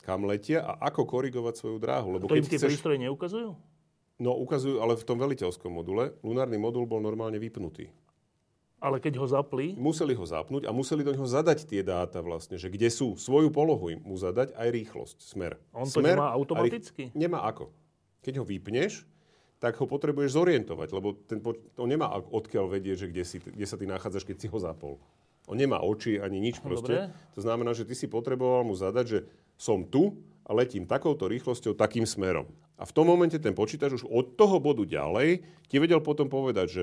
Kam 0.00 0.20
letia 0.24 0.58
a 0.64 0.72
ako 0.88 1.02
korigovať 1.04 1.54
svoju 1.60 1.76
dráhu. 1.76 2.16
Lebo 2.16 2.24
To 2.30 2.38
im 2.38 2.46
tie 2.46 2.56
chceš... 2.56 2.72
prístroje 2.72 3.04
neukazujú? 3.04 3.52
No 4.16 4.32
ukazujú, 4.32 4.80
ale 4.80 4.96
v 4.96 5.04
tom 5.04 5.20
veliteľskom 5.20 5.68
module. 5.68 6.16
Lunárny 6.24 6.56
modul 6.56 6.88
bol 6.88 7.04
normálne 7.04 7.36
vypnutý. 7.36 7.90
Ale 8.78 8.98
keď 8.98 9.16
ho 9.16 9.26
zapli, 9.26 9.72
Museli 9.72 10.12
ho 10.12 10.22
zapnúť 10.22 10.64
a 10.64 10.70
museli 10.70 11.00
do 11.00 11.10
neho 11.10 11.24
zadať 11.24 11.64
tie 11.64 11.80
dáta 11.80 12.20
vlastne, 12.20 12.54
že 12.54 12.68
kde 12.68 12.86
sú. 12.86 13.16
Svoju 13.16 13.48
polohu 13.48 13.88
mu 13.98 14.14
zadať 14.14 14.52
aj 14.52 14.68
rýchlosť, 14.68 15.16
smer. 15.18 15.56
On 15.72 15.82
to 15.82 15.96
smer 15.96 16.12
nemá 16.12 16.26
a 16.26 16.30
rých- 16.30 16.38
automaticky? 16.38 17.02
Nemá 17.12 17.40
ako. 17.42 17.72
Keď 18.20 18.34
ho 18.36 18.44
vypneš, 18.44 19.08
tak 19.56 19.74
ho 19.74 19.84
potrebuješ 19.84 20.36
zorientovať, 20.36 20.88
lebo 20.90 21.16
ten, 21.16 21.40
poč- 21.40 21.64
on 21.74 21.88
nemá 21.88 22.12
odkiaľ 22.12 22.68
vedieť, 22.70 22.96
že 22.98 23.06
kde, 23.08 23.24
si, 23.24 23.36
kde 23.40 23.64
sa 23.64 23.74
ty 23.74 23.84
nachádzaš, 23.84 24.22
keď 24.22 24.36
si 24.36 24.46
ho 24.46 24.58
zapol. 24.58 25.00
On 25.46 25.54
nemá 25.54 25.80
oči 25.80 26.18
ani 26.18 26.36
nič 26.36 26.58
No, 26.58 26.68
proste. 26.68 27.08
dobre. 27.08 27.32
To 27.32 27.40
znamená, 27.40 27.70
že 27.70 27.82
ty 27.82 27.94
si 27.94 28.04
potreboval 28.04 28.60
mu 28.62 28.74
zadať, 28.74 29.04
že 29.06 29.18
som 29.56 29.80
tu 29.82 30.12
a 30.42 30.52
letím 30.52 30.84
takouto 30.84 31.24
rýchlosťou, 31.24 31.72
takým 31.72 32.04
smerom. 32.04 32.44
A 32.76 32.84
v 32.84 32.92
tom 32.92 33.08
momente 33.08 33.38
ten 33.38 33.50
počítač 33.50 33.94
už 33.94 34.04
od 34.04 34.36
toho 34.36 34.58
bodu 34.58 34.84
ďalej 34.84 35.40
ti 35.64 35.76
vedel 35.76 35.98
potom 35.98 36.28
povedať, 36.28 36.66
že 36.68 36.82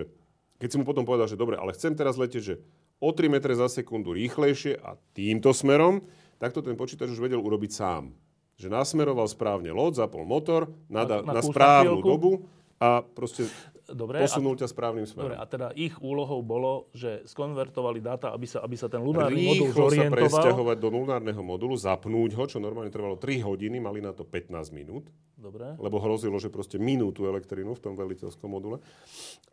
keď 0.57 0.69
si 0.69 0.77
mu 0.77 0.85
potom 0.85 1.03
povedal, 1.03 1.25
že 1.25 1.35
dobre, 1.35 1.55
ale 1.55 1.73
chcem 1.73 1.93
teraz 1.93 2.15
letieť, 2.15 2.43
že 2.43 2.55
o 2.97 3.09
3 3.11 3.27
metre 3.27 3.51
za 3.51 3.67
sekundu 3.67 4.15
rýchlejšie 4.15 4.79
a 4.79 4.95
týmto 5.11 5.51
smerom, 5.51 6.03
tak 6.37 6.51
to 6.51 6.59
ten 6.59 6.73
počítač 6.73 7.09
už 7.09 7.19
vedel 7.19 7.39
urobiť 7.39 7.71
sám. 7.71 8.15
Že 8.55 8.69
nasmeroval 8.69 9.25
správne 9.25 9.71
loď, 9.71 10.05
zapol 10.05 10.23
motor 10.23 10.71
na, 10.87 11.03
na, 11.03 11.19
Na- 11.19 11.43
správnu 11.43 11.99
chvíľku. 11.99 12.07
dobu 12.07 12.31
a 12.77 13.01
proste 13.01 13.47
dobre, 13.87 14.19
a, 14.19 14.27
posunul 14.27 14.53
ťa 14.53 14.67
správnym 14.67 15.03
dobre, 15.03 15.13
smerom. 15.33 15.39
a 15.39 15.45
teda 15.47 15.67
ich 15.73 15.95
úlohou 15.97 16.39
bolo, 16.39 16.91
že 16.91 17.23
skonvertovali 17.23 17.99
dáta, 17.99 18.29
aby 18.29 18.43
sa, 18.43 18.59
aby 18.59 18.75
sa 18.75 18.87
ten 18.87 18.99
lunárny 18.99 19.39
modul 19.41 19.67
Rýchlo 19.71 19.73
sa 19.73 19.87
zorientoval. 19.89 20.19
presťahovať 20.19 20.77
do 20.77 20.89
lunárneho 20.91 21.41
modulu, 21.41 21.73
zapnúť 21.75 22.31
ho, 22.35 22.43
čo 22.45 22.59
normálne 22.59 22.91
trvalo 22.91 23.15
3 23.15 23.39
hodiny, 23.41 23.79
mali 23.79 23.99
na 23.99 24.11
to 24.11 24.23
15 24.23 24.51
minút, 24.69 25.07
Dobre. 25.33 25.75
lebo 25.75 25.97
hrozilo, 25.97 26.35
že 26.37 26.47
proste 26.47 26.75
minútu 26.77 27.23
elektrínu 27.25 27.71
v 27.73 27.81
tom 27.81 27.93
veliteľskom 27.95 28.47
module. 28.47 28.77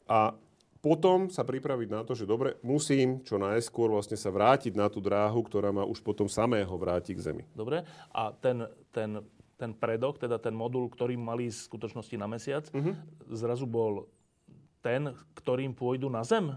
A 0.07 0.35
potom 0.81 1.29
sa 1.29 1.45
pripraviť 1.45 1.88
na 1.88 2.01
to, 2.03 2.12
že 2.12 2.25
dobre, 2.25 2.57
musím 2.61 3.21
čo 3.21 3.37
najskôr 3.37 3.93
vlastne 3.93 4.16
sa 4.16 4.29
vrátiť 4.29 4.73
na 4.73 4.88
tú 4.88 4.99
dráhu, 4.99 5.45
ktorá 5.45 5.69
ma 5.69 5.85
už 5.85 6.01
potom 6.01 6.25
samého 6.25 6.73
vráti 6.75 7.12
k 7.12 7.21
Zemi. 7.21 7.45
Dobre. 7.53 7.85
A 8.11 8.33
ten, 8.33 8.64
ten, 8.88 9.21
ten 9.55 9.71
predok, 9.71 10.16
teda 10.16 10.37
ten 10.37 10.53
modul, 10.53 10.88
ktorým 10.88 11.21
mali 11.21 11.49
v 11.49 11.55
skutočnosti 11.55 12.16
na 12.16 12.25
mesiac, 12.25 12.64
Mhm. 12.73 12.93
zrazu 13.31 13.64
bol 13.64 14.09
ten, 14.81 15.12
ktorým 15.35 15.77
pôjdu 15.77 16.09
na 16.09 16.25
Zem. 16.25 16.57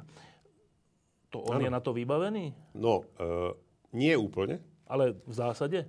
To 1.30 1.44
on 1.44 1.60
Áno. 1.60 1.66
je 1.66 1.72
na 1.72 1.82
to 1.82 1.92
vybavený? 1.92 2.56
No, 2.74 3.04
e, 3.20 3.52
nie 3.92 4.16
úplne. 4.16 4.64
Ale 4.86 5.18
v 5.26 5.34
zásade? 5.34 5.84
E, 5.84 5.88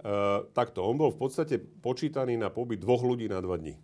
takto, 0.51 0.83
on 0.83 0.97
bol 0.97 1.13
v 1.13 1.21
podstate 1.21 1.61
počítaný 1.61 2.35
na 2.35 2.51
pobyt 2.51 2.81
dvoch 2.81 3.05
ľudí 3.05 3.29
na 3.29 3.39
dva 3.39 3.55
dní. 3.55 3.77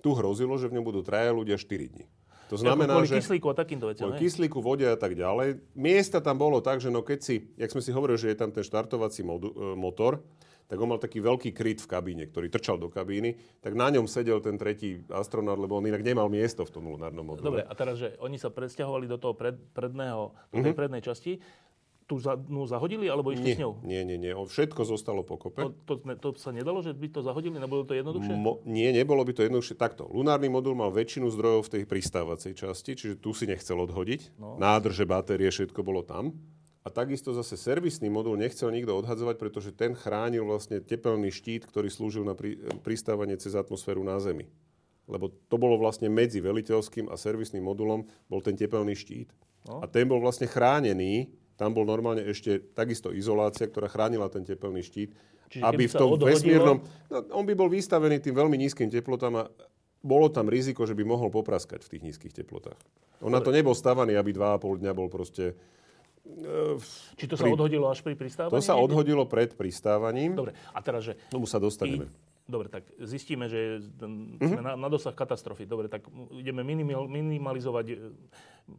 Tu 0.00 0.10
hrozilo, 0.10 0.56
že 0.56 0.66
v 0.66 0.80
ňom 0.80 0.84
budú 0.84 1.00
traja 1.00 1.30
ľudia 1.30 1.54
4 1.54 1.86
dní. 1.86 2.04
To 2.52 2.56
znamená, 2.60 3.00
kvôli 3.00 3.10
že... 3.10 3.18
kyslíku 3.20 3.46
a 3.50 3.54
takýmto 3.56 3.86
veciam, 3.88 4.12
Kvôli 4.12 4.20
kyslíku, 4.20 4.58
vode 4.60 4.84
a 4.84 4.98
tak 4.98 5.16
ďalej. 5.16 5.62
Miesta 5.72 6.20
tam 6.20 6.36
bolo 6.36 6.60
tak, 6.60 6.84
že 6.84 6.92
no 6.92 7.00
keď 7.00 7.18
si, 7.24 7.34
jak 7.56 7.72
sme 7.72 7.80
si 7.80 7.90
hovorili, 7.90 8.20
že 8.20 8.32
je 8.32 8.38
tam 8.38 8.52
ten 8.52 8.64
štartovací 8.64 9.24
modu, 9.24 9.48
e, 9.50 9.74
motor, 9.74 10.20
tak 10.64 10.80
on 10.80 10.88
mal 10.88 11.00
taký 11.00 11.20
veľký 11.20 11.52
kryt 11.52 11.84
v 11.84 11.88
kabíne, 11.88 12.24
ktorý 12.24 12.48
trčal 12.48 12.80
do 12.80 12.88
kabíny, 12.88 13.36
tak 13.60 13.76
na 13.76 13.92
ňom 13.92 14.08
sedel 14.08 14.40
ten 14.40 14.56
tretí 14.56 15.04
astronaut, 15.12 15.60
lebo 15.60 15.76
on 15.76 15.84
inak 15.84 16.00
nemal 16.00 16.32
miesto 16.32 16.64
v 16.64 16.72
tom 16.72 16.88
lunárnom 16.88 17.20
module. 17.20 17.44
Dobre, 17.44 17.62
a 17.68 17.72
teraz, 17.76 18.00
že 18.00 18.16
oni 18.16 18.40
sa 18.40 18.48
presťahovali 18.48 19.04
do 19.04 19.20
toho 19.20 19.36
pred, 19.36 19.60
predného, 19.76 20.32
do 20.48 20.60
tej 20.64 20.72
prednej 20.72 21.04
časti, 21.04 21.36
tu 22.04 22.20
zadnú 22.20 22.68
zahodili, 22.68 23.08
alebo 23.08 23.32
išli 23.32 23.52
Nie, 23.52 23.56
s 23.56 23.60
ňou? 23.64 23.72
nie, 23.80 24.00
nie, 24.04 24.16
nie. 24.20 24.32
Všetko 24.36 24.84
zostalo 24.84 25.24
pokope. 25.24 25.72
To, 25.88 25.96
to, 25.96 26.14
to 26.20 26.28
sa 26.36 26.52
nedalo, 26.52 26.84
že 26.84 26.92
by 26.92 27.08
to 27.08 27.20
zahodili? 27.24 27.56
Nebolo 27.56 27.88
to 27.88 27.96
jednoduchšie? 27.96 28.34
Mo, 28.36 28.60
nie, 28.68 28.92
nebolo 28.92 29.24
by 29.24 29.32
to 29.32 29.42
jednoduchšie. 29.48 29.76
Takto, 29.80 30.04
lunárny 30.12 30.52
modul 30.52 30.76
mal 30.76 30.92
väčšinu 30.92 31.32
zdrojov 31.32 31.68
v 31.68 31.72
tej 31.80 31.82
pristávacej 31.88 32.52
časti, 32.52 32.92
čiže 32.92 33.14
tu 33.16 33.32
si 33.32 33.48
nechcel 33.48 33.80
odhodiť. 33.80 34.36
No. 34.36 34.60
Nádrže, 34.60 35.08
batérie, 35.08 35.48
všetko 35.48 35.80
bolo 35.80 36.04
tam. 36.04 36.36
A 36.84 36.92
takisto 36.92 37.32
zase 37.32 37.56
servisný 37.56 38.12
modul 38.12 38.36
nechcel 38.36 38.68
nikto 38.68 38.92
odhadzovať, 38.92 39.40
pretože 39.40 39.72
ten 39.72 39.96
chránil 39.96 40.44
vlastne 40.44 40.84
tepelný 40.84 41.32
štít, 41.32 41.64
ktorý 41.64 41.88
slúžil 41.88 42.28
na 42.28 42.36
pri, 42.36 42.60
pristávanie 42.84 43.40
cez 43.40 43.56
atmosféru 43.56 44.04
na 44.04 44.20
Zemi. 44.20 44.44
Lebo 45.08 45.32
to 45.48 45.56
bolo 45.56 45.80
vlastne 45.80 46.12
medzi 46.12 46.44
veliteľským 46.44 47.08
a 47.08 47.16
servisným 47.16 47.64
modulom 47.64 48.04
bol 48.28 48.44
ten 48.44 48.52
tepelný 48.52 48.92
štít. 48.92 49.32
No. 49.64 49.80
A 49.80 49.88
ten 49.88 50.04
bol 50.04 50.20
vlastne 50.20 50.44
chránený, 50.44 51.32
tam 51.54 51.70
bol 51.70 51.84
normálne 51.84 52.22
ešte 52.22 52.58
takisto 52.72 53.10
izolácia, 53.10 53.64
ktorá 53.64 53.86
chránila 53.86 54.26
ten 54.26 54.42
tepelný 54.42 54.80
štít, 54.80 55.14
Čiže 55.46 55.62
aby 55.62 55.84
v 55.84 55.92
sa 55.92 55.98
tom 55.98 56.10
odhodilo- 56.12 56.34
vesmírnom... 56.34 56.76
No, 57.06 57.16
on 57.32 57.44
by 57.44 57.54
bol 57.54 57.68
vystavený 57.68 58.18
tým 58.18 58.32
veľmi 58.32 58.56
nízkym 58.56 58.88
teplotám 58.88 59.34
a 59.36 59.44
bolo 60.00 60.26
tam 60.26 60.46
riziko, 60.46 60.82
že 60.82 60.92
by 60.92 61.02
mohol 61.02 61.28
popraskať 61.28 61.80
v 61.80 61.90
tých 61.90 62.02
nízkych 62.04 62.32
teplotách. 62.34 62.76
On 63.20 63.30
na 63.30 63.38
to 63.38 63.48
nebol 63.48 63.72
stavaný, 63.72 64.14
aby 64.14 64.30
2,5 64.30 64.82
dňa 64.82 64.92
bol 64.92 65.06
proste... 65.06 65.54
e, 66.20 66.76
Či 67.14 67.24
to 67.24 67.34
sa 67.34 67.44
pri- 67.44 67.54
odhodilo 67.54 67.86
až 67.86 68.00
pri 68.00 68.12
pristávaní? 68.12 68.52
To 68.52 68.60
sa 68.60 68.74
odhodilo 68.74 69.24
pred 69.24 69.48
pristávaním. 69.50 70.34
Dobre, 70.34 70.52
a 70.52 70.78
teraz, 70.78 71.06
že... 71.06 71.16
Tomu 71.28 71.46
sa 71.46 71.56
dostaneme. 71.56 72.04
I- 72.06 72.32
Dobre, 72.44 72.68
tak 72.68 72.84
zistíme, 72.98 73.48
že 73.48 73.80
Mhm. 73.80 74.36
sme 74.42 74.60
na, 74.60 74.76
na 74.76 74.88
dosah 74.88 75.10
katastrofy. 75.10 75.64
Dobre, 75.64 75.88
tak 75.88 76.04
ideme 76.30 76.60
minimal, 76.60 77.06
minimalizovať 77.06 77.86
e, 77.86 77.94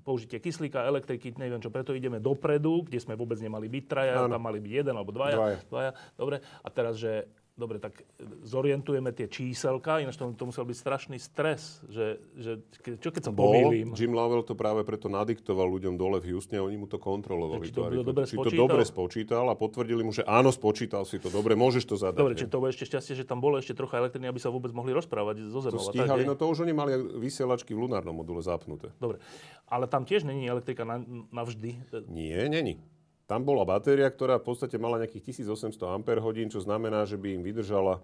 použitie 0.01 0.41
kyslíka, 0.41 0.81
elektriky, 0.81 1.33
neviem 1.37 1.61
čo, 1.61 1.69
preto 1.69 1.93
ideme 1.93 2.17
dopredu, 2.17 2.85
kde 2.85 2.97
sme 2.97 3.13
vôbec 3.13 3.37
nemali 3.37 3.69
byť 3.69 3.83
traja, 3.85 4.25
Áno. 4.25 4.33
tam 4.33 4.41
mali 4.41 4.57
byť 4.57 4.71
jeden 4.81 4.95
alebo 4.97 5.13
dvaja. 5.13 5.37
Dvaja. 5.37 5.57
dvaja. 5.69 5.91
Dobre, 6.17 6.35
a 6.41 6.67
teraz, 6.73 6.97
že 6.97 7.29
dobre, 7.55 7.79
tak 7.79 8.03
zorientujeme 8.43 9.15
tie 9.15 9.31
číselka, 9.31 10.03
ináč 10.03 10.19
to, 10.19 10.27
to 10.35 10.43
musel 10.43 10.67
byť 10.67 10.75
strašný 10.75 11.17
stres, 11.17 11.79
že, 11.87 12.19
že 12.35 12.59
čo 12.99 13.15
keď 13.15 13.27
sa 13.27 13.31
Bol, 13.31 13.71
pomýlim? 13.71 13.95
Jim 13.95 14.11
Lovell 14.11 14.43
to 14.43 14.59
práve 14.59 14.83
preto 14.83 15.07
nadiktoval 15.07 15.63
ľuďom 15.71 15.95
dole 15.95 16.19
v 16.19 16.35
Houstone 16.35 16.59
a 16.59 16.67
oni 16.67 16.75
mu 16.75 16.87
to 16.91 16.99
kontrolovali. 16.99 17.63
Tak 17.63 17.71
či 17.71 17.73
to 17.73 17.83
aritmetiku. 17.87 18.11
dobre 18.11 18.23
či 18.27 18.35
to 18.35 18.51
dobre 18.51 18.83
spočítal 18.83 19.47
a 19.47 19.55
potvrdili 19.55 20.03
mu, 20.03 20.11
že 20.11 20.27
áno, 20.27 20.51
spočítal 20.51 21.07
si 21.07 21.15
to 21.15 21.31
dobre, 21.31 21.55
môžeš 21.55 21.83
to 21.87 21.95
zadať. 21.95 22.19
Dobre, 22.19 22.35
či 22.35 22.47
to 22.51 22.59
ešte 22.67 22.83
šťastie, 22.91 23.23
že 23.23 23.23
tam 23.23 23.39
bolo 23.39 23.55
ešte 23.55 23.71
trocha 23.71 24.03
elektriny, 24.03 24.27
aby 24.27 24.39
sa 24.43 24.51
vôbec 24.51 24.75
mohli 24.75 24.91
rozprávať 24.91 25.47
zo 25.47 25.63
to 25.63 25.71
zemou. 25.71 25.79
tak, 25.79 25.95
stíhali, 25.95 26.21
hej? 26.23 26.29
no 26.29 26.35
to 26.35 26.51
už 26.51 26.67
oni 26.67 26.75
mali 26.75 26.91
vysielačky 27.23 27.71
v 27.71 27.87
lunárnom 27.87 28.11
module 28.11 28.43
zapnuté. 28.43 28.91
Dobre, 28.99 29.23
ale 29.71 29.87
tam 29.87 30.03
tiež 30.03 30.27
není 30.27 30.43
elektrika 30.43 30.83
na, 30.83 30.99
navždy. 31.31 32.03
Nie, 32.11 32.51
není. 32.51 32.83
Tam 33.25 33.41
bola 33.41 33.65
batéria, 33.65 34.05
ktorá 34.05 34.37
v 34.37 34.45
podstate 34.53 34.77
mala 34.77 35.01
nejakých 35.01 35.33
1800 35.33 35.81
Ah, 35.89 35.97
čo 36.45 36.61
znamená, 36.61 37.09
že 37.09 37.17
by 37.17 37.37
im 37.37 37.41
vydržala 37.41 37.97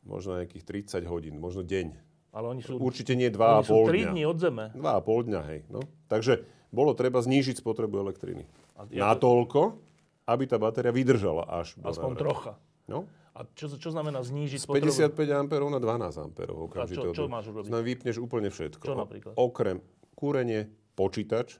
možno 0.00 0.40
nejakých 0.40 0.64
30 0.88 1.04
hodín, 1.04 1.36
možno 1.36 1.60
deň. 1.60 1.92
Ale 2.32 2.46
oni 2.48 2.62
sú, 2.64 2.80
Určite 2.80 3.12
nie 3.18 3.28
oni 3.28 3.36
2,5 3.36 3.68
sú 3.68 3.76
3 3.84 4.00
dňa. 4.00 4.12
dní 4.16 4.22
od 4.24 4.38
zeme. 4.40 4.64
2,5 4.72 5.28
dňa, 5.28 5.40
hej. 5.50 5.60
No. 5.68 5.80
Takže 6.08 6.46
bolo 6.72 6.94
treba 6.96 7.20
znížiť 7.20 7.58
spotrebu 7.60 8.00
elektriny. 8.00 8.46
A 8.78 8.86
ja- 8.88 9.12
Natoľko, 9.12 9.76
aby 10.24 10.44
tá 10.46 10.56
batéria 10.56 10.94
vydržala 10.94 11.44
až 11.44 11.74
Aspoň 11.82 12.12
trocha. 12.16 12.52
No. 12.88 13.04
A 13.34 13.44
čo, 13.54 13.68
čo 13.76 13.90
znamená 13.92 14.22
znížiť 14.22 14.62
Z 14.62 14.64
spotrebu? 14.66 14.88
55 14.88 15.30
A 15.36 15.42
na 15.68 15.80
12 15.82 16.16
A 16.16 16.24
okamžite. 16.64 17.02
A 17.02 17.12
čo- 17.12 17.14
čo 17.14 17.24
máš 17.28 17.50
urobiť? 17.50 17.68
Znamená, 17.68 17.84
vypneš 17.86 18.16
úplne 18.18 18.48
všetko. 18.48 18.82
Čo 18.82 18.94
napríklad? 18.94 19.34
Okrem 19.36 19.82
kúrenie, 20.14 20.70
počítač, 20.94 21.58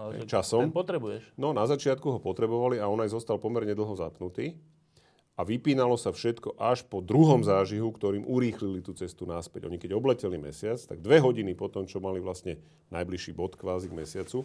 No, 0.00 0.16
že 0.16 0.24
časom. 0.24 0.64
Ten 0.64 0.72
potrebuješ. 0.72 1.36
No, 1.36 1.52
na 1.52 1.68
začiatku 1.68 2.16
ho 2.16 2.18
potrebovali 2.24 2.80
a 2.80 2.88
on 2.88 3.04
aj 3.04 3.12
zostal 3.12 3.36
pomerne 3.36 3.76
dlho 3.76 3.92
zapnutý. 3.92 4.56
A 5.36 5.44
vypínalo 5.44 5.96
sa 5.96 6.12
všetko 6.12 6.56
až 6.60 6.84
po 6.84 7.00
druhom 7.00 7.40
zážihu, 7.40 7.88
ktorým 7.92 8.28
urýchlili 8.28 8.84
tú 8.84 8.92
cestu 8.92 9.24
naspäť. 9.24 9.68
Oni 9.68 9.80
keď 9.80 9.96
obleteli 9.96 10.36
mesiac, 10.36 10.76
tak 10.76 11.00
dve 11.00 11.16
hodiny 11.20 11.56
po 11.56 11.68
tom, 11.68 11.88
čo 11.88 11.96
mali 11.96 12.20
vlastne 12.20 12.60
najbližší 12.92 13.32
bod 13.32 13.56
kvázi 13.56 13.88
k 13.88 13.96
mesiacu, 13.96 14.44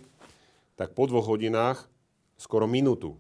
tak 0.80 0.96
po 0.96 1.04
dvoch 1.08 1.28
hodinách 1.28 1.88
skoro 2.40 2.68
minútu 2.68 3.16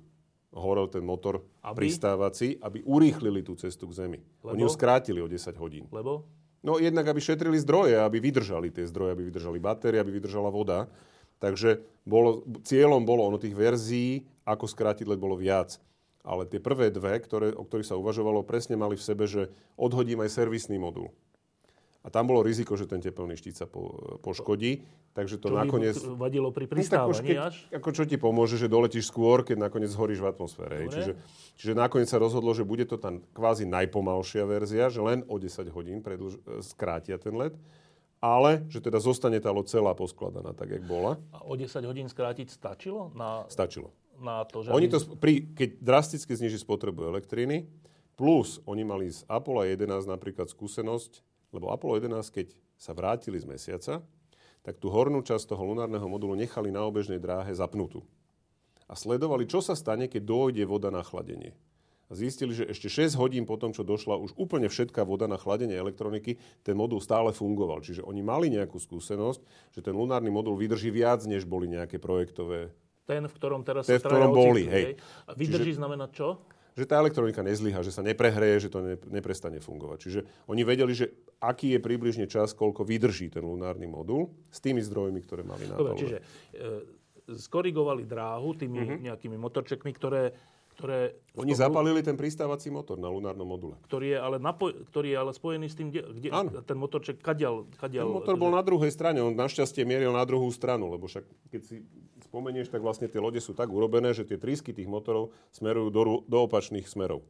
horel 0.55 0.88
ten 0.88 1.03
motor 1.03 1.43
Aby? 1.59 1.83
pristávací, 1.83 2.55
aby 2.63 2.79
urýchlili 2.88 3.43
tú 3.43 3.59
cestu 3.59 3.91
k 3.91 4.07
Zemi. 4.07 4.19
Lebo? 4.39 4.55
Oni 4.55 4.63
ju 4.63 4.71
skrátili 4.71 5.19
o 5.19 5.27
10 5.27 5.51
hodín. 5.59 5.86
Lebo? 5.91 6.23
No 6.63 6.79
jednak, 6.79 7.05
aby 7.11 7.19
šetrili 7.19 7.59
zdroje, 7.59 7.99
aby 7.99 8.17
vydržali 8.23 8.71
tie 8.71 8.88
zdroje, 8.88 9.13
aby 9.13 9.23
vydržali 9.27 9.59
batérie, 9.59 9.99
aby 9.99 10.15
vydržala 10.15 10.47
voda. 10.47 10.88
Takže 11.39 11.83
bolo, 12.07 12.45
cieľom 12.63 13.03
bolo, 13.03 13.27
ono 13.27 13.41
tých 13.41 13.57
verzií, 13.57 14.23
ako 14.45 14.65
skrátiť 14.69 15.09
bolo 15.17 15.36
viac. 15.36 15.77
Ale 16.25 16.49
tie 16.49 16.57
prvé 16.57 16.89
dve, 16.89 17.21
ktoré, 17.21 17.53
o 17.53 17.61
ktorých 17.61 17.86
sa 17.86 17.99
uvažovalo, 18.01 18.41
presne 18.41 18.73
mali 18.73 18.97
v 18.97 19.05
sebe, 19.05 19.29
že 19.29 19.53
odhodím 19.77 20.25
aj 20.25 20.33
servisný 20.33 20.81
modul. 20.81 21.13
A 22.05 22.13
tam 22.13 22.29
bolo 22.29 22.45
riziko, 22.45 22.77
že 22.77 22.86
ten 22.86 23.01
tepelný 23.01 23.33
štít 23.33 23.57
sa 23.57 23.65
po, 23.65 23.97
poškodí, 24.21 24.86
takže 25.17 25.41
to 25.41 25.49
Čo 25.49 25.57
nakoniec... 25.57 25.97
vadilo 26.13 26.53
pri 26.53 26.69
No 26.69 26.71
pristávaní 26.77 27.33
až? 27.33 27.65
ako 27.73 27.89
čo 27.89 28.05
ti 28.05 28.21
pomôže, 28.21 28.61
že 28.61 28.69
doletíš 28.69 29.09
skôr, 29.09 29.41
keď 29.41 29.65
nakoniec 29.69 29.89
zhoríš 29.89 30.21
v 30.21 30.29
atmosfére. 30.29 30.86
Dobre. 30.86 30.93
Čiže, 30.93 31.11
čiže 31.57 31.73
nakoniec 31.73 32.05
sa 32.05 32.21
rozhodlo, 32.21 32.53
že 32.53 32.61
bude 32.61 32.86
to 32.86 33.01
tá 33.01 33.09
kvázi 33.33 33.65
najpomalšia 33.65 34.45
verzia, 34.45 34.93
že 34.93 35.01
len 35.01 35.25
o 35.25 35.41
10 35.41 35.65
hodín 35.73 36.05
predlž- 36.05 36.38
e, 36.45 36.61
skrátia 36.61 37.17
ten 37.17 37.33
let, 37.33 37.57
ale 38.26 38.65
že 38.73 38.82
teda 38.82 38.97
zostane 38.97 39.38
tá 39.38 39.53
loď 39.53 39.69
celá 39.69 39.93
poskladaná 39.93 40.49
tak, 40.57 40.73
jak 40.73 40.82
bola. 40.82 41.21
A 41.30 41.45
o 41.45 41.53
10 41.53 41.69
hodín 41.86 42.09
skrátiť 42.09 42.49
stačilo 42.49 43.13
na, 43.13 43.45
Stačilo. 43.45 43.93
na 44.17 44.41
to, 44.49 44.65
že... 44.65 44.73
Oni 44.73 44.89
to, 44.89 44.97
pri, 45.21 45.45
keď 45.53 45.78
drasticky 45.78 46.34
zniží 46.34 46.57
spotrebu 46.57 47.05
elektriny, 47.05 47.69
plus 48.17 48.57
oni 48.65 48.82
mali 48.82 49.13
z 49.13 49.21
Apollo 49.30 49.69
11 49.69 50.09
napríklad 50.09 50.49
skúsenosť, 50.49 51.21
lebo 51.53 51.69
Apollo 51.69 52.09
11, 52.09 52.26
keď 52.34 52.47
sa 52.82 52.97
vrátili 52.97 53.38
z 53.38 53.45
mesiaca, 53.45 54.01
tak 54.65 54.82
tú 54.82 54.89
hornú 54.89 55.21
časť 55.21 55.53
toho 55.53 55.61
lunárneho 55.61 56.09
modulu 56.09 56.34
nechali 56.34 56.73
na 56.73 56.82
obežnej 56.82 57.21
dráhe 57.21 57.53
zapnutú. 57.53 58.01
A 58.89 58.97
sledovali, 58.97 59.45
čo 59.45 59.61
sa 59.61 59.78
stane, 59.78 60.09
keď 60.09 60.26
dojde 60.26 60.65
voda 60.65 60.89
na 60.89 61.05
chladenie. 61.05 61.53
A 62.06 62.14
zistili, 62.14 62.53
že 62.53 62.70
ešte 62.70 62.86
6 62.86 63.18
hodín 63.18 63.49
po 63.49 63.58
tom, 63.58 63.74
čo 63.74 63.82
došla 63.82 64.22
už 64.22 64.38
úplne 64.38 64.70
všetká 64.70 65.01
voda 65.01 65.26
na 65.26 65.41
chladenie 65.41 65.74
elektroniky, 65.74 66.38
ten 66.62 66.78
modul 66.78 67.01
stále 67.01 67.34
fungoval. 67.34 67.82
Čiže 67.82 68.06
oni 68.06 68.22
mali 68.22 68.53
nejakú 68.53 68.78
skúsenosť, 68.78 69.41
že 69.74 69.82
ten 69.82 69.97
lunárny 69.97 70.30
modul 70.30 70.53
vydrží 70.53 70.93
viac, 70.93 71.26
než 71.26 71.49
boli 71.49 71.66
nejaké 71.66 71.97
projektové 71.97 72.70
Ten, 73.10 73.26
v 73.26 73.34
ktorom 73.34 73.66
teraz 73.66 73.89
Ten, 73.89 73.97
v 73.97 74.06
ktorom 74.06 74.34
boli, 74.34 74.70
hej. 74.70 75.01
A 75.26 75.34
vydrží 75.34 75.74
znamená 75.74 76.06
čo? 76.14 76.41
že 76.76 76.84
tá 76.84 76.99
elektronika 76.99 77.39
nezlyha, 77.39 77.80
že 77.80 77.95
sa 77.95 78.03
neprehreje, 78.03 78.68
že 78.68 78.70
to 78.70 78.84
ne, 78.84 78.99
neprestane 79.08 79.64
fungovať. 79.64 79.97
Čiže 80.03 80.20
oni 80.51 80.62
vedeli, 80.68 80.91
že 80.91 81.08
aký 81.39 81.72
je 81.72 81.80
približne 81.80 82.28
čas, 82.28 82.51
koľko 82.51 82.84
vydrží 82.84 83.32
ten 83.32 83.47
lunárny 83.47 83.88
modul 83.88 84.36
s 84.51 84.60
tými 84.60 84.84
zdrojmi, 84.84 85.24
ktoré 85.24 85.47
mali 85.47 85.72
na 85.72 85.80
Dobre, 85.80 85.95
čiže 85.95 86.20
e, 86.20 86.24
skorigovali 87.32 88.03
dráhu 88.03 88.60
tými 88.60 89.08
nejakými 89.08 89.39
motorčekmi, 89.39 89.91
ktoré, 89.95 90.36
ktoré, 90.76 91.15
Oni 91.39 91.55
zapalili 91.55 92.03
ten 92.03 92.19
pristávací 92.19 92.67
motor 92.67 92.99
na 92.99 93.07
lunárnom 93.07 93.47
module. 93.47 93.80
ktorý, 93.88 94.11
je 94.11 94.19
ale 94.19 94.38
napo- 94.43 94.76
ktorý 94.76 95.15
je 95.15 95.17
ale 95.17 95.32
spojený 95.32 95.67
s 95.71 95.76
tým, 95.80 95.88
kde, 95.88 96.01
kde 96.11 96.30
Áno. 96.36 96.49
ten 96.59 96.76
motorček 96.76 97.23
kadial, 97.23 97.63
kadial 97.80 98.11
Ten 98.11 98.15
motor 98.19 98.36
bol 98.36 98.51
na 98.51 98.59
druhej 98.59 98.91
strane, 98.91 99.23
on 99.23 99.32
našťastie 99.32 99.88
mieril 99.88 100.11
na 100.11 100.28
druhú 100.28 100.51
stranu, 100.51 100.91
lebo 100.91 101.07
však 101.07 101.23
keď 101.49 101.61
si 101.63 101.76
spomenieš, 102.28 102.67
tak 102.67 102.84
vlastne 102.84 103.07
tie 103.07 103.23
lode 103.23 103.39
sú 103.39 103.55
tak 103.55 103.71
urobené, 103.71 104.11
že 104.11 104.28
tie 104.28 104.36
trysky 104.36 104.76
tých 104.76 104.91
motorov 104.91 105.32
smerujú 105.55 105.88
do, 105.88 106.01
do 106.28 106.38
opačných 106.43 106.84
smerov. 106.84 107.23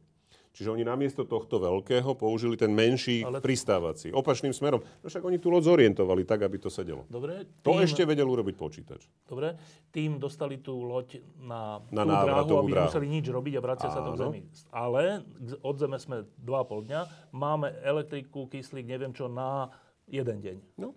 Čiže 0.56 0.72
oni 0.72 0.82
namiesto 0.82 1.22
tohto 1.22 1.60
veľkého 1.60 2.16
použili 2.16 2.56
ten 2.56 2.72
menší 2.72 3.20
Ale- 3.20 3.38
pristávací, 3.38 4.08
opačným 4.08 4.50
smerom. 4.50 4.80
No 4.80 5.06
však 5.06 5.20
oni 5.20 5.36
tú 5.36 5.48
loď 5.48 5.68
zorientovali 5.68 6.24
tak, 6.24 6.40
aby 6.40 6.56
to 6.56 6.66
sedelo. 6.66 7.04
Dobre, 7.06 7.44
To 7.60 7.70
tým, 7.70 7.84
ešte 7.84 8.02
vedel 8.02 8.24
urobiť 8.24 8.56
počítač. 8.56 9.04
dobre, 9.22 9.52
tým 9.90 10.16
dostali 10.16 10.56
tú 10.56 10.80
loď 10.80 11.20
na, 11.38 11.84
Na 11.86 12.02
tú 12.02 12.08
dráhu, 12.08 12.08
návratovú 12.24 12.58
aby 12.58 12.72
dráhu. 12.72 12.84
nemuseli 12.88 13.06
nič 13.10 13.26
robiť 13.28 13.52
a 13.52 13.60
vracia 13.60 13.88
sa 13.88 14.00
do 14.00 14.16
zemi. 14.16 14.40
Ale 14.72 15.20
od 15.60 15.76
zeme 15.76 15.96
sme 15.96 16.16
2,5 16.34 16.48
dňa, 16.82 17.00
máme 17.30 17.76
elektriku, 17.82 18.48
kyslík, 18.48 18.86
neviem 18.86 19.12
čo, 19.12 19.28
na 19.28 19.68
jeden 20.06 20.40
deň. 20.40 20.56
No, 20.74 20.96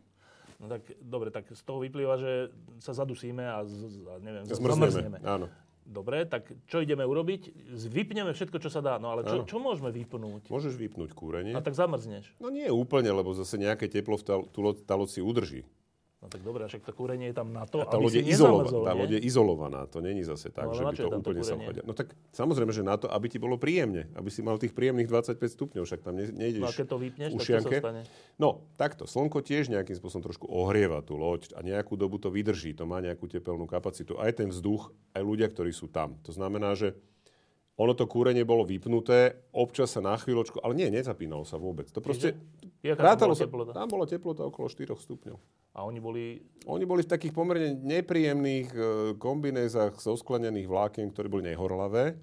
No 0.57 0.67
tak, 0.67 0.83
dobre, 0.99 1.27
tak 1.29 1.47
z 1.47 1.63
toho 1.63 1.79
vyplýva, 1.79 2.15
že 2.15 2.51
sa 2.79 2.91
zadusíme 2.93 3.39
a, 3.41 3.63
z, 3.63 3.79
a 4.03 4.19
neviem, 4.19 4.43
z- 4.43 4.55
zmrzneme. 4.55 4.91
zamrzneme. 4.91 5.17
Áno. 5.23 5.47
Dobre, 5.89 6.21
tak 6.29 6.53
čo 6.69 6.85
ideme 6.85 7.01
urobiť? 7.01 7.73
Vypneme 7.89 8.29
všetko, 8.29 8.61
čo 8.61 8.69
sa 8.69 8.77
dá. 8.77 9.01
No 9.01 9.09
ale 9.17 9.25
čo, 9.25 9.41
čo 9.41 9.57
môžeme 9.57 9.89
vypnúť? 9.89 10.53
Môžeš 10.53 10.77
vypnúť 10.77 11.17
kúrenie. 11.17 11.57
A 11.57 11.65
tak 11.65 11.73
zamrzneš. 11.73 12.29
No 12.37 12.53
nie 12.53 12.69
úplne, 12.69 13.09
lebo 13.09 13.33
zase 13.33 13.57
nejaké 13.57 13.89
teplo 13.89 14.21
v 14.21 14.45
tá 14.85 14.93
loď 14.93 15.09
si 15.09 15.25
udrží. 15.25 15.65
No 16.19 16.27
tak 16.27 16.43
dobre, 16.43 16.67
však 16.67 16.83
to 16.83 16.91
kúrenie 16.91 17.31
je 17.31 17.35
tam 17.39 17.55
na 17.55 17.63
to, 17.63 17.79
A 17.79 17.87
tá 17.87 17.95
aby 17.95 18.03
loď 18.03 18.11
si 18.11 18.19
je, 18.19 18.35
izolova- 18.35 18.67
tá 18.67 18.91
loď 18.91 19.11
je 19.15 19.21
izolovaná, 19.23 19.87
to 19.87 20.03
není 20.03 20.19
zase 20.19 20.51
tak, 20.51 20.67
No, 20.67 20.75
že 20.75 20.83
by 20.83 20.95
to 20.99 21.07
úplne 21.15 21.39
sa 21.41 21.55
vchadia. 21.55 21.79
No 21.87 21.95
tak 21.95 22.11
samozrejme, 22.35 22.75
že 22.75 22.83
na 22.83 22.99
to, 22.99 23.07
aby 23.07 23.31
ti 23.31 23.39
bolo 23.39 23.55
príjemne, 23.55 24.11
aby 24.19 24.27
si 24.27 24.43
mal 24.43 24.59
tých 24.59 24.75
príjemných 24.75 25.07
25 25.07 25.39
stupňov, 25.39 25.87
však 25.87 26.03
tam 26.03 26.19
ne, 26.19 26.27
nejdeš 26.27 26.59
No 26.59 26.67
a 26.67 26.75
keď 26.75 26.87
to 26.91 26.97
vypneš, 26.99 27.31
tak 27.31 27.39
ušianke. 27.39 27.75
stane? 27.79 28.01
No, 28.35 28.67
takto, 28.75 29.07
slnko 29.07 29.39
tiež 29.39 29.71
nejakým 29.71 29.95
spôsobom 29.95 30.27
trošku 30.27 30.43
ohrieva 30.45 30.99
tú 30.99 31.15
loď 31.15 31.55
a 31.55 31.63
nejakú 31.63 31.95
dobu 31.95 32.19
to 32.19 32.27
vydrží, 32.27 32.75
to 32.75 32.83
má 32.83 32.99
nejakú 32.99 33.23
tepelnú 33.25 33.63
kapacitu. 33.63 34.19
Aj 34.19 34.35
ten 34.35 34.51
vzduch, 34.51 34.91
aj 35.15 35.23
ľudia, 35.23 35.47
ktorí 35.47 35.71
sú 35.71 35.87
tam. 35.87 36.19
To 36.27 36.35
znamená, 36.35 36.75
že 36.75 36.99
ono 37.79 37.95
to 37.95 38.11
kúrenie 38.11 38.43
bolo 38.43 38.67
vypnuté, 38.67 39.39
občas 39.55 39.95
sa 39.95 40.03
na 40.03 40.19
chvíľočku, 40.19 40.59
ale 40.59 40.75
nie, 40.75 40.91
nezapínalo 40.91 41.47
sa 41.47 41.55
vôbec. 41.55 41.87
To 41.95 42.03
proste, 42.03 42.35
tam 42.83 42.99
rátalo 42.99 43.31
bola 43.31 43.39
sa, 43.39 43.43
teplota? 43.47 43.71
tam 43.71 43.87
bola 43.87 44.05
teplota 44.05 44.43
okolo 44.43 44.67
4 44.67 44.99
stupňov. 44.99 45.37
A 45.79 45.87
oni 45.87 46.03
boli... 46.03 46.43
Oni 46.67 46.83
boli 46.83 47.07
v 47.07 47.11
takých 47.15 47.31
pomerne 47.31 47.79
nepríjemných 47.79 48.67
e, 48.75 48.79
kombinézach 49.15 49.95
zo 49.95 50.19
sklenených 50.19 50.67
vlákien, 50.67 51.07
ktoré 51.15 51.31
boli 51.31 51.47
nehorlavé, 51.47 52.19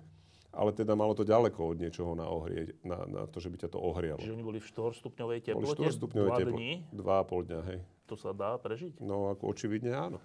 ale 0.52 0.70
teda 0.76 0.92
malo 0.92 1.16
to 1.16 1.24
ďaleko 1.24 1.72
od 1.72 1.76
niečoho 1.80 2.12
na, 2.12 2.28
ohrie, 2.28 2.76
na, 2.84 3.08
na 3.08 3.22
to, 3.24 3.40
že 3.40 3.48
by 3.48 3.56
ťa 3.56 3.72
to 3.72 3.80
ohrialo. 3.80 4.20
Čiže 4.20 4.36
oni 4.36 4.44
boli 4.44 4.60
v 4.60 4.68
4-stupňovej 4.68 5.38
Boli 5.40 5.48
teplote 5.48 5.88
4 5.88 5.96
stupňové 5.96 6.28
dva 6.28 6.36
teplo. 6.36 6.56
dní. 6.60 6.72
Dva 6.92 7.14
a 7.20 7.24
pol 7.24 7.40
dňa, 7.48 7.60
hej. 7.72 7.80
To 8.12 8.14
sa 8.14 8.36
dá 8.36 8.60
prežiť? 8.60 9.00
No, 9.00 9.32
ako 9.32 9.56
očividne 9.56 9.96
áno. 9.96 10.20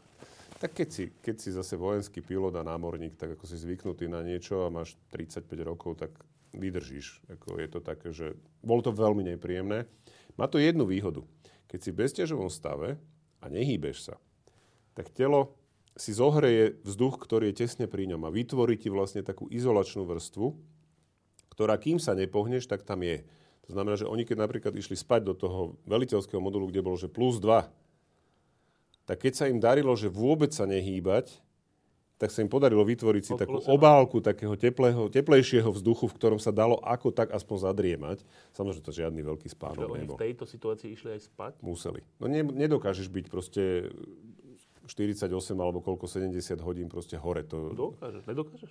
Tak 0.62 0.78
keď 0.78 0.90
si, 0.94 1.10
keď 1.26 1.36
si 1.42 1.50
zase 1.50 1.74
vojenský 1.74 2.22
pilot 2.22 2.54
a 2.54 2.62
námorník, 2.62 3.18
tak 3.18 3.34
ako 3.34 3.50
si 3.50 3.58
zvyknutý 3.58 4.06
na 4.06 4.22
niečo 4.22 4.62
a 4.62 4.70
máš 4.70 4.94
35 5.10 5.50
rokov, 5.66 5.98
tak 5.98 6.14
vydržíš. 6.54 7.26
Ako 7.34 7.58
je 7.58 7.66
to 7.66 7.80
také, 7.82 8.14
že 8.14 8.38
bolo 8.62 8.86
to 8.86 8.94
veľmi 8.94 9.26
nepríjemné. 9.26 9.90
Má 10.38 10.46
to 10.46 10.62
jednu 10.62 10.86
výhodu. 10.86 11.26
Keď 11.66 11.80
si 11.82 11.90
v 11.90 12.00
bezťažovom 12.06 12.54
stave 12.54 13.02
a 13.42 13.46
nehýbeš 13.50 14.14
sa, 14.14 14.16
tak 14.94 15.10
telo 15.10 15.58
si 15.98 16.14
zohreje 16.14 16.78
vzduch, 16.86 17.18
ktorý 17.18 17.50
je 17.50 17.66
tesne 17.66 17.90
pri 17.90 18.06
ňom 18.14 18.22
a 18.30 18.30
vytvorí 18.30 18.78
ti 18.78 18.94
vlastne 18.94 19.26
takú 19.26 19.50
izolačnú 19.50 20.06
vrstvu, 20.06 20.54
ktorá 21.58 21.74
kým 21.82 21.98
sa 21.98 22.14
nepohneš, 22.14 22.70
tak 22.70 22.86
tam 22.86 23.02
je. 23.02 23.26
To 23.66 23.74
znamená, 23.74 23.98
že 23.98 24.06
oni 24.06 24.30
keď 24.30 24.38
napríklad 24.46 24.78
išli 24.78 24.94
spať 24.94 25.22
do 25.26 25.34
toho 25.34 25.60
veliteľského 25.90 26.38
modulu, 26.38 26.70
kde 26.70 26.86
bolo, 26.86 27.02
že 27.02 27.10
plus 27.10 27.42
2, 27.42 27.81
tak 29.12 29.28
keď 29.28 29.34
sa 29.36 29.46
im 29.52 29.60
darilo, 29.60 29.92
že 30.00 30.08
vôbec 30.08 30.56
sa 30.56 30.64
nehýbať, 30.64 31.36
tak 32.16 32.32
sa 32.32 32.40
im 32.40 32.48
podarilo 32.48 32.80
vytvoriť 32.88 33.24
si 33.28 33.34
takú 33.36 33.60
obálku 33.68 34.24
takého 34.24 34.56
teplého, 34.56 35.12
teplejšieho 35.12 35.68
vzduchu, 35.68 36.08
v 36.08 36.16
ktorom 36.16 36.40
sa 36.40 36.56
dalo 36.56 36.80
ako 36.80 37.12
tak 37.12 37.28
aspoň 37.36 37.58
zadriemať. 37.68 38.24
Samozrejme, 38.56 38.88
to 38.88 38.96
žiadny 38.96 39.20
veľký 39.20 39.52
spánok 39.52 39.92
oni 39.92 40.08
nebol. 40.08 40.16
v 40.16 40.32
tejto 40.32 40.48
situácii 40.48 40.96
išli 40.96 41.20
aj 41.20 41.28
spať? 41.28 41.54
Museli. 41.60 42.00
No 42.24 42.32
ne, 42.32 42.40
nedokážeš 42.40 43.12
byť 43.12 43.26
proste 43.28 43.92
48 44.88 45.28
alebo 45.60 45.84
koľko, 45.84 46.08
70 46.08 46.40
hodín 46.64 46.88
proste 46.88 47.20
hore. 47.20 47.44
To, 47.52 47.76
Dokážeš, 47.76 48.24
nedokážeš? 48.32 48.70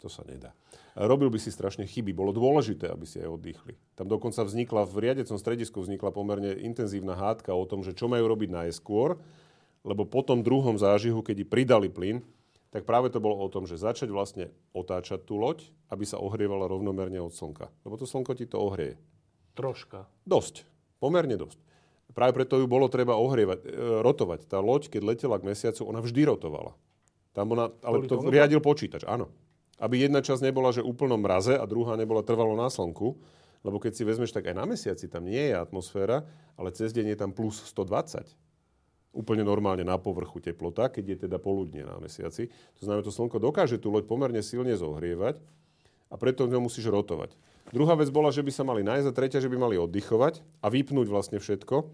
to 0.00 0.08
sa 0.08 0.24
nedá. 0.24 0.56
Robil 0.96 1.28
by 1.28 1.36
si 1.36 1.52
strašne 1.52 1.84
chyby. 1.84 2.16
Bolo 2.16 2.32
dôležité, 2.32 2.88
aby 2.88 3.04
si 3.04 3.20
aj 3.20 3.28
oddychli. 3.28 3.76
Tam 3.92 4.08
dokonca 4.08 4.40
vznikla, 4.40 4.88
v 4.88 4.96
riadecom 5.10 5.36
stredisku 5.36 5.84
vznikla 5.84 6.14
pomerne 6.16 6.54
intenzívna 6.64 7.12
hádka 7.12 7.52
o 7.52 7.66
tom, 7.68 7.84
že 7.84 7.92
čo 7.92 8.08
majú 8.08 8.24
robiť 8.30 8.48
najskôr, 8.52 9.20
lebo 9.82 10.06
po 10.06 10.22
tom 10.22 10.46
druhom 10.46 10.78
zážihu, 10.78 11.22
keď 11.22 11.46
pridali 11.46 11.90
plyn, 11.90 12.22
tak 12.72 12.88
práve 12.88 13.12
to 13.12 13.20
bolo 13.20 13.36
o 13.36 13.52
tom, 13.52 13.68
že 13.68 13.76
začať 13.76 14.08
vlastne 14.08 14.48
otáčať 14.72 15.28
tú 15.28 15.36
loď, 15.36 15.68
aby 15.92 16.08
sa 16.08 16.16
ohrievala 16.16 16.70
rovnomerne 16.72 17.20
od 17.20 17.36
slnka. 17.36 17.68
Lebo 17.84 18.00
to 18.00 18.08
slnko 18.08 18.32
ti 18.32 18.48
to 18.48 18.56
ohrieje. 18.56 18.96
Troška. 19.52 20.08
Dosť. 20.24 20.64
Pomerne 20.96 21.36
dosť. 21.36 21.60
Práve 22.16 22.32
preto 22.32 22.60
ju 22.60 22.68
bolo 22.68 22.88
treba 22.88 23.16
ohrievať, 23.16 23.60
e, 23.64 23.68
rotovať. 24.00 24.48
Tá 24.48 24.60
loď, 24.60 24.88
keď 24.88 25.02
letela 25.04 25.36
k 25.36 25.48
mesiacu, 25.48 25.84
ona 25.84 26.00
vždy 26.00 26.28
rotovala. 26.28 26.72
Tam 27.32 27.52
ona, 27.52 27.72
ale 27.84 28.04
Kvôli 28.04 28.08
to 28.08 28.16
tomu? 28.20 28.28
riadil 28.32 28.60
počítač, 28.60 29.04
áno. 29.08 29.32
Aby 29.80 30.04
jedna 30.04 30.20
časť 30.20 30.44
nebola, 30.44 30.72
že 30.72 30.84
úplnom 30.84 31.20
mraze 31.20 31.56
a 31.56 31.64
druhá 31.64 31.96
nebola 31.96 32.20
trvalo 32.24 32.56
na 32.56 32.68
slnku. 32.68 33.16
Lebo 33.64 33.80
keď 33.80 33.92
si 33.96 34.02
vezmeš, 34.04 34.32
tak 34.32 34.48
aj 34.48 34.56
na 34.56 34.64
mesiaci 34.68 35.08
tam 35.08 35.24
nie 35.24 35.52
je 35.52 35.54
atmosféra, 35.56 36.24
ale 36.56 36.72
cez 36.72 36.92
deň 36.92 37.14
je 37.14 37.18
tam 37.18 37.30
plus 37.32 37.62
120. 37.64 38.28
Úplne 39.12 39.44
normálne 39.44 39.84
na 39.84 40.00
povrchu 40.00 40.40
teplota, 40.40 40.88
keď 40.88 41.04
je 41.04 41.16
teda 41.28 41.36
poludne 41.36 41.84
na 41.84 42.00
mesiaci. 42.00 42.48
To 42.80 42.82
znamená, 42.88 43.04
to 43.04 43.12
slnko 43.12 43.36
dokáže 43.36 43.76
tú 43.76 43.92
loď 43.92 44.08
pomerne 44.08 44.40
silne 44.40 44.72
zohrievať 44.72 45.36
a 46.08 46.14
preto 46.16 46.48
ňou 46.48 46.68
musíš 46.68 46.88
rotovať. 46.88 47.36
Druhá 47.72 47.96
vec 47.96 48.08
bola, 48.08 48.32
že 48.32 48.44
by 48.44 48.52
sa 48.52 48.64
mali 48.64 48.84
nájsť 48.84 49.06
a 49.08 49.16
tretia, 49.16 49.40
že 49.40 49.52
by 49.52 49.56
mali 49.56 49.76
oddychovať 49.80 50.40
a 50.60 50.66
vypnúť 50.72 51.06
vlastne 51.08 51.38
všetko. 51.40 51.88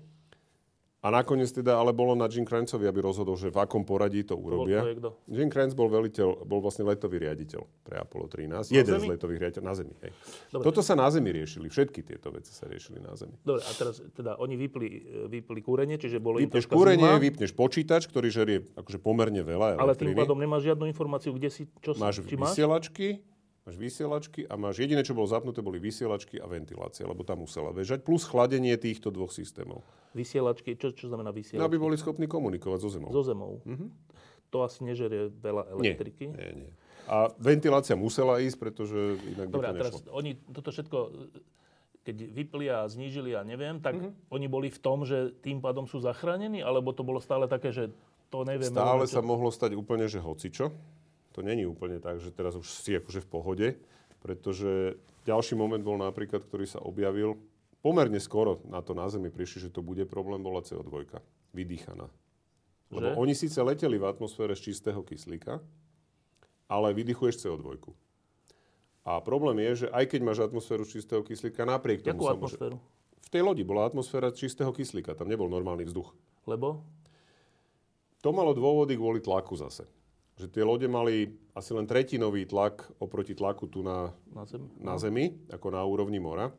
A 1.08 1.24
nakoniec 1.24 1.48
teda 1.48 1.80
ale 1.80 1.96
bolo 1.96 2.12
na 2.12 2.28
Jim 2.28 2.44
Krancovi, 2.44 2.84
aby 2.84 3.00
rozhodol, 3.00 3.32
že 3.40 3.48
v 3.48 3.64
akom 3.64 3.80
poradí 3.80 4.28
to 4.28 4.36
bol, 4.36 4.60
urobia. 4.60 4.84
to 4.84 4.92
kto? 4.92 5.08
Jim 5.32 5.48
Kranz 5.48 5.72
bol 5.72 5.88
veliteľ, 5.88 6.44
bol 6.44 6.60
vlastne 6.60 6.84
letový 6.84 7.24
riaditeľ 7.24 7.64
pre 7.80 7.96
Apollo 7.96 8.28
13. 8.28 8.52
Na 8.52 8.60
Jeden 8.68 8.92
Zemi? 8.92 9.08
z 9.08 9.12
letových 9.16 9.38
riaditeľov 9.40 9.64
na 9.64 9.74
Zemi. 9.74 9.94
Hej. 10.04 10.12
Dobre. 10.52 10.64
Toto 10.68 10.80
sa 10.84 10.92
na 10.92 11.08
Zemi 11.08 11.32
riešili. 11.32 11.72
Všetky 11.72 12.04
tieto 12.04 12.28
veci 12.28 12.52
sa 12.52 12.68
riešili 12.68 13.00
na 13.00 13.16
Zemi. 13.16 13.40
Dobre, 13.40 13.64
a 13.64 13.72
teraz 13.72 14.04
teda 14.12 14.36
oni 14.36 14.60
vypli, 14.60 14.88
vypli 15.32 15.60
kúrenie, 15.64 15.96
čiže 15.96 16.20
bolo 16.20 16.36
im 16.36 16.44
Vypneš 16.44 16.68
troška 16.68 16.76
kúrenie, 16.76 17.08
zima, 17.08 17.16
vypneš 17.16 17.52
počítač, 17.56 18.04
ktorý 18.04 18.28
žerie 18.28 18.68
akože 18.76 19.00
pomerne 19.00 19.40
veľa 19.40 19.80
ale 19.80 19.96
tým 19.96 20.12
elektriny. 20.12 20.20
pádom 20.20 20.36
nemáš 20.36 20.68
žiadnu 20.68 20.84
informáciu, 20.84 21.32
kde 21.32 21.48
si, 21.48 21.62
čo 21.80 21.96
si, 21.96 22.00
Máš 22.04 22.20
či 22.20 22.36
máš? 22.36 22.52
vysielačky, 22.52 23.24
máš 23.68 23.76
vysielačky 23.76 24.40
a 24.42 24.56
máš 24.56 24.80
jediné, 24.80 25.00
čo 25.00 25.12
bolo 25.12 25.28
zapnuté, 25.28 25.60
boli 25.60 25.76
vysielačky 25.76 26.40
a 26.40 26.48
ventilácia, 26.48 27.04
lebo 27.04 27.20
tam 27.20 27.44
musela 27.44 27.68
bežať, 27.70 28.00
plus 28.00 28.24
chladenie 28.24 28.72
týchto 28.74 29.12
dvoch 29.12 29.28
systémov. 29.30 29.84
Vysielačky, 30.10 30.72
čo, 30.74 30.88
čo 30.90 31.04
znamená 31.06 31.28
No, 31.28 31.36
vysielačky? 31.36 31.60
aby 31.62 31.76
boli 31.76 31.94
schopní 31.94 32.24
komunikovať 32.24 32.78
so 32.80 32.88
Zemou. 32.88 33.12
So 33.12 33.20
zemou. 33.22 33.60
To 34.48 34.64
asi 34.64 34.80
nežerie 34.82 35.28
veľa 35.30 35.76
Nie, 35.76 35.92
elektriky. 35.92 36.24
nie, 36.26 36.50
nie. 36.64 36.70
A 37.04 37.28
ventilácia 37.36 37.92
musela 37.94 38.36
ísť, 38.38 38.56
pretože 38.58 38.96
inak 39.28 39.46
by 39.46 39.54
Dobre, 39.54 39.60
to 39.62 39.68
a 39.68 39.76
teraz 39.78 39.92
nešlo. 39.94 40.08
oni 40.10 40.30
toto 40.46 40.68
všetko, 40.70 40.98
keď 42.02 42.16
vypli 42.26 42.66
a 42.66 42.78
znížili 42.84 43.32
a 43.32 43.44
neviem, 43.44 43.76
tak 43.78 44.00
Mhm. 44.00 44.08
oni 44.30 44.46
boli 44.46 44.68
v 44.68 44.78
tom, 44.78 45.04
že 45.04 45.36
tým 45.38 45.60
pádom 45.60 45.84
sú 45.84 46.00
zachránení, 46.00 46.58
alebo 46.58 46.88
to 46.90 47.00
bolo 47.02 47.16
stále 47.18 47.44
také, 47.44 47.68
že 47.68 47.92
to 48.28 48.40
nevieme. 48.42 48.64
Stále 48.66 49.04
čo- 49.04 49.12
sa 49.14 49.22
mohlo 49.22 49.48
stať 49.48 49.72
úplne, 49.74 50.04
že 50.04 50.16
hocičo. 50.18 50.72
To 51.38 51.46
není 51.46 51.62
úplne 51.62 52.02
tak, 52.02 52.18
že 52.18 52.34
teraz 52.34 52.58
už 52.58 52.66
si 52.66 52.98
akože 52.98 53.22
v 53.22 53.30
pohode, 53.30 53.68
pretože 54.18 54.98
ďalší 55.22 55.54
moment 55.54 55.78
bol 55.78 55.94
napríklad, 55.94 56.42
ktorý 56.42 56.66
sa 56.66 56.82
objavil 56.82 57.38
pomerne 57.78 58.18
skoro 58.18 58.58
na 58.66 58.82
to 58.82 58.90
na 58.90 59.06
Zemi 59.06 59.30
prišli, 59.30 59.70
že 59.70 59.70
to 59.70 59.78
bude 59.78 60.02
problém, 60.10 60.42
bola 60.42 60.66
CO2, 60.66 61.06
vydýchaná. 61.54 62.10
Lebo 62.90 63.14
Že? 63.14 63.18
oni 63.22 63.34
síce 63.38 63.54
leteli 63.62 64.02
v 64.02 64.10
atmosfére 64.10 64.58
z 64.58 64.74
čistého 64.74 64.98
kyslíka, 65.06 65.62
ale 66.66 66.90
vydychuješ 66.90 67.46
CO2. 67.46 67.86
A 69.06 69.22
problém 69.22 69.62
je, 69.62 69.86
že 69.86 69.94
aj 69.94 70.10
keď 70.10 70.20
máš 70.26 70.42
atmosféru 70.42 70.82
z 70.82 70.98
čistého 70.98 71.22
kyslíka, 71.22 71.62
napriek 71.62 72.02
tomu 72.02 72.18
Jakú 72.18 72.24
sa 72.26 72.34
môže... 72.34 72.58
atmosféru? 72.58 72.76
V 73.22 73.28
tej 73.30 73.42
lodi 73.46 73.62
bola 73.62 73.86
atmosféra 73.86 74.34
čistého 74.34 74.74
kyslíka, 74.74 75.14
tam 75.14 75.30
nebol 75.30 75.46
normálny 75.46 75.86
vzduch. 75.86 76.10
Lebo? 76.50 76.82
To 78.26 78.34
malo 78.34 78.58
dôvody 78.58 78.98
kvôli 78.98 79.22
tlaku 79.22 79.54
zase. 79.54 79.86
Že 80.38 80.46
tie 80.48 80.62
lode 80.62 80.86
mali 80.86 81.34
asi 81.50 81.74
len 81.74 81.82
tretinový 81.84 82.46
tlak 82.46 82.86
oproti 82.96 83.34
tlaku 83.34 83.66
tu 83.66 83.82
na, 83.82 84.14
Na 84.30 84.46
zem? 84.46 84.62
na 84.78 84.94
Zemi, 84.94 85.34
ako 85.50 85.66
na 85.68 85.82
úrovni 85.82 86.22
mora. 86.22 86.54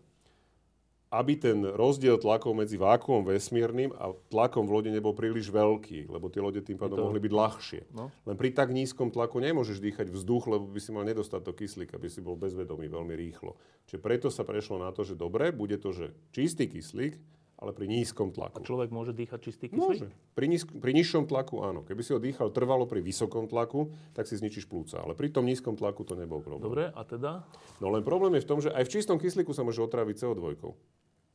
Aby 1.10 1.42
ten 1.42 1.66
rozdiel 1.66 2.22
tlakov 2.22 2.54
medzi 2.54 2.78
vákuom 2.78 3.26
vesmírnym 3.26 3.90
a 3.98 4.14
tlakom 4.30 4.70
v 4.70 4.74
lode 4.78 4.90
nebol 4.94 5.18
príliš 5.18 5.50
veľký, 5.50 6.06
lebo 6.06 6.30
tie 6.30 6.38
lode 6.38 6.62
tým 6.62 6.78
pádom 6.78 7.02
to- 7.02 7.06
mohli 7.10 7.18
byť 7.18 7.34
ľahšie. 7.34 7.82
No. 7.98 8.14
Len 8.30 8.38
pri 8.38 8.54
tak 8.54 8.70
nízkom 8.70 9.10
tlaku 9.10 9.42
nemôžeš 9.42 9.82
dýchať 9.82 10.06
vzduch, 10.06 10.46
lebo 10.46 10.70
by 10.70 10.78
si 10.78 10.94
mal 10.94 11.02
nedostatok 11.02 11.58
kyslíka, 11.58 11.98
by 11.98 12.14
si 12.14 12.22
bol 12.22 12.38
bezvedomý 12.38 12.86
veľmi 12.86 13.18
rýchlo. 13.18 13.58
Čiže 13.90 13.98
preto 13.98 14.28
sa 14.30 14.46
prešlo 14.46 14.78
na 14.78 14.94
to, 14.94 15.02
že 15.02 15.18
dobre, 15.18 15.50
bude 15.50 15.82
to, 15.82 15.90
že 15.90 16.14
čistý 16.30 16.70
kyslík, 16.70 17.18
ale 17.60 17.76
pri 17.76 17.92
nízkom 17.92 18.32
tlaku. 18.32 18.64
Človek 18.64 18.88
môže 18.88 19.12
dýchať 19.12 19.40
čistý 19.44 19.68
Môže. 19.76 20.08
kyslík? 20.08 20.12
Pri, 20.32 20.46
nízk- 20.48 20.76
pri 20.80 20.92
nižšom 20.96 21.28
tlaku 21.28 21.60
áno. 21.60 21.84
Keby 21.84 22.02
si 22.08 22.16
ho 22.16 22.20
dýchal 22.24 22.56
trvalo 22.56 22.88
pri 22.88 23.04
vysokom 23.04 23.52
tlaku, 23.52 23.92
tak 24.16 24.32
si 24.32 24.40
zničíš 24.40 24.64
plúca. 24.64 25.04
Ale 25.04 25.12
pri 25.12 25.28
tom 25.28 25.44
nízkom 25.44 25.76
tlaku 25.76 26.08
to 26.08 26.16
nebol 26.16 26.40
problém. 26.40 26.64
Dobre, 26.72 26.84
a 26.88 27.02
teda? 27.04 27.44
No 27.84 27.92
len 27.92 28.00
problém 28.08 28.40
je 28.40 28.48
v 28.48 28.50
tom, 28.50 28.64
že 28.64 28.72
aj 28.72 28.88
v 28.88 28.94
čistom 28.96 29.20
kyslíku 29.20 29.52
sa 29.52 29.68
môže 29.68 29.84
otráviť 29.84 30.24
CO2. 30.24 30.56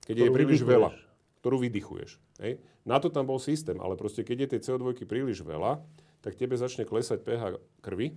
Keď 0.09 0.17
je 0.17 0.29
príliš 0.33 0.65
vydychuješ. 0.65 0.73
veľa, 0.73 0.91
ktorú 1.45 1.57
vydychuješ. 1.61 2.11
Hej? 2.41 2.53
Na 2.89 2.97
to 2.97 3.13
tam 3.13 3.29
bol 3.29 3.37
systém, 3.37 3.77
ale 3.77 3.93
proste 3.93 4.25
keď 4.25 4.49
je 4.49 4.49
tej 4.57 4.61
CO2 4.73 5.05
príliš 5.05 5.45
veľa, 5.45 5.85
tak 6.25 6.41
tebe 6.41 6.57
začne 6.57 6.89
klesať 6.89 7.21
pH 7.21 7.61
krvi 7.85 8.17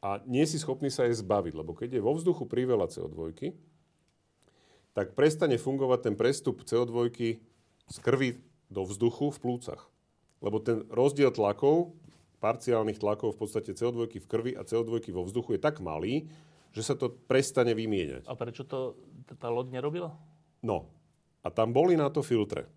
a 0.00 0.22
nie 0.24 0.46
si 0.46 0.56
schopný 0.56 0.86
sa 0.88 1.04
jej 1.04 1.18
zbaviť, 1.18 1.52
lebo 1.52 1.74
keď 1.74 1.98
je 1.98 2.02
vo 2.02 2.14
vzduchu 2.14 2.46
priveľa 2.46 2.88
CO2, 2.88 3.34
tak 4.92 5.14
prestane 5.14 5.56
fungovať 5.56 6.10
ten 6.10 6.14
prestup 6.18 6.66
CO2 6.66 7.14
z 7.90 7.96
krvi 8.02 8.42
do 8.70 8.86
vzduchu 8.86 9.34
v 9.34 9.38
plúcach. 9.38 9.90
Lebo 10.40 10.62
ten 10.62 10.86
rozdiel 10.88 11.30
tlakov, 11.34 11.92
parciálnych 12.40 12.98
tlakov 12.98 13.36
v 13.36 13.40
podstate 13.44 13.76
CO2 13.76 14.08
v 14.08 14.26
krvi 14.26 14.52
a 14.56 14.64
CO2 14.64 15.12
vo 15.12 15.26
vzduchu 15.26 15.58
je 15.58 15.60
tak 15.60 15.78
malý, 15.84 16.26
že 16.70 16.86
sa 16.86 16.94
to 16.96 17.10
prestane 17.10 17.74
vymieňať. 17.74 18.30
A 18.30 18.34
prečo 18.38 18.64
to 18.64 18.96
tá 19.36 19.50
loď 19.50 19.74
nerobila? 19.74 20.14
No, 20.64 20.88
a 21.42 21.48
tam 21.50 21.74
boli 21.74 21.98
na 21.98 22.08
to 22.08 22.22
filtre, 22.24 22.68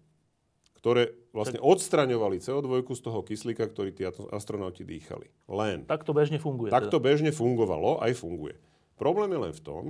ktoré 0.79 1.15
vlastne 1.31 1.61
odstraňovali 1.61 2.41
CO2 2.41 2.83
z 2.83 3.01
toho 3.01 3.19
kyslíka, 3.23 3.69
ktorý 3.69 3.91
tí 3.95 4.03
astronauti 4.07 4.83
dýchali. 4.83 5.27
Len. 5.47 5.87
Tak 5.87 6.03
to 6.03 6.11
bežne 6.11 6.39
funguje. 6.41 6.73
Tak 6.73 6.91
to 6.91 6.99
teda. 6.99 7.05
bežne 7.07 7.31
fungovalo, 7.31 8.03
aj 8.03 8.17
funguje. 8.17 8.55
Problém 8.99 9.31
je 9.31 9.39
len 9.49 9.53
v 9.55 9.61
tom, 9.63 9.83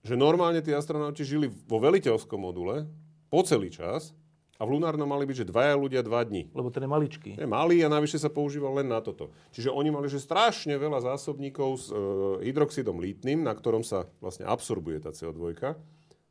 že 0.00 0.14
normálne 0.16 0.64
tí 0.64 0.72
astronauti 0.72 1.24
žili 1.24 1.52
vo 1.68 1.80
veliteľskom 1.80 2.40
module 2.40 2.88
po 3.28 3.40
celý 3.44 3.68
čas 3.68 4.16
a 4.60 4.68
v 4.68 4.76
lunárnom 4.76 5.08
mali 5.08 5.24
byť, 5.24 5.36
že 5.44 5.48
dvaja 5.48 5.72
ľudia 5.72 6.04
dva 6.04 6.20
dní. 6.20 6.52
Lebo 6.52 6.68
ten 6.68 6.84
je 6.84 6.90
maličký. 6.92 7.30
Je 7.40 7.48
malý 7.48 7.80
a 7.80 7.88
navyše 7.88 8.20
sa 8.20 8.28
používal 8.28 8.76
len 8.76 8.92
na 8.92 9.00
toto. 9.00 9.32
Čiže 9.56 9.72
oni 9.72 9.88
mali 9.88 10.12
že 10.12 10.20
strašne 10.20 10.76
veľa 10.76 11.00
zásobníkov 11.08 11.68
s 11.80 11.86
e, 11.88 11.96
hydroxidom 12.44 13.00
lítnym, 13.00 13.40
na 13.40 13.56
ktorom 13.56 13.80
sa 13.80 14.04
vlastne 14.20 14.44
absorbuje 14.44 15.00
tá 15.00 15.16
CO2, 15.16 15.56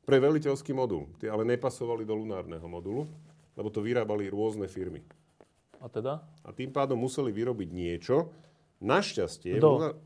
pre 0.06 0.18
veliteľský 0.22 0.74
modul. 0.74 1.10
Tie 1.18 1.30
ale 1.30 1.46
nepasovali 1.46 2.06
do 2.06 2.18
lunárneho 2.18 2.66
modulu, 2.70 3.10
lebo 3.58 3.70
to 3.74 3.82
vyrábali 3.82 4.30
rôzne 4.30 4.70
firmy. 4.70 5.02
A 5.82 5.90
teda? 5.90 6.22
A 6.46 6.50
tým 6.54 6.70
pádom 6.70 7.02
museli 7.02 7.34
vyrobiť 7.34 7.70
niečo. 7.74 8.30
Našťastie, 8.80 9.58
Kto? 9.58 9.98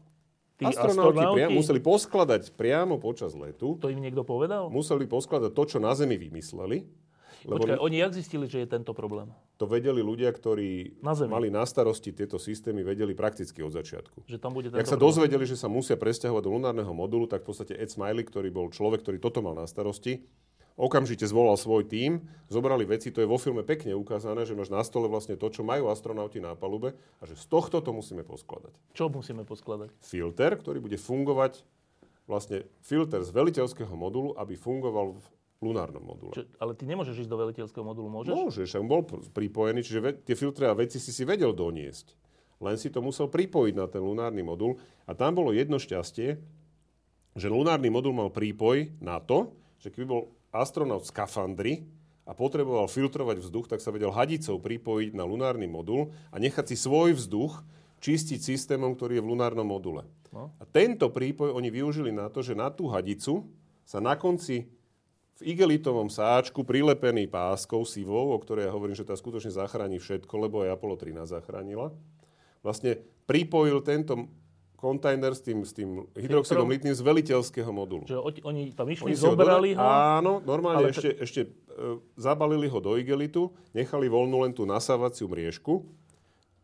Tí 0.55 0.63
astronauti 0.63 1.17
astronauti? 1.17 1.37
priam, 1.39 1.51
museli 1.51 1.79
poskladať 1.79 2.41
priamo 2.53 2.95
počas 2.97 3.33
letu, 3.33 3.75
To 3.75 3.87
im 3.87 3.97
niekto 3.97 4.21
povedal? 4.23 4.69
museli 4.69 5.05
poskladať 5.05 5.49
to, 5.49 5.63
čo 5.65 5.77
na 5.77 5.91
Zemi 5.91 6.13
vymysleli, 6.15 6.85
lebo 7.43 7.59
Počkaj, 7.59 7.75
oni 7.77 7.97
jak 7.97 8.13
zistili, 8.13 8.45
že 8.45 8.61
je 8.61 8.67
tento 8.69 8.91
problém? 8.91 9.27
to 9.55 9.65
vedeli 9.65 9.99
ľudia, 9.99 10.29
ktorí 10.29 10.99
Na 10.99 11.11
Zemi. 11.11 11.27
mali 11.27 11.47
na 11.49 11.63
starosti 11.63 12.11
tieto 12.11 12.37
systémy, 12.37 12.81
vedeli 12.81 13.11
prakticky 13.13 13.59
od 13.59 13.71
začiatku. 13.71 14.23
Že 14.23 14.37
tam 14.37 14.51
bude 14.51 14.67
tento 14.67 14.77
Jak 14.77 14.85
sa 14.85 14.93
problém? 14.93 15.07
dozvedeli, 15.09 15.45
že 15.45 15.55
sa 15.55 15.67
musia 15.67 15.95
presťahovať 15.95 16.39
do 16.39 16.51
lunárneho 16.51 16.93
modulu, 16.93 17.25
tak 17.25 17.41
v 17.41 17.49
podstate 17.49 17.73
Ed 17.73 17.89
Smiley, 17.89 18.23
ktorý 18.23 18.47
bol 18.47 18.69
človek, 18.69 19.01
ktorý 19.01 19.17
toto 19.17 19.39
mal 19.39 19.53
na 19.53 19.65
starosti, 19.65 20.23
okamžite 20.73 21.23
zvolal 21.23 21.53
svoj 21.53 21.85
tím, 21.85 22.25
zobrali 22.49 22.83
veci, 22.83 23.13
to 23.13 23.21
je 23.21 23.29
vo 23.29 23.37
filme 23.37 23.61
pekne 23.61 23.93
ukázané, 23.93 24.43
že 24.43 24.57
máš 24.57 24.73
na 24.73 24.81
stole 24.81 25.05
vlastne 25.05 25.37
to, 25.37 25.47
čo 25.47 25.61
majú 25.61 25.89
astronauti 25.89 26.41
na 26.41 26.57
palube 26.57 26.93
a 27.19 27.23
že 27.25 27.37
z 27.37 27.45
tohto 27.45 27.77
to 27.79 27.93
musíme 27.93 28.25
poskladať. 28.25 28.73
Čo 28.93 29.09
musíme 29.09 29.45
poskladať? 29.45 29.93
Filter, 30.01 30.57
ktorý 30.57 30.81
bude 30.81 30.97
fungovať, 30.97 31.61
vlastne 32.25 32.63
filter 32.81 33.21
z 33.21 33.29
veliteľského 33.29 33.93
modulu, 33.93 34.33
aby 34.33 34.55
fungoval 34.55 35.13
v 35.13 35.25
lunárnom 35.63 36.03
module. 36.03 36.33
Čo, 36.35 36.43
ale 36.59 36.75
ty 36.75 36.83
nemôžeš 36.83 37.23
ísť 37.23 37.31
do 37.31 37.39
veliteľského 37.39 37.85
modulu, 37.87 38.07
môžeš? 38.11 38.33
Môžeš, 38.35 38.69
on 38.79 38.87
bol 38.87 39.03
pr- 39.03 39.23
pripojený, 39.31 39.79
čiže 39.79 39.99
ve- 39.99 40.17
tie 40.19 40.35
filtre 40.35 40.67
a 40.67 40.75
veci 40.75 40.99
si 40.99 41.11
si 41.11 41.23
vedel 41.23 41.55
doniesť. 41.55 42.19
len 42.63 42.79
si 42.79 42.87
to 42.87 43.03
musel 43.03 43.27
pripojiť 43.27 43.75
na 43.75 43.91
ten 43.91 43.99
lunárny 43.99 44.39
modul. 44.39 44.79
A 45.03 45.11
tam 45.11 45.35
bolo 45.35 45.51
jedno 45.51 45.75
šťastie, 45.75 46.39
že 47.35 47.47
lunárny 47.51 47.91
modul 47.91 48.15
mal 48.15 48.31
prípoj 48.31 48.87
na 49.03 49.19
to, 49.19 49.51
že 49.83 49.91
keby 49.91 50.05
bol 50.07 50.21
astronaut 50.53 51.03
v 51.03 51.11
skafandri 51.11 51.73
a 52.23 52.31
potreboval 52.31 52.87
filtrovať 52.87 53.43
vzduch, 53.43 53.67
tak 53.67 53.83
sa 53.83 53.91
vedel 53.91 54.13
hadicou 54.13 54.61
pripojiť 54.61 55.11
na 55.11 55.27
lunárny 55.27 55.67
modul 55.67 56.13
a 56.31 56.39
nechať 56.39 56.71
si 56.71 56.77
svoj 56.79 57.17
vzduch 57.19 57.59
čistiť 57.99 58.39
systémom, 58.39 58.95
ktorý 58.95 59.19
je 59.19 59.23
v 59.25 59.29
lunárnom 59.33 59.67
module. 59.67 60.07
No. 60.31 60.53
A 60.61 60.63
tento 60.63 61.11
prípoj 61.11 61.51
oni 61.51 61.67
využili 61.73 62.13
na 62.13 62.31
to, 62.31 62.39
že 62.45 62.55
na 62.55 62.71
tú 62.71 62.87
hadicu 62.87 63.43
sa 63.83 63.99
na 63.99 64.15
konci 64.15 64.71
v 65.39 65.41
igelitovom 65.55 66.07
sáčku 66.07 66.61
prilepený 66.61 67.25
páskou 67.25 67.81
sivou, 67.83 68.31
o 68.31 68.39
ktorej 68.39 68.69
ja 68.69 68.75
hovorím, 68.75 68.93
že 68.93 69.07
tá 69.07 69.17
skutočne 69.17 69.49
zachráni 69.49 69.97
všetko, 69.97 70.33
lebo 70.37 70.61
aj 70.61 70.77
Apollo 70.77 71.01
13 71.01 71.25
zachránila, 71.25 71.89
vlastne 72.61 73.01
pripojil 73.25 73.81
tento 73.81 74.29
kontajner 74.83 75.31
s 75.31 75.39
tým, 75.39 75.63
s 75.63 75.71
tým 75.71 76.03
hydroxidom 76.11 76.67
litným 76.67 76.91
z 76.91 76.99
veliteľského 76.99 77.71
modulu. 77.71 78.03
Čiže 78.03 78.19
oni 78.43 78.75
tam 78.75 78.91
išli, 78.91 79.07
oni 79.07 79.15
zobrali 79.15 79.71
ho? 79.71 79.79
Áno, 79.79 80.43
normálne 80.43 80.91
ešte, 80.91 81.15
te... 81.15 81.23
ešte 81.23 81.41
e, 81.47 82.03
zabalili 82.19 82.67
ho 82.67 82.83
do 82.83 82.99
igelitu, 82.99 83.55
nechali 83.71 84.11
voľnú 84.11 84.43
len 84.43 84.51
tú 84.51 84.67
nasávaciu 84.67 85.31
mriežku 85.31 85.87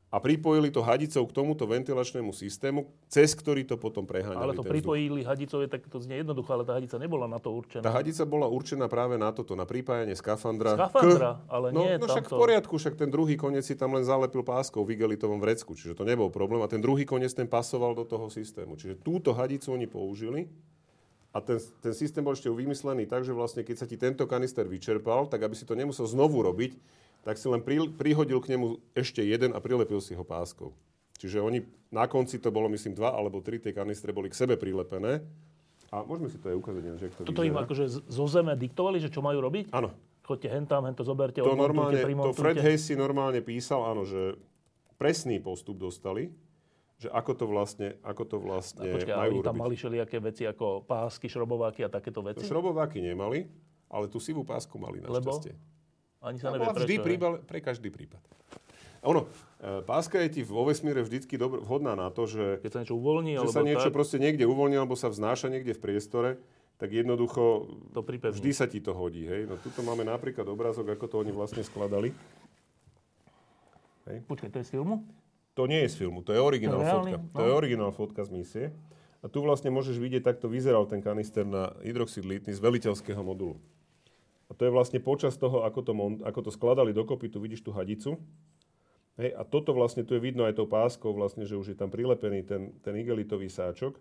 a 0.10 0.18
pripojili 0.18 0.74
to 0.74 0.82
hadicou 0.82 1.22
k 1.30 1.32
tomuto 1.38 1.70
ventilačnému 1.70 2.34
systému, 2.34 2.90
cez 3.06 3.38
ktorý 3.38 3.62
to 3.62 3.78
potom 3.78 4.10
preháňali. 4.10 4.42
Ale 4.42 4.58
to 4.58 4.66
pripojili 4.66 5.22
hadicou, 5.22 5.62
je 5.62 5.70
tak 5.70 5.86
to 5.86 6.02
znie 6.02 6.26
jednoducho, 6.26 6.50
ale 6.50 6.66
tá 6.66 6.74
hadica 6.74 6.98
nebola 6.98 7.30
na 7.30 7.38
to 7.38 7.54
určená. 7.54 7.86
Tá 7.86 7.94
hadica 7.94 8.26
bola 8.26 8.50
určená 8.50 8.90
práve 8.90 9.22
na 9.22 9.30
toto, 9.30 9.54
na 9.54 9.70
pripájanie 9.70 10.18
skafandra. 10.18 10.74
Skafandra, 10.74 11.38
k... 11.38 11.54
ale 11.54 11.68
no, 11.70 11.86
nie 11.86 12.02
No 12.02 12.10
však 12.10 12.26
v 12.26 12.42
poriadku, 12.42 12.74
však 12.82 12.98
ten 12.98 13.14
druhý 13.14 13.38
koniec 13.38 13.70
si 13.70 13.78
tam 13.78 13.94
len 13.94 14.02
zalepil 14.02 14.42
páskou 14.42 14.82
v 14.82 14.98
igelitovom 14.98 15.38
vrecku, 15.38 15.78
čiže 15.78 15.94
to 15.94 16.02
nebol 16.02 16.34
problém. 16.34 16.66
A 16.66 16.68
ten 16.72 16.82
druhý 16.82 17.06
koniec 17.06 17.30
ten 17.38 17.46
pasoval 17.46 17.94
do 17.94 18.02
toho 18.02 18.34
systému. 18.34 18.82
Čiže 18.82 18.98
túto 19.06 19.38
hadicu 19.38 19.78
oni 19.78 19.86
použili 19.86 20.50
a 21.30 21.38
ten, 21.38 21.62
ten 21.86 21.94
systém 21.94 22.26
bol 22.26 22.34
ešte 22.34 22.50
vymyslený 22.50 23.06
tak, 23.06 23.22
že 23.22 23.38
vlastne 23.38 23.62
keď 23.62 23.76
sa 23.78 23.86
ti 23.86 24.02
tento 24.02 24.26
kanister 24.26 24.66
vyčerpal, 24.66 25.30
tak 25.30 25.46
aby 25.46 25.54
si 25.54 25.62
to 25.62 25.78
nemusel 25.78 26.10
znovu 26.10 26.42
robiť, 26.42 26.74
tak 27.24 27.36
si 27.38 27.48
len 27.52 27.60
pri, 27.60 27.92
prihodil 27.92 28.40
k 28.40 28.56
nemu 28.56 28.80
ešte 28.96 29.20
jeden 29.24 29.52
a 29.52 29.60
prilepil 29.60 30.00
si 30.00 30.16
ho 30.16 30.24
páskou. 30.24 30.72
Čiže 31.20 31.44
oni 31.44 31.68
na 31.92 32.08
konci 32.08 32.40
to 32.40 32.48
bolo, 32.48 32.72
myslím, 32.72 32.96
dva 32.96 33.12
alebo 33.12 33.44
tri 33.44 33.60
tie 33.60 33.76
kanistre 33.76 34.16
boli 34.16 34.32
k 34.32 34.40
sebe 34.40 34.56
prilepené. 34.56 35.20
A 35.90 36.06
môžeme 36.06 36.30
si 36.30 36.38
to 36.38 36.54
aj 36.54 36.58
ukázať, 36.62 36.82
že 36.96 37.08
to 37.12 37.22
Toto 37.28 37.42
vyzerá. 37.44 37.50
im 37.50 37.58
akože 37.66 37.86
zo 38.08 38.26
zeme 38.30 38.54
diktovali, 38.56 39.02
že 39.02 39.10
čo 39.10 39.20
majú 39.26 39.42
robiť? 39.42 39.74
Áno. 39.74 39.92
Chodte 40.22 40.46
hen 40.46 40.70
tam, 40.70 40.86
hen 40.86 40.94
to 40.94 41.02
zoberte, 41.02 41.42
to 41.42 41.58
normálne, 41.58 41.98
To 42.06 42.38
Fred 42.38 42.62
Hayes 42.62 42.86
si 42.86 42.94
normálne 42.94 43.42
písal, 43.42 43.82
áno, 43.82 44.06
že 44.06 44.38
presný 45.02 45.42
postup 45.42 45.82
dostali, 45.82 46.30
že 47.02 47.10
ako 47.10 47.32
to 47.34 47.46
vlastne, 47.50 47.98
ako 48.06 48.24
to 48.30 48.38
vlastne 48.38 48.86
a 48.86 48.94
počkaj, 48.94 49.16
majú 49.18 49.32
oni 49.34 49.40
tam 49.42 49.56
mali 49.58 49.74
všelijaké 49.74 50.22
veci 50.22 50.46
ako 50.46 50.86
pásky, 50.86 51.26
šrobováky 51.26 51.82
a 51.82 51.90
takéto 51.90 52.22
veci? 52.22 52.46
To 52.46 52.52
šrobováky 52.52 53.02
nemali, 53.02 53.50
ale 53.90 54.06
tú 54.06 54.22
sivú 54.22 54.46
pásku 54.46 54.78
mali 54.78 55.02
našťastie. 55.02 55.58
Lebo? 55.58 55.79
Ani 56.20 56.38
sa 56.38 56.52
nevie 56.52 56.68
prečo. 56.68 56.84
Vždy 56.84 56.96
príbal, 57.00 57.34
pre 57.44 57.60
každý 57.64 57.90
prípad. 57.92 58.20
Ono, 59.08 59.32
e, 59.64 59.80
páska 59.88 60.20
je 60.28 60.30
ti 60.40 60.42
vo 60.44 60.68
vesmíre 60.68 61.00
vždycky 61.00 61.40
dobr, 61.40 61.64
vhodná 61.64 61.96
na 61.96 62.12
to, 62.12 62.28
že... 62.28 62.60
Keď 62.60 62.72
sa 62.72 62.80
niečo 62.84 63.00
uvoľní, 63.00 63.32
že 63.36 63.40
alebo 63.40 63.56
sa 63.56 63.64
niečo 63.64 63.88
tak... 63.88 63.96
proste 63.96 64.18
niekde 64.20 64.44
uvoľní, 64.44 64.76
alebo 64.76 65.00
sa 65.00 65.08
vznáša 65.08 65.48
niekde 65.48 65.72
v 65.72 65.82
priestore, 65.82 66.30
tak 66.80 66.92
jednoducho 66.92 67.72
to 67.96 68.00
vždy 68.04 68.52
sa 68.52 68.68
ti 68.68 68.84
to 68.84 68.92
hodí. 68.92 69.24
Hej? 69.24 69.48
No 69.48 69.56
tuto 69.60 69.84
máme 69.84 70.04
napríklad 70.04 70.48
obrázok, 70.48 70.96
ako 70.96 71.06
to 71.08 71.16
oni 71.24 71.32
vlastne 71.32 71.64
skladali. 71.64 72.12
Hej. 74.08 74.24
Počkaj, 74.28 74.50
to 74.52 74.58
je 74.60 74.66
z 74.68 74.72
filmu? 74.76 75.04
To 75.56 75.68
nie 75.68 75.84
je 75.88 75.90
z 75.92 75.96
filmu, 76.08 76.24
to 76.24 76.32
je 76.32 76.40
originál 76.40 76.80
to 76.80 76.88
fotka. 76.88 77.18
No. 77.20 77.36
To 77.36 77.44
je 77.44 77.52
originál 77.52 77.92
fotka 77.92 78.22
z 78.24 78.32
misie. 78.32 78.66
A 79.20 79.28
tu 79.28 79.44
vlastne 79.44 79.68
môžeš 79.72 80.00
vidieť, 80.00 80.24
takto 80.24 80.48
vyzeral 80.48 80.88
ten 80.88 81.04
kanister 81.04 81.44
na 81.44 81.76
hydroxid 81.84 82.24
litný 82.24 82.56
z 82.56 82.64
veliteľského 82.64 83.20
modulu. 83.20 83.60
A 84.50 84.58
to 84.58 84.66
je 84.66 84.74
vlastne 84.74 84.98
počas 84.98 85.38
toho, 85.38 85.62
ako 85.62 85.80
to, 85.86 85.94
ako 86.26 86.40
to 86.50 86.52
skladali 86.52 86.90
dokopy, 86.90 87.30
tu 87.30 87.38
vidíš 87.38 87.62
tú 87.62 87.70
hadicu. 87.70 88.18
Hej, 89.22 89.38
a 89.38 89.46
toto 89.46 89.76
vlastne 89.78 90.02
tu 90.02 90.18
je 90.18 90.24
vidno 90.24 90.48
aj 90.48 90.58
tou 90.58 90.66
páskou, 90.66 91.14
vlastne, 91.14 91.46
že 91.46 91.60
už 91.60 91.76
je 91.76 91.78
tam 91.78 91.94
prilepený 91.94 92.48
ten, 92.48 92.74
ten 92.82 92.96
igelitový 92.98 93.52
sáčok. 93.52 94.00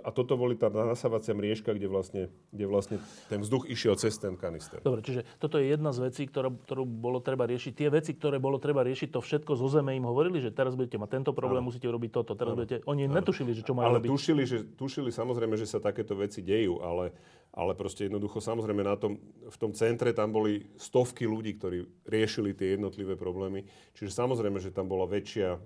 A 0.00 0.08
toto 0.08 0.40
boli 0.40 0.56
tá 0.56 0.72
nasávacia 0.72 1.36
mriežka, 1.36 1.76
kde 1.76 1.84
vlastne, 1.84 2.22
kde 2.48 2.64
vlastne 2.64 2.96
ten 3.28 3.44
vzduch 3.44 3.68
išiel 3.68 3.92
cez 4.00 4.16
ten 4.16 4.40
kanister. 4.40 4.80
Dobre, 4.80 5.04
čiže 5.04 5.28
toto 5.36 5.60
je 5.60 5.68
jedna 5.68 5.92
z 5.92 6.08
vecí, 6.08 6.24
ktorá, 6.24 6.48
ktorú 6.48 6.88
bolo 6.88 7.20
treba 7.20 7.44
riešiť. 7.44 7.72
Tie 7.76 7.88
veci, 7.92 8.16
ktoré 8.16 8.40
bolo 8.40 8.56
treba 8.56 8.80
riešiť, 8.80 9.12
to 9.12 9.20
všetko 9.20 9.52
zo 9.52 9.68
zeme 9.68 9.92
im 9.92 10.08
hovorili, 10.08 10.40
že 10.40 10.48
teraz 10.48 10.72
budete 10.72 10.96
mať 10.96 11.20
tento 11.20 11.36
problém, 11.36 11.60
ano. 11.60 11.68
musíte 11.68 11.84
urobiť 11.84 12.08
toto. 12.08 12.32
Teraz 12.32 12.56
budete... 12.56 12.80
Oni 12.88 13.04
ano. 13.04 13.20
netušili, 13.20 13.52
že 13.52 13.60
čo 13.60 13.76
majú 13.76 13.92
ale 13.92 14.00
robiť. 14.00 14.08
tušili, 14.16 14.42
že, 14.48 14.58
tušili 14.64 15.12
samozrejme, 15.12 15.60
že 15.60 15.68
sa 15.68 15.76
takéto 15.76 16.16
veci 16.16 16.40
dejú, 16.40 16.80
ale, 16.80 17.12
ale 17.52 17.76
proste 17.76 18.08
jednoducho 18.08 18.40
samozrejme 18.40 18.80
na 18.80 18.96
tom, 18.96 19.20
v 19.44 19.56
tom 19.60 19.76
centre 19.76 20.16
tam 20.16 20.32
boli 20.32 20.72
stovky 20.80 21.28
ľudí, 21.28 21.60
ktorí 21.60 21.84
riešili 22.08 22.56
tie 22.56 22.80
jednotlivé 22.80 23.12
problémy. 23.12 23.68
Čiže 23.92 24.08
samozrejme, 24.08 24.56
že 24.56 24.72
tam 24.72 24.88
bola 24.88 25.04
väčšia 25.04 25.60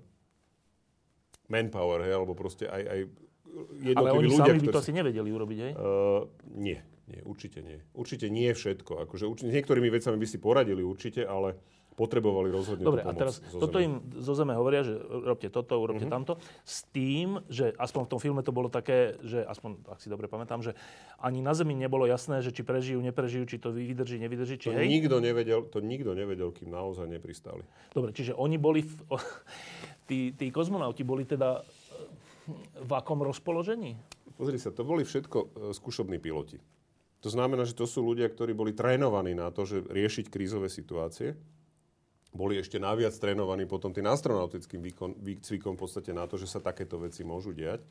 manpower, 1.47 2.03
hej, 2.03 2.11
alebo 2.11 2.35
proste 2.35 2.67
aj, 2.67 2.83
aj 2.83 2.99
ale 3.97 4.09
oni 4.13 4.27
ľudia, 4.29 4.45
sami 4.45 4.59
by 4.61 4.69
to 4.69 4.81
asi 4.81 4.93
nevedeli 4.93 5.29
urobiť, 5.31 5.59
hej? 5.59 5.71
Uh, 5.73 6.29
nie, 6.55 6.79
nie, 7.07 7.19
určite 7.23 7.63
nie. 7.63 7.79
Určite 7.95 8.27
nie 8.27 8.51
všetko. 8.51 9.07
Akože 9.07 9.25
určite, 9.25 9.49
niektorými 9.53 9.89
vecami 9.89 10.17
by 10.19 10.27
si 10.27 10.37
poradili 10.37 10.83
určite, 10.83 11.23
ale 11.23 11.57
potrebovali 11.97 12.53
rozhodne 12.53 12.85
Dobre, 12.85 13.01
a 13.01 13.09
teraz 13.17 13.41
toto 13.49 13.81
im 13.81 14.05
zo 14.21 14.37
zeme 14.37 14.53
hovoria, 14.53 14.85
že 14.85 15.01
robte 15.01 15.49
toto, 15.49 15.81
urobte 15.81 16.05
mm-hmm. 16.05 16.13
tamto, 16.13 16.37
s 16.61 16.85
tým, 16.93 17.41
že 17.49 17.73
aspoň 17.73 18.05
v 18.05 18.09
tom 18.13 18.19
filme 18.21 18.41
to 18.45 18.53
bolo 18.53 18.69
také, 18.69 19.17
že 19.25 19.41
aspoň, 19.41 19.81
ak 19.89 19.97
si 19.97 20.13
dobre 20.13 20.29
pamätám, 20.29 20.61
že 20.61 20.77
ani 21.17 21.41
na 21.41 21.57
zemi 21.57 21.73
nebolo 21.73 22.05
jasné, 22.05 22.45
že 22.45 22.53
či 22.53 22.61
prežijú, 22.61 23.01
neprežijú, 23.01 23.49
či 23.49 23.57
to 23.57 23.73
vydrží, 23.73 24.21
nevydrží, 24.21 24.61
či 24.61 24.69
to 24.69 24.77
hej. 24.77 24.85
Nikto 24.85 25.17
nevedel, 25.17 25.65
to 25.65 25.81
nikto 25.81 26.13
nevedel, 26.13 26.53
kým 26.53 26.69
naozaj 26.69 27.09
nepristali. 27.09 27.65
Dobre, 27.97 28.13
čiže 28.13 28.37
oni 28.37 28.61
boli, 28.61 28.85
v, 28.85 28.93
tí, 30.09 30.37
tí 30.37 30.53
kozmonauti 30.53 31.01
boli 31.01 31.25
teda 31.25 31.65
v 32.75 32.91
akom 32.95 33.19
rozpoložení? 33.21 33.99
Pozri 34.39 34.61
sa, 34.61 34.71
to 34.71 34.87
boli 34.87 35.03
všetko 35.03 35.37
e, 35.37 35.47
skúšobní 35.75 36.21
piloti. 36.21 36.61
To 37.25 37.29
znamená, 37.33 37.65
že 37.65 37.73
to 37.73 37.89
sú 37.89 38.05
ľudia, 38.05 38.29
ktorí 38.29 38.53
boli 38.53 38.71
trénovaní 38.71 39.33
na 39.33 39.49
to, 39.49 39.65
že 39.65 39.81
riešiť 39.83 40.29
krízové 40.29 40.69
situácie. 40.69 41.33
Boli 42.29 42.61
ešte 42.61 42.77
naviac 42.77 43.17
trénovaní 43.17 43.65
potom 43.65 43.89
tým 43.89 44.05
astronautickým 44.05 44.79
výkon, 44.85 45.11
výcvikom 45.17 45.73
v 45.73 45.81
podstate 45.81 46.13
na 46.13 46.29
to, 46.29 46.37
že 46.37 46.45
sa 46.45 46.61
takéto 46.61 47.01
veci 47.01 47.25
môžu 47.25 47.51
diať. 47.57 47.81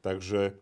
Takže 0.00 0.56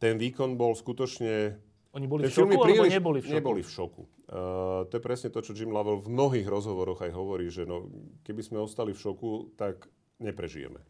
ten 0.00 0.16
výkon 0.16 0.56
bol 0.56 0.72
skutočne... 0.72 1.60
Oni 1.92 2.08
boli 2.08 2.24
v 2.24 2.32
šoku, 2.32 2.56
príliš, 2.56 2.88
alebo 2.88 2.96
neboli 2.96 3.18
v 3.20 3.26
šoku? 3.28 3.36
Neboli 3.36 3.60
v 3.60 3.70
šoku. 3.70 4.02
Uh, 4.32 4.88
to 4.88 4.96
je 4.96 5.02
presne 5.04 5.28
to, 5.28 5.44
čo 5.44 5.52
Jim 5.52 5.68
Lovell 5.68 6.00
v 6.00 6.08
mnohých 6.08 6.48
rozhovoroch 6.48 7.04
aj 7.04 7.12
hovorí, 7.12 7.52
že 7.52 7.68
no, 7.68 7.92
keby 8.24 8.40
sme 8.40 8.64
ostali 8.64 8.96
v 8.96 9.02
šoku, 9.04 9.52
tak 9.60 9.92
neprežijeme. 10.16 10.80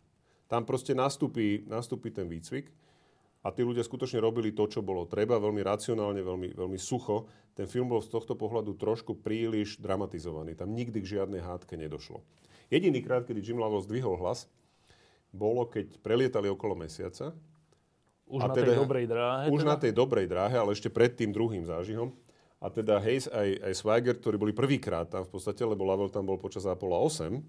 Tam 0.52 0.68
proste 0.68 0.92
nastúpi, 0.92 1.64
nastúpi 1.64 2.12
ten 2.12 2.28
výcvik 2.28 2.68
a 3.40 3.48
tí 3.48 3.64
ľudia 3.64 3.80
skutočne 3.80 4.20
robili 4.20 4.52
to, 4.52 4.68
čo 4.68 4.84
bolo 4.84 5.08
treba, 5.08 5.40
veľmi 5.40 5.64
racionálne, 5.64 6.20
veľmi, 6.20 6.52
veľmi 6.52 6.76
sucho. 6.76 7.24
Ten 7.56 7.64
film 7.64 7.88
bol 7.88 8.04
z 8.04 8.12
tohto 8.12 8.36
pohľadu 8.36 8.76
trošku 8.76 9.16
príliš 9.16 9.80
dramatizovaný. 9.80 10.52
Tam 10.52 10.68
nikdy 10.76 11.00
k 11.00 11.16
žiadnej 11.16 11.40
hádke 11.40 11.80
nedošlo. 11.80 12.20
Jediný 12.68 13.00
krát, 13.00 13.24
kedy 13.24 13.40
Jim 13.40 13.56
Lovell 13.56 13.80
zdvihol 13.80 14.20
hlas, 14.20 14.44
bolo, 15.32 15.64
keď 15.64 15.96
prelietali 16.04 16.52
okolo 16.52 16.76
mesiaca. 16.76 17.32
Už 18.28 18.44
a 18.44 18.52
na 18.52 18.54
teda, 18.54 18.76
tej 18.76 18.78
dobrej 18.84 19.06
dráhe? 19.08 19.44
Už 19.48 19.60
teda? 19.64 19.70
na 19.72 19.76
tej 19.80 19.92
dobrej 19.96 20.26
dráhe, 20.28 20.56
ale 20.60 20.76
ešte 20.76 20.92
pred 20.92 21.16
tým 21.16 21.32
druhým 21.32 21.64
zážihom. 21.64 22.12
A 22.60 22.68
teda 22.68 23.00
Hayes 23.00 23.24
aj, 23.26 23.48
aj 23.58 23.72
Swigert, 23.72 24.20
ktorí 24.20 24.36
boli 24.36 24.52
prvýkrát 24.52 25.08
tam 25.08 25.24
v 25.24 25.32
podstate, 25.32 25.64
lebo 25.64 25.82
Lovell 25.82 26.12
tam 26.12 26.28
bol 26.28 26.36
počas 26.36 26.68
Apollo 26.68 27.08
8, 27.26 27.40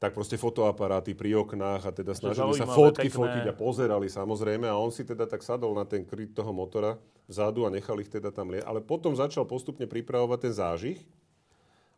tak 0.00 0.16
proste 0.16 0.40
fotoaparáty 0.40 1.12
pri 1.12 1.44
oknách 1.44 1.82
a 1.84 1.90
teda 1.92 2.16
snažili 2.16 2.56
sa 2.56 2.64
fotky 2.64 3.12
pekné. 3.12 3.20
fotiť 3.20 3.44
a 3.46 3.54
pozerali 3.54 4.08
samozrejme 4.08 4.64
a 4.64 4.80
on 4.80 4.88
si 4.88 5.04
teda 5.04 5.28
tak 5.28 5.44
sadol 5.44 5.76
na 5.76 5.84
ten 5.84 6.08
kryt 6.08 6.32
toho 6.32 6.56
motora 6.56 6.96
vzadu 7.28 7.68
a 7.68 7.70
nechal 7.70 8.00
ich 8.00 8.08
teda 8.08 8.32
tam 8.32 8.48
liať. 8.48 8.64
Ale 8.64 8.80
potom 8.80 9.12
začal 9.12 9.44
postupne 9.44 9.84
pripravovať 9.84 10.38
ten 10.40 10.54
zážich 10.56 10.98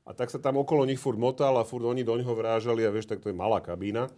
a 0.03 0.11
tak 0.11 0.35
sa 0.35 0.43
tam 0.43 0.59
okolo 0.59 0.83
nich 0.83 0.99
furt 0.99 1.15
motal 1.15 1.55
a 1.55 1.63
furt 1.63 1.87
oni 1.87 2.03
do 2.03 2.19
ňoho 2.19 2.35
vrážali 2.35 2.83
a 2.83 2.91
vieš, 2.91 3.07
tak 3.07 3.23
to 3.23 3.31
je 3.31 3.39
malá 3.39 3.63
kabína. 3.63 4.11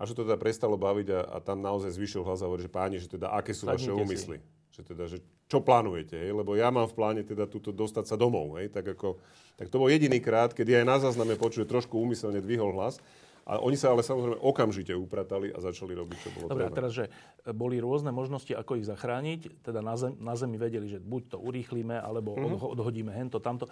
A 0.00 0.08
že 0.08 0.16
to 0.16 0.24
teda 0.24 0.40
prestalo 0.40 0.80
baviť 0.80 1.08
a, 1.12 1.20
a 1.36 1.38
tam 1.44 1.60
naozaj 1.60 1.92
zvyšil 1.92 2.24
hlas 2.24 2.40
a 2.40 2.48
hovorí, 2.48 2.64
že 2.64 2.72
páni, 2.72 2.96
že 2.96 3.12
teda 3.12 3.28
aké 3.28 3.52
sú 3.52 3.68
Sadnite 3.68 3.92
vaše 3.92 3.92
úmysly. 3.92 4.36
Si. 4.40 4.61
Že 4.72 4.80
teda, 4.88 5.04
že 5.04 5.18
čo 5.52 5.60
plánujete, 5.60 6.16
hej? 6.16 6.32
lebo 6.32 6.56
ja 6.56 6.72
mám 6.72 6.88
v 6.88 6.96
pláne 6.96 7.22
teda 7.22 7.44
túto 7.44 7.76
dostať 7.76 8.08
sa 8.08 8.16
domov, 8.16 8.56
hej? 8.56 8.72
Tak, 8.72 8.96
ako, 8.96 9.20
tak 9.60 9.68
to 9.68 9.76
bol 9.76 9.92
jediný 9.92 10.16
krát, 10.16 10.56
kedy 10.56 10.80
aj 10.80 10.84
na 10.88 10.96
zázname 10.96 11.36
počuje 11.36 11.68
trošku 11.68 12.00
úmyselne 12.00 12.40
dvihol 12.40 12.72
hlas. 12.72 12.96
A 13.42 13.58
oni 13.58 13.74
sa 13.74 13.90
ale 13.90 14.06
samozrejme 14.06 14.38
okamžite 14.38 14.94
upratali 14.94 15.50
a 15.50 15.58
začali 15.58 15.98
robiť, 15.98 16.18
čo 16.22 16.30
bolo 16.30 16.46
Dobre, 16.46 16.62
treba. 16.62 16.72
a 16.72 16.78
teraz, 16.78 16.92
že 16.94 17.04
boli 17.50 17.82
rôzne 17.82 18.14
možnosti, 18.14 18.54
ako 18.54 18.78
ich 18.78 18.86
zachrániť. 18.86 19.66
Teda 19.66 19.82
na, 19.82 19.98
zem, 19.98 20.14
na 20.22 20.38
Zemi 20.38 20.62
vedeli, 20.62 20.86
že 20.86 21.02
buď 21.02 21.36
to 21.36 21.38
urýchlíme, 21.42 21.98
alebo 21.98 22.38
mm-hmm. 22.38 22.70
odhodíme 22.78 23.10
hento, 23.10 23.42
tamto. 23.42 23.66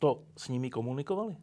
To 0.00 0.24
s 0.32 0.48
nimi 0.48 0.72
komunikovali? 0.72 1.36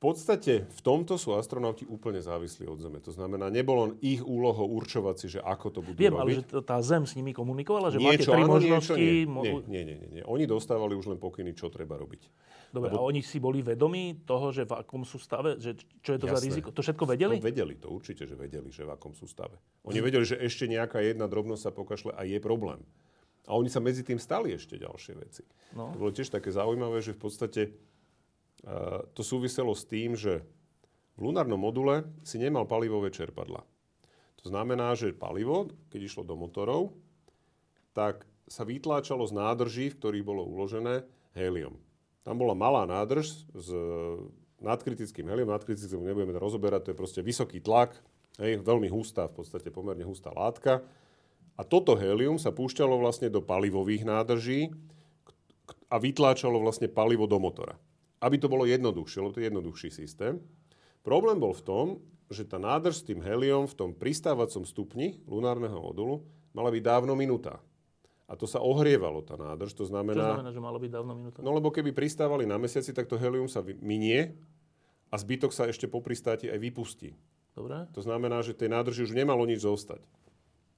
Podstate 0.00 0.64
v 0.64 0.80
tomto 0.80 1.20
sú 1.20 1.36
astronauti 1.36 1.84
úplne 1.84 2.24
závislí 2.24 2.64
od 2.64 2.80
Zeme. 2.80 3.04
To 3.04 3.12
znamená, 3.12 3.52
nebolo 3.52 4.00
ich 4.00 4.24
úlohou 4.24 4.64
určovať 4.80 5.14
si, 5.20 5.26
že 5.36 5.40
ako 5.44 5.66
to 5.68 5.80
budú 5.84 6.00
Viem, 6.00 6.16
robiť. 6.16 6.24
ale 6.24 6.30
že 6.40 6.64
tá 6.64 6.80
Zem 6.80 7.04
s 7.04 7.12
nimi 7.20 7.36
komunikovala, 7.36 7.92
že 7.92 8.00
niečo, 8.00 8.08
máte 8.08 8.24
tri 8.24 8.40
áno, 8.40 8.48
možnosti. 8.56 8.96
niečo, 8.96 9.28
nie. 9.44 9.52
Nie, 9.68 9.82
nie, 9.84 9.96
nie, 10.00 10.08
nie. 10.08 10.22
Oni 10.24 10.48
dostávali 10.48 10.96
už 10.96 11.04
len 11.12 11.20
pokyny, 11.20 11.52
čo 11.52 11.68
treba 11.68 12.00
robiť. 12.00 12.32
Dobre, 12.72 12.96
a 12.96 13.02
oni 13.02 13.20
si 13.20 13.36
boli 13.36 13.60
vedomí 13.60 14.24
toho, 14.24 14.48
že 14.56 14.64
v 14.64 14.72
akom 14.80 15.04
sú 15.04 15.20
stave, 15.20 15.60
že 15.60 15.76
čo 16.00 16.16
je 16.16 16.18
to 16.24 16.32
za 16.32 16.40
Jasné. 16.40 16.46
riziko? 16.48 16.68
To 16.72 16.80
všetko 16.80 17.04
To 17.04 17.10
vedeli? 17.12 17.36
vedeli, 17.36 17.74
to 17.76 17.92
určite, 17.92 18.24
že 18.24 18.40
vedeli, 18.40 18.72
že 18.72 18.88
v 18.88 18.96
akom 18.96 19.12
sú 19.12 19.28
stave. 19.28 19.60
Oni 19.84 20.00
vedeli, 20.00 20.24
že 20.24 20.40
ešte 20.40 20.64
nejaká 20.64 21.04
jedna 21.04 21.28
drobnosť 21.28 21.60
sa 21.60 21.72
pokašle 21.76 22.16
a 22.16 22.24
je 22.24 22.40
problém. 22.40 22.80
A 23.44 23.52
oni 23.52 23.68
sa 23.68 23.84
medzi 23.84 24.00
tým 24.00 24.16
stali 24.16 24.56
ešte 24.56 24.80
ďalšie 24.80 25.12
veci. 25.18 25.42
No. 25.76 25.92
To 25.92 25.98
bolo 25.98 26.14
tiež 26.14 26.30
také 26.30 26.48
zaujímavé, 26.48 27.04
že 27.04 27.12
v 27.12 27.20
podstate 27.20 27.60
to 29.16 29.22
súviselo 29.24 29.72
s 29.72 29.88
tým, 29.88 30.16
že 30.16 30.44
v 31.16 31.28
lunárnom 31.28 31.60
module 31.60 32.04
si 32.24 32.40
nemal 32.40 32.64
palivové 32.64 33.12
čerpadla. 33.12 33.64
To 34.40 34.44
znamená, 34.48 34.96
že 34.96 35.12
palivo, 35.12 35.68
keď 35.92 36.00
išlo 36.00 36.22
do 36.24 36.32
motorov, 36.32 36.96
tak 37.92 38.24
sa 38.48 38.64
vytláčalo 38.64 39.28
z 39.28 39.36
nádrží, 39.36 39.86
v 39.92 39.98
ktorých 40.00 40.24
bolo 40.24 40.42
uložené 40.48 41.04
hélium. 41.36 41.76
Tam 42.24 42.40
bola 42.40 42.56
malá 42.56 42.88
nádrž 42.88 43.46
s 43.52 43.68
nadkritickým 44.60 45.28
helium, 45.28 45.52
nadkritickým 45.52 46.04
nebudeme 46.04 46.36
rozoberať, 46.36 46.88
to 46.88 46.90
je 46.92 47.00
proste 47.00 47.20
vysoký 47.24 47.64
tlak, 47.64 47.96
hej, 48.40 48.60
veľmi 48.60 48.88
hustá, 48.92 49.28
v 49.28 49.40
podstate 49.40 49.68
pomerne 49.72 50.04
hustá 50.04 50.32
látka. 50.32 50.84
A 51.56 51.62
toto 51.64 51.92
hélium 51.92 52.40
sa 52.40 52.52
púšťalo 52.52 52.96
vlastne 53.00 53.28
do 53.28 53.44
palivových 53.44 54.08
nádrží 54.08 54.72
a 55.92 55.96
vytláčalo 56.00 56.56
vlastne 56.60 56.88
palivo 56.88 57.28
do 57.28 57.36
motora. 57.36 57.76
Aby 58.20 58.36
to 58.36 58.52
bolo 58.52 58.68
jednoduchšie, 58.68 59.18
lebo 59.24 59.32
to 59.32 59.40
je 59.40 59.48
jednoduchší 59.48 59.90
systém. 59.90 60.38
Problém 61.00 61.40
bol 61.40 61.56
v 61.56 61.64
tom, 61.64 61.86
že 62.30 62.46
tá 62.46 62.60
nádrž 62.60 63.02
s 63.02 63.06
tým 63.08 63.18
heliom 63.24 63.66
v 63.66 63.74
tom 63.74 63.90
pristávacom 63.90 64.62
stupni 64.62 65.18
lunárneho 65.26 65.74
modulu 65.80 66.22
mala 66.54 66.70
byť 66.70 66.82
dávno 66.84 67.16
minutá. 67.18 67.58
A 68.30 68.38
to 68.38 68.46
sa 68.46 68.62
ohrievalo, 68.62 69.26
tá 69.26 69.34
nádrž. 69.34 69.74
To 69.74 69.82
Čo 69.82 69.90
znamená, 69.90 70.38
znamená, 70.38 70.54
že 70.54 70.62
malo 70.62 70.78
byť 70.78 70.90
dávno 70.94 71.12
minúta? 71.18 71.42
no 71.42 71.50
lebo 71.50 71.74
keby 71.74 71.90
pristávali 71.90 72.46
na 72.46 72.62
mesiaci, 72.62 72.94
tak 72.94 73.10
to 73.10 73.18
helium 73.18 73.50
sa 73.50 73.64
minie 73.82 74.38
a 75.10 75.18
zbytok 75.18 75.50
sa 75.50 75.66
ešte 75.66 75.90
po 75.90 75.98
pristáti 75.98 76.46
aj 76.46 76.62
vypustí. 76.62 77.18
Dobre? 77.58 77.90
To 77.90 77.98
znamená, 77.98 78.46
že 78.46 78.54
tej 78.54 78.70
nádrži 78.70 79.10
už 79.10 79.18
nemalo 79.18 79.42
nič 79.42 79.66
zostať. 79.66 79.98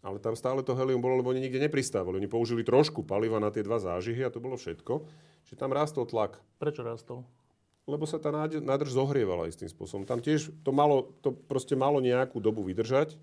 Ale 0.02 0.18
tam 0.18 0.34
stále 0.34 0.66
to 0.66 0.74
helium 0.74 0.98
bolo, 0.98 1.22
lebo 1.22 1.30
oni 1.30 1.46
nikde 1.46 1.62
nepristávali. 1.62 2.18
Oni 2.18 2.26
použili 2.26 2.66
trošku 2.66 3.06
paliva 3.06 3.38
na 3.38 3.54
tie 3.54 3.62
dva 3.62 3.78
zážihy 3.78 4.26
a 4.26 4.34
to 4.34 4.42
bolo 4.42 4.58
všetko. 4.58 5.06
Čiže 5.46 5.56
tam 5.58 5.70
rástol 5.70 6.10
tlak. 6.10 6.42
Prečo 6.58 6.82
rastol? 6.82 7.22
Lebo 7.86 8.02
sa 8.06 8.18
tá 8.18 8.34
nádrž 8.34 8.94
zohrievala 8.94 9.46
istým 9.46 9.70
spôsobom. 9.70 10.02
Tam 10.02 10.18
tiež 10.18 10.50
to, 10.66 10.70
malo, 10.74 11.14
to 11.22 11.30
proste 11.30 11.78
malo 11.78 12.02
nejakú 12.02 12.42
dobu 12.42 12.66
vydržať, 12.66 13.14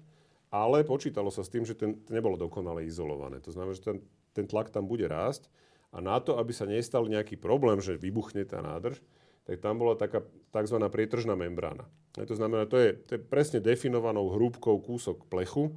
ale 0.51 0.87
počítalo 0.87 1.27
sa 1.31 1.43
s 1.43 1.51
tým, 1.51 1.67
že 1.67 1.75
ten, 1.75 1.99
to 1.99 2.15
nebolo 2.15 2.39
dokonale 2.39 2.87
izolované. 2.87 3.43
To 3.43 3.51
znamená, 3.51 3.75
že 3.75 3.83
ten, 3.83 3.97
ten 4.31 4.45
tlak 4.47 4.71
tam 4.71 4.87
bude 4.87 5.03
rásť 5.07 5.51
a 5.91 5.99
na 5.99 6.19
to, 6.19 6.39
aby 6.39 6.51
sa 6.55 6.69
nestal 6.69 7.07
nejaký 7.07 7.35
problém, 7.35 7.79
že 7.83 7.99
vybuchne 7.99 8.43
tá 8.47 8.63
nádrž, 8.63 9.01
tak 9.47 9.63
tam 9.63 9.81
bola 9.81 9.97
taká 9.97 10.21
tzv. 10.53 10.77
prietržná 10.91 11.33
membrána. 11.33 11.89
A 12.17 12.25
to 12.27 12.37
znamená, 12.37 12.69
to 12.69 12.77
je, 12.77 12.93
to 13.07 13.17
je 13.17 13.21
presne 13.21 13.57
definovanou 13.63 14.29
hrúbkou 14.29 14.77
kúsok 14.81 15.25
plechu, 15.25 15.73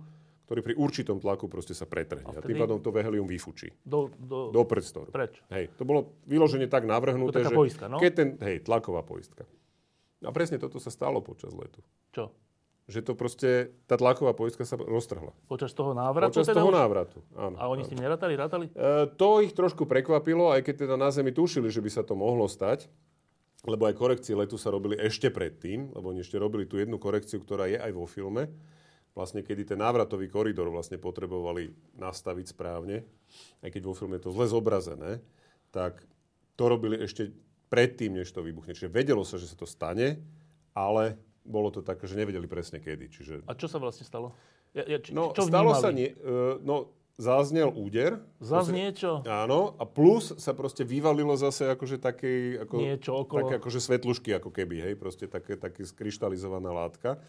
ktorý 0.53 0.61
pri 0.69 0.77
určitom 0.77 1.17
tlaku 1.17 1.49
proste 1.49 1.73
sa 1.73 1.89
pretrhne. 1.89 2.29
A, 2.29 2.37
vtedy- 2.37 2.53
tým 2.53 2.61
pádom 2.61 2.77
to 2.77 2.93
helium 2.93 3.25
vyfučí 3.25 3.73
Do, 3.89 4.13
do, 4.21 4.53
do 4.53 4.63
predstoru. 4.69 5.09
Preč? 5.09 5.41
Hej, 5.49 5.73
to 5.81 5.89
bolo 5.89 6.13
vyloženie 6.29 6.69
tak 6.69 6.85
navrhnuté, 6.85 7.41
To 7.41 7.49
že 7.49 7.57
poistka, 7.57 7.89
no? 7.89 7.97
keď 7.97 8.13
ten, 8.13 8.29
hej, 8.45 8.61
tlaková 8.61 9.01
poistka. 9.01 9.49
A 10.21 10.29
presne 10.29 10.61
toto 10.61 10.77
sa 10.77 10.93
stalo 10.93 11.25
počas 11.25 11.57
letu. 11.57 11.81
Čo? 12.13 12.29
Že 12.85 13.01
to 13.01 13.13
proste, 13.17 13.51
tá 13.89 13.97
tlaková 13.97 14.37
poistka 14.37 14.69
sa 14.69 14.77
roztrhla. 14.77 15.33
Počas 15.49 15.73
toho 15.73 15.97
návratu? 15.97 16.37
Počas 16.37 16.53
teda 16.53 16.61
toho 16.61 16.69
už? 16.69 16.77
návratu, 16.77 17.19
áno. 17.33 17.57
A 17.57 17.73
oni 17.73 17.83
s 17.83 17.89
áno. 17.89 17.93
tým 17.97 18.01
nerátali? 18.05 18.33
Rátali? 18.37 18.67
E, 18.69 19.09
to 19.17 19.41
ich 19.41 19.57
trošku 19.57 19.89
prekvapilo, 19.89 20.53
aj 20.53 20.69
keď 20.69 20.85
teda 20.85 21.01
na 21.01 21.09
Zemi 21.09 21.33
tušili, 21.33 21.73
že 21.73 21.81
by 21.81 21.89
sa 21.89 22.03
to 22.05 22.13
mohlo 22.13 22.45
stať, 22.45 22.93
lebo 23.65 23.89
aj 23.89 23.97
korekcie 23.97 24.37
letu 24.37 24.61
sa 24.61 24.69
robili 24.69 25.01
ešte 25.01 25.33
predtým, 25.33 25.97
lebo 25.97 26.13
oni 26.13 26.21
ešte 26.21 26.37
robili 26.37 26.69
tú 26.69 26.77
jednu 26.77 26.99
korekciu, 27.01 27.41
ktorá 27.41 27.71
je 27.71 27.79
aj 27.79 27.95
vo 27.95 28.05
filme, 28.05 28.51
vlastne 29.13 29.45
kedy 29.45 29.69
ten 29.69 29.81
návratový 29.81 30.29
koridor 30.29 30.73
vlastne 30.73 30.97
potrebovali 30.97 31.73
nastaviť 31.97 32.47
správne, 32.49 33.05
aj 33.61 33.71
keď 33.71 33.83
vo 33.85 33.95
filme 33.97 34.17
je 34.17 34.25
to 34.25 34.35
zle 34.35 34.47
zobrazené, 34.49 35.21
tak 35.69 36.01
to 36.57 36.65
robili 36.69 37.01
ešte 37.01 37.33
predtým, 37.69 38.21
než 38.21 38.29
to 38.33 38.45
vybuchne. 38.45 38.77
Čiže 38.77 38.93
vedelo 38.93 39.25
sa, 39.25 39.41
že 39.41 39.49
sa 39.49 39.57
to 39.57 39.65
stane, 39.65 40.21
ale 40.77 41.17
bolo 41.45 41.73
to 41.73 41.81
také, 41.81 42.05
že 42.09 42.17
nevedeli 42.17 42.45
presne 42.45 42.81
kedy. 42.81 43.09
Čiže 43.09 43.33
A 43.49 43.57
čo 43.57 43.69
sa 43.69 43.81
vlastne 43.81 44.05
stalo? 44.05 44.37
Ja, 44.73 44.85
ja, 44.89 44.99
či, 45.01 45.13
No, 45.13 45.33
čo 45.37 45.45
stalo 45.45 45.73
vnímali? 45.77 45.85
sa 45.85 45.91
nie, 45.93 46.09
uh, 46.17 46.57
no, 46.65 46.93
zaznel 47.21 47.69
úder. 47.73 48.21
Zas 48.41 48.73
niečo? 48.73 49.21
Áno, 49.29 49.77
a 49.77 49.85
plus 49.85 50.33
sa 50.41 50.57
proste 50.57 50.81
vyvalilo 50.83 51.37
zase 51.37 51.69
akože 51.69 52.01
také, 52.01 52.57
ako, 52.65 52.75
Niečo 52.81 53.13
okolo. 53.29 53.45
také 53.45 53.61
akože 53.61 53.81
svetlušky, 53.85 54.33
ako 54.41 54.49
keby, 54.49 54.77
hej, 54.91 54.95
proste 54.97 55.29
také, 55.29 55.61
také 55.61 55.85
skryštalizovaná 55.85 56.73
látka. 56.73 57.21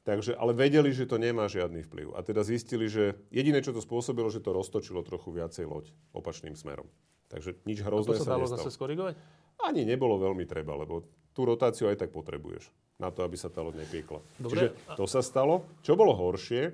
Takže, 0.00 0.32
ale 0.32 0.56
vedeli, 0.56 0.96
že 0.96 1.04
to 1.04 1.20
nemá 1.20 1.44
žiadny 1.44 1.84
vplyv. 1.84 2.16
A 2.16 2.24
teda 2.24 2.40
zistili, 2.40 2.88
že 2.88 3.20
jediné, 3.28 3.60
čo 3.60 3.76
to 3.76 3.84
spôsobilo, 3.84 4.32
že 4.32 4.40
to 4.40 4.56
roztočilo 4.56 5.04
trochu 5.04 5.28
viacej 5.28 5.68
loď 5.68 5.92
opačným 6.16 6.56
smerom. 6.56 6.88
Takže 7.28 7.60
nič 7.68 7.84
hrozné 7.84 8.16
sa 8.16 8.24
sa, 8.24 8.32
dalo 8.34 8.48
nestalo. 8.48 8.64
zase 8.64 8.74
skorigovať? 8.74 9.14
Ani 9.60 9.84
nebolo 9.84 10.16
veľmi 10.16 10.48
treba, 10.48 10.72
lebo 10.72 11.04
tú 11.36 11.44
rotáciu 11.44 11.92
aj 11.92 12.00
tak 12.00 12.10
potrebuješ 12.16 12.72
na 12.96 13.12
to, 13.12 13.22
aby 13.22 13.36
sa 13.36 13.52
tá 13.52 13.60
loď 13.60 13.84
nepiekla. 13.84 14.20
Dobre. 14.40 14.56
Čiže 14.56 14.66
to 14.96 15.04
sa 15.04 15.20
stalo. 15.20 15.68
Čo 15.84 16.00
bolo 16.00 16.16
horšie, 16.16 16.72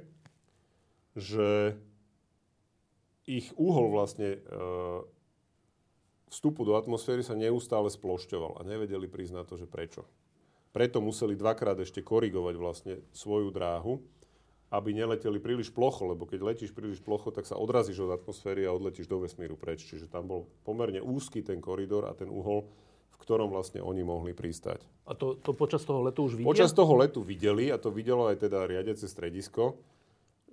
že 1.18 1.74
ich 3.26 3.50
úhol 3.58 3.90
vlastne 3.90 4.38
e, 4.38 4.48
vstupu 6.30 6.62
do 6.62 6.78
atmosféry 6.78 7.26
sa 7.26 7.34
neustále 7.34 7.90
splošťoval 7.90 8.58
a 8.58 8.66
nevedeli 8.66 9.10
na 9.34 9.42
to, 9.42 9.58
že 9.58 9.66
prečo. 9.66 10.06
Preto 10.76 11.00
museli 11.00 11.32
dvakrát 11.32 11.80
ešte 11.80 12.04
korigovať 12.04 12.54
vlastne 12.60 12.94
svoju 13.16 13.48
dráhu, 13.48 13.96
aby 14.68 14.92
neleteli 14.92 15.40
príliš 15.40 15.72
plocho, 15.72 16.04
lebo 16.04 16.28
keď 16.28 16.52
letíš 16.52 16.76
príliš 16.76 17.00
plocho, 17.00 17.32
tak 17.32 17.48
sa 17.48 17.56
odrazíš 17.56 18.04
od 18.04 18.12
atmosféry 18.12 18.68
a 18.68 18.76
odletíš 18.76 19.08
do 19.08 19.24
vesmíru 19.24 19.56
preč. 19.56 19.88
Čiže 19.88 20.12
tam 20.12 20.28
bol 20.28 20.44
pomerne 20.68 21.00
úzky 21.00 21.40
ten 21.40 21.64
koridor 21.64 22.04
a 22.04 22.12
ten 22.12 22.28
uhol, 22.28 22.68
v 23.08 23.16
ktorom 23.16 23.48
vlastne 23.48 23.80
oni 23.80 24.04
mohli 24.04 24.36
pristať. 24.36 24.84
A 25.08 25.16
to, 25.16 25.40
to 25.40 25.56
počas 25.56 25.80
toho 25.80 26.04
letu 26.04 26.28
už 26.28 26.36
vidia? 26.36 26.52
Počas 26.52 26.76
toho 26.76 26.92
letu 26.92 27.24
videli, 27.24 27.72
a 27.72 27.80
to 27.80 27.88
videlo 27.88 28.28
aj 28.28 28.44
teda 28.44 28.68
riadiace 28.68 29.08
stredisko, 29.08 29.80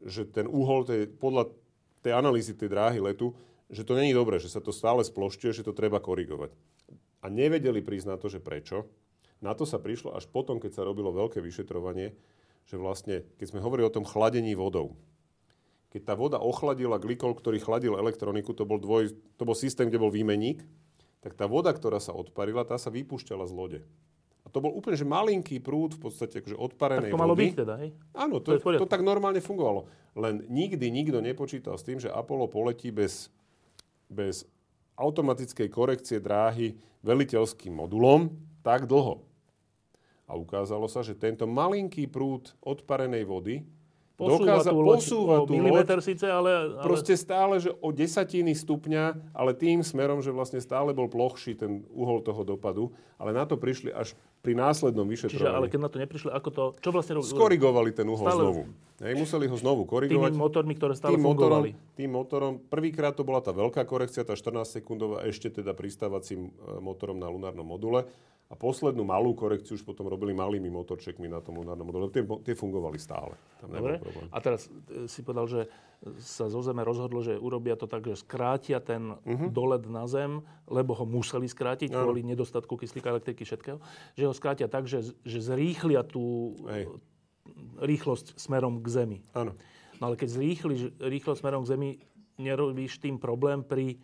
že 0.08 0.24
ten 0.24 0.48
uhol, 0.48 0.88
tej, 0.88 1.12
podľa 1.20 1.52
tej 2.00 2.16
analýzy 2.16 2.56
tej 2.56 2.72
dráhy 2.72 3.04
letu, 3.04 3.36
že 3.68 3.84
to 3.84 3.92
není 3.92 4.16
dobré, 4.16 4.40
že 4.40 4.48
sa 4.48 4.64
to 4.64 4.72
stále 4.72 5.04
splošťuje, 5.04 5.52
že 5.52 5.68
to 5.68 5.76
treba 5.76 6.00
korigovať. 6.00 6.56
A 7.20 7.28
nevedeli 7.28 7.84
prísť 7.84 8.08
na 8.08 8.16
to, 8.16 8.32
že 8.32 8.40
prečo. 8.40 8.88
Na 9.44 9.52
to 9.52 9.68
sa 9.68 9.76
prišlo 9.76 10.16
až 10.16 10.24
potom, 10.32 10.64
keď 10.64 10.72
sa 10.80 10.88
robilo 10.88 11.12
veľké 11.12 11.44
vyšetrovanie, 11.44 12.16
že 12.64 12.80
vlastne, 12.80 13.28
keď 13.36 13.52
sme 13.52 13.60
hovorili 13.60 13.84
o 13.84 13.91
tom 13.91 14.08
chladení 14.08 14.56
vodou, 14.56 14.96
keď 15.91 16.02
tá 16.08 16.14
voda 16.16 16.39
ochladila 16.39 16.96
glykol, 16.96 17.36
ktorý 17.36 17.60
chladil 17.60 18.00
elektroniku, 18.00 18.56
to 18.56 18.64
bol, 18.64 18.80
dvoj, 18.80 19.12
to 19.36 19.44
bol 19.44 19.54
systém, 19.54 19.91
kde 19.91 20.00
bol 20.00 20.10
výmeník, 20.10 20.64
tak 21.20 21.36
tá 21.36 21.46
voda, 21.46 21.70
ktorá 21.76 22.00
sa 22.00 22.16
odparila, 22.16 22.64
tá 22.64 22.80
sa 22.80 22.88
vypúšťala 22.89 23.46
z 23.46 23.54
lode. 23.54 23.80
A 24.44 24.52
to 24.52 24.60
bol 24.60 24.72
úplne 24.76 24.96
že 25.00 25.08
malinký 25.08 25.60
prúd 25.60 25.96
v 25.96 26.08
podstate 26.08 26.39
akože 26.39 26.56
Tak 26.56 26.66
odparenej 26.68 27.12
to 27.12 27.20
malo 27.20 27.36
vody. 27.36 27.52
byť 27.52 27.56
teda, 27.56 27.74
hej? 27.80 27.89
Áno, 28.16 28.39
To 28.44 28.60
to, 28.60 28.72
je 28.72 28.80
to, 28.80 28.88
tak 28.88 29.04
normálne 29.04 29.39
fungovalo. 29.39 29.88
Len 30.16 30.44
nikdy 30.48 30.88
nikto 30.88 31.20
nepočítal 31.20 31.76
s 31.76 31.84
tým, 31.84 32.00
že 32.00 32.12
Apollo 32.12 32.52
poletí 32.52 32.91
bez, 32.91 33.32
bez 34.08 34.44
automatickej 35.00 35.68
korekcie 35.68 36.18
dráhy 36.20 36.76
veliteľským 37.04 37.72
modulom 37.72 38.32
tak 38.64 38.88
dlho. 38.88 39.33
A 40.34 40.42
ukázalo 40.42 40.90
sa, 40.90 41.06
že 41.06 41.14
tento 41.14 41.46
malinký 41.46 42.10
prúd 42.10 42.58
odparenej 42.66 43.22
vody 43.22 43.62
Posúva 44.14 44.62
dokáza 44.62 44.70
tú 44.70 44.78
loď 44.82 44.98
posúvať 45.02 45.40
o 45.42 45.46
tú 45.50 45.54
loď 45.58 45.90
síce, 46.06 46.26
ale... 46.30 46.52
ale... 46.54 46.86
proste 46.86 47.14
stále, 47.18 47.58
že 47.58 47.74
o 47.74 47.90
desatiny 47.90 48.54
stupňa, 48.54 49.34
ale 49.34 49.58
tým 49.58 49.82
smerom, 49.82 50.22
že 50.22 50.30
vlastne 50.30 50.62
stále 50.62 50.94
bol 50.94 51.10
plochší 51.10 51.58
ten 51.58 51.82
uhol 51.90 52.22
toho 52.22 52.46
dopadu, 52.46 52.94
ale 53.18 53.34
na 53.34 53.42
to 53.50 53.58
prišli 53.58 53.90
až 53.90 54.14
pri 54.46 54.54
následnom 54.54 55.10
Čiže, 55.10 55.34
vyšetrovaní. 55.34 55.58
ale 55.58 55.66
keď 55.66 55.80
na 55.82 55.90
to 55.90 55.98
neprišli, 55.98 56.30
ako 56.30 56.50
to... 56.54 56.64
Čo 56.78 56.90
vlastne 56.94 57.14
robili? 57.18 57.34
Skorigovali 57.34 57.90
ten 57.90 58.06
uhol 58.06 58.28
Stále- 58.28 58.44
znovu. 58.46 58.62
Hej, 59.02 59.14
museli 59.18 59.46
ho 59.50 59.58
znovu 59.58 59.82
korigovať. 59.90 60.32
Tými 60.32 60.40
motormi, 60.40 60.74
ktoré 60.78 60.94
stále 60.94 61.18
tým 61.18 61.26
motorom, 61.26 61.66
fungovali. 61.66 61.98
tým 61.98 62.12
motorom, 62.14 62.54
prvýkrát 62.70 63.12
to 63.18 63.26
bola 63.26 63.42
tá 63.42 63.50
veľká 63.50 63.84
korekcia, 63.84 64.24
tá 64.24 64.38
14 64.38 64.80
sekundová, 64.80 65.26
ešte 65.26 65.50
teda 65.50 65.74
pristávacím 65.74 66.54
e, 66.54 66.80
motorom 66.80 67.18
na 67.18 67.28
lunárnom 67.28 67.66
module. 67.66 68.06
A 68.54 68.56
poslednú 68.56 69.01
malú 69.01 69.34
korekciu 69.34 69.74
už 69.74 69.82
potom 69.82 70.06
robili 70.06 70.30
malými 70.30 70.70
motorčekmi 70.70 71.26
na 71.26 71.41
tom 71.41 71.58
lunárnom 71.58 71.89
module. 71.89 72.14
Tie, 72.14 72.22
tie 72.22 72.54
fungovali 72.54 73.01
stále. 73.01 73.34
Tam 73.58 73.74
Dobre. 73.74 73.97
problém. 73.97 74.30
A 74.30 74.38
teraz 74.38 74.70
e, 74.70 75.10
si 75.10 75.26
povedal, 75.26 75.49
že 75.49 75.62
sa 76.22 76.45
zo 76.54 76.62
Zeme 76.62 76.86
rozhodlo, 76.86 77.26
že 77.26 77.34
urobia 77.34 77.74
to 77.74 77.89
tak, 77.89 78.06
že 78.06 78.22
skrátia 78.22 78.78
ten 78.78 79.18
uh-huh. 79.18 79.49
dolet 79.49 79.82
na 79.89 80.06
Zem, 80.06 80.45
lebo 80.70 80.93
ho 80.93 81.01
museli 81.10 81.49
skrátiť 81.49 81.89
ano. 81.89 82.06
kvôli 82.06 82.22
nedostatku 82.22 82.78
kyslíka, 82.78 83.10
elektriky, 83.10 83.41
všetkého. 83.41 83.82
Že 84.14 84.24
ho 84.30 84.34
skrátia 84.38 84.70
tak, 84.70 84.86
že, 84.86 85.18
že 85.26 85.39
zrýchlia 85.41 86.06
tú 86.06 86.54
Hej. 86.70 86.93
rýchlosť 87.82 88.38
smerom 88.38 88.86
k 88.86 88.88
Zemi. 89.01 89.20
Áno. 89.34 89.58
No 89.97 90.14
ale 90.14 90.16
keď 90.20 90.30
zrýchliš 90.30 90.93
rýchlosť 91.01 91.41
smerom 91.41 91.66
k 91.66 91.72
Zemi, 91.74 91.89
nerobíš 92.38 93.01
tým 93.01 93.18
problém 93.18 93.66
pri 93.66 93.97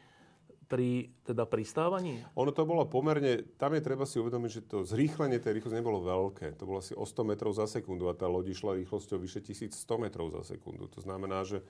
pri 0.70 1.10
teda 1.26 1.50
pristávaní? 1.50 2.22
Ono 2.38 2.54
to 2.54 2.62
bolo 2.64 2.86
pomerne, 2.86 3.42
tam 3.58 3.74
je 3.74 3.82
treba 3.82 4.06
si 4.06 4.22
uvedomiť, 4.22 4.52
že 4.54 4.62
to 4.70 4.78
zrýchlenie 4.86 5.42
tej 5.42 5.58
rýchlosti 5.58 5.82
nebolo 5.82 6.06
veľké. 6.06 6.54
To 6.62 6.70
bolo 6.70 6.78
asi 6.80 6.94
o 6.94 7.04
100 7.04 7.26
metrov 7.26 7.58
za 7.58 7.66
sekundu 7.66 8.06
a 8.06 8.14
tá 8.14 8.30
loď 8.30 8.54
išla 8.54 8.78
rýchlosťou 8.78 9.18
vyše 9.18 9.42
1100 9.42 9.74
metrov 9.98 10.30
za 10.30 10.46
sekundu. 10.46 10.86
To 10.94 11.02
znamená, 11.02 11.42
že 11.42 11.66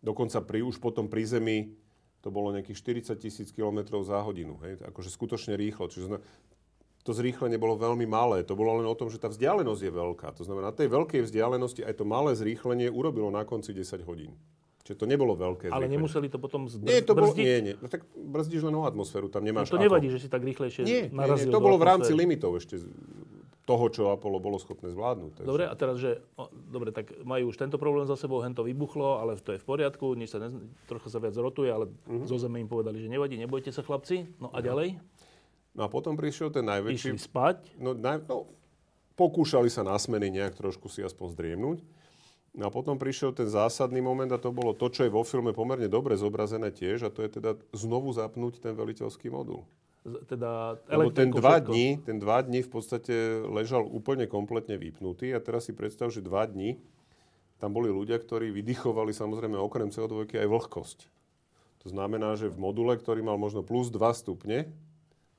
dokonca 0.00 0.40
pri, 0.40 0.64
už 0.64 0.80
potom 0.80 1.12
pri 1.12 1.28
Zemi 1.28 1.58
to 2.24 2.32
bolo 2.32 2.50
nejakých 2.50 3.04
40 3.12 3.20
tisíc 3.20 3.48
km 3.52 3.84
za 4.02 4.18
hodinu. 4.24 4.58
Hej? 4.64 4.82
Akože 4.82 5.12
skutočne 5.12 5.54
rýchlo. 5.54 5.86
Čiže 5.86 6.18
to 7.06 7.12
zrýchlenie 7.14 7.60
bolo 7.60 7.78
veľmi 7.78 8.08
malé. 8.08 8.42
To 8.42 8.58
bolo 8.58 8.80
len 8.80 8.88
o 8.88 8.98
tom, 8.98 9.12
že 9.12 9.22
tá 9.22 9.30
vzdialenosť 9.30 9.82
je 9.86 9.92
veľká. 9.92 10.28
To 10.34 10.42
znamená, 10.42 10.72
na 10.72 10.76
tej 10.76 10.90
veľkej 10.90 11.24
vzdialenosti 11.24 11.86
aj 11.86 11.94
to 12.00 12.04
malé 12.04 12.34
zrýchlenie 12.34 12.90
urobilo 12.90 13.30
na 13.30 13.46
konci 13.46 13.70
10 13.76 14.02
hodín. 14.08 14.34
Čiže 14.88 15.04
to 15.04 15.04
nebolo 15.04 15.36
veľké. 15.36 15.68
Ale 15.68 15.84
nemuseli 15.84 16.32
to 16.32 16.40
potom 16.40 16.64
zbrzdiť? 16.64 16.88
Nie, 16.88 17.04
to 17.04 17.12
bolo, 17.12 17.36
nie, 17.36 17.60
nie. 17.60 17.74
No 17.76 17.92
tak 17.92 18.08
brzdíš 18.08 18.64
len 18.64 18.72
o 18.72 18.88
atmosféru, 18.88 19.28
tam 19.28 19.44
nemáš 19.44 19.68
no 19.68 19.76
to 19.76 19.84
nevadí, 19.84 20.08
ako. 20.08 20.16
že 20.16 20.18
si 20.24 20.28
tak 20.32 20.40
rýchlejšie 20.40 20.80
nie, 20.88 21.12
narazil 21.12 21.44
nie, 21.44 21.52
nie, 21.52 21.56
to 21.60 21.60
bolo 21.60 21.76
v 21.76 21.84
rámci 21.84 22.16
limitov 22.16 22.56
ešte 22.56 22.80
toho, 23.68 23.84
čo 23.92 24.08
Apollo 24.08 24.40
bolo 24.40 24.56
schopné 24.56 24.88
zvládnuť. 24.88 25.44
Takže. 25.44 25.48
Dobre, 25.52 25.68
a 25.68 25.74
teraz, 25.76 26.00
že... 26.00 26.24
O, 26.40 26.48
dobre, 26.48 26.88
tak 26.88 27.12
majú 27.20 27.52
už 27.52 27.60
tento 27.60 27.76
problém 27.76 28.08
za 28.08 28.16
sebou, 28.16 28.40
hen 28.40 28.56
to 28.56 28.64
vybuchlo, 28.64 29.20
ale 29.20 29.36
to 29.36 29.52
je 29.52 29.60
v 29.60 29.66
poriadku, 29.68 30.16
nič 30.16 30.32
sa 30.32 30.40
ne, 30.40 30.72
trocha 30.88 31.12
sa 31.12 31.20
viac 31.20 31.36
rotuje, 31.36 31.68
ale 31.68 31.92
uh-huh. 31.92 32.24
zo 32.24 32.40
zeme 32.40 32.64
im 32.64 32.68
povedali, 32.72 32.96
že 32.96 33.12
nevadí, 33.12 33.36
nebojte 33.36 33.68
sa 33.68 33.84
chlapci. 33.84 34.24
No 34.40 34.48
a 34.48 34.56
uh-huh. 34.56 34.64
ďalej? 34.64 34.88
No 35.76 35.84
a 35.84 35.92
potom 35.92 36.16
prišiel 36.16 36.48
ten 36.48 36.64
najväčší... 36.64 37.12
Išli 37.12 37.20
spať? 37.20 37.76
No, 37.76 37.92
naj, 37.92 38.24
no 38.24 38.48
pokúšali 39.20 39.68
sa 39.68 39.84
na 39.84 40.00
smeny 40.00 40.32
nejak 40.32 40.56
trošku 40.56 40.88
si 40.88 41.04
aspoň 41.04 41.36
zdriemnúť. 41.36 41.84
No 42.56 42.68
a 42.68 42.70
potom 42.72 42.96
prišiel 42.96 43.36
ten 43.36 43.46
zásadný 43.46 44.00
moment 44.00 44.28
a 44.32 44.40
to 44.40 44.50
bolo 44.50 44.72
to, 44.72 44.88
čo 44.88 45.04
je 45.06 45.12
vo 45.12 45.22
filme 45.22 45.52
pomerne 45.52 45.86
dobre 45.86 46.16
zobrazené 46.16 46.72
tiež 46.72 47.06
a 47.06 47.12
to 47.12 47.22
je 47.22 47.40
teda 47.40 47.54
znovu 47.76 48.10
zapnúť 48.10 48.64
ten 48.64 48.72
veliteľský 48.74 49.28
modul. 49.28 49.68
Teda 50.24 50.80
Lebo 50.88 51.12
ten 51.12 51.28
dva, 51.28 51.60
dní, 51.60 52.00
ten 52.00 52.16
dva 52.16 52.40
dní 52.40 52.64
v 52.64 52.70
podstate 52.72 53.44
ležal 53.44 53.84
úplne 53.84 54.24
kompletne 54.24 54.80
vypnutý 54.80 55.36
a 55.36 55.42
teraz 55.42 55.68
si 55.68 55.76
predstav, 55.76 56.08
že 56.08 56.24
dva 56.24 56.48
dní 56.48 56.80
tam 57.58 57.74
boli 57.74 57.90
ľudia, 57.90 58.16
ktorí 58.16 58.54
vydychovali 58.54 59.10
samozrejme 59.10 59.58
okrem 59.58 59.90
CO2 59.90 60.30
aj 60.30 60.48
vlhkosť. 60.48 60.98
To 61.84 61.86
znamená, 61.90 62.38
že 62.38 62.50
v 62.50 62.58
module, 62.58 62.94
ktorý 62.94 63.22
mal 63.22 63.36
možno 63.36 63.66
plus 63.66 63.90
2 63.90 63.98
stupne, 64.14 64.70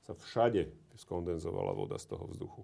sa 0.04 0.12
všade 0.12 0.68
skondenzovala 1.00 1.72
voda 1.72 1.96
z 1.96 2.12
toho 2.12 2.28
vzduchu. 2.28 2.62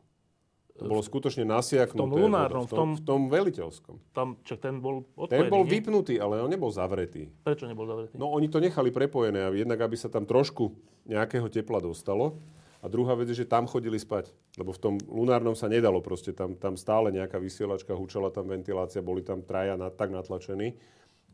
To 0.77 0.85
bolo 0.85 1.01
skutočne 1.01 1.49
nasiaknuté. 1.49 1.97
V 1.97 2.05
tom 2.05 2.12
lunárnom, 2.12 2.64
v 2.68 2.72
tom, 2.72 2.89
v 2.97 3.03
tom 3.03 3.20
veliteľskom. 3.33 3.97
Tam, 4.12 4.37
čak 4.45 4.61
ten 4.61 4.79
bol 4.85 5.09
odpojený, 5.16 5.33
Ten 5.33 5.49
bol 5.49 5.64
nie? 5.64 5.72
vypnutý, 5.81 6.14
ale 6.20 6.45
on 6.45 6.53
nebol 6.53 6.68
zavretý. 6.68 7.33
Prečo 7.41 7.64
nebol 7.64 7.89
zavretý? 7.89 8.12
No 8.20 8.29
oni 8.29 8.53
to 8.53 8.61
nechali 8.61 8.93
prepojené, 8.93 9.49
jednak 9.57 9.81
aby 9.81 9.97
sa 9.97 10.12
tam 10.12 10.29
trošku 10.29 10.77
nejakého 11.09 11.49
tepla 11.49 11.81
dostalo. 11.81 12.37
A 12.85 12.93
druhá 12.93 13.16
vec 13.16 13.33
je, 13.33 13.43
že 13.43 13.49
tam 13.49 13.64
chodili 13.64 13.97
spať. 13.97 14.31
Lebo 14.61 14.70
v 14.70 14.79
tom 14.79 14.95
lunárnom 15.09 15.57
sa 15.57 15.66
nedalo 15.66 16.05
proste. 16.05 16.37
Tam, 16.37 16.55
tam 16.55 16.77
stále 16.77 17.09
nejaká 17.11 17.41
vysielačka, 17.41 17.97
hučala 17.97 18.29
tam 18.29 18.53
ventilácia, 18.53 19.01
boli 19.01 19.24
tam 19.24 19.41
traja 19.43 19.81
na, 19.81 19.89
tak 19.89 20.12
natlačení. 20.12 20.77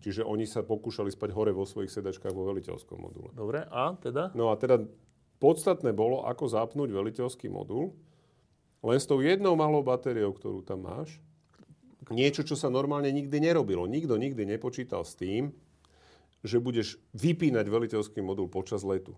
Čiže 0.03 0.22
oni 0.22 0.47
sa 0.47 0.62
pokúšali 0.62 1.11
spať 1.11 1.30
hore 1.34 1.51
vo 1.55 1.66
svojich 1.66 1.90
sedačkách 1.90 2.34
vo 2.34 2.47
veliteľskom 2.47 2.99
module. 2.99 3.30
Dobre, 3.34 3.66
a 3.70 3.95
teda? 3.99 4.34
No 4.34 4.51
a 4.51 4.59
teda 4.59 4.82
podstatné 5.43 5.90
bolo, 5.90 6.26
ako 6.26 6.47
zapnúť 6.47 6.90
veliteľský 6.95 7.51
modul 7.51 7.95
len 8.83 8.99
s 8.99 9.07
tou 9.07 9.22
jednou 9.22 9.55
malou 9.55 9.80
batériou, 9.87 10.35
ktorú 10.35 10.66
tam 10.66 10.85
máš, 10.87 11.22
niečo, 12.11 12.43
čo 12.45 12.59
sa 12.59 12.68
normálne 12.68 13.09
nikdy 13.09 13.39
nerobilo. 13.41 13.89
Nikto 13.89 14.20
nikdy 14.20 14.45
nepočítal 14.45 15.07
s 15.07 15.16
tým, 15.16 15.55
že 16.43 16.59
budeš 16.59 16.99
vypínať 17.14 17.66
veliteľský 17.70 18.20
modul 18.20 18.51
počas 18.51 18.83
letu. 18.83 19.14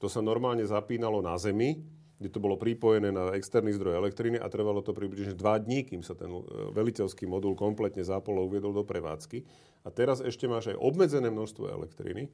To 0.00 0.08
sa 0.08 0.24
normálne 0.24 0.64
zapínalo 0.64 1.20
na 1.20 1.36
Zemi, 1.36 1.84
kde 2.20 2.28
to 2.28 2.40
bolo 2.40 2.60
pripojené 2.60 3.12
na 3.12 3.32
externý 3.32 3.72
zdroj 3.76 3.96
elektriny 3.96 4.36
a 4.36 4.48
trvalo 4.52 4.84
to 4.84 4.92
približne 4.92 5.36
2 5.36 5.40
dní, 5.40 5.88
kým 5.88 6.04
sa 6.04 6.12
ten 6.12 6.28
e, 6.28 6.40
veliteľský 6.72 7.24
modul 7.24 7.56
kompletne 7.56 8.04
zapol 8.04 8.36
a 8.36 8.44
uviedol 8.44 8.76
do 8.76 8.84
prevádzky. 8.84 9.40
A 9.84 9.88
teraz 9.88 10.20
ešte 10.20 10.44
máš 10.44 10.72
aj 10.72 10.76
obmedzené 10.76 11.32
množstvo 11.32 11.72
elektriny, 11.72 12.28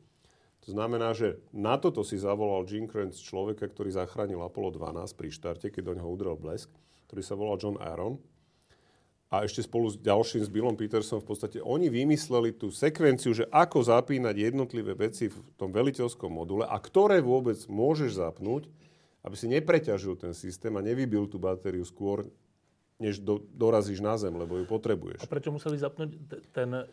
to 0.67 0.75
znamená, 0.75 1.15
že 1.15 1.39
na 1.55 1.79
toto 1.79 2.03
si 2.03 2.19
zavolal 2.19 2.67
Jim 2.67 2.91
Kranz 2.91 3.23
človeka, 3.23 3.71
ktorý 3.71 3.95
zachránil 3.95 4.43
Apollo 4.43 4.83
12 4.83 5.15
pri 5.15 5.31
štarte, 5.31 5.71
keď 5.71 5.83
do 5.87 5.93
neho 5.95 6.11
udrel 6.11 6.35
blesk, 6.35 6.75
ktorý 7.07 7.23
sa 7.23 7.39
volal 7.39 7.55
John 7.63 7.79
Aaron. 7.79 8.19
A 9.31 9.47
ešte 9.47 9.63
spolu 9.63 9.87
s 9.87 9.95
ďalším, 9.95 10.43
s 10.43 10.51
Billom 10.51 10.75
Petersom, 10.75 11.23
v 11.23 11.31
podstate 11.31 11.63
oni 11.63 11.87
vymysleli 11.87 12.51
tú 12.51 12.75
sekvenciu, 12.75 13.31
že 13.31 13.47
ako 13.55 13.79
zapínať 13.79 14.35
jednotlivé 14.35 14.99
veci 14.99 15.31
v 15.31 15.39
tom 15.55 15.71
veliteľskom 15.71 16.35
module 16.35 16.67
a 16.67 16.75
ktoré 16.83 17.23
vôbec 17.23 17.59
môžeš 17.71 18.19
zapnúť, 18.19 18.67
aby 19.23 19.35
si 19.39 19.47
nepreťažil 19.47 20.19
ten 20.19 20.35
systém 20.35 20.75
a 20.75 20.83
nevybil 20.83 21.31
tú 21.31 21.39
batériu 21.39 21.87
skôr, 21.87 22.27
než 22.97 23.21
do, 23.21 23.45
dorazíš 23.53 24.01
na 24.01 24.17
zem, 24.17 24.33
lebo 24.33 24.57
ju 24.57 24.65
potrebuješ. 24.65 25.21
A 25.21 25.29
prečo 25.29 25.53
museli 25.53 25.77
zapnúť 25.77 26.17
ten 26.53 26.89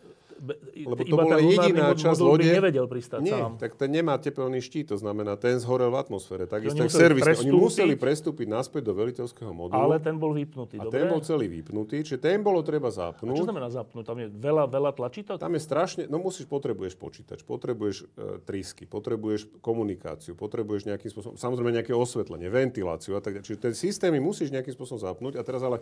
lebo 0.84 1.02
to 1.08 1.16
bola 1.16 1.40
jediná 1.40 1.94
časť 1.96 2.20
lode. 2.20 2.44
nevedel 2.50 2.84
pristať 2.90 3.20
Nie, 3.24 3.38
sám. 3.38 3.52
tak 3.56 3.80
ten 3.80 3.88
nemá 3.88 4.18
tepelný 4.20 4.60
štít, 4.60 4.92
to 4.92 4.98
znamená, 5.00 5.40
ten 5.40 5.56
zhorel 5.62 5.94
v 5.94 5.98
atmosfére. 6.04 6.44
Takisto 6.50 6.84
tak 6.84 6.92
servis. 6.92 7.24
Oni 7.40 7.54
museli 7.54 7.96
prestúpiť 7.96 8.48
naspäť 8.50 8.92
do 8.92 8.94
veliteľského 8.98 9.54
modulu. 9.56 9.80
Ale 9.80 10.04
ten 10.04 10.20
bol 10.20 10.36
vypnutý, 10.36 10.82
A 10.82 10.90
dobre? 10.90 11.00
ten 11.00 11.04
bol 11.08 11.22
celý 11.24 11.48
vypnutý, 11.48 12.04
čiže 12.04 12.20
ten 12.20 12.44
bolo 12.44 12.60
treba 12.66 12.92
zapnúť. 12.92 13.36
A 13.36 13.40
čo 13.40 13.48
znamená 13.48 13.70
zapnúť? 13.72 14.04
Tam 14.04 14.18
je 14.20 14.28
veľa, 14.28 14.68
veľa 14.68 14.92
tlačítok? 14.92 15.38
Tam 15.40 15.54
je 15.54 15.62
strašne, 15.64 16.04
no 16.12 16.20
musíš, 16.20 16.50
potrebuješ 16.50 16.98
počítač, 17.00 17.40
potrebuješ 17.46 18.04
e, 18.04 18.06
trysky, 18.44 18.84
potrebuješ 18.84 19.48
komunikáciu, 19.64 20.36
potrebuješ 20.36 20.90
nejakým 20.90 21.10
spôsobom, 21.14 21.36
samozrejme 21.40 21.72
nejaké 21.72 21.94
osvetlenie, 21.96 22.50
ventiláciu 22.52 23.16
a 23.16 23.22
tak 23.24 23.40
ďalej. 23.40 23.48
Čiže 23.48 23.60
ten 23.64 23.74
systém 23.78 24.12
musíš 24.20 24.52
nejakým 24.52 24.74
spôsobom 24.76 25.00
zapnúť 25.00 25.40
a 25.40 25.42
teraz 25.46 25.64
ale 25.64 25.80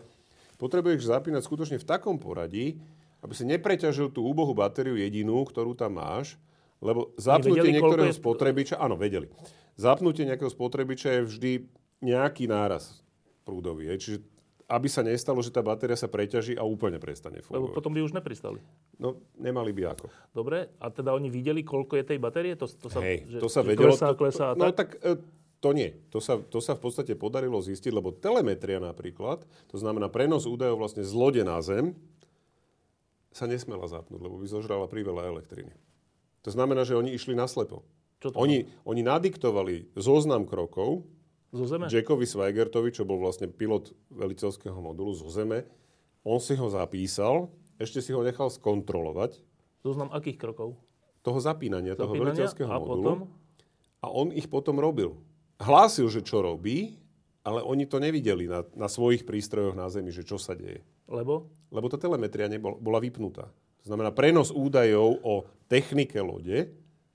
potrebuješ 0.62 1.10
zapínať 1.10 1.42
skutočne 1.42 1.82
v 1.82 1.90
takom 1.90 2.22
poradí, 2.22 2.78
aby 3.26 3.34
si 3.34 3.50
nepreťažil 3.50 4.14
tú 4.14 4.22
úbohú 4.22 4.54
batériu 4.54 4.94
jedinú, 4.94 5.42
ktorú 5.42 5.74
tam 5.74 5.98
máš, 5.98 6.38
lebo 6.78 7.14
zapnutie 7.18 7.66
vedeli, 7.66 7.82
niektorého 7.82 8.14
je... 8.14 8.18
spotrebiča, 8.22 8.78
áno, 8.78 8.94
vedeli. 8.98 9.30
Zapnutie 9.78 10.30
nejakého 10.30 10.50
spotrebiča 10.54 11.18
je 11.18 11.22
vždy 11.26 11.52
nejaký 12.02 12.46
náraz 12.46 13.02
prúdový. 13.46 13.90
Je. 13.94 13.96
Čiže 13.98 14.18
aby 14.72 14.88
sa 14.88 15.04
nestalo, 15.04 15.44
že 15.44 15.52
tá 15.52 15.60
batéria 15.60 16.00
sa 16.00 16.08
preťaží 16.08 16.56
a 16.56 16.64
úplne 16.64 16.96
prestane 16.96 17.44
fungovať. 17.44 17.60
Lebo 17.60 17.76
potom 17.76 17.92
by 17.92 18.00
už 18.08 18.16
nepristali. 18.16 18.64
No, 18.96 19.20
nemali 19.36 19.76
by 19.76 19.84
ako. 19.92 20.08
Dobre, 20.32 20.72
a 20.80 20.88
teda 20.88 21.12
oni 21.12 21.28
videli, 21.28 21.60
koľko 21.60 22.00
je 22.00 22.04
tej 22.08 22.20
batérie? 22.24 22.56
To, 22.56 22.66
to 22.72 22.88
sa, 22.88 23.04
Hej, 23.04 23.28
že, 23.28 23.38
to 23.44 23.52
sa 23.52 23.62
vedelo. 23.68 23.92
Klesá, 23.92 24.08
klesá 24.16 24.46
to, 24.56 24.64
no 24.64 24.72
tak 24.72 24.96
e, 25.04 25.20
to 25.62 25.78
nie. 25.78 25.94
To 26.10 26.18
sa, 26.18 26.42
to 26.42 26.58
sa 26.58 26.74
v 26.74 26.82
podstate 26.90 27.14
podarilo 27.14 27.62
zistiť, 27.62 27.94
lebo 27.94 28.10
telemetria 28.10 28.82
napríklad, 28.82 29.46
to 29.70 29.78
znamená 29.78 30.10
prenos 30.10 30.50
údajov 30.50 30.82
vlastne 30.82 31.06
z 31.06 31.14
lode 31.14 31.46
na 31.46 31.62
zem, 31.62 31.94
sa 33.32 33.48
nesmela 33.48 33.88
zapnúť, 33.88 34.20
lebo 34.20 34.36
by 34.42 34.50
zožrala 34.50 34.90
priveľa 34.92 35.32
elektriny. 35.32 35.72
To 36.44 36.50
znamená, 36.52 36.84
že 36.84 36.98
oni 36.98 37.16
išli 37.16 37.38
naslepo. 37.38 37.86
Čo 38.20 38.34
to 38.34 38.38
oni, 38.38 38.68
oni 38.84 39.02
nadiktovali 39.06 39.94
zoznam 39.96 40.50
krokov 40.50 41.06
zo 41.54 41.66
zeme? 41.70 41.88
Jackovi 41.88 42.26
Sweigertovi, 42.26 42.90
čo 42.92 43.06
bol 43.06 43.22
vlastne 43.22 43.48
pilot 43.48 43.94
veliteľského 44.12 44.76
modulu 44.78 45.12
zo 45.12 45.28
Zeme. 45.28 45.68
On 46.24 46.40
si 46.40 46.56
ho 46.56 46.68
zapísal, 46.70 47.52
ešte 47.82 48.00
si 48.00 48.14
ho 48.14 48.22
nechal 48.22 48.48
skontrolovať. 48.48 49.42
Zoznam 49.82 50.14
akých 50.14 50.38
krokov? 50.38 50.78
Toho 51.26 51.42
zapínania, 51.42 51.98
zapínania 51.98 52.00
toho 52.00 52.14
veliteľského 52.14 52.70
a 52.70 52.78
modulu. 52.78 52.94
Potom? 52.94 53.20
A 54.02 54.08
on 54.10 54.30
ich 54.34 54.48
potom 54.48 54.78
robil. 54.78 55.18
Hlásil, 55.62 56.10
že 56.10 56.26
čo 56.26 56.42
robí, 56.42 56.98
ale 57.46 57.62
oni 57.62 57.86
to 57.86 58.02
nevideli 58.02 58.50
na, 58.50 58.66
na 58.74 58.90
svojich 58.90 59.26
prístrojoch 59.26 59.78
na 59.78 59.90
Zemi, 59.90 60.10
že 60.14 60.26
čo 60.26 60.42
sa 60.42 60.58
deje. 60.58 60.82
Lebo? 61.10 61.50
Lebo 61.70 61.86
tá 61.90 61.98
telemetria 61.98 62.50
nebol, 62.50 62.78
bola 62.78 63.02
vypnutá. 63.02 63.50
To 63.82 63.86
znamená, 63.90 64.14
prenos 64.14 64.54
údajov 64.54 65.22
o 65.26 65.46
technike 65.66 66.22
lode, 66.22 66.70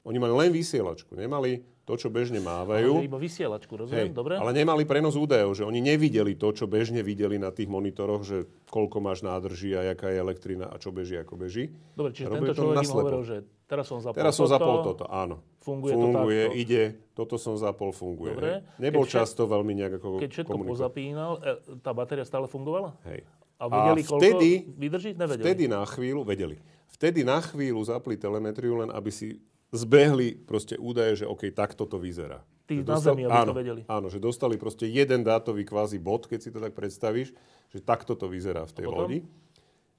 oni 0.06 0.18
mali 0.22 0.34
len 0.46 0.50
vysielačku, 0.54 1.18
nemali 1.18 1.62
to, 1.86 1.94
čo 1.94 2.10
bežne 2.10 2.42
Ale 2.42 2.46
mávajú. 2.50 2.98
iba 2.98 3.18
vysielačku, 3.18 3.70
rozumiem? 3.78 4.10
Hej, 4.10 4.18
Dobre? 4.18 4.34
ale 4.34 4.50
nemali 4.50 4.82
prenos 4.82 5.14
údajov, 5.14 5.54
že 5.54 5.62
oni 5.62 5.78
nevideli 5.78 6.34
to, 6.34 6.50
čo 6.50 6.66
bežne 6.66 6.98
videli 7.06 7.38
na 7.38 7.54
tých 7.54 7.70
monitoroch, 7.70 8.26
že 8.26 8.50
koľko 8.66 8.98
máš 8.98 9.22
nádrží 9.22 9.70
a 9.78 9.94
jaká 9.94 10.10
je 10.10 10.18
elektrina 10.18 10.66
a 10.66 10.74
čo 10.82 10.90
beží, 10.90 11.14
ako 11.14 11.38
beží. 11.38 11.70
Dobre, 11.94 12.10
čiže 12.10 12.26
tento 12.34 12.50
to 12.50 12.58
človek 12.58 12.76
im 12.82 12.90
hovoril, 12.90 13.22
že 13.22 13.36
teraz 13.70 13.86
som 13.86 14.02
zapol 14.02 14.18
Teraz 14.18 14.34
som 14.34 14.50
toto, 14.50 14.54
zapol 14.58 14.76
toto, 14.82 15.04
áno. 15.06 15.46
Funguje 15.66 15.92
to 15.92 15.98
funguje 15.98 16.42
takto. 16.46 16.60
ide, 16.62 16.82
toto 17.10 17.34
som 17.34 17.58
zapol, 17.58 17.90
funguje. 17.90 18.38
Dobre. 18.38 18.62
Hej. 18.62 18.78
Nebol 18.78 19.02
Keď 19.02 19.10
často 19.10 19.42
veľmi 19.50 19.72
nejak 19.74 19.92
ako 19.98 20.22
Keď 20.22 20.30
všetko 20.30 20.52
komunikovať. 20.54 20.70
pozapínal, 20.78 21.32
e, 21.42 21.50
tá 21.82 21.90
batéria 21.90 22.22
stále 22.22 22.46
fungovala? 22.46 22.94
Hej. 23.02 23.26
A 23.58 23.64
vedeli, 23.66 24.00
A 24.00 24.08
vtedy- 24.14 24.56
koľko 24.62 24.78
vydrží? 24.78 25.10
Nevedeli. 25.18 25.42
Vtedy 25.42 25.64
na 25.66 25.82
chvíľu, 25.82 26.20
vedeli, 26.22 26.56
vtedy 26.86 27.20
na 27.26 27.42
chvíľu 27.42 27.80
zapli 27.82 28.14
telemetriu 28.14 28.78
len, 28.78 28.94
aby 28.94 29.10
si 29.10 29.42
zbehli 29.74 30.38
proste 30.46 30.78
údaje, 30.78 31.24
že 31.24 31.26
OK, 31.26 31.50
takto 31.50 31.82
to 31.82 31.98
vyzerá. 31.98 32.44
Tí 32.66 32.82
Že 32.82 32.86
na 32.86 32.98
Zemi, 32.98 33.22
aby 33.26 33.30
áno, 33.32 33.50
to 33.54 33.58
vedeli. 33.58 33.82
Áno, 33.86 34.06
že 34.10 34.18
dostali 34.18 34.58
proste 34.58 34.90
jeden 34.90 35.22
dátový 35.22 35.62
kvázi 35.62 36.02
bod, 36.02 36.26
keď 36.26 36.38
si 36.42 36.50
to 36.50 36.58
tak 36.58 36.74
predstavíš, 36.74 37.30
že 37.70 37.78
takto 37.78 38.18
to 38.18 38.26
vyzerá 38.26 38.66
v 38.66 38.72
tej 38.74 38.86
lodi. 38.86 39.18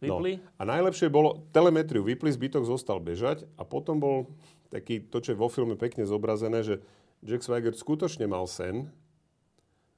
No. 0.03 0.21
Vypli? 0.21 0.37
A 0.59 0.63
najlepšie 0.67 1.09
bolo, 1.09 1.41
telemetriu 1.49 2.05
vypli, 2.05 2.29
zbytok 2.29 2.69
zostal 2.69 3.01
bežať 3.01 3.49
a 3.57 3.65
potom 3.65 3.97
bol 3.97 4.17
taký, 4.69 5.03
to, 5.07 5.23
čo 5.23 5.33
je 5.33 5.41
vo 5.41 5.47
filme 5.47 5.75
pekne 5.79 6.03
zobrazené, 6.03 6.63
že 6.63 6.75
Jack 7.25 7.41
Swigert 7.41 7.79
skutočne 7.79 8.29
mal 8.29 8.45
sen, 8.45 8.91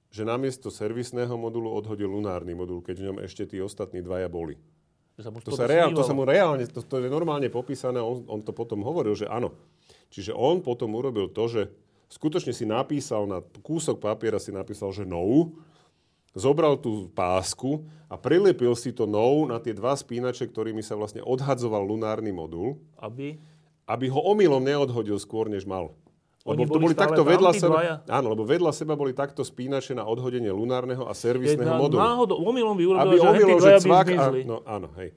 že 0.09 0.25
namiesto 0.25 0.73
servisného 0.73 1.37
modulu 1.37 1.69
odhodil 1.69 2.09
lunárny 2.09 2.57
modul, 2.57 2.81
keď 2.81 2.95
v 2.97 3.05
ňom 3.11 3.17
ešte 3.21 3.45
tí 3.45 3.61
ostatní 3.61 4.01
dvaja 4.01 4.25
boli. 4.25 4.57
Sa 5.19 5.29
To 5.29 5.51
sa, 5.51 5.67
reál, 5.67 5.91
to 5.91 5.99
sa 5.99 6.15
mu 6.15 6.23
reálne, 6.23 6.63
to, 6.63 6.79
to 6.79 7.03
je 7.03 7.11
normálne 7.11 7.51
popísané, 7.51 7.99
on, 7.99 8.23
on 8.25 8.39
to 8.39 8.55
potom 8.55 8.79
hovoril, 8.87 9.19
že 9.19 9.27
áno. 9.27 9.51
Čiže 10.09 10.31
on 10.31 10.63
potom 10.63 10.95
urobil 10.95 11.27
to, 11.27 11.43
že 11.51 11.61
skutočne 12.07 12.55
si 12.55 12.63
napísal 12.63 13.27
na 13.27 13.43
kúsok 13.43 13.99
papiera, 13.99 14.39
si 14.39 14.55
napísal, 14.55 14.95
že 14.95 15.03
no, 15.03 15.51
zobral 16.31 16.79
tú 16.79 17.11
pásku 17.11 17.83
a 18.07 18.15
prilepil 18.15 18.73
si 18.79 18.95
to 18.95 19.03
no 19.03 19.43
na 19.43 19.59
tie 19.59 19.75
dva 19.75 19.91
spínače, 19.93 20.47
ktorými 20.49 20.81
sa 20.81 20.95
vlastne 20.95 21.19
odhadzoval 21.19 21.83
lunárny 21.83 22.31
modul, 22.31 22.79
Aby... 22.95 23.37
aby 23.89 24.05
ho 24.13 24.21
omylom 24.21 24.61
neodhodil 24.61 25.17
skôr, 25.17 25.49
než 25.49 25.65
mal. 25.65 25.97
Oni 26.45 26.63
Lebo 26.63 26.77
to 26.77 26.79
boli 26.79 26.95
takto 26.95 27.25
vedľa 27.25 27.51
seba. 27.57 27.73
dvaja? 27.75 27.95
Áno, 28.07 28.31
lebo 28.31 28.47
vedľa 28.47 28.71
seba 28.71 28.93
boli 28.95 29.11
takto 29.11 29.43
spínače 29.43 29.97
na 29.97 30.07
odhodenie 30.07 30.53
lunárneho 30.53 31.03
a 31.09 31.13
servisného 31.17 31.75
na, 31.75 31.81
modulu 31.81 31.99
náhodou, 31.99 32.37
omylom 32.47 32.77
by 32.79 32.85
urobil, 32.85 33.01
aby 33.11 33.17
že 33.17 33.27
omylom, 33.27 33.57
že 33.59 33.69
cvak, 33.83 34.07
a, 34.15 34.25
no 34.47 34.63
áno, 34.63 34.87
hej. 35.01 35.11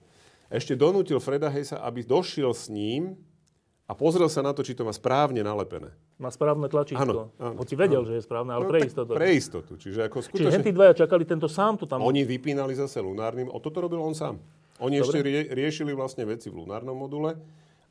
Ešte 0.52 0.76
donútil 0.76 1.16
Freda 1.22 1.48
Hejsa, 1.48 1.80
aby 1.80 2.04
došiel 2.04 2.52
s 2.52 2.68
ním 2.68 3.16
a 3.88 3.96
pozrel 3.96 4.28
sa 4.28 4.44
na 4.44 4.52
to, 4.52 4.60
či 4.60 4.76
to 4.76 4.84
má 4.84 4.92
správne 4.92 5.40
nalepené. 5.40 5.94
Na 6.20 6.28
správne 6.28 6.68
tlačítko. 6.68 7.00
Áno, 7.00 7.32
áno, 7.40 7.56
Hoci 7.56 7.74
vedel, 7.78 8.04
že 8.04 8.20
je 8.20 8.22
správne, 8.26 8.52
ale 8.52 8.66
No, 8.66 8.68
pre 8.68 8.80
istotu. 8.84 9.10
Pre 9.16 9.28
istotu. 9.32 9.72
Čiže 9.80 10.12
ako 10.12 10.18
Čiže 10.20 10.28
skutočne... 10.28 10.60
tí 10.60 10.70
dvaja 10.74 10.92
čakali, 11.06 11.22
tento 11.24 11.48
sám 11.48 11.80
to 11.80 11.86
tam... 11.88 12.04
Oni 12.04 12.26
vypínali 12.26 12.76
zase 12.76 13.00
lunárnym, 13.00 13.48
o 13.48 13.58
toto 13.62 13.80
robil 13.80 14.02
on 14.02 14.12
sám. 14.12 14.36
Oni 14.82 14.98
Dobre. 15.00 15.06
ešte 15.06 15.18
rie, 15.24 15.40
riešili 15.54 15.94
vlastne 15.96 16.26
veci 16.28 16.50
v 16.50 16.66
lunárnom 16.66 16.94
module, 16.98 17.38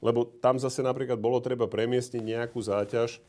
lebo 0.02 0.26
tam 0.42 0.58
zase 0.58 0.82
napríklad 0.82 1.22
bolo 1.22 1.38
treba 1.38 1.70
premiestniť 1.70 2.24
nejakú 2.26 2.58
záťaž 2.58 3.22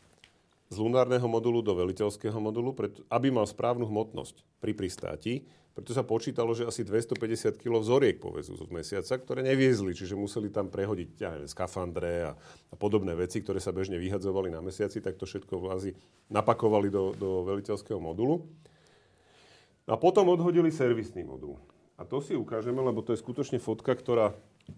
z 0.72 0.76
lunárneho 0.80 1.28
modulu 1.28 1.60
do 1.60 1.76
veliteľského 1.76 2.40
modulu, 2.40 2.72
aby 3.12 3.28
mal 3.28 3.44
správnu 3.44 3.84
hmotnosť 3.84 4.40
pri 4.56 4.72
pristáti. 4.72 5.44
Preto 5.72 5.92
sa 5.92 6.04
počítalo, 6.04 6.52
že 6.52 6.68
asi 6.68 6.84
250 6.84 7.60
kg 7.60 7.80
vzoriek 7.80 8.20
povezú 8.20 8.56
z 8.56 8.68
mesiaca, 8.72 9.16
ktoré 9.16 9.40
neviezli, 9.40 9.96
čiže 9.96 10.16
museli 10.16 10.52
tam 10.52 10.68
prehodiť 10.68 11.08
ja 11.16 11.32
neviem, 11.36 11.48
skafandre 11.48 12.28
a, 12.28 12.32
a 12.68 12.74
podobné 12.76 13.12
veci, 13.16 13.40
ktoré 13.40 13.60
sa 13.60 13.72
bežne 13.72 13.96
vyhadzovali 13.96 14.52
na 14.52 14.60
mesiaci, 14.60 15.00
tak 15.00 15.16
to 15.16 15.24
všetko 15.24 15.60
vlázi 15.60 15.96
napakovali 16.28 16.92
do, 16.92 17.16
do 17.16 17.44
veliteľského 17.48 18.00
modulu. 18.00 18.44
A 19.88 19.96
potom 19.96 20.28
odhodili 20.28 20.68
servisný 20.68 21.24
modul. 21.24 21.56
A 21.96 22.04
to 22.04 22.20
si 22.20 22.36
ukážeme, 22.36 22.80
lebo 22.80 23.00
to 23.04 23.16
je 23.16 23.20
skutočne 23.20 23.60
fotka, 23.60 23.96
ktorá 23.96 24.36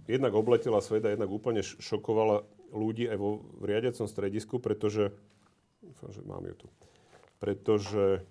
jednak 0.09 0.33
obletela 0.35 0.81
sveta, 0.85 1.13
jednak 1.13 1.31
úplne 1.31 1.63
šokovala 1.63 2.45
ľudí 2.75 3.07
aj 3.07 3.19
vo 3.19 3.41
v 3.61 3.65
riadiacom 3.71 4.07
stredisku, 4.11 4.59
pretože... 4.59 5.15
Dúfam, 5.85 6.11
že 6.11 6.21
mám 6.25 6.45
ju 6.45 6.55
tu. 6.65 6.69
Pretože 7.39 8.25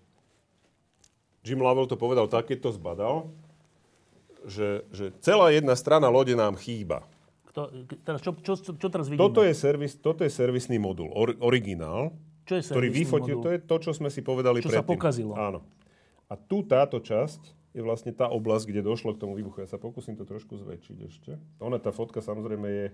Jim 1.46 1.62
Lovell 1.62 1.88
to 1.88 2.00
povedal 2.00 2.26
tak, 2.32 2.50
keď 2.50 2.70
to 2.70 2.70
zbadal, 2.76 3.16
že, 4.44 4.84
že 4.92 5.12
celá 5.24 5.52
jedna 5.56 5.76
strana 5.76 6.12
lode 6.12 6.36
nám 6.36 6.60
chýba. 6.60 7.04
Kto, 7.52 7.70
teraz, 8.02 8.20
čo, 8.20 8.34
čo, 8.42 8.54
čo, 8.58 8.72
čo 8.76 8.88
teraz 8.90 9.08
vidíme? 9.08 9.22
Toto 9.22 9.46
je, 9.46 9.54
servis, 9.54 9.94
toto 9.96 10.26
je 10.26 10.32
servisný 10.34 10.82
modul, 10.82 11.14
or, 11.14 11.38
originál, 11.40 12.12
čo 12.44 12.60
je 12.60 12.64
ktorý 12.66 12.88
vyfotil, 12.92 13.38
modul? 13.40 13.46
to 13.46 13.50
je 13.56 13.60
to, 13.64 13.76
čo 13.80 13.92
sme 13.96 14.10
si 14.12 14.20
povedali 14.20 14.60
Čo 14.60 14.74
sa 14.74 14.84
predtým. 14.84 14.92
pokazilo. 14.92 15.34
Áno. 15.38 15.64
A 16.28 16.34
tu 16.36 16.66
táto 16.66 17.00
časť 17.00 17.63
je 17.74 17.82
vlastne 17.82 18.10
tá 18.10 18.26
oblasť, 18.26 18.70
kde 18.70 18.82
došlo 18.82 19.14
k 19.14 19.22
tomu 19.22 19.34
výbuchu. 19.34 19.62
Ja 19.62 19.68
sa 19.68 19.78
pokúsim 19.78 20.14
to 20.14 20.24
trošku 20.24 20.56
zväčšiť 20.56 20.98
ešte. 21.04 21.32
Ona, 21.58 21.78
tá 21.78 21.90
fotka 21.90 22.22
samozrejme 22.22 22.68
je, 22.70 22.88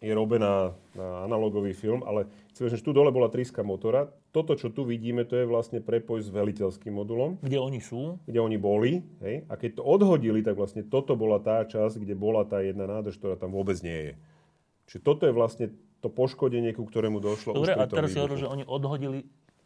je 0.00 0.12
robená 0.12 0.74
na 0.92 1.22
analogový 1.22 1.70
film, 1.72 2.02
ale 2.02 2.26
chcem, 2.50 2.66
že 2.66 2.82
tu 2.82 2.90
dole 2.90 3.10
bola 3.10 3.26
tríska 3.26 3.62
motora. 3.62 4.10
Toto, 4.28 4.54
čo 4.54 4.68
tu 4.68 4.82
vidíme, 4.82 5.22
to 5.22 5.34
je 5.34 5.46
vlastne 5.46 5.78
prepoj 5.78 6.22
s 6.22 6.28
veliteľským 6.28 6.90
modulom, 6.90 7.38
Kde 7.38 7.58
oni 7.58 7.78
sú? 7.78 8.18
kde 8.26 8.38
oni 8.38 8.58
boli. 8.58 9.02
Hej? 9.22 9.46
A 9.46 9.54
keď 9.54 9.78
to 9.78 9.82
odhodili, 9.82 10.42
tak 10.42 10.54
vlastne 10.54 10.82
toto 10.82 11.14
bola 11.14 11.38
tá 11.38 11.62
časť, 11.62 11.98
kde 11.98 12.14
bola 12.14 12.42
tá 12.42 12.58
jedna 12.58 12.86
nádrž, 12.86 13.14
ktorá 13.16 13.34
tam 13.34 13.54
vôbec 13.54 13.78
nie 13.80 14.10
je. 14.10 14.12
Čiže 14.90 15.00
toto 15.02 15.22
je 15.22 15.34
vlastne 15.34 15.66
to 15.98 16.06
poškodenie, 16.06 16.74
ku 16.74 16.82
ktorému 16.82 17.18
došlo 17.18 17.54
Dobre, 17.54 17.74
už 17.74 17.78
a 17.78 17.84
pri 17.84 17.90
tom 17.90 17.96
teraz 17.98 18.10
si 18.10 18.18
hovoril, 18.18 18.38
že 18.38 18.48
oni 18.48 18.64
odhodili, 18.66 19.18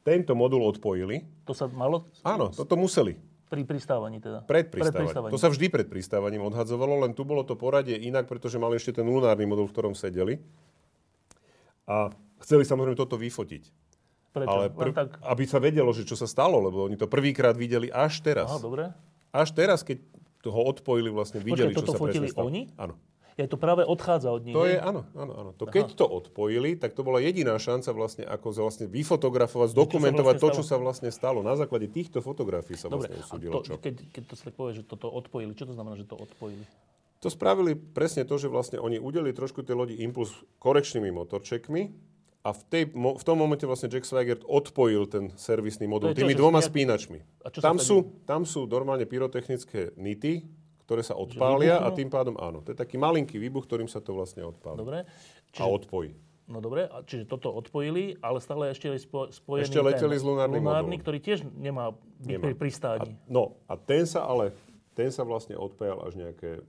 Tento 0.03 0.35
modul 0.35 0.67
odpojili. 0.67 1.23
to 1.47 1.55
sa 1.55 1.71
malo 1.71 2.11
Áno, 2.27 2.51
toto 2.51 2.75
museli. 2.75 3.15
Pri 3.53 3.69
pristávaní 3.69 4.17
teda. 4.25 4.49
Pred 4.49 4.73
Pred 4.73 4.89
pristávaním. 4.89 5.33
To 5.37 5.37
sa 5.37 5.53
vždy 5.53 5.69
pred 5.69 5.85
pristávaním 5.93 6.49
odhadzovalo, 6.49 7.05
len 7.05 7.13
tu 7.13 7.29
bolo 7.29 7.45
to 7.45 7.53
poradie 7.53 8.01
inak, 8.01 8.25
pretože 8.25 8.57
mali 8.57 8.81
ešte 8.81 8.97
ten 8.97 9.05
lunárny 9.05 9.45
modul, 9.45 9.69
v 9.69 9.73
ktorom 9.77 9.93
sedeli. 9.93 10.41
A 11.85 12.09
chceli 12.41 12.65
samozrejme 12.65 12.97
toto 12.97 13.21
vyfotiť. 13.21 13.63
Prečo? 14.33 14.49
Ale 14.49 14.73
prv, 14.73 14.93
tak... 14.97 15.21
aby 15.21 15.45
sa 15.45 15.61
vedelo, 15.61 15.93
že 15.93 16.09
čo 16.09 16.17
sa 16.17 16.25
stalo, 16.25 16.57
lebo 16.57 16.89
oni 16.89 16.97
to 16.97 17.05
prvýkrát 17.05 17.53
videli 17.53 17.93
až 17.93 18.25
teraz. 18.25 18.49
Aha, 18.49 18.65
dobre. 18.65 18.89
Až 19.29 19.53
teraz, 19.53 19.85
keď 19.85 20.01
toho 20.41 20.61
odpojili, 20.73 21.13
vlastne 21.13 21.45
videli, 21.45 21.77
toto 21.77 21.93
čo 21.93 22.01
sa 22.01 22.09
presne 22.09 22.33
stalo. 22.33 22.49
oni? 22.49 22.73
Áno. 22.81 22.97
Je 23.41 23.49
to 23.49 23.57
práve 23.57 23.81
odchádza 23.89 24.29
od 24.29 24.45
nich. 24.45 24.53
To 24.53 24.69
je, 24.69 24.77
áno, 24.77 25.09
áno, 25.17 25.33
áno. 25.33 25.51
To, 25.57 25.65
keď 25.65 25.97
to 25.97 26.05
odpojili, 26.05 26.77
tak 26.77 26.93
to 26.93 27.01
bola 27.01 27.17
jediná 27.17 27.57
šanca 27.57 27.91
vlastne, 27.97 28.25
ako 28.29 28.53
vlastne 28.61 28.87
vyfotografovať, 28.93 29.73
zdokumentovať 29.73 30.37
vlastne 30.37 30.53
to, 30.53 30.57
čo 30.61 30.65
sa 30.65 30.77
vlastne 30.77 31.09
stalo. 31.09 31.41
Na 31.41 31.57
základe 31.57 31.89
týchto 31.89 32.21
fotografií 32.21 32.77
sa 32.77 32.93
Dobre, 32.93 33.09
vlastne 33.09 33.25
usúdilo, 33.25 33.53
to, 33.65 33.73
čo. 33.73 33.73
keď, 33.81 33.95
keď 34.13 34.23
to 34.29 34.35
tak 34.37 34.53
povie, 34.53 34.73
že 34.77 34.85
toto 34.85 35.09
odpojili, 35.09 35.57
čo 35.57 35.65
to 35.65 35.73
znamená, 35.73 35.97
že 35.97 36.05
to 36.05 36.17
odpojili? 36.21 36.65
To 37.23 37.31
spravili 37.31 37.79
presne 37.79 38.27
to, 38.27 38.35
že 38.35 38.51
vlastne 38.51 38.83
oni 38.83 38.99
udelili 38.99 39.33
trošku 39.33 39.63
tej 39.63 39.79
lodi 39.79 39.95
impuls 40.03 40.35
korekčnými 40.59 41.09
motorčekmi 41.15 41.83
a 42.43 42.51
v, 42.51 42.61
tej, 42.67 42.85
mo- 42.99 43.15
v 43.15 43.23
tom 43.23 43.39
momente 43.39 43.63
vlastne 43.63 43.87
Jack 43.87 44.03
Swigert 44.03 44.43
odpojil 44.43 45.07
ten 45.07 45.25
servisný 45.39 45.87
modul 45.87 46.11
čo, 46.11 46.27
tými 46.27 46.35
dvoma 46.35 46.59
spínačmi. 46.59 47.23
Tam 47.63 47.79
sú, 47.79 48.19
tam 48.27 48.43
sú 48.43 48.67
normálne 48.67 49.07
pyrotechnické 49.07 49.95
nity, 49.95 50.43
ktoré 50.93 51.01
sa 51.01 51.17
odpália 51.17 51.81
a 51.81 51.89
tým 51.89 52.13
pádom 52.13 52.37
áno. 52.37 52.61
To 52.61 52.69
je 52.69 52.77
taký 52.77 53.01
malinký 53.01 53.41
výbuch, 53.41 53.65
ktorým 53.65 53.89
sa 53.89 54.05
to 54.05 54.13
vlastne 54.13 54.45
odpáli. 54.45 54.77
Dobre? 54.77 55.09
A 55.09 55.49
Čiže, 55.49 55.65
odpojí. 55.65 56.11
no 56.53 56.61
dobre, 56.61 56.85
a 56.85 57.01
čiže 57.01 57.25
toto 57.25 57.49
odpojili, 57.49 58.21
ale 58.21 58.45
stále 58.45 58.69
ešte 58.77 58.93
je 58.93 59.01
spo, 59.01 59.33
spojený 59.33 59.73
Ešte 59.73 59.81
leteli 59.81 60.17
ten 60.17 60.21
s 60.21 60.25
lunárnym 60.29 60.61
lunárny, 60.61 61.01
modulom. 61.01 61.01
ktorý 61.01 61.19
tiež 61.25 61.49
nemá 61.57 61.97
byť 61.97 62.37
Nemá. 62.37 62.45
pri 62.45 62.55
pristáni. 62.61 63.11
A, 63.17 63.33
no 63.33 63.57
a 63.65 63.81
ten 63.81 64.05
sa 64.05 64.29
ale, 64.29 64.53
ten 64.93 65.09
sa 65.09 65.25
vlastne 65.25 65.57
odpájal 65.57 66.05
až 66.05 66.13
nejaké, 66.21 66.61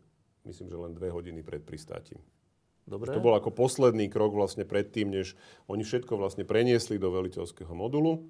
myslím, 0.47 0.71
že 0.71 0.78
len 0.80 0.95
dve 0.95 1.11
hodiny 1.11 1.43
pred 1.43 1.59
pristátím. 1.67 2.24
Dobre? 2.88 3.11
To 3.11 3.19
bol 3.19 3.36
ako 3.36 3.51
posledný 3.51 4.07
krok 4.07 4.32
vlastne 4.36 4.63
predtým, 4.63 5.11
než 5.11 5.36
oni 5.67 5.84
všetko 5.84 6.15
vlastne 6.15 6.47
preniesli 6.47 6.95
do 6.95 7.11
veliteľského 7.11 7.71
modulu, 7.76 8.24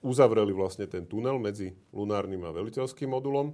uzavreli 0.00 0.52
vlastne 0.56 0.88
ten 0.88 1.04
tunel 1.04 1.36
medzi 1.36 1.76
lunárnym 1.92 2.40
a 2.48 2.52
veliteľským 2.52 3.12
modulom 3.12 3.52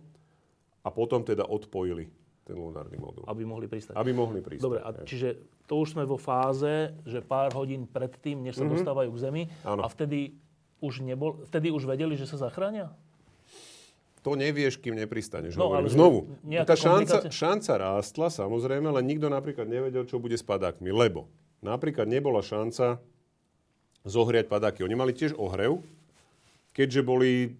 a 0.86 0.88
potom 0.94 1.26
teda 1.26 1.42
odpojili 1.50 2.06
ten 2.46 2.54
lunárny 2.54 2.94
modul. 2.94 3.26
Aby 3.26 3.42
mohli 3.42 3.66
pristať. 3.66 3.98
Aby 3.98 4.14
mohli 4.14 4.38
prísť. 4.38 4.62
Dobre, 4.62 4.78
a 4.78 4.94
čiže 5.02 5.34
to 5.66 5.82
už 5.82 5.98
sme 5.98 6.06
vo 6.06 6.14
fáze, 6.14 6.94
že 7.02 7.18
pár 7.18 7.50
hodín 7.58 7.90
predtým, 7.90 8.46
než 8.46 8.54
sa 8.54 8.62
dostávajú 8.62 9.10
k 9.10 9.18
Zemi. 9.18 9.42
Áno. 9.66 9.82
a 9.82 9.90
vtedy 9.90 10.38
už, 10.78 11.02
nebol, 11.02 11.42
vtedy 11.50 11.74
už 11.74 11.90
vedeli, 11.90 12.14
že 12.14 12.30
sa 12.30 12.38
zachránia? 12.38 12.94
To 14.22 14.38
nevieš, 14.38 14.78
kým 14.78 14.94
nepristaneš. 14.94 15.58
No, 15.58 15.74
ale 15.74 15.90
Znovu. 15.90 16.30
Tá 16.66 16.78
šanca, 16.78 17.30
šanca 17.30 17.72
rástla, 17.78 18.26
samozrejme, 18.30 18.90
len 18.90 19.06
nikto 19.06 19.26
napríklad 19.26 19.66
nevedel, 19.66 20.06
čo 20.06 20.22
bude 20.22 20.34
s 20.38 20.42
padákmi. 20.42 20.90
Lebo 20.90 21.30
napríklad 21.62 22.06
nebola 22.10 22.42
šanca 22.42 23.02
zohriať 24.06 24.46
padáky. 24.46 24.82
Oni 24.86 24.94
mali 24.98 25.14
tiež 25.14 25.34
ohrev, 25.34 25.82
keďže 26.74 27.02
boli 27.06 27.58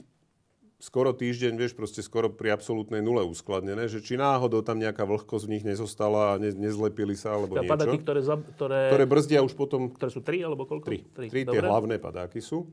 skoro 0.79 1.11
týždeň, 1.11 1.53
vieš, 1.55 1.73
proste 1.73 1.99
skoro 1.99 2.29
pri 2.29 2.53
absolútnej 2.53 3.01
nule 3.01 3.23
uskladnené, 3.23 3.87
že 3.87 3.99
či 3.99 4.15
náhodou 4.15 4.61
tam 4.61 4.77
nejaká 4.77 5.03
vlhkosť 5.03 5.45
v 5.45 5.53
nich 5.53 5.65
nezostala 5.65 6.33
a 6.33 6.39
ne, 6.39 6.51
nezlepili 6.51 7.15
sa 7.15 7.33
alebo 7.33 7.55
Teda 7.55 7.65
niečo. 7.65 7.73
padáky, 7.75 7.97
ktoré, 7.99 8.21
za, 8.21 8.37
ktoré, 8.37 8.81
Ktoré 8.89 9.05
brzdia 9.05 9.41
už 9.41 9.53
potom 9.53 9.89
ktoré 9.89 10.11
sú 10.11 10.21
tri 10.21 10.41
alebo 10.41 10.65
koľko? 10.65 10.85
tri. 10.85 10.99
Tri, 11.07 11.27
Tri 11.27 11.41
tie 11.43 11.61
hlavné 11.61 11.97
padáky 11.97 12.39
sú. 12.39 12.69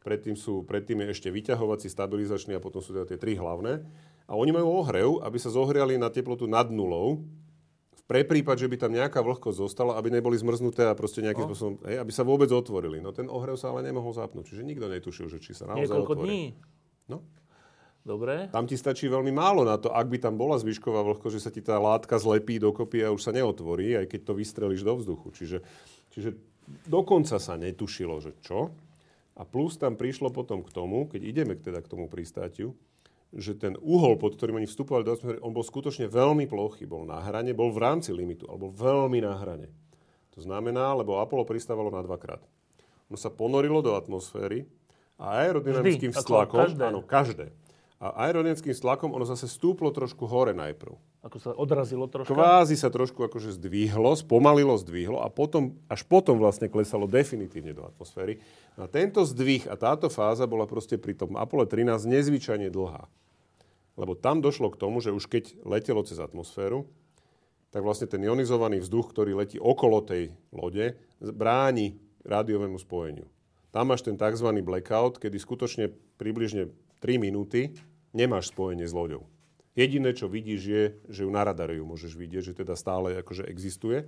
Predtým, 0.00 0.34
sú. 0.34 0.60
predtým 0.62 1.00
je 1.00 1.16
ešte 1.16 1.28
vyťahovací, 1.28 1.88
stabilizačný 1.88 2.52
a 2.52 2.60
potom 2.60 2.78
sú 2.78 2.92
teda 2.92 3.06
tie 3.06 3.16
tri 3.16 3.34
hlavné. 3.34 3.80
A 4.24 4.34
oni 4.34 4.50
majú 4.50 4.68
ohrev, 4.74 5.20
aby 5.20 5.36
sa 5.36 5.48
zohriali 5.48 5.94
na 5.94 6.08
teplotu 6.08 6.44
nad 6.44 6.68
nulou. 6.68 7.24
Pre 8.04 8.20
prípad, 8.20 8.56
že 8.58 8.68
by 8.68 8.76
tam 8.76 8.92
nejaká 8.92 9.16
vlhkosť 9.18 9.56
zostala, 9.58 9.96
aby 9.96 10.12
neboli 10.12 10.36
zmrznuté 10.36 10.84
a 10.84 10.92
proste 10.92 11.24
nejakým 11.24 11.40
No. 11.40 11.48
spôsobom, 11.48 11.74
hej, 11.82 11.96
aby 11.96 12.10
sa 12.10 12.20
vôbec 12.20 12.52
otvorili. 12.52 13.00
No 13.00 13.10
ten 13.10 13.24
ohrev 13.26 13.56
sa 13.56 13.70
ale 13.70 13.80
nemohol 13.80 14.12
zapnúť. 14.12 14.44
Čiže 14.44 14.60
nikto 14.62 14.86
netušil, 14.86 15.24
že 15.26 15.40
či 15.40 15.56
sa 15.56 15.64
naozaj 15.64 15.88
Niekoľko 15.88 16.12
otvorí. 16.14 16.28
dní. 16.28 16.42
No. 17.06 17.24
Dobre. 18.04 18.52
Tam 18.52 18.68
ti 18.68 18.76
stačí 18.76 19.08
veľmi 19.08 19.32
málo 19.32 19.64
na 19.64 19.80
to, 19.80 19.88
ak 19.88 20.12
by 20.12 20.20
tam 20.20 20.36
bola 20.36 20.60
zvyšková 20.60 21.00
vlhkosť, 21.00 21.34
že 21.40 21.44
sa 21.44 21.48
ti 21.48 21.64
tá 21.64 21.80
látka 21.80 22.20
zlepí 22.20 22.60
dokopy 22.60 23.00
a 23.00 23.08
už 23.08 23.24
sa 23.24 23.32
neotvorí, 23.32 23.96
aj 23.96 24.12
keď 24.12 24.20
to 24.28 24.32
vystrelíš 24.36 24.84
do 24.84 24.92
vzduchu. 25.00 25.32
Čiže, 25.32 25.58
čiže 26.12 26.36
dokonca 26.84 27.40
sa 27.40 27.56
netušilo, 27.56 28.20
že 28.20 28.36
čo. 28.44 28.76
A 29.34 29.48
plus 29.48 29.80
tam 29.80 29.96
prišlo 29.96 30.28
potom 30.28 30.60
k 30.60 30.68
tomu, 30.68 31.08
keď 31.08 31.20
ideme 31.24 31.56
teda 31.56 31.80
k 31.80 31.90
tomu 31.90 32.12
pristátiu, 32.12 32.76
že 33.34 33.56
ten 33.56 33.74
uhol, 33.80 34.20
pod 34.20 34.36
ktorým 34.36 34.62
oni 34.62 34.68
vstupovali 34.68 35.02
do 35.02 35.16
atmosféry, 35.16 35.42
on 35.42 35.56
bol 35.56 35.64
skutočne 35.64 36.06
veľmi 36.06 36.44
plochý. 36.46 36.84
Bol 36.86 37.08
na 37.08 37.18
hrane, 37.24 37.56
bol 37.56 37.72
v 37.72 37.82
rámci 37.82 38.12
limitu, 38.12 38.46
ale 38.46 38.68
bol 38.68 38.70
veľmi 38.70 39.24
na 39.24 39.34
hrane. 39.34 39.72
To 40.36 40.44
znamená, 40.44 40.92
lebo 40.92 41.18
Apollo 41.18 41.48
pristávalo 41.48 41.88
na 41.88 42.04
dvakrát. 42.04 42.44
Ono 43.08 43.18
sa 43.18 43.32
ponorilo 43.32 43.80
do 43.80 43.96
atmosféry 43.96 44.68
a 45.18 45.40
aerodynamickým 45.40 46.12
Vždy, 46.12 46.20
ako 46.20 46.22
vztlakom, 46.22 46.58
každé. 46.68 46.82
áno, 46.84 47.00
každé. 47.02 47.46
A 48.04 48.28
aerodynamickým 48.28 48.76
stlakom 48.76 49.16
ono 49.16 49.24
zase 49.24 49.48
stúplo 49.48 49.88
trošku 49.88 50.28
hore 50.28 50.52
najprv. 50.52 50.92
Ako 51.24 51.40
sa 51.40 51.56
odrazilo 51.56 52.04
troška. 52.04 52.36
Kvázi 52.36 52.76
sa 52.76 52.92
trošku 52.92 53.16
akože 53.24 53.56
zdvihlo, 53.56 54.12
spomalilo, 54.12 54.76
zdvihlo 54.76 55.24
a 55.24 55.32
potom, 55.32 55.72
až 55.88 56.04
potom 56.04 56.36
vlastne 56.36 56.68
klesalo 56.68 57.08
definitívne 57.08 57.72
do 57.72 57.80
atmosféry. 57.80 58.44
A 58.76 58.84
tento 58.92 59.24
zdvih 59.24 59.72
a 59.72 59.80
táto 59.80 60.12
fáza 60.12 60.44
bola 60.44 60.68
proste 60.68 61.00
pri 61.00 61.16
tom 61.16 61.32
Apollo 61.40 61.72
13 61.72 62.04
nezvyčajne 62.04 62.68
dlhá. 62.68 63.08
Lebo 63.96 64.12
tam 64.12 64.44
došlo 64.44 64.68
k 64.68 64.76
tomu, 64.84 65.00
že 65.00 65.08
už 65.08 65.24
keď 65.24 65.64
letelo 65.64 66.04
cez 66.04 66.20
atmosféru, 66.20 66.84
tak 67.72 67.88
vlastne 67.88 68.04
ten 68.04 68.20
ionizovaný 68.20 68.84
vzduch, 68.84 69.16
ktorý 69.16 69.32
letí 69.32 69.56
okolo 69.56 70.04
tej 70.04 70.28
lode, 70.52 70.92
bráni 71.24 71.96
rádiovému 72.20 72.76
spojeniu. 72.76 73.24
Tam 73.72 73.88
máš 73.88 74.04
ten 74.04 74.20
tzv. 74.20 74.44
blackout, 74.60 75.16
kedy 75.16 75.40
skutočne 75.40 75.88
približne 76.20 76.68
3 77.00 77.16
minúty 77.16 77.72
nemáš 78.14 78.48
spojenie 78.48 78.86
s 78.86 78.94
loďou. 78.94 79.26
Jediné, 79.74 80.14
čo 80.14 80.30
vidíš, 80.30 80.60
je, 80.62 80.82
že 81.10 81.20
ju 81.22 81.30
na 81.30 81.42
radare 81.42 81.74
ju 81.74 81.84
môžeš 81.84 82.14
vidieť, 82.14 82.42
že 82.46 82.52
teda 82.54 82.72
stále 82.74 83.18
akože 83.18 83.42
existuje, 83.44 84.06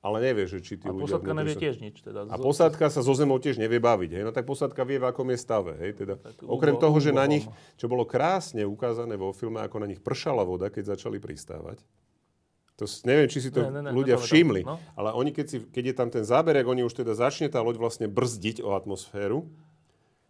ale 0.00 0.16
nevieš, 0.18 0.48
že 0.50 0.60
či 0.60 0.72
tí 0.76 0.88
A 0.88 0.92
ľudia... 0.92 1.16
posádka 1.20 1.32
nevie 1.34 1.52
sa- 1.52 1.60
tiež 1.60 1.76
nič. 1.78 1.96
Teda. 2.00 2.24
a 2.24 2.36
posádka 2.36 2.88
sa 2.88 3.00
zo 3.00 3.12
zemou 3.12 3.36
tiež 3.36 3.56
nevie 3.56 3.76
baviť. 3.78 4.10
Hej? 4.16 4.22
No 4.24 4.32
tak 4.32 4.44
posádka 4.44 4.80
vie, 4.82 4.96
v 4.96 5.06
akom 5.06 5.28
je 5.28 5.36
stave. 5.36 5.76
Hej? 5.76 5.90
Teda, 5.96 6.16
Tak 6.16 6.40
okrem 6.40 6.76
toho, 6.76 6.96
že 6.96 7.08
na 7.10 7.24
nich, 7.24 7.44
čo 7.76 7.84
bolo 7.84 8.04
krásne 8.04 8.64
ukázané 8.64 9.14
vo 9.14 9.32
filme, 9.32 9.60
ako 9.60 9.76
na 9.76 9.88
nich 9.88 10.00
pršala 10.00 10.40
voda, 10.40 10.68
keď 10.68 10.92
začali 10.92 11.20
pristávať. 11.20 11.84
To 12.74 12.84
neviem, 13.06 13.28
či 13.28 13.38
si 13.38 13.48
to 13.48 13.62
Ne, 13.62 13.70
ne, 13.70 13.82
ne, 13.86 13.90
ľudia 13.92 14.18
všimli, 14.18 14.66
No. 14.66 14.82
ale 14.92 15.14
oni, 15.14 15.30
keď, 15.30 15.46
si, 15.46 15.56
keď 15.62 15.84
je 15.86 15.94
tam 15.94 16.08
ten 16.10 16.24
záber, 16.26 16.58
ak 16.58 16.66
oni 16.66 16.82
už 16.82 16.90
teda 16.92 17.14
začne 17.14 17.46
tá 17.46 17.62
loď 17.62 17.78
vlastne 17.78 18.10
brzdiť 18.10 18.60
o 18.60 18.74
atmosféru, 18.74 19.46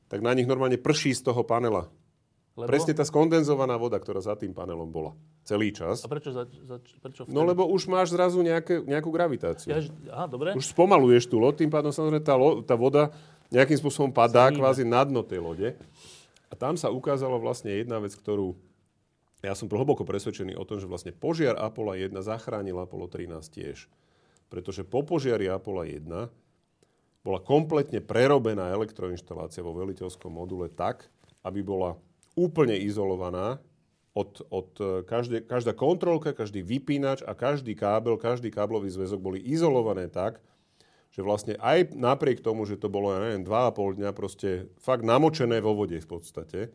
tak 0.07 0.21
na 0.21 0.35
nich 0.35 0.45
normálne 0.45 0.77
prší 0.77 1.15
z 1.15 1.25
toho 1.25 1.41
panela. 1.41 1.89
Lebo? 2.55 2.71
Presne 2.71 2.95
tá 2.95 3.03
skondenzovaná 3.03 3.75
voda, 3.75 3.99
ktorá 3.99 4.23
za 4.23 4.39
tým 4.39 4.55
panelom 4.55 4.87
bola. 4.87 5.11
Celý 5.43 5.75
čas. 5.75 6.07
A 6.07 6.09
prečo, 6.09 6.31
za, 6.31 6.47
za, 6.47 6.79
prečo 7.03 7.27
vtedy? 7.27 7.35
No 7.35 7.43
lebo 7.43 7.67
už 7.67 7.91
máš 7.91 8.15
zrazu 8.15 8.39
nejaké, 8.47 8.79
nejakú 8.79 9.11
gravitáciu. 9.11 9.75
Ja, 9.75 9.83
aha, 10.15 10.31
dobre. 10.31 10.55
Už 10.55 10.71
spomaluješ 10.71 11.27
tú 11.27 11.43
loď, 11.43 11.67
tým 11.67 11.73
pádom 11.75 11.91
samozrejme 11.91 12.23
tá, 12.23 12.39
lo, 12.39 12.63
tá 12.63 12.79
voda 12.79 13.11
nejakým 13.51 13.75
spôsobom 13.75 14.15
padá 14.15 14.49
Zníma. 14.49 14.59
kvázi 14.63 14.87
na 14.87 15.03
dno 15.03 15.27
tej 15.27 15.43
lode. 15.43 15.69
A 16.47 16.55
tam 16.55 16.79
sa 16.79 16.95
ukázala 16.95 17.35
vlastne 17.43 17.75
jedna 17.75 17.99
vec, 17.99 18.15
ktorú 18.15 18.55
ja 19.45 19.53
som 19.53 19.69
hlboko 19.69 20.09
presvedčený 20.09 20.57
o 20.57 20.65
tom, 20.65 20.81
že 20.81 20.89
vlastne 20.89 21.13
požiar 21.13 21.61
Apollo 21.61 22.01
1 22.01 22.17
zachránil 22.25 22.81
Apollo 22.81 23.13
13 23.13 23.45
tiež. 23.53 23.93
Pretože 24.49 24.89
po 24.89 25.05
požiari 25.05 25.53
Apollo 25.53 25.85
1 25.85 26.09
bola 27.21 27.41
kompletne 27.45 28.01
prerobená 28.01 28.73
elektroinštalácia 28.73 29.61
vo 29.61 29.77
veliteľskom 29.77 30.33
module 30.33 30.73
tak, 30.73 31.13
aby 31.45 31.61
bola 31.61 32.01
úplne 32.35 32.75
izolovaná 32.79 33.63
od, 34.15 34.43
od 34.51 34.71
e, 34.79 35.03
každé, 35.03 35.43
každá 35.47 35.75
kontrolka, 35.75 36.31
každý 36.31 36.63
vypínač 36.63 37.27
a 37.27 37.35
každý 37.35 37.75
kábel, 37.75 38.15
každý 38.15 38.51
káblový 38.55 38.91
zväzok 38.91 39.19
boli 39.19 39.39
izolované 39.43 40.07
tak, 40.07 40.39
že 41.11 41.23
vlastne 41.23 41.55
aj 41.59 41.95
napriek 41.95 42.43
tomu, 42.43 42.67
že 42.67 42.79
to 42.79 42.91
bolo, 42.91 43.15
ja 43.15 43.23
neviem, 43.23 43.47
2,5 43.47 43.99
dňa 43.99 44.11
proste 44.15 44.71
fakt 44.83 45.07
namočené 45.07 45.63
vo 45.63 45.75
vode 45.75 45.99
v 45.99 46.09
podstate, 46.11 46.71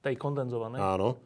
Tej 0.00 0.16
kondenzovanej. 0.20 0.80
áno, 0.80 1.20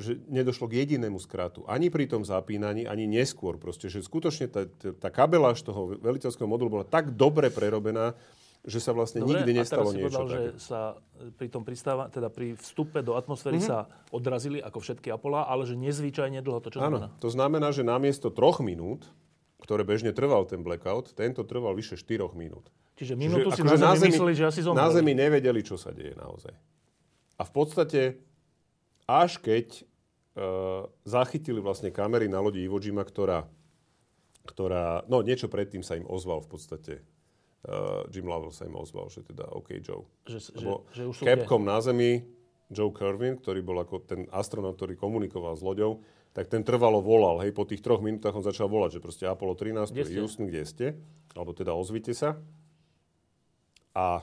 že 0.00 0.16
nedošlo 0.32 0.68
k 0.68 0.80
jedinému 0.80 1.20
skratu. 1.20 1.64
Ani 1.68 1.92
pri 1.92 2.08
tom 2.08 2.24
zapínaní, 2.24 2.88
ani 2.88 3.04
neskôr. 3.04 3.60
Proste, 3.60 3.92
že 3.92 4.00
skutočne 4.00 4.48
tá, 4.48 4.64
tá, 4.64 4.96
tá 4.96 5.08
kabeláž 5.12 5.60
toho 5.60 5.92
veliteľského 6.00 6.48
modulu 6.48 6.80
bola 6.80 6.88
tak 6.88 7.12
dobre 7.12 7.52
prerobená, 7.52 8.16
že 8.60 8.76
sa 8.76 8.92
vlastne 8.92 9.24
Dobre, 9.24 9.40
nikdy 9.40 9.52
a 9.56 9.58
nestalo 9.64 9.88
teraz 9.88 9.92
si 9.92 9.96
niečo 9.96 10.20
povedal, 10.20 10.26
také. 10.28 10.36
že 10.36 10.44
sa 10.60 10.80
pri 11.40 11.48
tom 11.48 11.62
pristáva, 11.64 12.12
teda 12.12 12.28
pri 12.28 12.52
vstupe 12.60 13.00
do 13.00 13.16
atmosféry 13.16 13.56
mm-hmm. 13.56 13.72
sa 13.72 13.88
odrazili 14.12 14.60
ako 14.60 14.78
všetky 14.84 15.08
Apolá, 15.08 15.48
ale 15.48 15.64
že 15.64 15.80
nezvyčajne 15.80 16.44
dlho. 16.44 16.60
To 16.60 16.68
čo 16.68 16.78
Áno, 16.84 17.00
znamená? 17.00 17.06
to 17.16 17.28
znamená, 17.32 17.68
že 17.72 17.82
namiesto 17.82 18.28
troch 18.28 18.60
minút, 18.60 19.08
ktoré 19.64 19.80
bežne 19.84 20.12
trval 20.12 20.44
ten 20.44 20.60
blackout, 20.60 21.16
tento 21.16 21.40
trval 21.48 21.72
vyše 21.72 21.96
4 21.96 22.28
minút. 22.36 22.68
Čiže 23.00 23.16
minútu 23.16 23.48
si 23.56 23.64
akože 23.64 23.80
na 23.80 23.96
zemi, 23.96 24.12
mysleli, 24.12 24.34
že 24.36 24.44
asi 24.44 24.60
zomreli. 24.60 24.84
Na 24.84 24.92
zemi 24.92 25.12
nevedeli, 25.16 25.60
čo 25.64 25.80
sa 25.80 25.88
deje 25.88 26.12
naozaj. 26.20 26.52
A 27.40 27.42
v 27.48 27.52
podstate, 27.56 28.20
až 29.08 29.40
keď 29.40 29.88
uh, 30.36 30.84
zachytili 31.08 31.64
vlastne 31.64 31.88
kamery 31.88 32.28
na 32.28 32.44
lodi 32.44 32.60
Iwo 32.60 32.76
Jima, 32.76 33.00
ktorá, 33.00 33.48
ktorá, 34.44 35.08
no 35.08 35.24
niečo 35.24 35.48
predtým 35.48 35.80
sa 35.80 35.96
im 35.96 36.04
ozval 36.04 36.44
v 36.44 36.48
podstate. 36.52 36.94
Uh, 37.60 38.08
Jim 38.08 38.24
Lovell 38.24 38.56
sa 38.56 38.64
im 38.64 38.72
ozval, 38.72 39.12
že 39.12 39.20
teda 39.20 39.44
OK 39.52 39.84
Joe. 39.84 40.08
Že, 40.24 40.38
že, 40.40 40.64
Lebo 40.64 40.88
že 40.96 41.02
už 41.04 41.14
sú 41.20 41.22
Capcom 41.28 41.60
na 41.60 41.76
Zemi, 41.84 42.24
Joe 42.72 42.88
Kervin, 42.94 43.36
ktorý 43.36 43.60
bol 43.60 43.76
ako 43.82 44.00
ten 44.06 44.24
astronaut, 44.32 44.78
ktorý 44.80 44.96
komunikoval 44.96 45.58
s 45.58 45.62
loďou, 45.66 46.00
tak 46.32 46.46
ten 46.46 46.62
trvalo 46.62 47.02
volal. 47.02 47.42
Hej, 47.42 47.52
po 47.52 47.66
tých 47.66 47.82
troch 47.82 48.00
minútach 48.00 48.32
on 48.32 48.46
začal 48.46 48.70
volať, 48.70 48.96
že 48.96 49.00
proste 49.02 49.24
Apollo 49.26 49.58
13, 49.58 49.90
Kde 49.92 50.04
ste? 50.06 50.16
Houston, 50.22 50.46
kde 50.46 50.62
ste? 50.62 50.86
Alebo 51.34 51.50
teda 51.52 51.74
ozvite 51.74 52.14
sa. 52.14 52.38
A 53.92 54.22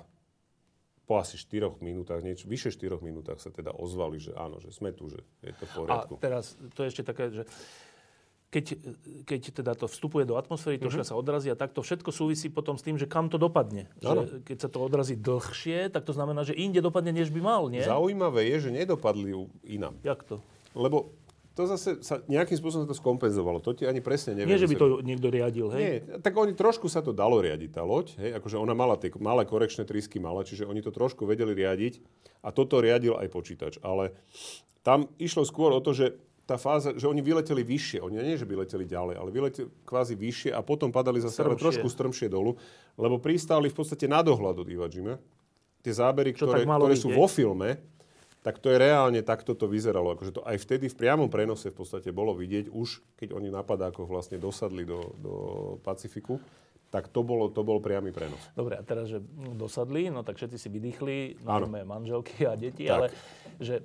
po 1.08 1.20
asi 1.20 1.40
4 1.40 1.80
minútach, 1.80 2.20
niečo, 2.20 2.52
vyše 2.52 2.72
4 2.72 3.00
minútach 3.00 3.40
sa 3.40 3.48
teda 3.48 3.72
ozvali, 3.72 4.20
že 4.20 4.36
áno, 4.36 4.60
že 4.60 4.76
sme 4.76 4.92
tu, 4.92 5.08
že 5.08 5.24
je 5.40 5.56
to 5.56 5.64
v 5.64 5.72
A 5.72 5.76
poriadku. 5.76 6.14
teraz, 6.20 6.60
to 6.76 6.84
je 6.84 6.88
ešte 6.92 7.04
také, 7.08 7.32
že 7.32 7.44
keď, 8.58 8.66
keď 9.30 9.42
teda 9.54 9.78
to 9.78 9.86
vstupuje 9.86 10.26
do 10.26 10.34
atmosféry, 10.34 10.82
troška 10.82 11.06
Mhm. 11.06 11.10
sa 11.10 11.16
odrazí 11.16 11.54
a 11.54 11.56
tak 11.56 11.78
to 11.78 11.86
všetko 11.86 12.10
súvisí 12.10 12.50
potom 12.50 12.74
s 12.74 12.82
tým, 12.82 12.98
že 12.98 13.06
kam 13.06 13.30
to 13.30 13.38
dopadne. 13.38 13.86
Že 14.02 14.42
keď 14.42 14.58
sa 14.66 14.70
to 14.74 14.82
odrazí 14.82 15.14
dlhšie, 15.14 15.94
tak 15.94 16.10
to 16.10 16.12
znamená, 16.12 16.42
že 16.42 16.58
inde 16.58 16.82
dopadne, 16.82 17.14
než 17.14 17.30
by 17.30 17.40
mal, 17.40 17.70
nie? 17.70 17.86
Zaujímavé 17.86 18.50
je, 18.50 18.68
že 18.68 18.70
nedopadli 18.74 19.30
inam. 19.62 19.94
Jak 20.02 20.26
to? 20.26 20.42
Lebo 20.74 21.14
to 21.54 21.66
zase 21.66 22.06
sa 22.06 22.22
nejakým 22.30 22.54
spôsobom 22.54 22.86
sa 22.86 22.90
to 22.90 22.94
skompenzovalo. 22.94 23.58
To 23.66 23.74
ti 23.74 23.90
ani 23.90 23.98
presne 23.98 24.38
neviem. 24.38 24.54
Nie, 24.54 24.62
že 24.62 24.70
by 24.70 24.78
to 24.78 25.02
niekto 25.02 25.34
riadil, 25.34 25.74
hej? 25.74 25.82
Nie, 25.82 25.94
tak 26.22 26.38
oni 26.38 26.54
trošku 26.54 26.86
sa 26.86 27.02
to 27.02 27.18
dalo 27.18 27.42
riadiť, 27.42 27.74
tá 27.74 27.82
loď. 27.82 28.14
Hej, 28.22 28.38
akože 28.38 28.62
ona 28.62 28.78
mala 28.78 28.94
tie 28.94 29.10
malé 29.18 29.42
korekčné 29.42 29.82
trysky, 29.90 30.22
mala, 30.22 30.46
čiže 30.46 30.70
oni 30.70 30.86
to 30.86 30.94
trošku 30.94 31.26
vedeli 31.26 31.58
riadiť 31.58 31.98
a 32.46 32.54
toto 32.54 32.78
riadil 32.78 33.18
aj 33.18 33.28
počítač. 33.34 33.74
Ale 33.82 34.14
tam 34.86 35.10
išlo 35.18 35.42
skôr 35.50 35.74
o 35.74 35.82
to, 35.82 35.98
že 35.98 36.14
tá 36.48 36.56
fáza, 36.56 36.96
že 36.96 37.04
oni 37.12 37.20
vyleteli 37.20 37.60
vyššie. 37.60 38.00
Oni 38.00 38.24
nie, 38.24 38.40
že 38.40 38.48
by 38.48 38.64
leteli 38.64 38.88
ďalej, 38.88 39.20
ale 39.20 39.30
vyleteli 39.36 39.68
kvázi 39.84 40.16
vyššie 40.16 40.56
a 40.56 40.64
potom 40.64 40.96
padali 40.96 41.20
zase 41.20 41.44
ale 41.44 41.54
Strmšie. 41.54 41.64
trošku 41.68 41.88
strmšie 41.92 42.28
dolu, 42.32 42.56
lebo 42.96 43.20
pristáli 43.20 43.68
v 43.68 43.76
podstate 43.76 44.08
na 44.08 44.24
dohľad 44.24 44.64
od 44.64 44.68
Iwo 44.72 44.88
Jima. 44.88 45.20
Tie 45.84 45.92
zábery, 45.92 46.32
Čo 46.32 46.48
ktoré, 46.48 46.64
ktoré 46.64 46.96
sú 46.96 47.12
vo 47.12 47.28
filme, 47.28 47.76
tak 48.48 48.64
to 48.64 48.72
je 48.72 48.80
reálne, 48.80 49.20
takto 49.28 49.60
to 49.60 49.68
vyzeralo. 49.68 50.16
Akože 50.16 50.40
to 50.40 50.42
aj 50.48 50.56
vtedy 50.64 50.88
v 50.88 50.96
priamom 50.96 51.28
prenose 51.28 51.68
v 51.68 51.84
podstate 51.84 52.16
bolo 52.16 52.32
vidieť, 52.32 52.72
už 52.72 53.04
keď 53.20 53.36
oni 53.36 53.52
na 53.52 53.60
padákoch 53.60 54.08
vlastne 54.08 54.40
dosadli 54.40 54.88
do, 54.88 55.04
do 55.20 55.34
Pacifiku, 55.84 56.40
tak 56.88 57.12
to, 57.12 57.20
bolo, 57.20 57.52
to 57.52 57.68
bol 57.68 57.84
priamy 57.84 58.16
prenos. 58.16 58.40
Dobre, 58.56 58.80
a 58.80 58.84
teraz, 58.88 59.12
že 59.12 59.20
dosadli, 59.60 60.08
no 60.08 60.24
tak 60.24 60.40
všetci 60.40 60.56
si 60.56 60.68
vydýchli, 60.72 61.44
najmä 61.44 61.84
manželky 61.84 62.48
a 62.48 62.56
deti, 62.56 62.88
Tak. 62.88 62.96
ale 62.96 63.08
že 63.60 63.84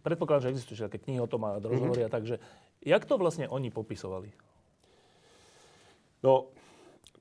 predpokladám, 0.00 0.42
že 0.42 0.52
existujú 0.52 0.76
také 0.82 0.98
knihy 0.98 1.18
o 1.18 1.26
tom 1.26 1.44
a 1.44 1.58
Mhm. 1.58 2.08
takže 2.08 2.40
jak 2.80 3.02
to 3.04 3.14
vlastne 3.16 3.46
oni 3.46 3.68
popisovali? 3.68 4.32
No, 6.22 6.50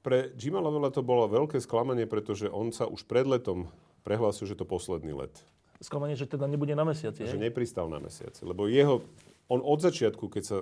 pre 0.02 0.34
Jima 0.36 0.60
Lovella 0.60 0.90
to 0.90 1.02
bolo 1.02 1.26
veľké 1.26 1.58
sklamanie, 1.58 2.06
pretože 2.06 2.45
on 2.45 2.70
sa 2.70 2.86
už 2.86 3.06
pred 3.06 3.26
letom 3.26 3.70
prehlásil, 4.02 4.45
že 4.45 4.56
to 4.56 4.66
posledný 4.66 5.14
let. 5.14 5.34
sklamanie, 5.82 6.14
že 6.14 6.30
teda 6.30 6.45
nebude 6.45 6.78
na 6.78 6.86
mesiaci. 6.86 7.26
Že 7.26 7.41
hej? 7.41 7.45
nepristal 7.49 7.90
na 7.90 7.98
mesiaci. 7.98 8.45
Lebo 8.45 8.70
jeho, 8.70 9.02
on 9.49 9.66
od 9.66 9.82
začiatku, 9.82 10.30
keď 10.30 10.44
sa, 10.45 10.58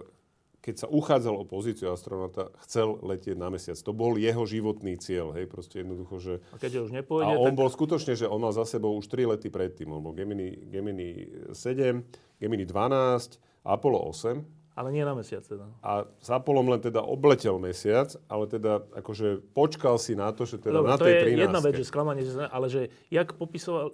keď 0.60 0.76
sa 0.76 0.88
uchádzal 0.92 1.40
o 1.40 1.48
pozíciu 1.48 1.88
astronauta, 1.96 2.52
chcel 2.68 3.00
letieť 3.00 3.40
na 3.40 3.48
mesiac. 3.48 3.80
To 3.80 3.96
bol 3.96 4.20
jeho 4.20 4.44
životný 4.44 5.00
cieľ. 5.00 5.32
Hej, 5.32 5.48
proste 5.48 5.82
jednoducho, 5.82 6.16
že... 6.20 6.34
A 6.52 6.60
keď 6.60 6.84
už 6.84 6.92
nepôjde, 6.92 7.32
A 7.32 7.40
on 7.40 7.56
tak... 7.56 7.60
bol 7.64 7.70
skutočne, 7.72 8.14
že 8.20 8.28
on 8.28 8.44
mal 8.44 8.52
za 8.52 8.68
sebou 8.68 8.92
už 9.00 9.08
3 9.08 9.36
lety 9.36 9.48
predtým. 9.48 9.88
On 9.88 10.04
bol 10.04 10.12
Gemini, 10.12 10.60
Gemini 10.68 11.32
7, 11.56 12.04
Gemini 12.44 12.66
12, 12.68 13.40
Apollo 13.64 14.00
8. 14.12 14.60
Ale 14.80 14.96
nie 14.96 15.04
na 15.04 15.12
mesiac 15.12 15.44
teda. 15.44 15.68
A 15.84 16.08
s 16.08 16.30
Apollom 16.32 16.72
len 16.72 16.80
teda 16.80 17.04
obletel 17.04 17.60
mesiac, 17.60 18.16
ale 18.32 18.48
teda 18.48 18.80
akože 18.96 19.52
počkal 19.52 20.00
si 20.00 20.16
na 20.16 20.32
to, 20.32 20.48
že 20.48 20.56
teda 20.56 20.80
Dobre, 20.80 20.92
na 20.92 20.96
to 20.96 21.04
tej 21.04 21.36
je 21.36 21.36
13. 21.36 21.44
jedna 21.44 21.60
vec, 21.60 21.74
že 21.76 21.84
sklamanie, 21.84 22.24
že, 22.24 22.48
ale 22.48 22.68
že 22.72 22.88
jak 23.12 23.36
popisoval, 23.36 23.92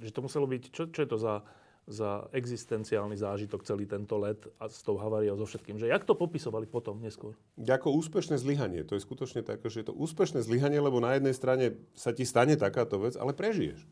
že 0.00 0.10
to 0.16 0.20
muselo 0.24 0.48
byť, 0.48 0.62
čo, 0.72 0.88
čo 0.88 1.00
je 1.04 1.08
to 1.12 1.20
za, 1.20 1.44
za 1.84 2.24
existenciálny 2.32 3.12
zážitok 3.20 3.60
celý 3.60 3.84
tento 3.84 4.16
let 4.16 4.40
a 4.56 4.72
s 4.72 4.80
tou 4.80 4.96
haváriou, 4.96 5.36
so 5.36 5.44
všetkým, 5.44 5.76
že 5.76 5.92
jak 5.92 6.08
to 6.08 6.16
popisovali 6.16 6.64
potom 6.64 6.96
neskôr? 7.04 7.36
Ako 7.60 7.92
úspešné 8.00 8.40
zlyhanie. 8.40 8.88
To 8.88 8.96
je 8.96 9.04
skutočne 9.04 9.44
tak, 9.44 9.60
že 9.60 9.84
je 9.84 9.92
to 9.92 9.94
úspešné 9.94 10.40
zlyhanie, 10.40 10.80
lebo 10.80 11.04
na 11.04 11.12
jednej 11.20 11.36
strane 11.36 11.76
sa 11.92 12.16
ti 12.16 12.24
stane 12.24 12.56
takáto 12.56 12.96
vec, 12.96 13.20
ale 13.20 13.36
prežiješ. 13.36 13.84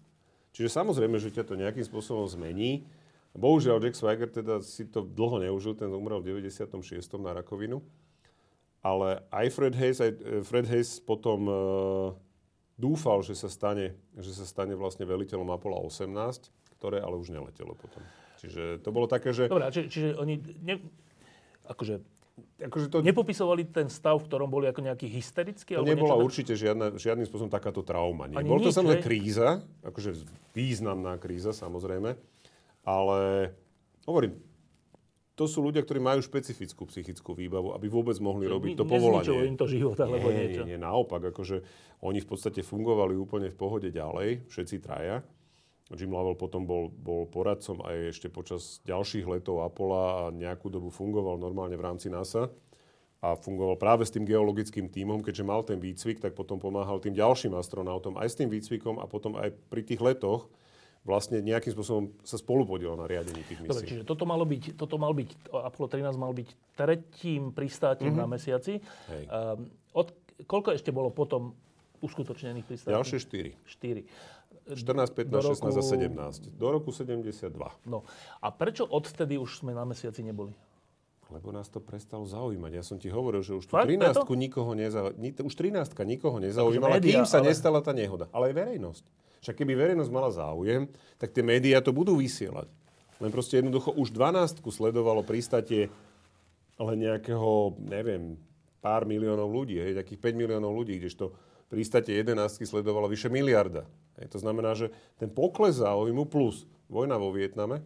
Čiže 0.56 0.72
samozrejme, 0.72 1.20
že 1.20 1.32
ťa 1.32 1.44
to 1.48 1.60
nejakým 1.60 1.84
spôsobom 1.84 2.24
zmení. 2.28 2.84
Bohužiaľ, 3.32 3.80
Jack 3.80 3.96
Swagger 3.96 4.28
teda 4.28 4.60
si 4.60 4.84
to 4.88 5.04
dlho 5.04 5.40
neužil, 5.40 5.72
ten 5.76 5.88
umrel 5.88 6.20
v 6.20 6.40
96. 6.44 6.76
na 7.20 7.32
rakovinu. 7.36 7.80
Ale 8.84 9.24
aj 9.32 9.46
Fred 9.52 9.74
Hayes, 9.76 10.00
aj 10.00 10.12
eh, 10.16 10.40
Fred 10.44 10.68
Hayes 10.68 11.00
potom 11.00 11.40
uh, 11.48 11.54
dúfal, 12.76 13.24
že 13.24 13.36
sa, 13.36 13.48
stane, 13.48 13.96
že 14.16 14.32
sa 14.32 14.44
stane 14.44 14.76
vlastne 14.76 15.08
veliteľom 15.08 15.48
Apollo 15.54 15.88
18, 15.88 16.61
ktoré 16.82 16.98
ale 16.98 17.14
už 17.14 17.30
neletelo 17.30 17.78
potom. 17.78 18.02
Čiže 18.42 18.82
to 18.82 18.90
bolo 18.90 19.06
také, 19.06 19.30
že... 19.30 19.46
Dobre, 19.46 19.70
či, 19.70 19.86
čiže 19.86 20.18
oni 20.18 20.34
ne, 20.66 20.82
akože, 21.70 22.02
Akože 22.58 22.88
to, 22.88 23.04
nepopisovali 23.04 23.68
ten 23.68 23.92
stav, 23.92 24.16
v 24.16 24.24
ktorom 24.24 24.48
boli 24.48 24.64
ako 24.64 24.80
nejaký 24.80 25.04
hysterický? 25.04 25.76
to 25.76 25.84
nebola 25.84 26.16
niečo, 26.16 26.26
určite 26.26 26.52
žiadna, 26.56 26.96
žiadnym 26.96 27.28
spôsobom 27.28 27.52
takáto 27.52 27.84
trauma. 27.84 28.24
Nie. 28.24 28.40
Ani 28.40 28.48
Bol 28.48 28.64
to 28.64 28.72
samozrejme 28.72 29.04
kríza, 29.04 29.60
akože 29.84 30.16
významná 30.56 31.20
kríza 31.20 31.52
samozrejme, 31.52 32.16
ale 32.88 33.20
hovorím, 34.08 34.40
to 35.36 35.44
sú 35.44 35.60
ľudia, 35.60 35.84
ktorí 35.84 36.00
majú 36.00 36.24
špecifickú 36.24 36.88
psychickú 36.88 37.36
výbavu, 37.36 37.76
aby 37.76 37.86
vôbec 37.92 38.16
mohli 38.16 38.48
Že 38.48 38.52
robiť 38.56 38.72
ne- 38.72 38.80
to 38.80 38.84
povolanie. 38.88 39.48
im 39.52 39.58
to 39.60 39.66
život 39.68 39.98
alebo 40.00 40.28
nie, 40.32 40.36
niečo. 40.48 40.64
Nie, 40.64 40.76
nie, 40.76 40.78
naopak, 40.80 41.20
akože 41.36 41.60
oni 42.00 42.18
v 42.20 42.28
podstate 42.32 42.64
fungovali 42.64 43.12
úplne 43.12 43.52
v 43.52 43.56
pohode 43.60 43.92
ďalej, 43.92 44.48
všetci 44.48 44.76
traja. 44.80 45.20
Jim 45.96 46.12
Lovell 46.12 46.38
potom 46.38 46.64
bol, 46.64 46.88
bol 46.88 47.28
poradcom 47.28 47.84
aj 47.84 48.16
ešte 48.16 48.28
počas 48.32 48.80
ďalších 48.88 49.28
letov 49.28 49.64
Apollo 49.64 49.96
a 49.98 50.16
nejakú 50.32 50.72
dobu 50.72 50.88
fungoval 50.88 51.36
normálne 51.36 51.76
v 51.76 51.84
rámci 51.84 52.08
NASA 52.08 52.48
a 53.22 53.38
fungoval 53.38 53.78
práve 53.78 54.02
s 54.02 54.10
tým 54.10 54.26
geologickým 54.26 54.90
tímom, 54.90 55.22
keďže 55.22 55.44
mal 55.46 55.62
ten 55.62 55.78
výcvik, 55.78 56.18
tak 56.18 56.34
potom 56.34 56.58
pomáhal 56.58 56.98
tým 56.98 57.14
ďalším 57.14 57.54
astronautom 57.54 58.18
aj 58.18 58.28
s 58.34 58.38
tým 58.38 58.50
výcvikom 58.50 58.98
a 58.98 59.06
potom 59.06 59.38
aj 59.38 59.54
pri 59.70 59.86
tých 59.86 60.02
letoch 60.02 60.50
vlastne 61.02 61.42
nejakým 61.42 61.74
spôsobom 61.74 62.14
sa 62.22 62.38
spolupodielal 62.38 62.94
na 62.94 63.06
riadení 63.10 63.42
tých 63.46 63.58
Dobre, 63.62 63.74
misií. 63.74 63.88
čiže 63.90 64.02
toto 64.06 64.22
malo 64.22 64.46
byť, 64.46 64.78
toto 64.78 64.98
mal 65.02 65.10
byť, 65.14 65.50
Apollo 65.50 65.88
13 65.90 66.14
mal 66.14 66.32
byť 66.34 66.48
tretím 66.78 67.50
pristátím 67.50 68.14
mm-hmm. 68.14 68.22
na 68.22 68.26
mesiaci. 68.30 68.74
Hej. 69.10 69.24
Um, 69.26 69.70
od, 69.98 70.14
koľko 70.46 70.78
ešte 70.78 70.94
bolo 70.94 71.10
potom 71.10 71.58
uskutočnených 72.02 72.66
pristátí? 72.66 72.94
Ďalšie 72.94 73.18
štyri. 73.18 73.50
4. 73.66 74.41
14, 74.68 75.10
15, 75.10 75.28
Do 75.28 75.40
16 75.42 75.62
a 75.64 75.82
roku- 75.82 75.90
17. 75.90 76.42
Do 76.54 76.68
roku 76.70 76.90
72. 76.92 77.70
No. 77.84 78.06
A 78.38 78.48
prečo 78.50 78.86
odvtedy 78.86 79.34
už 79.36 79.60
sme 79.60 79.74
na 79.74 79.82
mesiaci 79.82 80.22
neboli? 80.22 80.54
Lebo 81.32 81.48
nás 81.48 81.72
to 81.72 81.80
prestalo 81.80 82.28
zaujímať. 82.28 82.72
Ja 82.76 82.84
som 82.84 83.00
ti 83.00 83.08
hovoril, 83.08 83.40
že 83.40 83.56
už 83.56 83.64
Fakt? 83.64 83.88
13 83.88 84.20
Preto? 84.22 84.36
nikoho 84.36 84.76
nezaujímala. 84.76 85.16
Už 85.42 85.54
13 85.56 86.04
nikoho 86.04 86.36
nezaujímala, 86.36 87.00
médiá, 87.00 87.18
kým 87.18 87.26
sa 87.26 87.40
ale- 87.40 87.48
nestala 87.48 87.80
tá 87.80 87.90
nehoda. 87.90 88.28
Ale 88.30 88.52
aj 88.52 88.54
verejnosť. 88.54 89.04
Však 89.40 89.54
keby 89.58 89.72
verejnosť 89.74 90.10
mala 90.12 90.30
záujem, 90.30 90.86
tak 91.16 91.32
tie 91.32 91.42
médiá 91.42 91.80
to 91.80 91.90
budú 91.90 92.14
vysielať. 92.14 92.68
Len 93.18 93.30
proste 93.32 93.58
jednoducho 93.58 93.90
už 93.92 94.12
12 94.12 94.60
sledovalo 94.68 95.24
prístatie 95.24 95.88
len 96.76 96.98
nejakého, 96.98 97.74
neviem, 97.80 98.36
pár 98.78 99.06
miliónov 99.06 99.48
ľudí, 99.48 99.78
hej, 99.78 99.94
takých 99.94 100.18
5 100.18 100.34
miliónov 100.36 100.74
ľudí, 100.74 100.98
kdežto 100.98 101.30
prístatie 101.66 102.18
11 102.18 102.66
sledovalo 102.66 103.06
vyše 103.06 103.30
miliarda. 103.30 103.86
Hej, 104.20 104.32
to 104.32 104.38
znamená, 104.38 104.76
že 104.76 104.92
ten 105.16 105.32
pokles 105.32 105.80
záujmu 105.80 106.28
plus 106.28 106.68
vojna 106.92 107.16
vo 107.16 107.32
Vietname, 107.32 107.80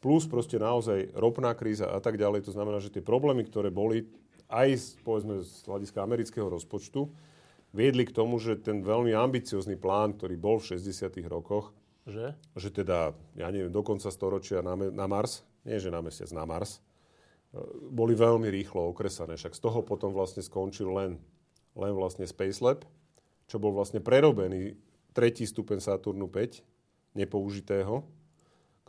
plus 0.00 0.28
proste 0.28 0.60
naozaj 0.60 1.16
ropná 1.16 1.56
kríza 1.56 1.88
a 1.88 2.00
tak 2.00 2.20
ďalej. 2.20 2.44
To 2.48 2.52
znamená, 2.52 2.80
že 2.80 2.92
tie 2.92 3.04
problémy, 3.04 3.44
ktoré 3.48 3.72
boli 3.72 4.08
aj 4.52 4.68
z, 4.76 4.86
povedzme, 5.00 5.40
z 5.40 5.64
hľadiska 5.64 6.04
amerického 6.04 6.48
rozpočtu, 6.48 7.08
viedli 7.72 8.04
k 8.04 8.14
tomu, 8.14 8.36
že 8.36 8.60
ten 8.60 8.84
veľmi 8.84 9.16
ambiciózny 9.16 9.74
plán, 9.80 10.14
ktorý 10.14 10.36
bol 10.36 10.56
v 10.60 10.76
60. 10.76 11.10
rokoch, 11.26 11.72
Že? 12.04 12.36
že 12.54 12.68
teda, 12.68 13.16
ja 13.34 13.48
neviem, 13.48 13.72
do 13.72 13.80
konca 13.80 14.12
storočia 14.12 14.60
na, 14.60 14.76
na 14.76 15.06
Mars, 15.08 15.42
nie 15.64 15.80
že 15.80 15.88
na 15.88 16.04
mesiac, 16.04 16.28
na 16.30 16.44
Mars, 16.44 16.78
e, 16.78 16.80
boli 17.88 18.12
veľmi 18.12 18.46
rýchlo 18.52 18.92
okresané. 18.92 19.40
Však 19.40 19.56
z 19.56 19.60
toho 19.64 19.80
potom 19.80 20.12
vlastne 20.12 20.44
skončil 20.44 20.92
len, 20.92 21.16
len 21.74 21.92
vlastne 21.96 22.28
Space 22.28 22.60
Lab, 22.60 22.84
čo 23.48 23.56
bol 23.56 23.72
vlastne 23.72 24.04
prerobený 24.04 24.76
tretí 25.14 25.46
stupeň 25.46 25.78
Saturnu 25.78 26.26
5, 26.26 26.60
nepoužitého, 27.14 28.02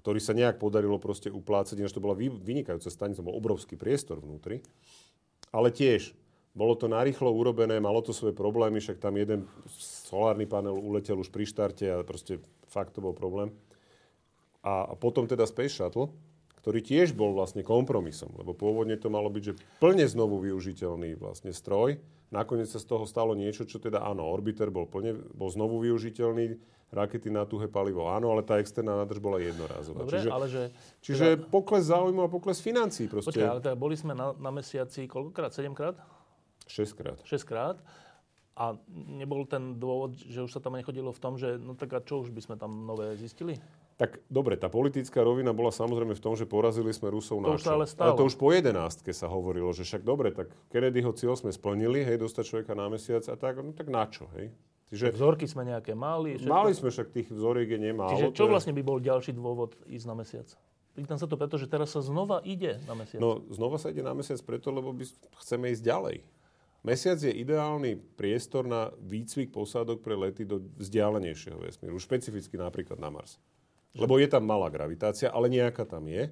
ktorý 0.02 0.19
sa 0.22 0.34
nejak 0.34 0.57
podarilo 0.57 0.97
proste 0.97 1.30
uplácať, 1.30 1.77
ináč 1.77 1.93
to 1.93 2.03
bola 2.03 2.18
vy- 2.18 2.34
vynikajúca 2.34 2.89
stanica, 2.89 3.26
bol 3.26 3.38
obrovský 3.38 3.77
priestor 3.77 4.22
vnútri. 4.22 4.65
Ale 5.53 5.69
tiež, 5.69 6.18
bolo 6.57 6.73
to 6.73 6.89
narýchlo 6.89 7.30
urobené, 7.30 7.77
malo 7.77 8.02
to 8.02 8.14
svoje 8.14 8.34
problémy, 8.34 8.81
však 8.81 8.97
tam 9.02 9.18
jeden 9.18 9.49
solárny 10.10 10.49
panel 10.49 10.77
uletel 10.77 11.22
už 11.22 11.30
pri 11.30 11.45
štarte 11.45 11.85
a 11.89 12.06
proste 12.06 12.41
fakt 12.69 12.97
to 12.97 13.02
bol 13.02 13.14
problém. 13.14 13.53
A 14.65 14.97
potom 14.97 15.30
teda 15.30 15.45
Space 15.45 15.77
Shuttle, 15.77 16.10
ktorý 16.66 16.82
tiež 16.82 17.14
bol 17.14 17.38
vlastne 17.38 17.62
kompromisom, 17.62 18.34
lebo 18.42 18.58
pôvodne 18.58 18.98
to 18.98 19.14
malo 19.14 19.30
byť, 19.30 19.44
že 19.46 19.54
plne 19.78 20.02
znovu 20.10 20.42
využiteľný 20.42 21.14
vlastne 21.14 21.54
stroj. 21.54 22.02
Nakoniec 22.34 22.66
sa 22.66 22.82
z 22.82 22.90
toho 22.90 23.06
stalo 23.06 23.38
niečo, 23.38 23.70
čo 23.70 23.78
teda 23.78 24.02
áno, 24.02 24.26
orbiter 24.26 24.74
bol, 24.74 24.90
plne, 24.90 25.14
bol 25.38 25.46
znovu 25.54 25.78
využiteľný, 25.86 26.58
rakety 26.90 27.30
na 27.30 27.46
tuhé 27.46 27.70
palivo 27.70 28.10
áno, 28.10 28.34
ale 28.34 28.42
tá 28.42 28.58
externá 28.58 28.98
nádrž 28.98 29.22
bola 29.22 29.38
jednorázová. 29.46 30.10
Dobre, 30.10 30.18
čiže, 30.18 30.30
ale 30.34 30.46
že... 30.50 30.64
čiže 31.06 31.28
pokles 31.54 31.86
záujmu 31.86 32.26
a 32.26 32.30
pokles 32.34 32.58
financií 32.58 33.06
proste. 33.06 33.38
Počkaj, 33.38 33.46
ale 33.46 33.62
teda 33.62 33.78
boli 33.78 33.94
sme 33.94 34.18
na, 34.18 34.34
na 34.34 34.50
mesiaci 34.50 35.06
koľkokrát? 35.06 35.54
7 35.54 35.70
krát? 35.78 36.02
6 36.66 36.98
krát. 36.98 37.22
6 37.22 37.46
krát? 37.46 37.78
A 38.58 38.74
nebol 38.90 39.46
ten 39.46 39.78
dôvod, 39.78 40.18
že 40.18 40.42
už 40.42 40.50
sa 40.50 40.64
tam 40.66 40.82
nechodilo 40.82 41.14
v 41.14 41.22
tom, 41.22 41.38
že 41.38 41.62
no 41.62 41.78
tak 41.78 41.94
a 41.94 42.02
čo 42.02 42.26
už 42.26 42.34
by 42.34 42.42
sme 42.42 42.56
tam 42.58 42.90
nové 42.90 43.14
zistili? 43.22 43.62
Tak 43.95 44.19
dobre, 44.27 44.59
tá 44.59 44.67
politická 44.67 45.23
rovina 45.23 45.55
bola 45.55 45.72
samozrejme 45.72 46.19
v 46.19 46.23
tom, 46.23 46.35
že 46.35 46.43
porazili 46.43 46.91
sme 46.91 47.15
Rusov 47.15 47.39
na 47.39 47.55
čo? 47.55 47.72
ale 47.72 47.88
stalo. 47.88 48.19
to 48.19 48.27
už 48.27 48.35
po 48.35 48.51
11 48.51 48.76
sa 49.15 49.27
hovorilo, 49.31 49.72
že 49.72 49.88
však 49.88 50.03
dobre, 50.03 50.35
tak 50.35 50.51
Kennedyho 50.67 51.15
cieľ 51.15 51.39
sme 51.39 51.55
splnili, 51.55 52.03
hej, 52.03 52.19
dostať 52.19 52.43
človeka 52.43 52.76
na 52.76 52.91
mesiac 52.91 53.23
a 53.23 53.35
tak, 53.39 53.63
no 53.63 53.72
tak 53.72 53.88
na 53.88 54.03
čo, 54.03 54.27
hej? 54.35 54.51
Čiže 54.91 55.15
Vzorky 55.15 55.47
sme 55.47 55.65
nejaké 55.65 55.95
mali. 55.95 56.35
Všetko. 56.35 56.51
mali 56.51 56.72
sme 56.76 56.89
však 56.91 57.07
tých 57.09 57.27
vzoriek 57.31 57.72
je 57.72 57.80
nemálo. 57.80 58.11
Čiže 58.13 58.38
čo 58.38 58.45
vlastne 58.51 58.76
by 58.76 58.84
bol 58.85 58.99
ďalší 59.01 59.34
dôvod 59.34 59.80
ísť 59.88 60.05
na 60.05 60.13
mesiac? 60.13 60.47
Pýtam 60.93 61.17
sa 61.19 61.27
to 61.27 61.35
preto, 61.35 61.55
že 61.57 61.67
teraz 61.67 61.91
sa 61.91 62.03
znova 62.03 62.39
ide 62.45 62.80
na 62.85 62.93
mesiac. 62.93 63.19
No, 63.19 63.43
znova 63.47 63.81
sa 63.81 63.89
ide 63.89 64.05
na 64.05 64.13
mesiac 64.13 64.38
preto, 64.45 64.69
lebo 64.69 64.91
by, 64.91 65.03
chceme 65.41 65.72
ísť 65.73 65.84
ďalej. 65.84 66.17
Mesiac 66.85 67.17
je 67.17 67.34
ideálny 67.34 67.97
priestor 68.13 68.61
na 68.69 68.93
výcvik 69.01 69.49
posádok 69.49 70.05
pre 70.05 70.13
lety 70.13 70.45
do 70.45 70.61
vzdialenejšieho 70.77 71.57
vesmíru. 71.57 71.97
Špecificky 71.97 72.61
napríklad 72.61 73.01
na 73.01 73.09
Mars. 73.09 73.41
Lebo 73.95 74.19
je 74.19 74.27
tam 74.27 74.43
malá 74.43 74.67
gravitácia, 74.67 75.31
ale 75.31 75.47
nejaká 75.47 75.88
tam 75.88 76.05
je. 76.11 76.30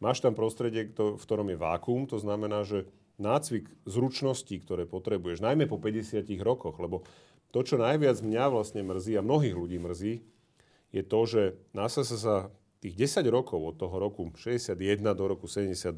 Máš 0.00 0.24
tam 0.24 0.34
prostredie, 0.34 0.90
v 0.96 1.22
ktorom 1.22 1.52
je 1.52 1.60
vákuum, 1.60 2.08
to 2.08 2.18
znamená, 2.18 2.64
že 2.66 2.88
nácvik 3.20 3.70
zručností, 3.86 4.58
ktoré 4.64 4.88
potrebuješ, 4.88 5.44
najmä 5.44 5.68
po 5.68 5.78
50 5.78 6.24
rokoch, 6.42 6.74
lebo 6.80 7.06
to, 7.52 7.60
čo 7.62 7.76
najviac 7.76 8.18
mňa 8.24 8.44
vlastne 8.48 8.80
mrzí 8.82 9.20
a 9.20 9.22
mnohých 9.22 9.54
ľudí 9.54 9.78
mrzí, 9.78 10.14
je 10.92 11.02
to, 11.04 11.20
že 11.28 11.42
NASA 11.76 12.02
sa 12.02 12.16
za 12.16 12.36
tých 12.82 12.98
10 12.98 13.28
rokov 13.30 13.60
od 13.62 13.76
toho 13.78 13.94
roku 14.00 14.26
61 14.34 14.74
do 15.14 15.24
roku 15.28 15.46
72 15.46 15.94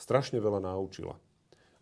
strašne 0.00 0.38
veľa 0.42 0.58
naučila. 0.58 1.16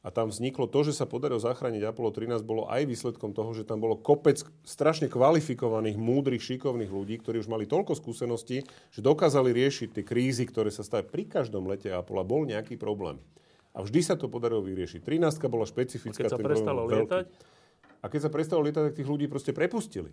A 0.01 0.09
tam 0.09 0.33
vzniklo 0.33 0.65
to, 0.65 0.81
že 0.81 0.97
sa 0.97 1.05
podarilo 1.05 1.37
zachrániť 1.37 1.85
Apollo 1.85 2.17
13, 2.17 2.41
bolo 2.41 2.65
aj 2.73 2.89
výsledkom 2.89 3.37
toho, 3.37 3.53
že 3.53 3.69
tam 3.69 3.85
bolo 3.85 4.01
kopec 4.01 4.41
strašne 4.65 5.13
kvalifikovaných, 5.13 6.01
múdrych, 6.01 6.41
šikovných 6.41 6.89
ľudí, 6.89 7.21
ktorí 7.21 7.37
už 7.45 7.53
mali 7.53 7.69
toľko 7.69 8.01
skúseností, 8.01 8.65
že 8.65 9.01
dokázali 9.05 9.53
riešiť 9.53 10.01
tie 10.01 10.05
krízy, 10.05 10.49
ktoré 10.49 10.73
sa 10.73 10.81
stali. 10.81 11.05
Pri 11.05 11.29
každom 11.29 11.69
lete 11.69 11.93
Apollo 11.93 12.25
bol 12.25 12.49
nejaký 12.49 12.81
problém. 12.81 13.21
A 13.77 13.85
vždy 13.85 14.01
sa 14.01 14.17
to 14.17 14.33
podarilo 14.33 14.65
vyriešiť. 14.65 15.05
13 15.05 15.37
bola 15.53 15.69
špecifická. 15.69 16.27
Keď 16.27 16.33
sa 16.33 16.41
prestalo 16.41 16.89
lietať, 16.89 17.25
A 18.01 18.09
keď 18.09 18.21
sa 18.25 18.31
prestalo 18.33 18.65
lietať, 18.65 18.83
tak 18.91 18.97
tých 18.97 19.11
ľudí 19.13 19.29
proste 19.29 19.53
prepustili. 19.53 20.09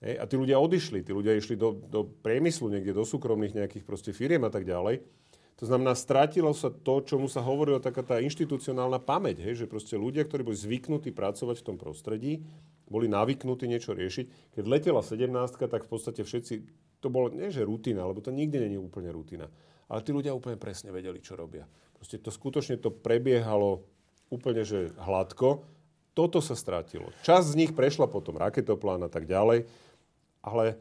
Hej? 0.00 0.16
A 0.16 0.24
tí 0.24 0.40
ľudia 0.40 0.56
odišli, 0.56 1.04
tí 1.04 1.12
ľudia 1.12 1.36
išli 1.36 1.54
do, 1.54 1.76
do 1.76 2.08
priemyslu, 2.24 2.72
niekde 2.72 2.96
do 2.96 3.04
súkromných 3.04 3.60
nejakých 3.60 3.84
proste 3.84 4.16
firiem 4.16 4.40
a 4.44 4.50
tak 4.50 4.64
ďalej. 4.64 5.04
To 5.56 5.64
znamená, 5.64 5.96
strátilo 5.96 6.52
sa 6.52 6.68
to, 6.68 7.00
čomu 7.00 7.32
sa 7.32 7.40
hovorilo 7.40 7.80
taká 7.80 8.04
tá 8.04 8.20
inštitucionálna 8.20 9.00
pamäť, 9.00 9.40
hej? 9.40 9.64
že 9.64 9.66
proste 9.70 9.96
ľudia, 9.96 10.28
ktorí 10.28 10.44
boli 10.44 10.56
zvyknutí 10.56 11.16
pracovať 11.16 11.64
v 11.64 11.66
tom 11.72 11.76
prostredí, 11.80 12.44
boli 12.92 13.08
navyknutí 13.08 13.64
niečo 13.64 13.96
riešiť. 13.96 14.52
Keď 14.52 14.64
letela 14.68 15.00
17, 15.00 15.32
tak 15.56 15.82
v 15.82 15.90
podstate 15.90 16.28
všetci, 16.28 16.54
to 17.00 17.08
bolo 17.08 17.32
nie 17.32 17.48
že 17.48 17.64
rutina, 17.64 18.04
lebo 18.04 18.20
to 18.20 18.28
nikdy 18.28 18.68
nie 18.68 18.76
je 18.76 18.84
úplne 18.84 19.08
rutina. 19.08 19.48
Ale 19.88 20.04
tí 20.04 20.12
ľudia 20.12 20.36
úplne 20.36 20.60
presne 20.60 20.92
vedeli, 20.92 21.24
čo 21.24 21.40
robia. 21.40 21.64
Proste 21.96 22.20
to 22.20 22.28
skutočne 22.28 22.76
to 22.76 22.92
prebiehalo 22.92 23.80
úplne 24.28 24.60
že 24.60 24.92
hladko. 25.00 25.64
Toto 26.12 26.44
sa 26.44 26.52
strátilo. 26.52 27.08
Časť 27.24 27.56
z 27.56 27.58
nich 27.64 27.72
prešla 27.72 28.12
potom 28.12 28.36
raketoplán 28.36 29.00
a 29.04 29.10
tak 29.10 29.24
ďalej, 29.24 29.64
ale 30.44 30.76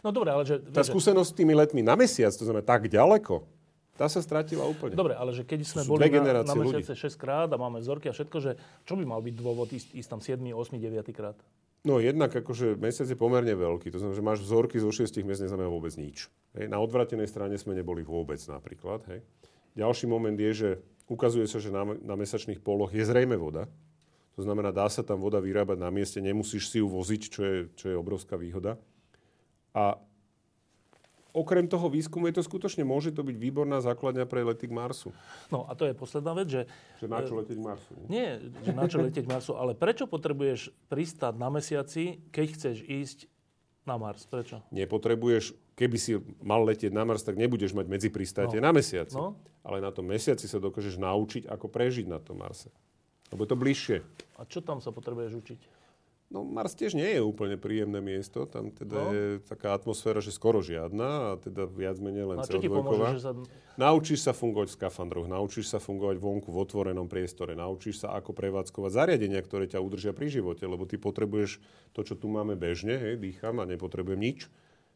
No 0.00 0.08
dobre, 0.08 0.32
ale 0.32 0.46
že... 0.48 0.56
Tá 0.72 0.80
skúsenosť 0.80 1.28
s 1.34 1.36
tými 1.36 1.52
letmi 1.52 1.84
na 1.84 1.98
mesiac, 1.98 2.32
to 2.32 2.46
znamená 2.46 2.64
tak 2.64 2.88
ďaleko, 2.88 3.44
tá 3.92 4.08
sa 4.08 4.24
stratila 4.24 4.64
úplne. 4.64 4.96
Dobre, 4.96 5.12
ale 5.12 5.36
že 5.36 5.44
keď 5.44 5.68
sme 5.68 5.82
boli 5.84 6.08
na, 6.08 6.40
na 6.40 6.54
mesiace 6.56 6.96
6 6.96 7.12
krát 7.20 7.48
a 7.52 7.56
máme 7.60 7.78
vzorky 7.84 8.08
a 8.08 8.16
všetko, 8.16 8.36
že 8.40 8.56
čo 8.88 8.96
by 8.96 9.04
mal 9.04 9.20
byť 9.20 9.34
dôvod 9.36 9.68
ísť, 9.68 9.92
ísť 9.92 10.08
tam 10.08 10.20
7, 10.24 10.40
8, 10.40 10.80
9 10.80 11.12
krát? 11.12 11.36
No 11.82 11.98
jednak 11.98 12.30
akože 12.30 12.78
mesiac 12.78 13.10
je 13.10 13.18
pomerne 13.18 13.52
veľký, 13.58 13.90
to 13.90 13.98
znamená, 13.98 14.14
že 14.14 14.24
máš 14.24 14.40
vzorky 14.46 14.78
zo 14.78 14.94
6 14.94 15.18
miest, 15.26 15.42
neznamená 15.42 15.66
vôbec 15.66 15.92
nič. 15.98 16.30
Hej. 16.54 16.70
Na 16.70 16.78
odvratenej 16.78 17.26
strane 17.26 17.58
sme 17.58 17.74
neboli 17.74 18.06
vôbec 18.06 18.38
napríklad. 18.46 19.02
Hej. 19.10 19.20
Ďalší 19.74 20.06
moment 20.06 20.38
je, 20.38 20.52
že 20.54 20.70
ukazuje 21.10 21.50
sa, 21.50 21.58
že 21.58 21.74
na, 21.74 21.82
na 21.98 22.14
mesačných 22.14 22.62
poloch 22.62 22.94
je 22.94 23.02
zrejme 23.02 23.34
voda. 23.34 23.66
To 24.38 24.46
znamená, 24.46 24.72
dá 24.72 24.88
sa 24.88 25.04
tam 25.04 25.20
voda 25.20 25.42
vyrábať 25.42 25.76
na 25.76 25.90
mieste, 25.92 26.22
nemusíš 26.22 26.72
si 26.72 26.80
ju 26.80 26.88
voziť, 26.88 27.22
čo 27.28 27.40
je, 27.44 27.56
čo 27.76 27.86
je 27.92 27.96
obrovská 27.98 28.38
výhoda. 28.38 28.80
A 29.76 30.00
okrem 31.32 31.64
toho 31.64 31.88
výskumu 31.88 32.28
je 32.28 32.40
to 32.40 32.42
skutočne, 32.44 32.84
môže 32.84 33.12
to 33.12 33.24
byť 33.24 33.36
výborná 33.36 33.80
základňa 33.80 34.28
pre 34.28 34.44
lety 34.44 34.68
k 34.68 34.72
Marsu. 34.72 35.10
No 35.48 35.64
a 35.64 35.72
to 35.72 35.88
je 35.88 35.96
posledná 35.96 36.36
vec, 36.36 36.48
že... 36.52 36.62
Že 37.00 37.06
na 37.08 37.20
čo 37.24 37.32
letieť 37.36 37.56
k 37.56 37.64
Marsu? 37.64 37.90
Nie, 38.06 38.38
nie 38.38 38.62
že 38.62 38.72
na 38.76 38.84
čo 38.86 39.00
letieť 39.00 39.24
k 39.24 39.32
Marsu, 39.32 39.52
ale 39.56 39.72
prečo 39.72 40.04
potrebuješ 40.04 40.70
pristáť 40.92 41.34
na 41.40 41.48
mesiaci, 41.48 42.20
keď 42.30 42.46
chceš 42.54 42.76
ísť 42.84 43.18
na 43.88 43.96
Mars? 43.98 44.28
Prečo? 44.28 44.62
Nepotrebuješ, 44.70 45.56
keby 45.74 45.96
si 45.98 46.20
mal 46.44 46.62
letieť 46.62 46.92
na 46.92 47.02
Mars, 47.08 47.24
tak 47.24 47.40
nebudeš 47.40 47.74
mať 47.74 47.86
medzi 47.88 48.08
pristátie 48.12 48.60
no. 48.60 48.68
na 48.68 48.70
mesiaci. 48.76 49.16
No. 49.16 49.34
Ale 49.64 49.80
na 49.80 49.90
tom 49.90 50.06
mesiaci 50.06 50.46
sa 50.46 50.60
dokážeš 50.60 51.00
naučiť, 51.00 51.48
ako 51.48 51.66
prežiť 51.70 52.06
na 52.06 52.20
tom 52.20 52.42
Marse. 52.42 52.70
Lebo 53.32 53.48
je 53.48 53.50
to 53.50 53.58
bližšie. 53.58 53.96
A 54.36 54.44
čo 54.44 54.60
tam 54.60 54.84
sa 54.84 54.92
potrebuješ 54.92 55.32
učiť? 55.32 55.60
No 56.32 56.48
Mars 56.48 56.72
tiež 56.72 56.96
nie 56.96 57.04
je 57.12 57.20
úplne 57.20 57.60
príjemné 57.60 58.00
miesto. 58.00 58.48
Tam 58.48 58.72
teda 58.72 58.96
no. 58.96 59.12
je 59.12 59.26
taká 59.44 59.76
atmosféra, 59.76 60.24
že 60.24 60.32
skoro 60.32 60.64
žiadna 60.64 61.08
a 61.28 61.30
teda 61.36 61.68
viac 61.68 62.00
menej 62.00 62.24
len 62.24 62.40
co 62.40 62.56
co 62.56 62.56
sa... 63.20 63.30
Naučíš 63.76 64.24
sa 64.24 64.32
fungovať 64.32 64.72
v 64.72 64.76
skafandroch, 64.80 65.28
naučíš 65.28 65.68
sa 65.68 65.78
fungovať 65.80 66.16
vonku 66.16 66.48
v 66.48 66.58
otvorenom 66.60 67.04
priestore, 67.08 67.52
naučíš 67.52 68.04
sa 68.04 68.16
ako 68.16 68.32
prevádzkovať 68.32 68.90
zariadenia, 68.96 69.40
ktoré 69.44 69.68
ťa 69.68 69.80
udržia 69.80 70.12
pri 70.16 70.32
živote, 70.32 70.64
lebo 70.64 70.88
ty 70.88 70.96
potrebuješ 70.96 71.60
to, 71.92 72.00
čo 72.04 72.16
tu 72.16 72.32
máme 72.32 72.56
bežne, 72.56 72.96
hej, 72.96 73.20
dýcham 73.20 73.60
a 73.60 73.68
nepotrebujem 73.68 74.20
nič. 74.20 74.48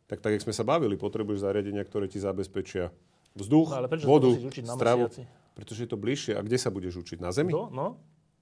Tak 0.08 0.24
tak, 0.24 0.36
jak 0.36 0.44
sme 0.44 0.56
sa 0.56 0.64
bavili, 0.64 0.96
potrebuješ 0.96 1.44
zariadenia, 1.44 1.84
ktoré 1.84 2.08
ti 2.08 2.20
zabezpečia 2.20 2.92
vzduch, 3.36 3.68
no, 3.72 3.76
ale 3.76 3.86
vodu, 4.04 4.32
stravu. 4.52 5.12
Pretože 5.56 5.88
je 5.88 5.90
to 5.90 5.96
bližšie. 5.96 6.32
A 6.36 6.44
kde 6.44 6.60
sa 6.60 6.68
budeš 6.68 7.00
učiť? 7.00 7.16
Na 7.16 7.32
Zemi? 7.32 7.48
No, 7.48 7.72
no. 7.72 7.96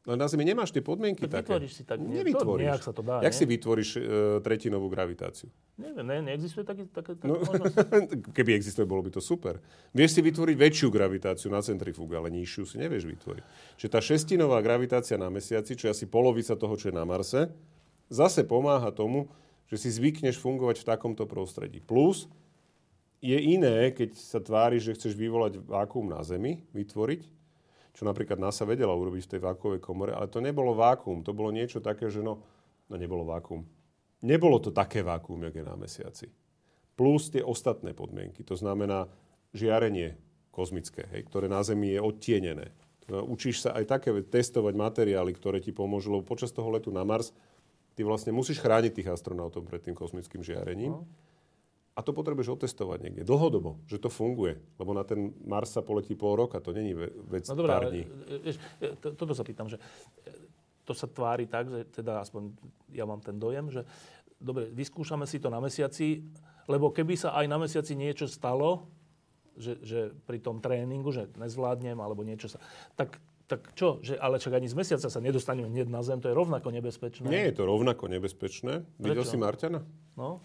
No 0.05 0.21
na 0.21 0.29
Zemi 0.29 0.45
nemáš 0.45 0.69
tie 0.69 0.85
podmienky 0.85 1.25
tak 1.25 1.49
také. 1.49 1.65
Si 1.65 1.81
tak. 1.81 1.97
Nevytvoríš. 1.97 2.85
To, 2.85 2.85
sa 2.85 2.93
to 2.93 3.01
dá, 3.01 3.25
Jak 3.25 3.33
nie? 3.33 3.41
si 3.41 3.45
vytvoríš 3.49 3.91
uh, 3.97 4.03
tretinovú 4.45 4.93
gravitáciu? 4.93 5.49
Neviem, 5.81 6.05
ne, 6.05 6.17
neexistuje 6.29 6.61
taký, 6.61 6.85
také, 6.93 7.17
také 7.17 7.25
no, 7.25 7.41
Keby 8.37 8.53
existuje, 8.53 8.85
bolo 8.85 9.01
by 9.01 9.17
to 9.17 9.25
super. 9.25 9.65
Vieš 9.97 10.21
si 10.21 10.21
vytvoriť 10.21 10.57
väčšiu 10.61 10.89
gravitáciu 10.93 11.49
na 11.49 11.65
centrifúge, 11.65 12.21
ale 12.21 12.29
nižšiu 12.37 12.69
si 12.69 12.77
nevieš 12.77 13.09
vytvoriť. 13.17 13.45
Čiže 13.81 13.91
tá 13.91 14.01
šestinová 14.05 14.61
gravitácia 14.61 15.17
na 15.17 15.33
mesiaci, 15.33 15.73
čo 15.73 15.89
je 15.89 15.97
asi 15.97 16.05
polovica 16.05 16.53
toho, 16.53 16.77
čo 16.77 16.93
je 16.93 16.95
na 16.95 17.09
Marse, 17.09 17.49
zase 18.13 18.45
pomáha 18.45 18.93
tomu, 18.93 19.33
že 19.73 19.81
si 19.81 19.89
zvykneš 19.89 20.37
fungovať 20.37 20.85
v 20.85 20.89
takomto 20.95 21.25
prostredí. 21.25 21.81
Plus 21.81 22.29
je 23.25 23.41
iné, 23.41 23.89
keď 23.97 24.21
sa 24.21 24.37
tváriš, 24.37 24.93
že 24.93 24.95
chceš 25.01 25.13
vyvolať 25.17 25.65
vákuum 25.65 26.13
na 26.13 26.21
Zemi, 26.21 26.61
vytvoriť, 26.77 27.34
čo 27.95 28.03
napríklad 28.03 28.43
NASA 28.43 28.66
vedela 28.66 28.91
urobiť 28.91 29.23
v 29.25 29.33
tej 29.39 29.41
vákuovej 29.41 29.81
komore, 29.81 30.11
ale 30.11 30.27
to 30.27 30.43
nebolo 30.43 30.75
vákuum, 30.75 31.23
to 31.23 31.31
bolo 31.31 31.55
niečo 31.55 31.79
také, 31.79 32.11
že 32.11 32.21
no, 32.21 32.43
no 32.91 32.95
nebolo 32.99 33.23
vákuum. 33.23 33.62
Nebolo 34.27 34.59
to 34.59 34.75
také 34.75 35.07
vákuum, 35.07 35.47
jak 35.47 35.55
je 35.55 35.65
na 35.65 35.79
mesiaci. 35.79 36.27
Plus 36.99 37.31
tie 37.31 37.43
ostatné 37.43 37.95
podmienky, 37.95 38.43
to 38.43 38.59
znamená 38.59 39.07
žiarenie 39.55 40.19
kozmické, 40.51 41.07
hej, 41.15 41.27
ktoré 41.31 41.47
na 41.47 41.62
Zemi 41.62 41.95
je 41.95 42.01
odtienené. 42.03 42.75
Učíš 43.11 43.69
sa 43.69 43.77
aj 43.77 43.85
také 43.91 44.11
testovať 44.11 44.75
materiály, 44.75 45.35
ktoré 45.37 45.61
ti 45.61 45.71
pomôžu, 45.71 46.15
lebo 46.15 46.25
počas 46.25 46.51
toho 46.51 46.73
letu 46.73 46.89
na 46.89 47.05
Mars 47.05 47.31
ty 47.95 48.03
vlastne 48.03 48.35
musíš 48.35 48.59
chrániť 48.59 48.97
tých 48.97 49.12
astronautov 49.12 49.66
pred 49.69 49.83
tým 49.83 49.95
kozmickým 49.95 50.43
žiarením. 50.43 50.99
No. 50.99 51.07
A 51.95 52.03
to 52.03 52.11
potrebuješ 52.11 52.59
otestovať 52.59 53.07
niekde, 53.07 53.23
dlhodobo, 53.23 53.79
že 53.87 54.03
to 54.03 54.11
funguje. 54.11 54.59
Lebo 54.83 54.91
na 54.99 55.07
ten 55.07 55.31
Mars 55.47 55.71
sa 55.71 55.79
poletí 55.79 56.19
pol 56.19 56.35
roka, 56.35 56.59
to 56.59 56.75
není 56.75 56.91
vec 57.31 57.47
no, 57.47 57.55
dobré, 57.55 57.71
pár 57.71 57.87
dní. 57.87 58.03
Ale, 58.03 58.51
e, 58.83 58.89
to, 58.99 59.15
toto 59.15 59.31
sa 59.31 59.47
pýtam, 59.47 59.71
že 59.71 59.79
e, 59.79 60.31
to 60.83 60.91
sa 60.91 61.07
tvári 61.07 61.47
tak, 61.47 61.71
že 61.71 61.87
teda 61.95 62.19
aspoň 62.19 62.51
ja 62.91 63.07
mám 63.07 63.23
ten 63.23 63.39
dojem, 63.39 63.71
že 63.71 63.87
dobre, 64.43 64.75
vyskúšame 64.75 65.23
si 65.25 65.39
to 65.39 65.55
na 65.55 65.62
mesiaci, 65.62 66.27
lebo 66.66 66.91
keby 66.91 67.15
sa 67.15 67.31
aj 67.39 67.47
na 67.47 67.62
mesiaci 67.62 67.95
niečo 67.95 68.27
stalo, 68.27 68.91
že, 69.55 69.79
že 69.87 70.01
pri 70.27 70.43
tom 70.43 70.59
tréningu, 70.59 71.15
že 71.15 71.31
nezvládnem 71.39 71.97
alebo 72.03 72.27
niečo 72.27 72.51
sa... 72.51 72.59
Tak, 72.99 73.23
tak 73.47 73.71
čo? 73.79 74.03
Že, 74.03 74.19
ale 74.19 74.43
čak 74.43 74.59
ani 74.59 74.66
z 74.66 74.75
mesiaca 74.75 75.07
sa 75.07 75.21
nedostaneme 75.23 75.71
hneď 75.71 75.87
na 75.87 76.03
Zem, 76.03 76.19
to 76.19 76.27
je 76.27 76.35
rovnako 76.35 76.75
nebezpečné. 76.75 77.29
Nie 77.31 77.53
je 77.53 77.62
to 77.62 77.65
rovnako 77.69 78.11
nebezpečné. 78.11 78.83
Videl 78.99 79.23
si 79.23 79.39
Marťana? 79.39 79.85
No. 80.19 80.43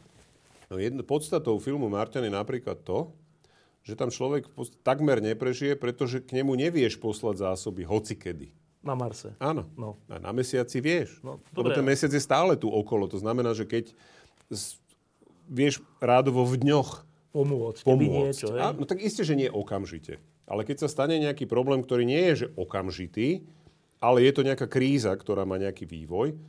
No 0.69 0.77
jedno, 0.77 1.01
podstatou 1.01 1.57
filmu 1.57 1.89
Marťan 1.89 2.29
je 2.29 2.33
napríklad 2.33 2.85
to, 2.85 3.09
že 3.81 3.97
tam 3.97 4.13
človek 4.13 4.45
takmer 4.85 5.17
neprežije, 5.17 5.73
pretože 5.73 6.21
k 6.21 6.39
nemu 6.41 6.53
nevieš 6.53 7.01
poslať 7.01 7.41
zásoby 7.41 7.81
hocikedy. 7.89 8.53
Na 8.79 8.95
Marse. 8.95 9.35
Áno. 9.43 9.67
No. 9.75 9.99
A 10.07 10.21
na 10.21 10.31
mesiaci 10.31 10.79
vieš. 10.79 11.19
No, 11.19 11.41
Lebo 11.51 11.73
ten 11.75 11.83
mesiac 11.83 12.13
je 12.13 12.21
stále 12.21 12.55
tu 12.55 12.71
okolo. 12.71 13.11
To 13.11 13.19
znamená, 13.19 13.51
že 13.51 13.67
keď 13.67 13.91
z, 14.47 14.79
vieš 15.49 15.83
rádovo 15.99 16.47
v 16.47 16.63
dňoch 16.63 17.03
pomôcť, 17.35 17.81
pomôcť. 17.83 18.13
niečo. 18.23 18.47
A, 18.55 18.71
no 18.71 18.87
tak 18.87 19.03
isté, 19.03 19.27
že 19.27 19.35
nie 19.35 19.51
okamžite. 19.51 20.23
Ale 20.47 20.63
keď 20.63 20.85
sa 20.85 20.89
stane 20.89 21.19
nejaký 21.19 21.43
problém, 21.43 21.83
ktorý 21.83 22.07
nie 22.07 22.23
je 22.31 22.45
že 22.45 22.47
okamžitý, 22.55 23.43
ale 23.99 24.23
je 24.23 24.31
to 24.31 24.47
nejaká 24.47 24.65
kríza, 24.71 25.11
ktorá 25.11 25.43
má 25.43 25.59
nejaký 25.59 25.83
vývoj, 25.83 26.39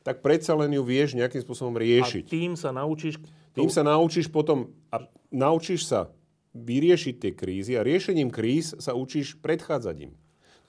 tak 0.00 0.24
predsa 0.24 0.56
len 0.56 0.72
ju 0.72 0.82
vieš 0.84 1.16
nejakým 1.16 1.44
spôsobom 1.44 1.76
riešiť. 1.76 2.24
A 2.24 2.32
tým 2.32 2.52
sa 2.56 2.72
naučíš 2.72 3.20
tým 3.50 3.70
sa 3.70 3.82
naučíš 3.82 4.30
potom, 4.30 4.70
a 4.94 5.10
naučíš 5.34 5.90
sa 5.90 6.14
vyriešiť 6.54 7.14
tie 7.18 7.32
krízy 7.34 7.72
a 7.74 7.86
riešením 7.86 8.30
kríz 8.30 8.74
sa 8.78 8.94
učíš 8.94 9.38
predchádzať 9.42 9.96
im. 10.10 10.12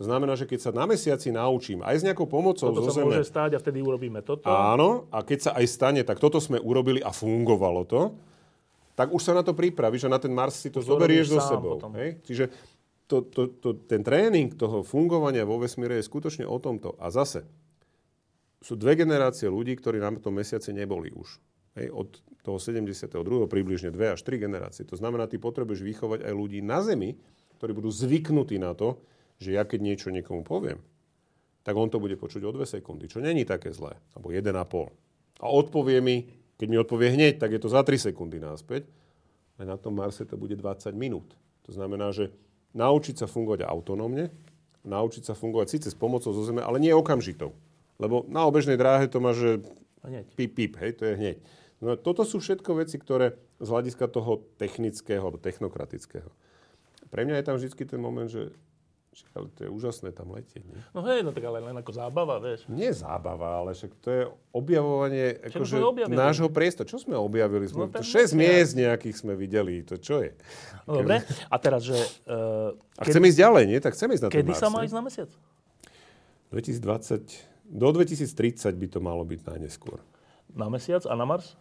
To 0.01 0.09
znamená, 0.09 0.33
že 0.33 0.49
keď 0.49 0.59
sa 0.65 0.71
na 0.73 0.89
mesiaci 0.89 1.29
naučím 1.29 1.85
aj 1.85 2.01
s 2.01 2.05
nejakou 2.05 2.25
pomocou 2.25 2.73
toto 2.73 2.89
zo 2.89 2.89
sa 2.89 3.05
Zeme... 3.05 3.13
môže 3.13 3.21
stáť 3.21 3.53
a 3.53 3.61
vtedy 3.61 3.85
urobíme 3.85 4.25
toto. 4.25 4.49
Áno, 4.49 5.05
a 5.13 5.21
keď 5.21 5.39
sa 5.45 5.51
aj 5.53 5.65
stane, 5.69 6.01
tak 6.01 6.17
toto 6.17 6.41
sme 6.41 6.57
urobili 6.57 7.05
a 7.05 7.13
fungovalo 7.13 7.85
to, 7.85 8.01
tak 8.97 9.13
už 9.13 9.21
sa 9.21 9.37
na 9.37 9.45
to 9.45 9.53
pripravíš 9.53 10.09
a 10.09 10.13
na 10.13 10.17
ten 10.17 10.33
Mars 10.33 10.57
si 10.57 10.73
to, 10.73 10.81
to 10.81 10.89
zoberieš 10.89 11.37
so 11.37 11.41
sebou. 11.45 11.77
Hej? 12.01 12.17
Čiže 12.25 12.49
to, 13.05 13.21
to, 13.29 13.41
to, 13.61 13.69
ten 13.85 14.01
tréning 14.01 14.57
toho 14.57 14.81
fungovania 14.81 15.45
vo 15.45 15.61
vesmíre 15.61 16.01
je 16.01 16.09
skutočne 16.09 16.49
o 16.49 16.57
tomto. 16.57 16.97
A 16.97 17.13
zase, 17.13 17.45
sú 18.61 18.77
dve 18.77 18.93
generácie 18.93 19.49
ľudí, 19.49 19.73
ktorí 19.75 19.97
na 19.97 20.13
tom 20.21 20.37
mesiaci 20.37 20.71
neboli 20.71 21.09
už. 21.11 21.41
Hej, 21.75 21.87
od 21.89 22.09
toho 22.45 22.59
72. 22.61 23.09
približne 23.47 23.89
2 23.89 24.15
až 24.15 24.21
3 24.21 24.37
generácie. 24.37 24.83
To 24.85 24.99
znamená, 24.99 25.25
ty 25.25 25.41
potrebuješ 25.41 25.81
vychovať 25.81 26.27
aj 26.27 26.33
ľudí 26.35 26.59
na 26.61 26.83
Zemi, 26.83 27.17
ktorí 27.57 27.71
budú 27.73 27.89
zvyknutí 27.89 28.61
na 28.61 28.77
to, 28.77 29.01
že 29.41 29.57
ja 29.57 29.65
keď 29.65 29.79
niečo 29.81 30.13
niekomu 30.13 30.45
poviem, 30.45 30.77
tak 31.61 31.77
on 31.77 31.89
to 31.89 32.01
bude 32.01 32.17
počuť 32.17 32.41
o 32.45 32.51
2 32.53 32.65
sekundy, 32.65 33.09
čo 33.09 33.21
není 33.21 33.45
také 33.45 33.73
zlé, 33.73 33.97
alebo 34.13 34.33
1,5. 34.33 34.51
A 35.41 35.45
odpovie 35.49 36.01
mi, 36.01 36.29
keď 36.57 36.67
mi 36.69 36.77
odpovie 36.77 37.13
hneď, 37.13 37.41
tak 37.41 37.53
je 37.53 37.61
to 37.61 37.69
za 37.69 37.81
3 37.81 38.13
sekundy 38.13 38.37
náspäť. 38.41 38.85
A 39.57 39.65
na 39.65 39.77
tom 39.77 39.93
Marse 39.93 40.25
to 40.25 40.37
bude 40.37 40.57
20 40.57 40.93
minút. 40.97 41.37
To 41.65 41.71
znamená, 41.73 42.09
že 42.09 42.33
naučiť 42.73 43.21
sa 43.21 43.27
fungovať 43.29 43.61
autonómne, 43.65 44.33
naučiť 44.81 45.23
sa 45.29 45.33
fungovať 45.37 45.67
síce 45.69 45.87
s 45.93 45.97
pomocou 45.97 46.33
zo 46.33 46.41
Zeme, 46.41 46.65
ale 46.65 46.81
nie 46.81 46.89
okamžitou. 46.91 47.53
Lebo 48.01 48.25
na 48.25 48.49
obežnej 48.49 48.75
dráhe 48.81 49.05
to 49.05 49.21
má, 49.21 49.37
že 49.37 49.61
hneď. 50.01 50.25
pip, 50.33 50.51
pip, 50.57 50.73
hej, 50.81 50.97
to 50.97 51.05
je 51.05 51.13
hneď. 51.13 51.37
No 51.81 51.93
toto 51.97 52.25
sú 52.25 52.41
všetko 52.41 52.81
veci, 52.81 52.97
ktoré 52.97 53.37
z 53.61 53.67
hľadiska 53.69 54.09
toho 54.09 54.41
technického 54.57 55.21
alebo 55.21 55.37
technokratického. 55.37 56.29
Pre 57.13 57.21
mňa 57.25 57.41
je 57.41 57.45
tam 57.45 57.55
vždy 57.57 57.69
ten 57.85 58.01
moment, 58.01 58.29
že 58.29 58.49
Ale 59.35 59.51
to 59.59 59.67
je 59.67 59.69
úžasné 59.69 60.15
tam 60.15 60.31
letieť, 60.31 60.63
nie? 60.63 60.79
No 60.95 61.03
hej, 61.03 61.19
no 61.19 61.35
tak 61.35 61.43
ale 61.43 61.59
len 61.59 61.75
ako 61.75 61.91
zábava, 61.91 62.39
vieš. 62.39 62.63
Nie 62.71 62.95
zábava, 62.95 63.59
ale 63.59 63.75
však 63.75 63.91
to 63.99 64.07
je 64.07 64.23
objavovanie 64.55 65.35
akože, 65.51 65.83
nášho 66.07 66.47
priestoru. 66.47 66.87
Čo 66.87 67.03
sme 67.03 67.19
objavili? 67.19 67.67
Sme, 67.67 67.91
No 67.91 67.91
to 67.91 67.99
ten 67.99 68.07
6 68.07 68.31
mesiac. 68.31 68.39
miest 68.39 68.71
nejakých 68.79 69.15
sme 69.19 69.33
videli. 69.35 69.83
To 69.83 69.99
čo 69.99 70.23
je? 70.23 70.31
No, 70.87 71.03
dobre, 71.03 71.27
a 71.27 71.55
teraz, 71.59 71.83
že... 71.83 71.99
Uh, 72.23 72.71
A 72.95 73.03
chceme 73.03 73.27
ísť 73.27 73.39
ďalej, 73.43 73.63
nie? 73.67 73.79
Tak 73.83 73.99
chceme 73.99 74.15
ísť 74.15 74.23
na 74.23 74.29
ten 74.31 74.35
kedy 74.39 74.51
Mars, 74.55 74.63
sa 74.63 74.67
má 74.71 74.79
ísť 74.87 74.95
na 74.95 75.03
mesiac? 75.03 75.29
2020, 76.55 77.50
do 77.71 77.87
2030 77.95 78.75
by 78.75 78.87
to 78.91 78.99
malo 78.99 79.23
byť 79.23 79.47
najneskôr. 79.47 80.03
Na 80.51 80.67
mesiac 80.67 81.07
a 81.07 81.15
na 81.15 81.23
Mars? 81.23 81.55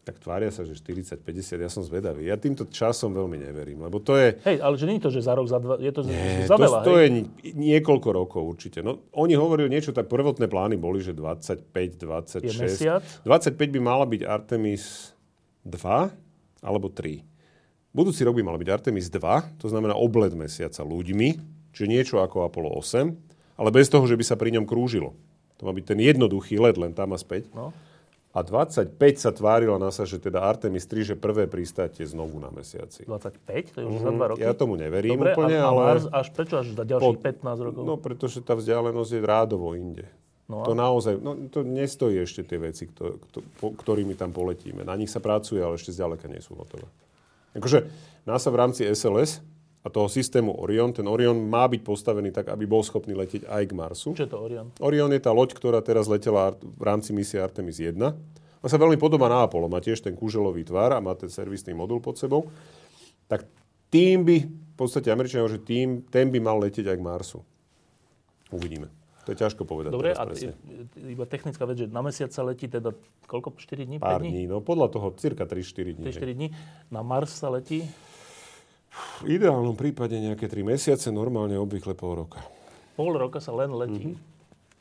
Tak 0.00 0.16
tvária 0.16 0.48
sa, 0.48 0.64
že 0.64 0.72
40-50, 0.76 1.60
ja 1.60 1.68
som 1.68 1.84
zvedavý. 1.84 2.24
Ja 2.24 2.40
týmto 2.40 2.64
časom 2.64 3.12
veľmi 3.12 3.36
neverím, 3.36 3.84
lebo 3.84 4.00
to 4.00 4.16
je... 4.16 4.36
Hej, 4.48 4.56
ale 4.64 4.74
že 4.80 4.84
nie 4.88 4.96
je 4.96 5.04
to, 5.04 5.12
že 5.12 5.20
za 5.28 5.36
rok, 5.36 5.44
za 5.44 5.60
dva, 5.60 5.76
je 5.76 5.92
to 5.92 6.00
že 6.04 6.08
Nie, 6.08 6.48
za 6.48 6.56
to, 6.56 6.64
veľa, 6.64 6.78
to 6.80 6.92
hej? 6.96 7.00
je 7.04 7.08
ni- 7.12 7.28
niekoľko 7.76 8.08
rokov 8.08 8.42
určite. 8.48 8.80
No, 8.80 9.04
oni 9.12 9.36
hovorili 9.36 9.68
niečo, 9.68 9.92
tak 9.92 10.08
prvotné 10.08 10.48
plány 10.48 10.80
boli, 10.80 11.04
že 11.04 11.12
25, 11.12 12.00
26. 12.00 12.44
Je 12.44 12.52
mesiac? 12.56 13.04
25 13.28 13.56
by 13.56 13.80
mala 13.80 14.08
byť 14.08 14.24
Artemis 14.24 15.12
2 15.68 16.64
alebo 16.64 16.88
3. 16.88 17.20
Budúci 17.92 18.24
rok 18.24 18.40
by 18.40 18.44
mala 18.46 18.56
byť 18.56 18.70
Artemis 18.72 19.12
2, 19.12 19.60
to 19.60 19.68
znamená 19.68 19.92
obled 19.92 20.32
mesiaca 20.32 20.80
ľuďmi, 20.80 21.28
čiže 21.76 21.86
niečo 21.92 22.16
ako 22.24 22.48
Apollo 22.48 22.72
8, 22.72 23.29
ale 23.60 23.68
bez 23.68 23.92
toho, 23.92 24.08
že 24.08 24.16
by 24.16 24.24
sa 24.24 24.40
pri 24.40 24.56
ňom 24.56 24.64
krúžilo. 24.64 25.12
To 25.60 25.68
má 25.68 25.76
byť 25.76 25.84
ten 25.92 26.00
jednoduchý 26.00 26.56
let, 26.56 26.80
len 26.80 26.96
tam 26.96 27.12
a 27.12 27.20
späť. 27.20 27.52
No. 27.52 27.76
A 28.30 28.46
25 28.46 28.94
sa 29.18 29.34
tvárila 29.34 29.74
NASA, 29.76 30.06
že 30.06 30.16
teda 30.16 30.40
Artemis 30.40 30.86
3, 30.86 31.12
že 31.12 31.14
prvé 31.18 31.50
pristátie 31.50 32.06
znovu 32.06 32.38
na 32.38 32.48
mesiaci. 32.48 33.02
25? 33.04 33.74
To 33.74 33.78
je 33.82 33.86
už 33.90 33.98
za 34.00 34.10
dva 34.14 34.26
roky? 34.32 34.40
Mhm, 34.40 34.46
Ja 34.46 34.54
tomu 34.54 34.78
neverím 34.78 35.18
Dobre, 35.18 35.34
úplne, 35.34 35.58
a 35.58 35.66
ale... 35.68 35.82
Mars 35.84 36.04
až 36.08 36.26
prečo 36.30 36.54
až 36.56 36.72
za 36.72 36.84
ďalších 36.86 37.18
Po- 37.20 37.26
15 37.26 37.66
rokov? 37.66 37.82
No, 37.82 37.94
pretože 37.98 38.38
tá 38.40 38.54
vzdialenosť 38.54 39.10
je 39.12 39.20
rádovo 39.20 39.74
inde. 39.74 40.06
No 40.46 40.62
a? 40.62 40.64
To 40.64 40.72
naozaj, 40.72 41.18
no, 41.18 41.34
to 41.50 41.66
nestojí 41.66 42.22
ešte 42.22 42.46
tie 42.46 42.58
veci, 42.62 42.86
kto, 42.86 43.18
kto, 43.18 43.38
po, 43.58 43.74
ktorými 43.74 44.14
tam 44.14 44.30
poletíme. 44.30 44.86
Na 44.86 44.94
nich 44.94 45.10
sa 45.10 45.18
pracuje, 45.18 45.58
ale 45.58 45.74
ešte 45.74 45.90
zďaleka 45.90 46.30
nie 46.30 46.38
sú 46.38 46.54
hotové. 46.54 46.86
Akože 47.58 47.90
NASA 48.24 48.46
v 48.48 48.56
rámci 48.62 48.86
SLS 48.86 49.42
a 49.80 49.88
toho 49.88 50.12
systému 50.12 50.52
Orion, 50.60 50.92
ten 50.92 51.08
Orion 51.08 51.36
má 51.40 51.64
byť 51.64 51.80
postavený 51.80 52.36
tak, 52.36 52.52
aby 52.52 52.68
bol 52.68 52.84
schopný 52.84 53.16
letieť 53.16 53.48
aj 53.48 53.62
k 53.64 53.72
Marsu. 53.72 54.10
Čo 54.12 54.28
je 54.28 54.32
to 54.32 54.38
Orion? 54.38 54.66
Orion 54.76 55.08
je 55.08 55.20
tá 55.24 55.32
loď, 55.32 55.56
ktorá 55.56 55.80
teraz 55.80 56.04
letela 56.04 56.52
v 56.52 56.82
rámci 56.84 57.16
misie 57.16 57.40
Artemis 57.40 57.80
1. 57.80 57.96
Ona 58.60 58.68
sa 58.68 58.76
veľmi 58.76 59.00
podobá 59.00 59.32
na 59.32 59.48
Apollo. 59.48 59.72
Má 59.72 59.80
tiež 59.80 60.04
ten 60.04 60.12
kúželový 60.12 60.68
tvar 60.68 60.92
a 60.92 61.00
má 61.00 61.16
ten 61.16 61.32
servisný 61.32 61.72
modul 61.72 61.96
pod 61.96 62.20
sebou. 62.20 62.52
Tak 63.24 63.48
tým 63.88 64.20
by, 64.20 64.36
v 64.44 64.76
podstate 64.76 65.08
Američania, 65.08 65.48
že 65.48 65.64
tým, 65.64 66.04
ten 66.12 66.28
by 66.28 66.38
mal 66.44 66.60
letieť 66.60 66.92
aj 66.92 66.96
k 67.00 67.02
Marsu. 67.02 67.40
Uvidíme. 68.52 68.92
To 69.24 69.32
je 69.32 69.40
ťažko 69.40 69.64
povedať 69.64 69.92
Dobre, 69.92 70.12
a 70.12 70.24
i- 70.32 71.12
iba 71.12 71.24
technická 71.24 71.64
vec, 71.64 71.80
že 71.80 71.86
na 71.88 72.00
mesiac 72.04 72.32
sa 72.32 72.44
letí 72.44 72.68
teda 72.68 72.92
koľko? 73.24 73.56
4 73.56 73.88
dní? 73.88 73.96
5 73.96 74.04
Pár 74.04 74.20
dní? 74.20 74.28
dní. 74.32 74.44
No 74.44 74.60
podľa 74.60 74.92
toho 74.92 75.08
cirka 75.16 75.48
3-4 75.48 75.96
dní. 75.96 76.04
3-4 76.04 76.36
dní. 76.36 76.48
Na 76.92 77.00
Mars 77.00 77.32
sa 77.32 77.48
letí? 77.48 77.84
V 79.24 79.38
ideálnom 79.38 79.78
prípade 79.78 80.18
nejaké 80.18 80.50
3 80.50 80.66
mesiace, 80.66 81.14
normálne 81.14 81.54
obvykle 81.56 81.94
pol 81.94 82.26
roka. 82.26 82.42
Pol 82.98 83.14
roka 83.14 83.38
sa 83.38 83.54
len 83.54 83.70
letí. 83.70 84.18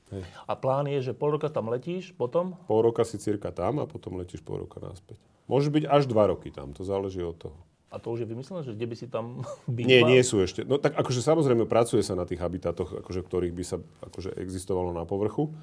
Hej. 0.10 0.24
A 0.50 0.54
plán 0.58 0.90
je, 0.90 1.12
že 1.12 1.14
pol 1.14 1.38
roka 1.38 1.54
tam 1.54 1.70
letíš, 1.70 2.18
potom? 2.18 2.58
Pol 2.66 2.82
roka 2.82 3.06
si 3.06 3.22
cirka 3.22 3.54
tam 3.54 3.78
a 3.78 3.86
potom 3.86 4.18
letíš 4.18 4.42
pol 4.42 4.66
roka 4.66 4.82
naspäť. 4.82 5.22
Môže 5.46 5.70
byť 5.70 5.86
až 5.86 6.10
2 6.10 6.34
roky 6.34 6.50
tam, 6.50 6.74
to 6.74 6.82
záleží 6.82 7.22
od 7.22 7.38
toho. 7.38 7.58
A 7.90 7.98
to 7.98 8.14
už 8.14 8.22
je 8.22 8.28
vymyslené, 8.30 8.62
že 8.62 8.74
kde 8.74 8.86
by 8.86 8.96
si 8.98 9.06
tam 9.10 9.46
býval? 9.70 9.90
Nie, 9.90 10.02
nie 10.06 10.22
sú 10.26 10.42
ešte. 10.42 10.66
No 10.66 10.82
tak 10.82 10.98
akože 10.98 11.22
samozrejme 11.22 11.70
pracuje 11.70 12.02
sa 12.02 12.18
na 12.18 12.26
tých 12.26 12.42
habitátoch, 12.42 13.06
akože, 13.06 13.22
ktorých 13.26 13.54
by 13.54 13.64
sa 13.66 13.78
akože 14.06 14.34
existovalo 14.42 14.94
na 14.94 15.06
povrchu, 15.06 15.54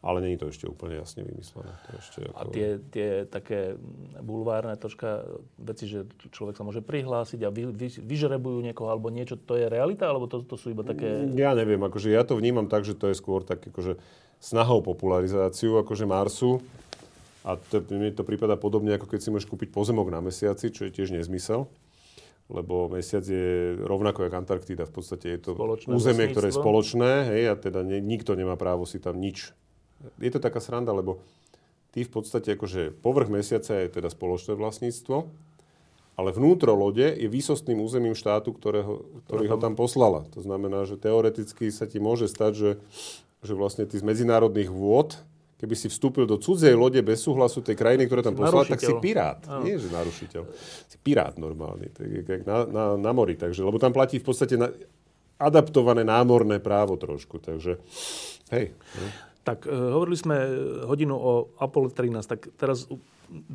ale 0.00 0.24
je 0.32 0.40
to 0.40 0.48
ešte 0.48 0.64
úplne 0.64 0.96
jasne 0.96 1.28
vymyslené. 1.28 1.76
To 1.76 1.90
ešte 2.00 2.20
A 2.32 2.48
ako... 2.48 2.52
tie, 2.56 2.68
tie 2.88 3.08
také 3.28 3.76
bulvárne 4.24 4.72
troška 4.80 5.28
veci, 5.60 5.84
že 5.84 6.08
človek 6.32 6.56
sa 6.56 6.64
môže 6.64 6.80
prihlásiť 6.80 7.44
a 7.44 7.52
vy, 7.52 7.68
vy, 7.68 8.00
vyžrebujú 8.00 8.64
niekoho 8.64 8.88
alebo 8.88 9.12
niečo, 9.12 9.36
to 9.36 9.60
je 9.60 9.68
realita? 9.68 10.08
Alebo 10.08 10.24
to, 10.24 10.40
to 10.40 10.56
sú 10.56 10.72
iba 10.72 10.80
také... 10.80 11.28
Ja 11.36 11.52
neviem, 11.52 11.84
akože 11.84 12.08
ja 12.08 12.24
to 12.24 12.40
vnímam 12.40 12.64
tak, 12.64 12.88
že 12.88 12.96
to 12.96 13.12
je 13.12 13.16
skôr 13.16 13.44
tak 13.44 13.60
akože 13.60 14.00
snahou 14.40 14.80
popularizáciu 14.80 15.76
akože 15.84 16.08
Marsu. 16.08 16.64
A 17.44 17.56
to, 17.56 17.84
mne 17.92 18.12
to 18.16 18.24
prípada 18.24 18.56
podobne, 18.56 18.96
ako 18.96 19.04
keď 19.04 19.20
si 19.20 19.28
môžeš 19.32 19.48
kúpiť 19.48 19.68
pozemok 19.72 20.08
na 20.08 20.24
mesiaci, 20.24 20.72
čo 20.72 20.88
je 20.88 20.92
tiež 20.92 21.12
nezmysel. 21.12 21.68
Lebo 22.50 22.88
mesiac 22.90 23.22
je 23.22 23.78
rovnako 23.84 24.26
ako 24.26 24.36
Antarktída. 24.42 24.88
V 24.88 24.92
podstate 24.96 25.38
je 25.38 25.40
to 25.44 25.52
Spoločné 25.54 25.92
územie, 25.92 26.26
ktoré 26.32 26.50
je 26.50 26.58
spoločné, 26.58 27.12
hej, 27.30 27.42
a 27.52 27.54
teda 27.54 27.86
ne, 27.86 28.02
nikto 28.02 28.34
nemá 28.34 28.58
právo 28.58 28.84
si 28.88 28.98
tam 28.98 29.22
nič. 29.22 29.54
Je 30.20 30.30
to 30.32 30.40
taká 30.40 30.60
sranda, 30.60 30.92
lebo 30.96 31.20
ty 31.92 32.06
v 32.06 32.10
podstate 32.10 32.54
akože 32.54 32.94
povrch 33.02 33.28
mesiaca 33.28 33.74
je 33.76 33.88
teda 33.90 34.08
spoločné 34.08 34.54
vlastníctvo, 34.54 35.28
ale 36.20 36.36
vnútro 36.36 36.76
lode 36.76 37.16
je 37.16 37.28
výsostným 37.28 37.80
územím 37.80 38.12
štátu, 38.12 38.52
ktorého, 38.52 39.04
ktorý 39.24 39.56
ho 39.56 39.58
tam 39.58 39.72
poslala. 39.72 40.28
To 40.36 40.44
znamená, 40.44 40.84
že 40.84 41.00
teoreticky 41.00 41.72
sa 41.72 41.88
ti 41.88 41.96
môže 41.96 42.28
stať, 42.28 42.52
že, 42.52 42.70
že 43.40 43.52
vlastne 43.56 43.88
ty 43.88 43.96
z 43.96 44.04
medzinárodných 44.04 44.68
vôd, 44.68 45.16
keby 45.56 45.76
si 45.76 45.88
vstúpil 45.88 46.28
do 46.28 46.36
cudzej 46.36 46.76
lode 46.76 47.00
bez 47.00 47.24
súhlasu 47.24 47.64
tej 47.64 47.76
krajiny, 47.76 48.04
ktorá 48.04 48.20
tam 48.24 48.36
poslala, 48.36 48.68
tak 48.68 48.80
si 48.84 48.92
pirát. 49.00 49.40
Áno. 49.48 49.64
Nie, 49.64 49.80
že 49.80 49.88
narušiteľ. 49.88 50.42
Si 50.88 50.96
pirát 51.00 51.36
normálny, 51.40 51.88
tak 51.92 52.04
jak 52.08 52.42
na, 52.44 52.58
na, 52.68 52.84
na 53.00 53.12
mori. 53.16 53.36
Takže, 53.36 53.64
lebo 53.64 53.80
tam 53.80 53.92
platí 53.92 54.20
v 54.20 54.26
podstate 54.28 54.60
na, 54.60 54.72
adaptované 55.40 56.04
námorné 56.04 56.60
právo 56.60 57.00
trošku. 57.00 57.40
Takže, 57.40 57.80
hej. 58.52 58.76
No. 58.76 59.29
Tak 59.40 59.64
e, 59.64 59.72
hovorili 59.72 60.16
sme 60.16 60.36
hodinu 60.84 61.16
o 61.16 61.32
Apollo 61.56 61.96
13, 61.96 62.20
tak 62.26 62.52
teraz 62.54 62.84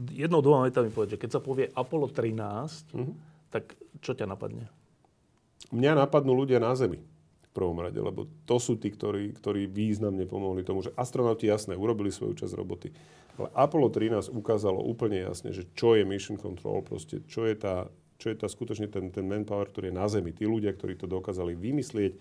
jednou, 0.10 0.42
dvoma 0.42 0.66
vetami 0.66 0.90
povedz, 0.90 1.14
že 1.14 1.22
keď 1.22 1.30
sa 1.30 1.42
povie 1.42 1.70
Apollo 1.70 2.10
13, 2.10 2.90
Mhm. 2.96 3.14
tak 3.52 3.76
čo 4.02 4.12
ťa 4.12 4.26
napadne? 4.26 4.68
Mňa 5.70 5.98
napadnú 5.98 6.34
ľudia 6.34 6.58
na 6.58 6.74
Zemi 6.74 6.98
v 6.98 7.52
prvom 7.52 7.78
rade, 7.80 7.98
lebo 7.98 8.26
to 8.46 8.58
sú 8.58 8.76
tí, 8.76 8.92
ktorí, 8.92 9.34
ktorí 9.36 9.66
významne 9.66 10.26
pomohli 10.26 10.62
tomu, 10.62 10.82
že 10.82 10.94
astronauti 10.94 11.48
jasné, 11.48 11.74
urobili 11.74 12.12
svoju 12.12 12.36
časť 12.36 12.54
roboty. 12.54 12.90
Ale 13.36 13.52
Apollo 13.52 13.92
13 13.92 14.32
ukázalo 14.32 14.80
úplne 14.80 15.20
jasne, 15.22 15.52
že 15.52 15.68
čo 15.76 15.96
je 15.96 16.08
mission 16.08 16.40
control, 16.40 16.80
proste, 16.82 17.20
čo 17.28 17.44
je 17.44 17.56
tá, 17.56 17.88
čo 18.16 18.32
je 18.32 18.38
tá 18.38 18.48
skutočne 18.48 18.88
ten, 18.88 19.12
ten 19.12 19.28
manpower, 19.28 19.68
ktorý 19.68 19.92
je 19.92 19.96
na 19.96 20.08
Zemi. 20.08 20.32
Tí 20.32 20.48
ľudia, 20.48 20.72
ktorí 20.72 20.96
to 20.96 21.04
dokázali 21.06 21.52
vymyslieť, 21.52 22.16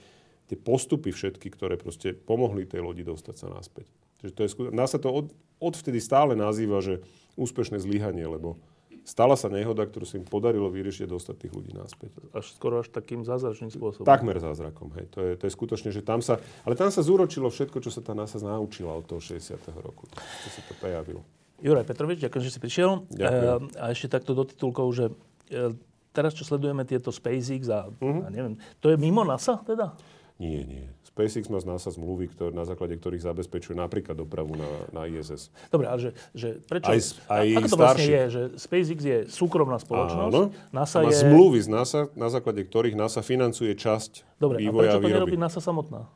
tie 0.49 0.57
postupy 0.61 1.11
všetky, 1.11 1.49
ktoré 1.53 1.81
proste 1.81 2.13
pomohli 2.13 2.69
tej 2.69 2.85
lodi 2.85 3.03
dostať 3.03 3.35
sa 3.37 3.47
naspäť. 3.49 3.89
Čiže 4.21 4.33
to 4.33 4.41
je 4.45 4.51
skutočne, 4.53 4.75
nás 4.77 4.93
sa 4.93 5.01
to 5.01 5.09
od, 5.09 5.27
odvtedy 5.61 6.01
stále 6.01 6.37
nazýva, 6.37 6.81
že 6.85 7.01
úspešné 7.37 7.81
zlyhanie, 7.81 8.25
lebo 8.25 8.61
stala 9.05 9.37
sa 9.37 9.53
nehoda, 9.53 9.85
ktorú 9.85 10.09
sa 10.09 10.17
im 10.17 10.25
podarilo 10.25 10.73
vyriešiť 10.73 11.05
a 11.05 11.13
dostať 11.13 11.35
tých 11.45 11.53
ľudí 11.53 11.73
naspäť. 11.77 12.17
Až 12.33 12.57
skoro 12.57 12.81
až 12.81 12.89
takým 12.89 13.21
zázračným 13.21 13.69
spôsobom. 13.69 14.09
Takmer 14.09 14.41
zázrakom, 14.41 14.89
hej. 14.97 15.07
To 15.13 15.19
je, 15.21 15.31
to 15.37 15.45
je 15.45 15.53
skutočne, 15.53 15.93
že 15.93 16.01
tam 16.01 16.25
sa... 16.25 16.41
Ale 16.65 16.73
tam 16.73 16.89
sa 16.89 17.05
zúročilo 17.05 17.53
všetko, 17.53 17.85
čo 17.85 17.93
sa 17.93 18.01
tá 18.01 18.17
NASA 18.17 18.41
naučila 18.41 18.97
od 18.97 19.05
toho 19.05 19.21
60. 19.21 19.61
roku. 19.85 20.09
To 20.09 20.49
sa 20.49 20.61
to 20.65 20.73
prejavilo. 20.81 21.21
Juraj 21.61 21.85
Petrovič, 21.85 22.25
ďakujem, 22.25 22.45
že 22.45 22.53
si 22.53 22.61
prišiel. 22.61 23.05
Ďakujem. 23.13 23.63
E, 23.73 23.79
a 23.81 23.85
ešte 23.93 24.09
takto 24.09 24.33
do 24.33 24.45
titulkov, 24.49 24.89
že 24.97 25.05
e, 25.53 25.77
teraz, 26.17 26.33
čo 26.33 26.49
sledujeme 26.49 26.89
tieto 26.89 27.13
SpaceX 27.13 27.69
a, 27.69 27.89
Mhm. 27.89 28.21
a 28.25 28.29
neviem, 28.33 28.55
to 28.81 28.89
je 28.89 28.97
mimo 28.97 29.21
NASA 29.21 29.61
teda? 29.69 29.93
Nie, 30.45 30.61
nie. 30.69 30.85
SpaceX 31.09 31.47
má 31.47 31.63
z 31.63 31.67
NASA 31.71 31.95
zmluvy, 31.95 32.27
ktoré, 32.27 32.51
na 32.51 32.67
základe 32.67 32.99
ktorých 32.99 33.23
zabezpečuje 33.23 33.79
napríklad 33.79 34.19
dopravu 34.19 34.59
na, 34.59 34.67
na 34.91 35.07
ISS. 35.07 35.49
Dobre, 35.71 35.87
ale 35.87 35.99
že, 36.03 36.11
že 36.35 36.59
prečo... 36.59 36.91
Aj 36.91 36.99
aj 37.31 37.47
ako 37.55 37.69
to 37.71 37.77
vlastne 37.79 38.05
Starship. 38.05 38.11
je, 38.11 38.23
že 38.27 38.43
SpaceX 38.59 38.99
je 39.01 39.19
súkromná 39.31 39.79
spoločnosť, 39.79 40.35
Áno. 40.35 40.51
NASA 40.75 41.07
má 41.07 41.15
je... 41.15 41.23
zmluvy 41.23 41.59
z 41.63 41.69
NASA, 41.71 42.01
na 42.19 42.29
základe 42.29 42.67
ktorých 42.67 42.99
NASA 42.99 43.23
financuje 43.23 43.73
časť 43.79 44.43
Dobre, 44.43 44.59
a 44.59 44.69
vývoja 44.69 44.99
prečo 44.99 44.99
a 44.99 45.05
to 45.07 45.15
nerobí. 45.15 45.39
NASA 45.39 45.63
samotná? 45.63 46.11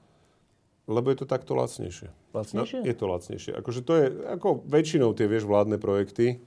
Lebo 0.91 1.07
je 1.15 1.17
to 1.23 1.27
takto 1.31 1.55
lacnejšie. 1.55 2.09
Lacnejšie? 2.35 2.79
No, 2.83 2.87
je 2.91 2.95
to 2.99 3.05
lacnejšie. 3.07 3.53
Akože 3.55 3.81
to 3.87 3.93
je, 3.93 4.05
ako 4.35 4.67
väčšinou 4.67 5.15
tie, 5.15 5.31
vieš, 5.31 5.47
vládne 5.47 5.79
projekty, 5.79 6.43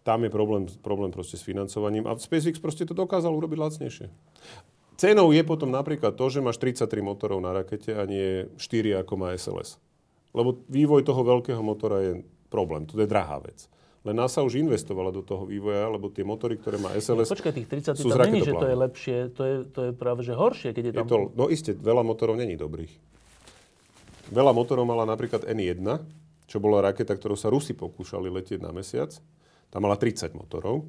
tam 0.00 0.24
je 0.24 0.30
problém, 0.32 0.64
problém 0.80 1.12
proste 1.12 1.36
s 1.36 1.44
financovaním 1.44 2.08
a 2.08 2.16
SpaceX 2.16 2.56
proste 2.56 2.88
to 2.88 2.96
dokázal 2.96 3.36
urobiť 3.36 3.58
lacnejšie. 3.60 4.06
Cenou 5.00 5.32
je 5.32 5.40
potom 5.40 5.72
napríklad 5.72 6.12
to, 6.12 6.28
že 6.28 6.44
máš 6.44 6.60
33 6.60 7.00
motorov 7.00 7.40
na 7.40 7.56
rakete 7.56 7.96
a 7.96 8.04
nie 8.04 8.44
4 8.60 9.00
ako 9.00 9.12
má 9.16 9.32
SLS. 9.32 9.80
Lebo 10.36 10.60
vývoj 10.68 11.08
toho 11.08 11.24
veľkého 11.24 11.64
motora 11.64 12.04
je 12.04 12.12
problém, 12.52 12.84
to 12.84 13.00
je 13.00 13.08
drahá 13.08 13.40
vec. 13.40 13.64
Len 14.04 14.12
NASA 14.12 14.44
už 14.44 14.60
investovala 14.60 15.08
do 15.08 15.24
toho 15.24 15.48
vývoja, 15.48 15.88
lebo 15.88 16.12
tie 16.12 16.20
motory, 16.20 16.60
ktoré 16.60 16.76
má 16.76 16.92
SLS... 16.92 17.32
Počkaj, 17.32 17.52
tých 17.52 17.96
30 17.96 17.96
sú 17.96 18.12
tam 18.12 18.28
není, 18.28 18.44
že 18.44 18.52
to 18.52 18.68
je 18.68 18.76
lepšie, 18.76 19.16
to 19.32 19.42
je, 19.44 19.56
to 19.72 19.80
je 19.88 19.90
práve 19.96 20.20
že 20.20 20.36
horšie, 20.36 20.76
keď 20.76 20.84
je 20.84 20.92
Je 20.92 21.00
tam... 21.00 21.08
to, 21.08 21.18
no 21.32 21.48
iste, 21.48 21.72
veľa 21.72 22.04
motorov 22.04 22.36
není 22.36 22.60
dobrých. 22.60 22.92
Veľa 24.28 24.52
motorov 24.52 24.84
mala 24.84 25.08
napríklad 25.08 25.48
N1, 25.48 25.80
čo 26.44 26.56
bola 26.60 26.92
raketa, 26.92 27.16
ktorou 27.16 27.40
sa 27.40 27.48
Rusi 27.48 27.72
pokúšali 27.72 28.28
letieť 28.28 28.60
na 28.60 28.72
mesiac. 28.72 29.16
Tam 29.72 29.80
mala 29.80 29.96
30 29.96 30.32
motorov. 30.36 30.84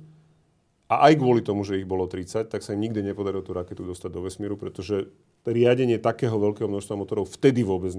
A 0.91 1.07
aj 1.07 1.23
kvôli 1.23 1.39
tomu, 1.39 1.63
že 1.63 1.79
ich 1.79 1.87
bolo 1.87 2.03
30, 2.03 2.51
tak 2.51 2.59
sa 2.59 2.75
im 2.75 2.83
nikdy 2.83 2.99
nepodarilo 2.99 3.39
tú 3.39 3.55
raketu 3.55 3.87
dostať 3.87 4.11
do 4.11 4.27
vesmíru, 4.27 4.59
pretože 4.59 5.07
riadenie 5.47 5.95
takého 5.95 6.35
veľkého 6.35 6.67
množstva 6.67 6.99
motorov 6.99 7.31
vtedy 7.31 7.63
vôbec 7.63 7.95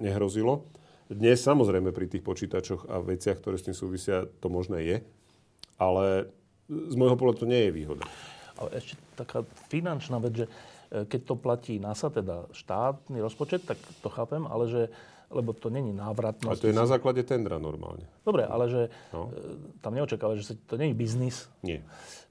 nehrozilo. 0.00 0.64
Dnes 1.12 1.44
samozrejme 1.44 1.92
pri 1.92 2.08
tých 2.08 2.24
počítačoch 2.24 2.88
a 2.88 3.04
veciach, 3.04 3.44
ktoré 3.44 3.60
s 3.60 3.68
tým 3.68 3.76
súvisia, 3.76 4.24
to 4.40 4.48
možné 4.48 4.78
je, 4.88 4.96
ale 5.76 6.32
z 6.72 6.94
môjho 6.96 7.20
pohľadu 7.20 7.44
to 7.44 7.50
nie 7.50 7.68
je 7.68 7.76
výhoda. 7.76 8.08
Ale 8.56 8.72
ešte 8.72 8.96
taká 9.20 9.44
finančná 9.68 10.16
vec, 10.16 10.32
že 10.40 10.46
e, 10.48 10.50
keď 11.04 11.20
to 11.28 11.34
platí 11.36 11.76
NASA, 11.76 12.08
teda 12.08 12.48
štátny 12.56 13.20
rozpočet, 13.20 13.68
tak 13.68 13.76
to 14.00 14.08
chápem, 14.08 14.48
ale 14.48 14.64
že 14.64 14.82
lebo 15.30 15.54
to 15.54 15.70
není 15.70 15.94
návratnosť. 15.94 16.58
A 16.58 16.62
to 16.66 16.70
je 16.74 16.74
na 16.74 16.90
základe 16.90 17.22
tendra 17.22 17.62
normálne. 17.62 18.02
Dobre, 18.20 18.44
ale 18.44 18.64
že 18.68 18.82
no. 19.16 19.32
E, 19.32 19.80
tam 19.80 19.96
neočakáva, 19.96 20.36
že 20.36 20.52
to 20.68 20.76
nie 20.76 20.92
je 20.92 20.96
biznis. 20.96 21.36
Nie. 21.64 21.80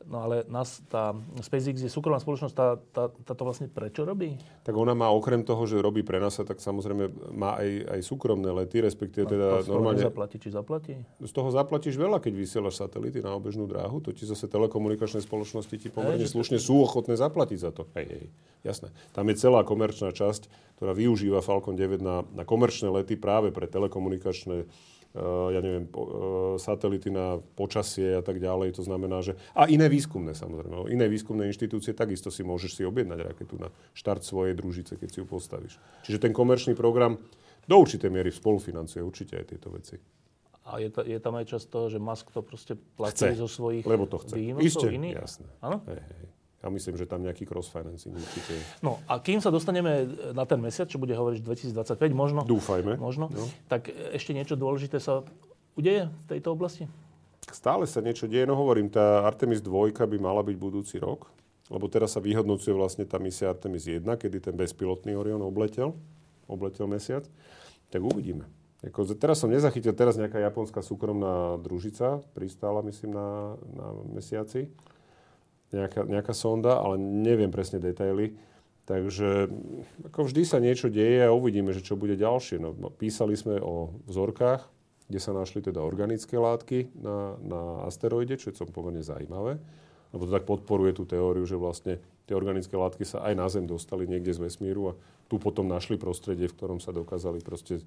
No 0.08 0.24
ale 0.24 0.48
nás, 0.48 0.80
tá 0.88 1.12
SpaceX 1.44 1.84
je 1.84 1.92
súkromná 1.92 2.24
spoločnosť, 2.24 2.56
tá, 2.56 2.80
tá, 2.96 3.04
tá 3.12 3.34
to 3.36 3.44
vlastne 3.44 3.68
prečo 3.68 4.08
robí? 4.08 4.40
Tak 4.64 4.72
ona 4.72 4.96
má 4.96 5.12
okrem 5.12 5.44
toho, 5.44 5.68
že 5.68 5.76
robí 5.84 6.08
pre 6.08 6.24
NASA, 6.24 6.48
tak 6.48 6.64
samozrejme 6.64 7.36
má 7.36 7.60
aj, 7.60 8.00
aj 8.00 8.02
súkromné 8.08 8.48
lety, 8.48 8.80
respektíve 8.80 9.28
no, 9.28 9.32
teda 9.36 9.48
to 9.60 9.66
z 9.66 9.70
normálne... 9.76 10.00
zaplatí, 10.00 10.38
či 10.40 10.50
zaplatí? 10.56 10.94
Z 11.20 11.32
toho 11.36 11.52
zaplatíš 11.52 12.00
veľa, 12.00 12.24
keď 12.24 12.34
vysielaš 12.38 12.80
satelity 12.80 13.20
na 13.20 13.36
obežnú 13.36 13.68
dráhu, 13.68 14.00
to 14.00 14.16
ti 14.16 14.24
zase 14.24 14.48
telekomunikačné 14.48 15.20
spoločnosti 15.20 15.76
ti 15.76 15.92
pomerne 15.92 16.24
hej, 16.24 16.32
slušne 16.32 16.62
to... 16.62 16.64
sú 16.64 16.80
ochotné 16.80 17.20
zaplatiť 17.20 17.60
za 17.60 17.76
to. 17.76 17.92
Hej, 18.00 18.08
hej, 18.08 18.26
jasné. 18.64 18.96
Tam 19.12 19.28
je 19.28 19.36
celá 19.36 19.68
komerčná 19.68 20.16
časť, 20.16 20.48
ktorá 20.80 20.96
využíva 20.96 21.44
Falcon 21.44 21.76
9 21.76 22.00
na, 22.00 22.24
na 22.32 22.48
komerčné 22.48 22.88
lety 22.88 23.20
práve 23.20 23.52
pre 23.52 23.68
telekomunikačné 23.68 24.64
ja 25.18 25.60
neviem, 25.66 25.90
uh, 25.90 26.56
satelity 26.62 27.10
na 27.10 27.42
počasie 27.58 28.14
a 28.14 28.22
tak 28.22 28.38
ďalej. 28.38 28.78
To 28.78 28.84
znamená, 28.86 29.26
že... 29.26 29.34
A 29.58 29.66
iné 29.66 29.90
výskumné 29.90 30.38
samozrejme. 30.38 30.86
Iné 30.94 31.10
výskumné 31.10 31.50
inštitúcie 31.50 31.98
takisto 31.98 32.30
si 32.30 32.46
môžeš 32.46 32.78
si 32.78 32.84
objednať 32.86 33.34
raketu 33.34 33.58
na 33.58 33.74
štart 33.98 34.22
svojej 34.22 34.54
družice, 34.54 35.02
keď 35.02 35.10
si 35.10 35.18
ju 35.22 35.26
postavíš. 35.26 35.82
Čiže 36.06 36.22
ten 36.22 36.30
komerčný 36.30 36.78
program 36.78 37.18
do 37.66 37.76
určitej 37.82 38.14
miery 38.14 38.30
spolufinancuje 38.30 39.02
určite 39.02 39.34
aj 39.42 39.46
tieto 39.50 39.74
veci. 39.74 39.98
A 40.70 40.78
je, 40.78 40.94
ta, 40.94 41.02
je 41.02 41.18
tam 41.18 41.34
aj 41.34 41.46
čas 41.50 41.66
toho, 41.66 41.90
že 41.90 41.98
Musk 41.98 42.30
to 42.30 42.46
proste 42.46 42.78
platí 42.94 43.26
chce, 43.26 43.42
zo 43.42 43.50
svojich 43.50 43.82
lebo 43.90 44.06
to 44.06 44.22
chce. 44.22 44.38
Isté, 44.62 44.94
iných? 44.94 45.18
jasné. 45.18 45.50
Áno? 45.66 45.82
Hej, 45.90 46.06
hej. 46.06 46.26
Ja 46.60 46.68
myslím, 46.68 47.00
že 47.00 47.08
tam 47.08 47.24
nejaký 47.24 47.48
cross-financing 47.48 48.12
určite 48.20 48.52
je. 48.52 48.64
No 48.84 49.00
a 49.08 49.24
kým 49.24 49.40
sa 49.40 49.48
dostaneme 49.48 50.12
na 50.36 50.44
ten 50.44 50.60
mesiac, 50.60 50.92
čo 50.92 51.00
bude 51.00 51.16
hovoriť 51.16 51.40
2025, 51.40 51.96
možno... 52.12 52.44
Dúfajme. 52.44 53.00
Možno. 53.00 53.32
No. 53.32 53.48
Tak 53.72 53.88
ešte 54.12 54.36
niečo 54.36 54.60
dôležité 54.60 55.00
sa 55.00 55.24
udeje 55.80 56.12
v 56.12 56.26
tejto 56.28 56.52
oblasti? 56.52 56.92
Stále 57.48 57.88
sa 57.88 58.04
niečo 58.04 58.28
deje. 58.28 58.44
No 58.44 58.60
hovorím, 58.60 58.92
tá 58.92 59.24
Artemis 59.24 59.64
2 59.64 59.96
by 59.96 60.18
mala 60.20 60.44
byť 60.44 60.56
budúci 60.60 61.00
rok. 61.00 61.32
Lebo 61.72 61.86
teraz 61.88 62.18
sa 62.18 62.20
vyhodnocuje 62.20 62.76
vlastne 62.76 63.06
tá 63.08 63.22
misia 63.22 63.48
Artemis 63.48 63.88
1, 63.88 64.04
kedy 64.04 64.52
ten 64.52 64.56
bezpilotný 64.58 65.16
Orion 65.16 65.40
obletel. 65.40 65.96
Obletel 66.50 66.92
mesiac. 66.92 67.24
Tak 67.88 68.02
uvidíme. 68.04 68.50
Jako, 68.84 69.16
teraz 69.16 69.44
som 69.44 69.52
nezachytil, 69.52 69.92
teraz 69.92 70.16
nejaká 70.16 70.40
japonská 70.40 70.80
súkromná 70.80 71.60
družica 71.60 72.24
pristála, 72.32 72.80
myslím, 72.88 73.12
na, 73.12 73.60
na 73.76 73.88
mesiaci 74.08 74.72
nejaká, 75.74 76.06
nejaká 76.06 76.34
sonda, 76.34 76.82
ale 76.82 76.98
neviem 76.98 77.50
presne 77.54 77.78
detaily. 77.82 78.34
Takže 78.90 79.54
ako 80.10 80.26
vždy 80.26 80.42
sa 80.50 80.58
niečo 80.58 80.90
deje 80.90 81.22
a 81.22 81.30
uvidíme, 81.30 81.70
že 81.70 81.86
čo 81.86 81.94
bude 81.94 82.18
ďalšie. 82.18 82.58
No, 82.58 82.74
no, 82.74 82.90
písali 82.90 83.38
sme 83.38 83.62
o 83.62 83.94
vzorkách, 84.10 84.66
kde 85.06 85.20
sa 85.22 85.30
našli 85.30 85.62
teda 85.62 85.78
organické 85.78 86.42
látky 86.42 86.98
na, 86.98 87.38
na 87.38 87.62
asteroide, 87.86 88.42
čo 88.42 88.50
je 88.50 88.66
pomerne 88.66 89.06
zaujímavé. 89.06 89.62
Lebo 90.10 90.26
to 90.26 90.34
tak 90.34 90.50
podporuje 90.50 90.98
tú 90.98 91.06
teóriu, 91.06 91.46
že 91.46 91.54
vlastne 91.54 92.02
tie 92.26 92.34
organické 92.34 92.74
látky 92.74 93.06
sa 93.06 93.22
aj 93.30 93.34
na 93.38 93.46
Zem 93.46 93.70
dostali 93.70 94.10
niekde 94.10 94.34
z 94.34 94.42
vesmíru 94.42 94.94
a 94.94 94.98
tu 95.30 95.38
potom 95.38 95.70
našli 95.70 96.02
prostredie, 96.02 96.50
v 96.50 96.58
ktorom 96.58 96.82
sa 96.82 96.90
dokázali 96.90 97.46
proste 97.46 97.86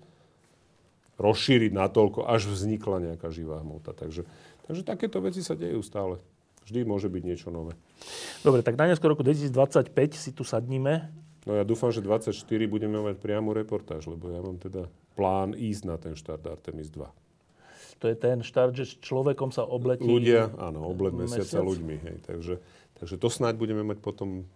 rozšíriť 1.18 1.74
natoľko, 1.74 2.30
až 2.30 2.46
vznikla 2.46 3.10
nejaká 3.10 3.30
živá 3.34 3.58
hmota. 3.58 3.90
Takže, 3.90 4.22
takže 4.70 4.82
takéto 4.86 5.18
veci 5.18 5.42
sa 5.42 5.58
dejú 5.58 5.82
stále. 5.82 6.22
Vždy 6.66 6.86
môže 6.86 7.10
byť 7.10 7.22
niečo 7.22 7.48
nové. 7.50 7.74
Dobre, 8.46 8.62
tak 8.62 8.78
na 8.78 8.90
neskôr 8.90 9.14
roku 9.14 9.26
2025 9.26 9.92
si 10.14 10.30
tu 10.34 10.42
sadníme. 10.46 11.10
No 11.42 11.58
ja 11.58 11.66
dúfam, 11.66 11.90
že 11.90 11.98
24 11.98 12.38
budeme 12.70 13.02
mať 13.02 13.18
priamu 13.18 13.50
reportáž, 13.50 14.06
lebo 14.06 14.30
ja 14.30 14.38
mám 14.38 14.62
teda 14.62 14.86
plán 15.18 15.58
ísť 15.58 15.82
na 15.86 15.96
ten 15.98 16.14
štart 16.14 16.46
Artemis 16.46 16.90
2. 16.94 17.02
To 18.02 18.10
je 18.10 18.16
ten 18.18 18.42
štart, 18.42 18.74
že 18.74 18.84
s 18.86 18.94
človekom 18.98 19.54
sa 19.54 19.62
obletí... 19.62 20.06
Ľudia, 20.06 20.50
áno, 20.58 20.90
oblet 20.90 21.14
mesiaca 21.14 21.62
mesiac. 21.62 21.62
ľuďmi. 21.62 21.96
Hej. 22.02 22.16
Takže, 22.26 22.54
takže 22.98 23.14
to 23.18 23.28
snáď 23.30 23.54
budeme 23.62 23.86
mať 23.86 24.02
potom 24.02 24.46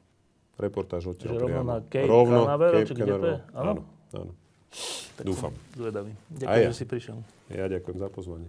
reportáž 0.59 1.15
od 1.15 1.17
teba 1.21 1.39
rovno 1.39 1.63
na 1.63 1.79
Cape 1.85 2.09
rovno 2.09 2.43
Canaveral, 2.43 2.83
Cape 2.83 2.97
Canaveral. 2.97 3.39
Áno, 3.55 3.83
áno. 4.17 4.33
Tak 5.17 5.25
Dúfam. 5.25 5.53
Zvedavý. 5.73 6.13
Ďakujem, 6.33 6.67
ja. 6.67 6.71
že 6.73 6.77
si 6.77 6.87
prišiel. 6.89 7.17
Ja 7.55 7.65
ďakujem 7.71 7.97
za 8.03 8.09
pozvanie. 8.11 8.49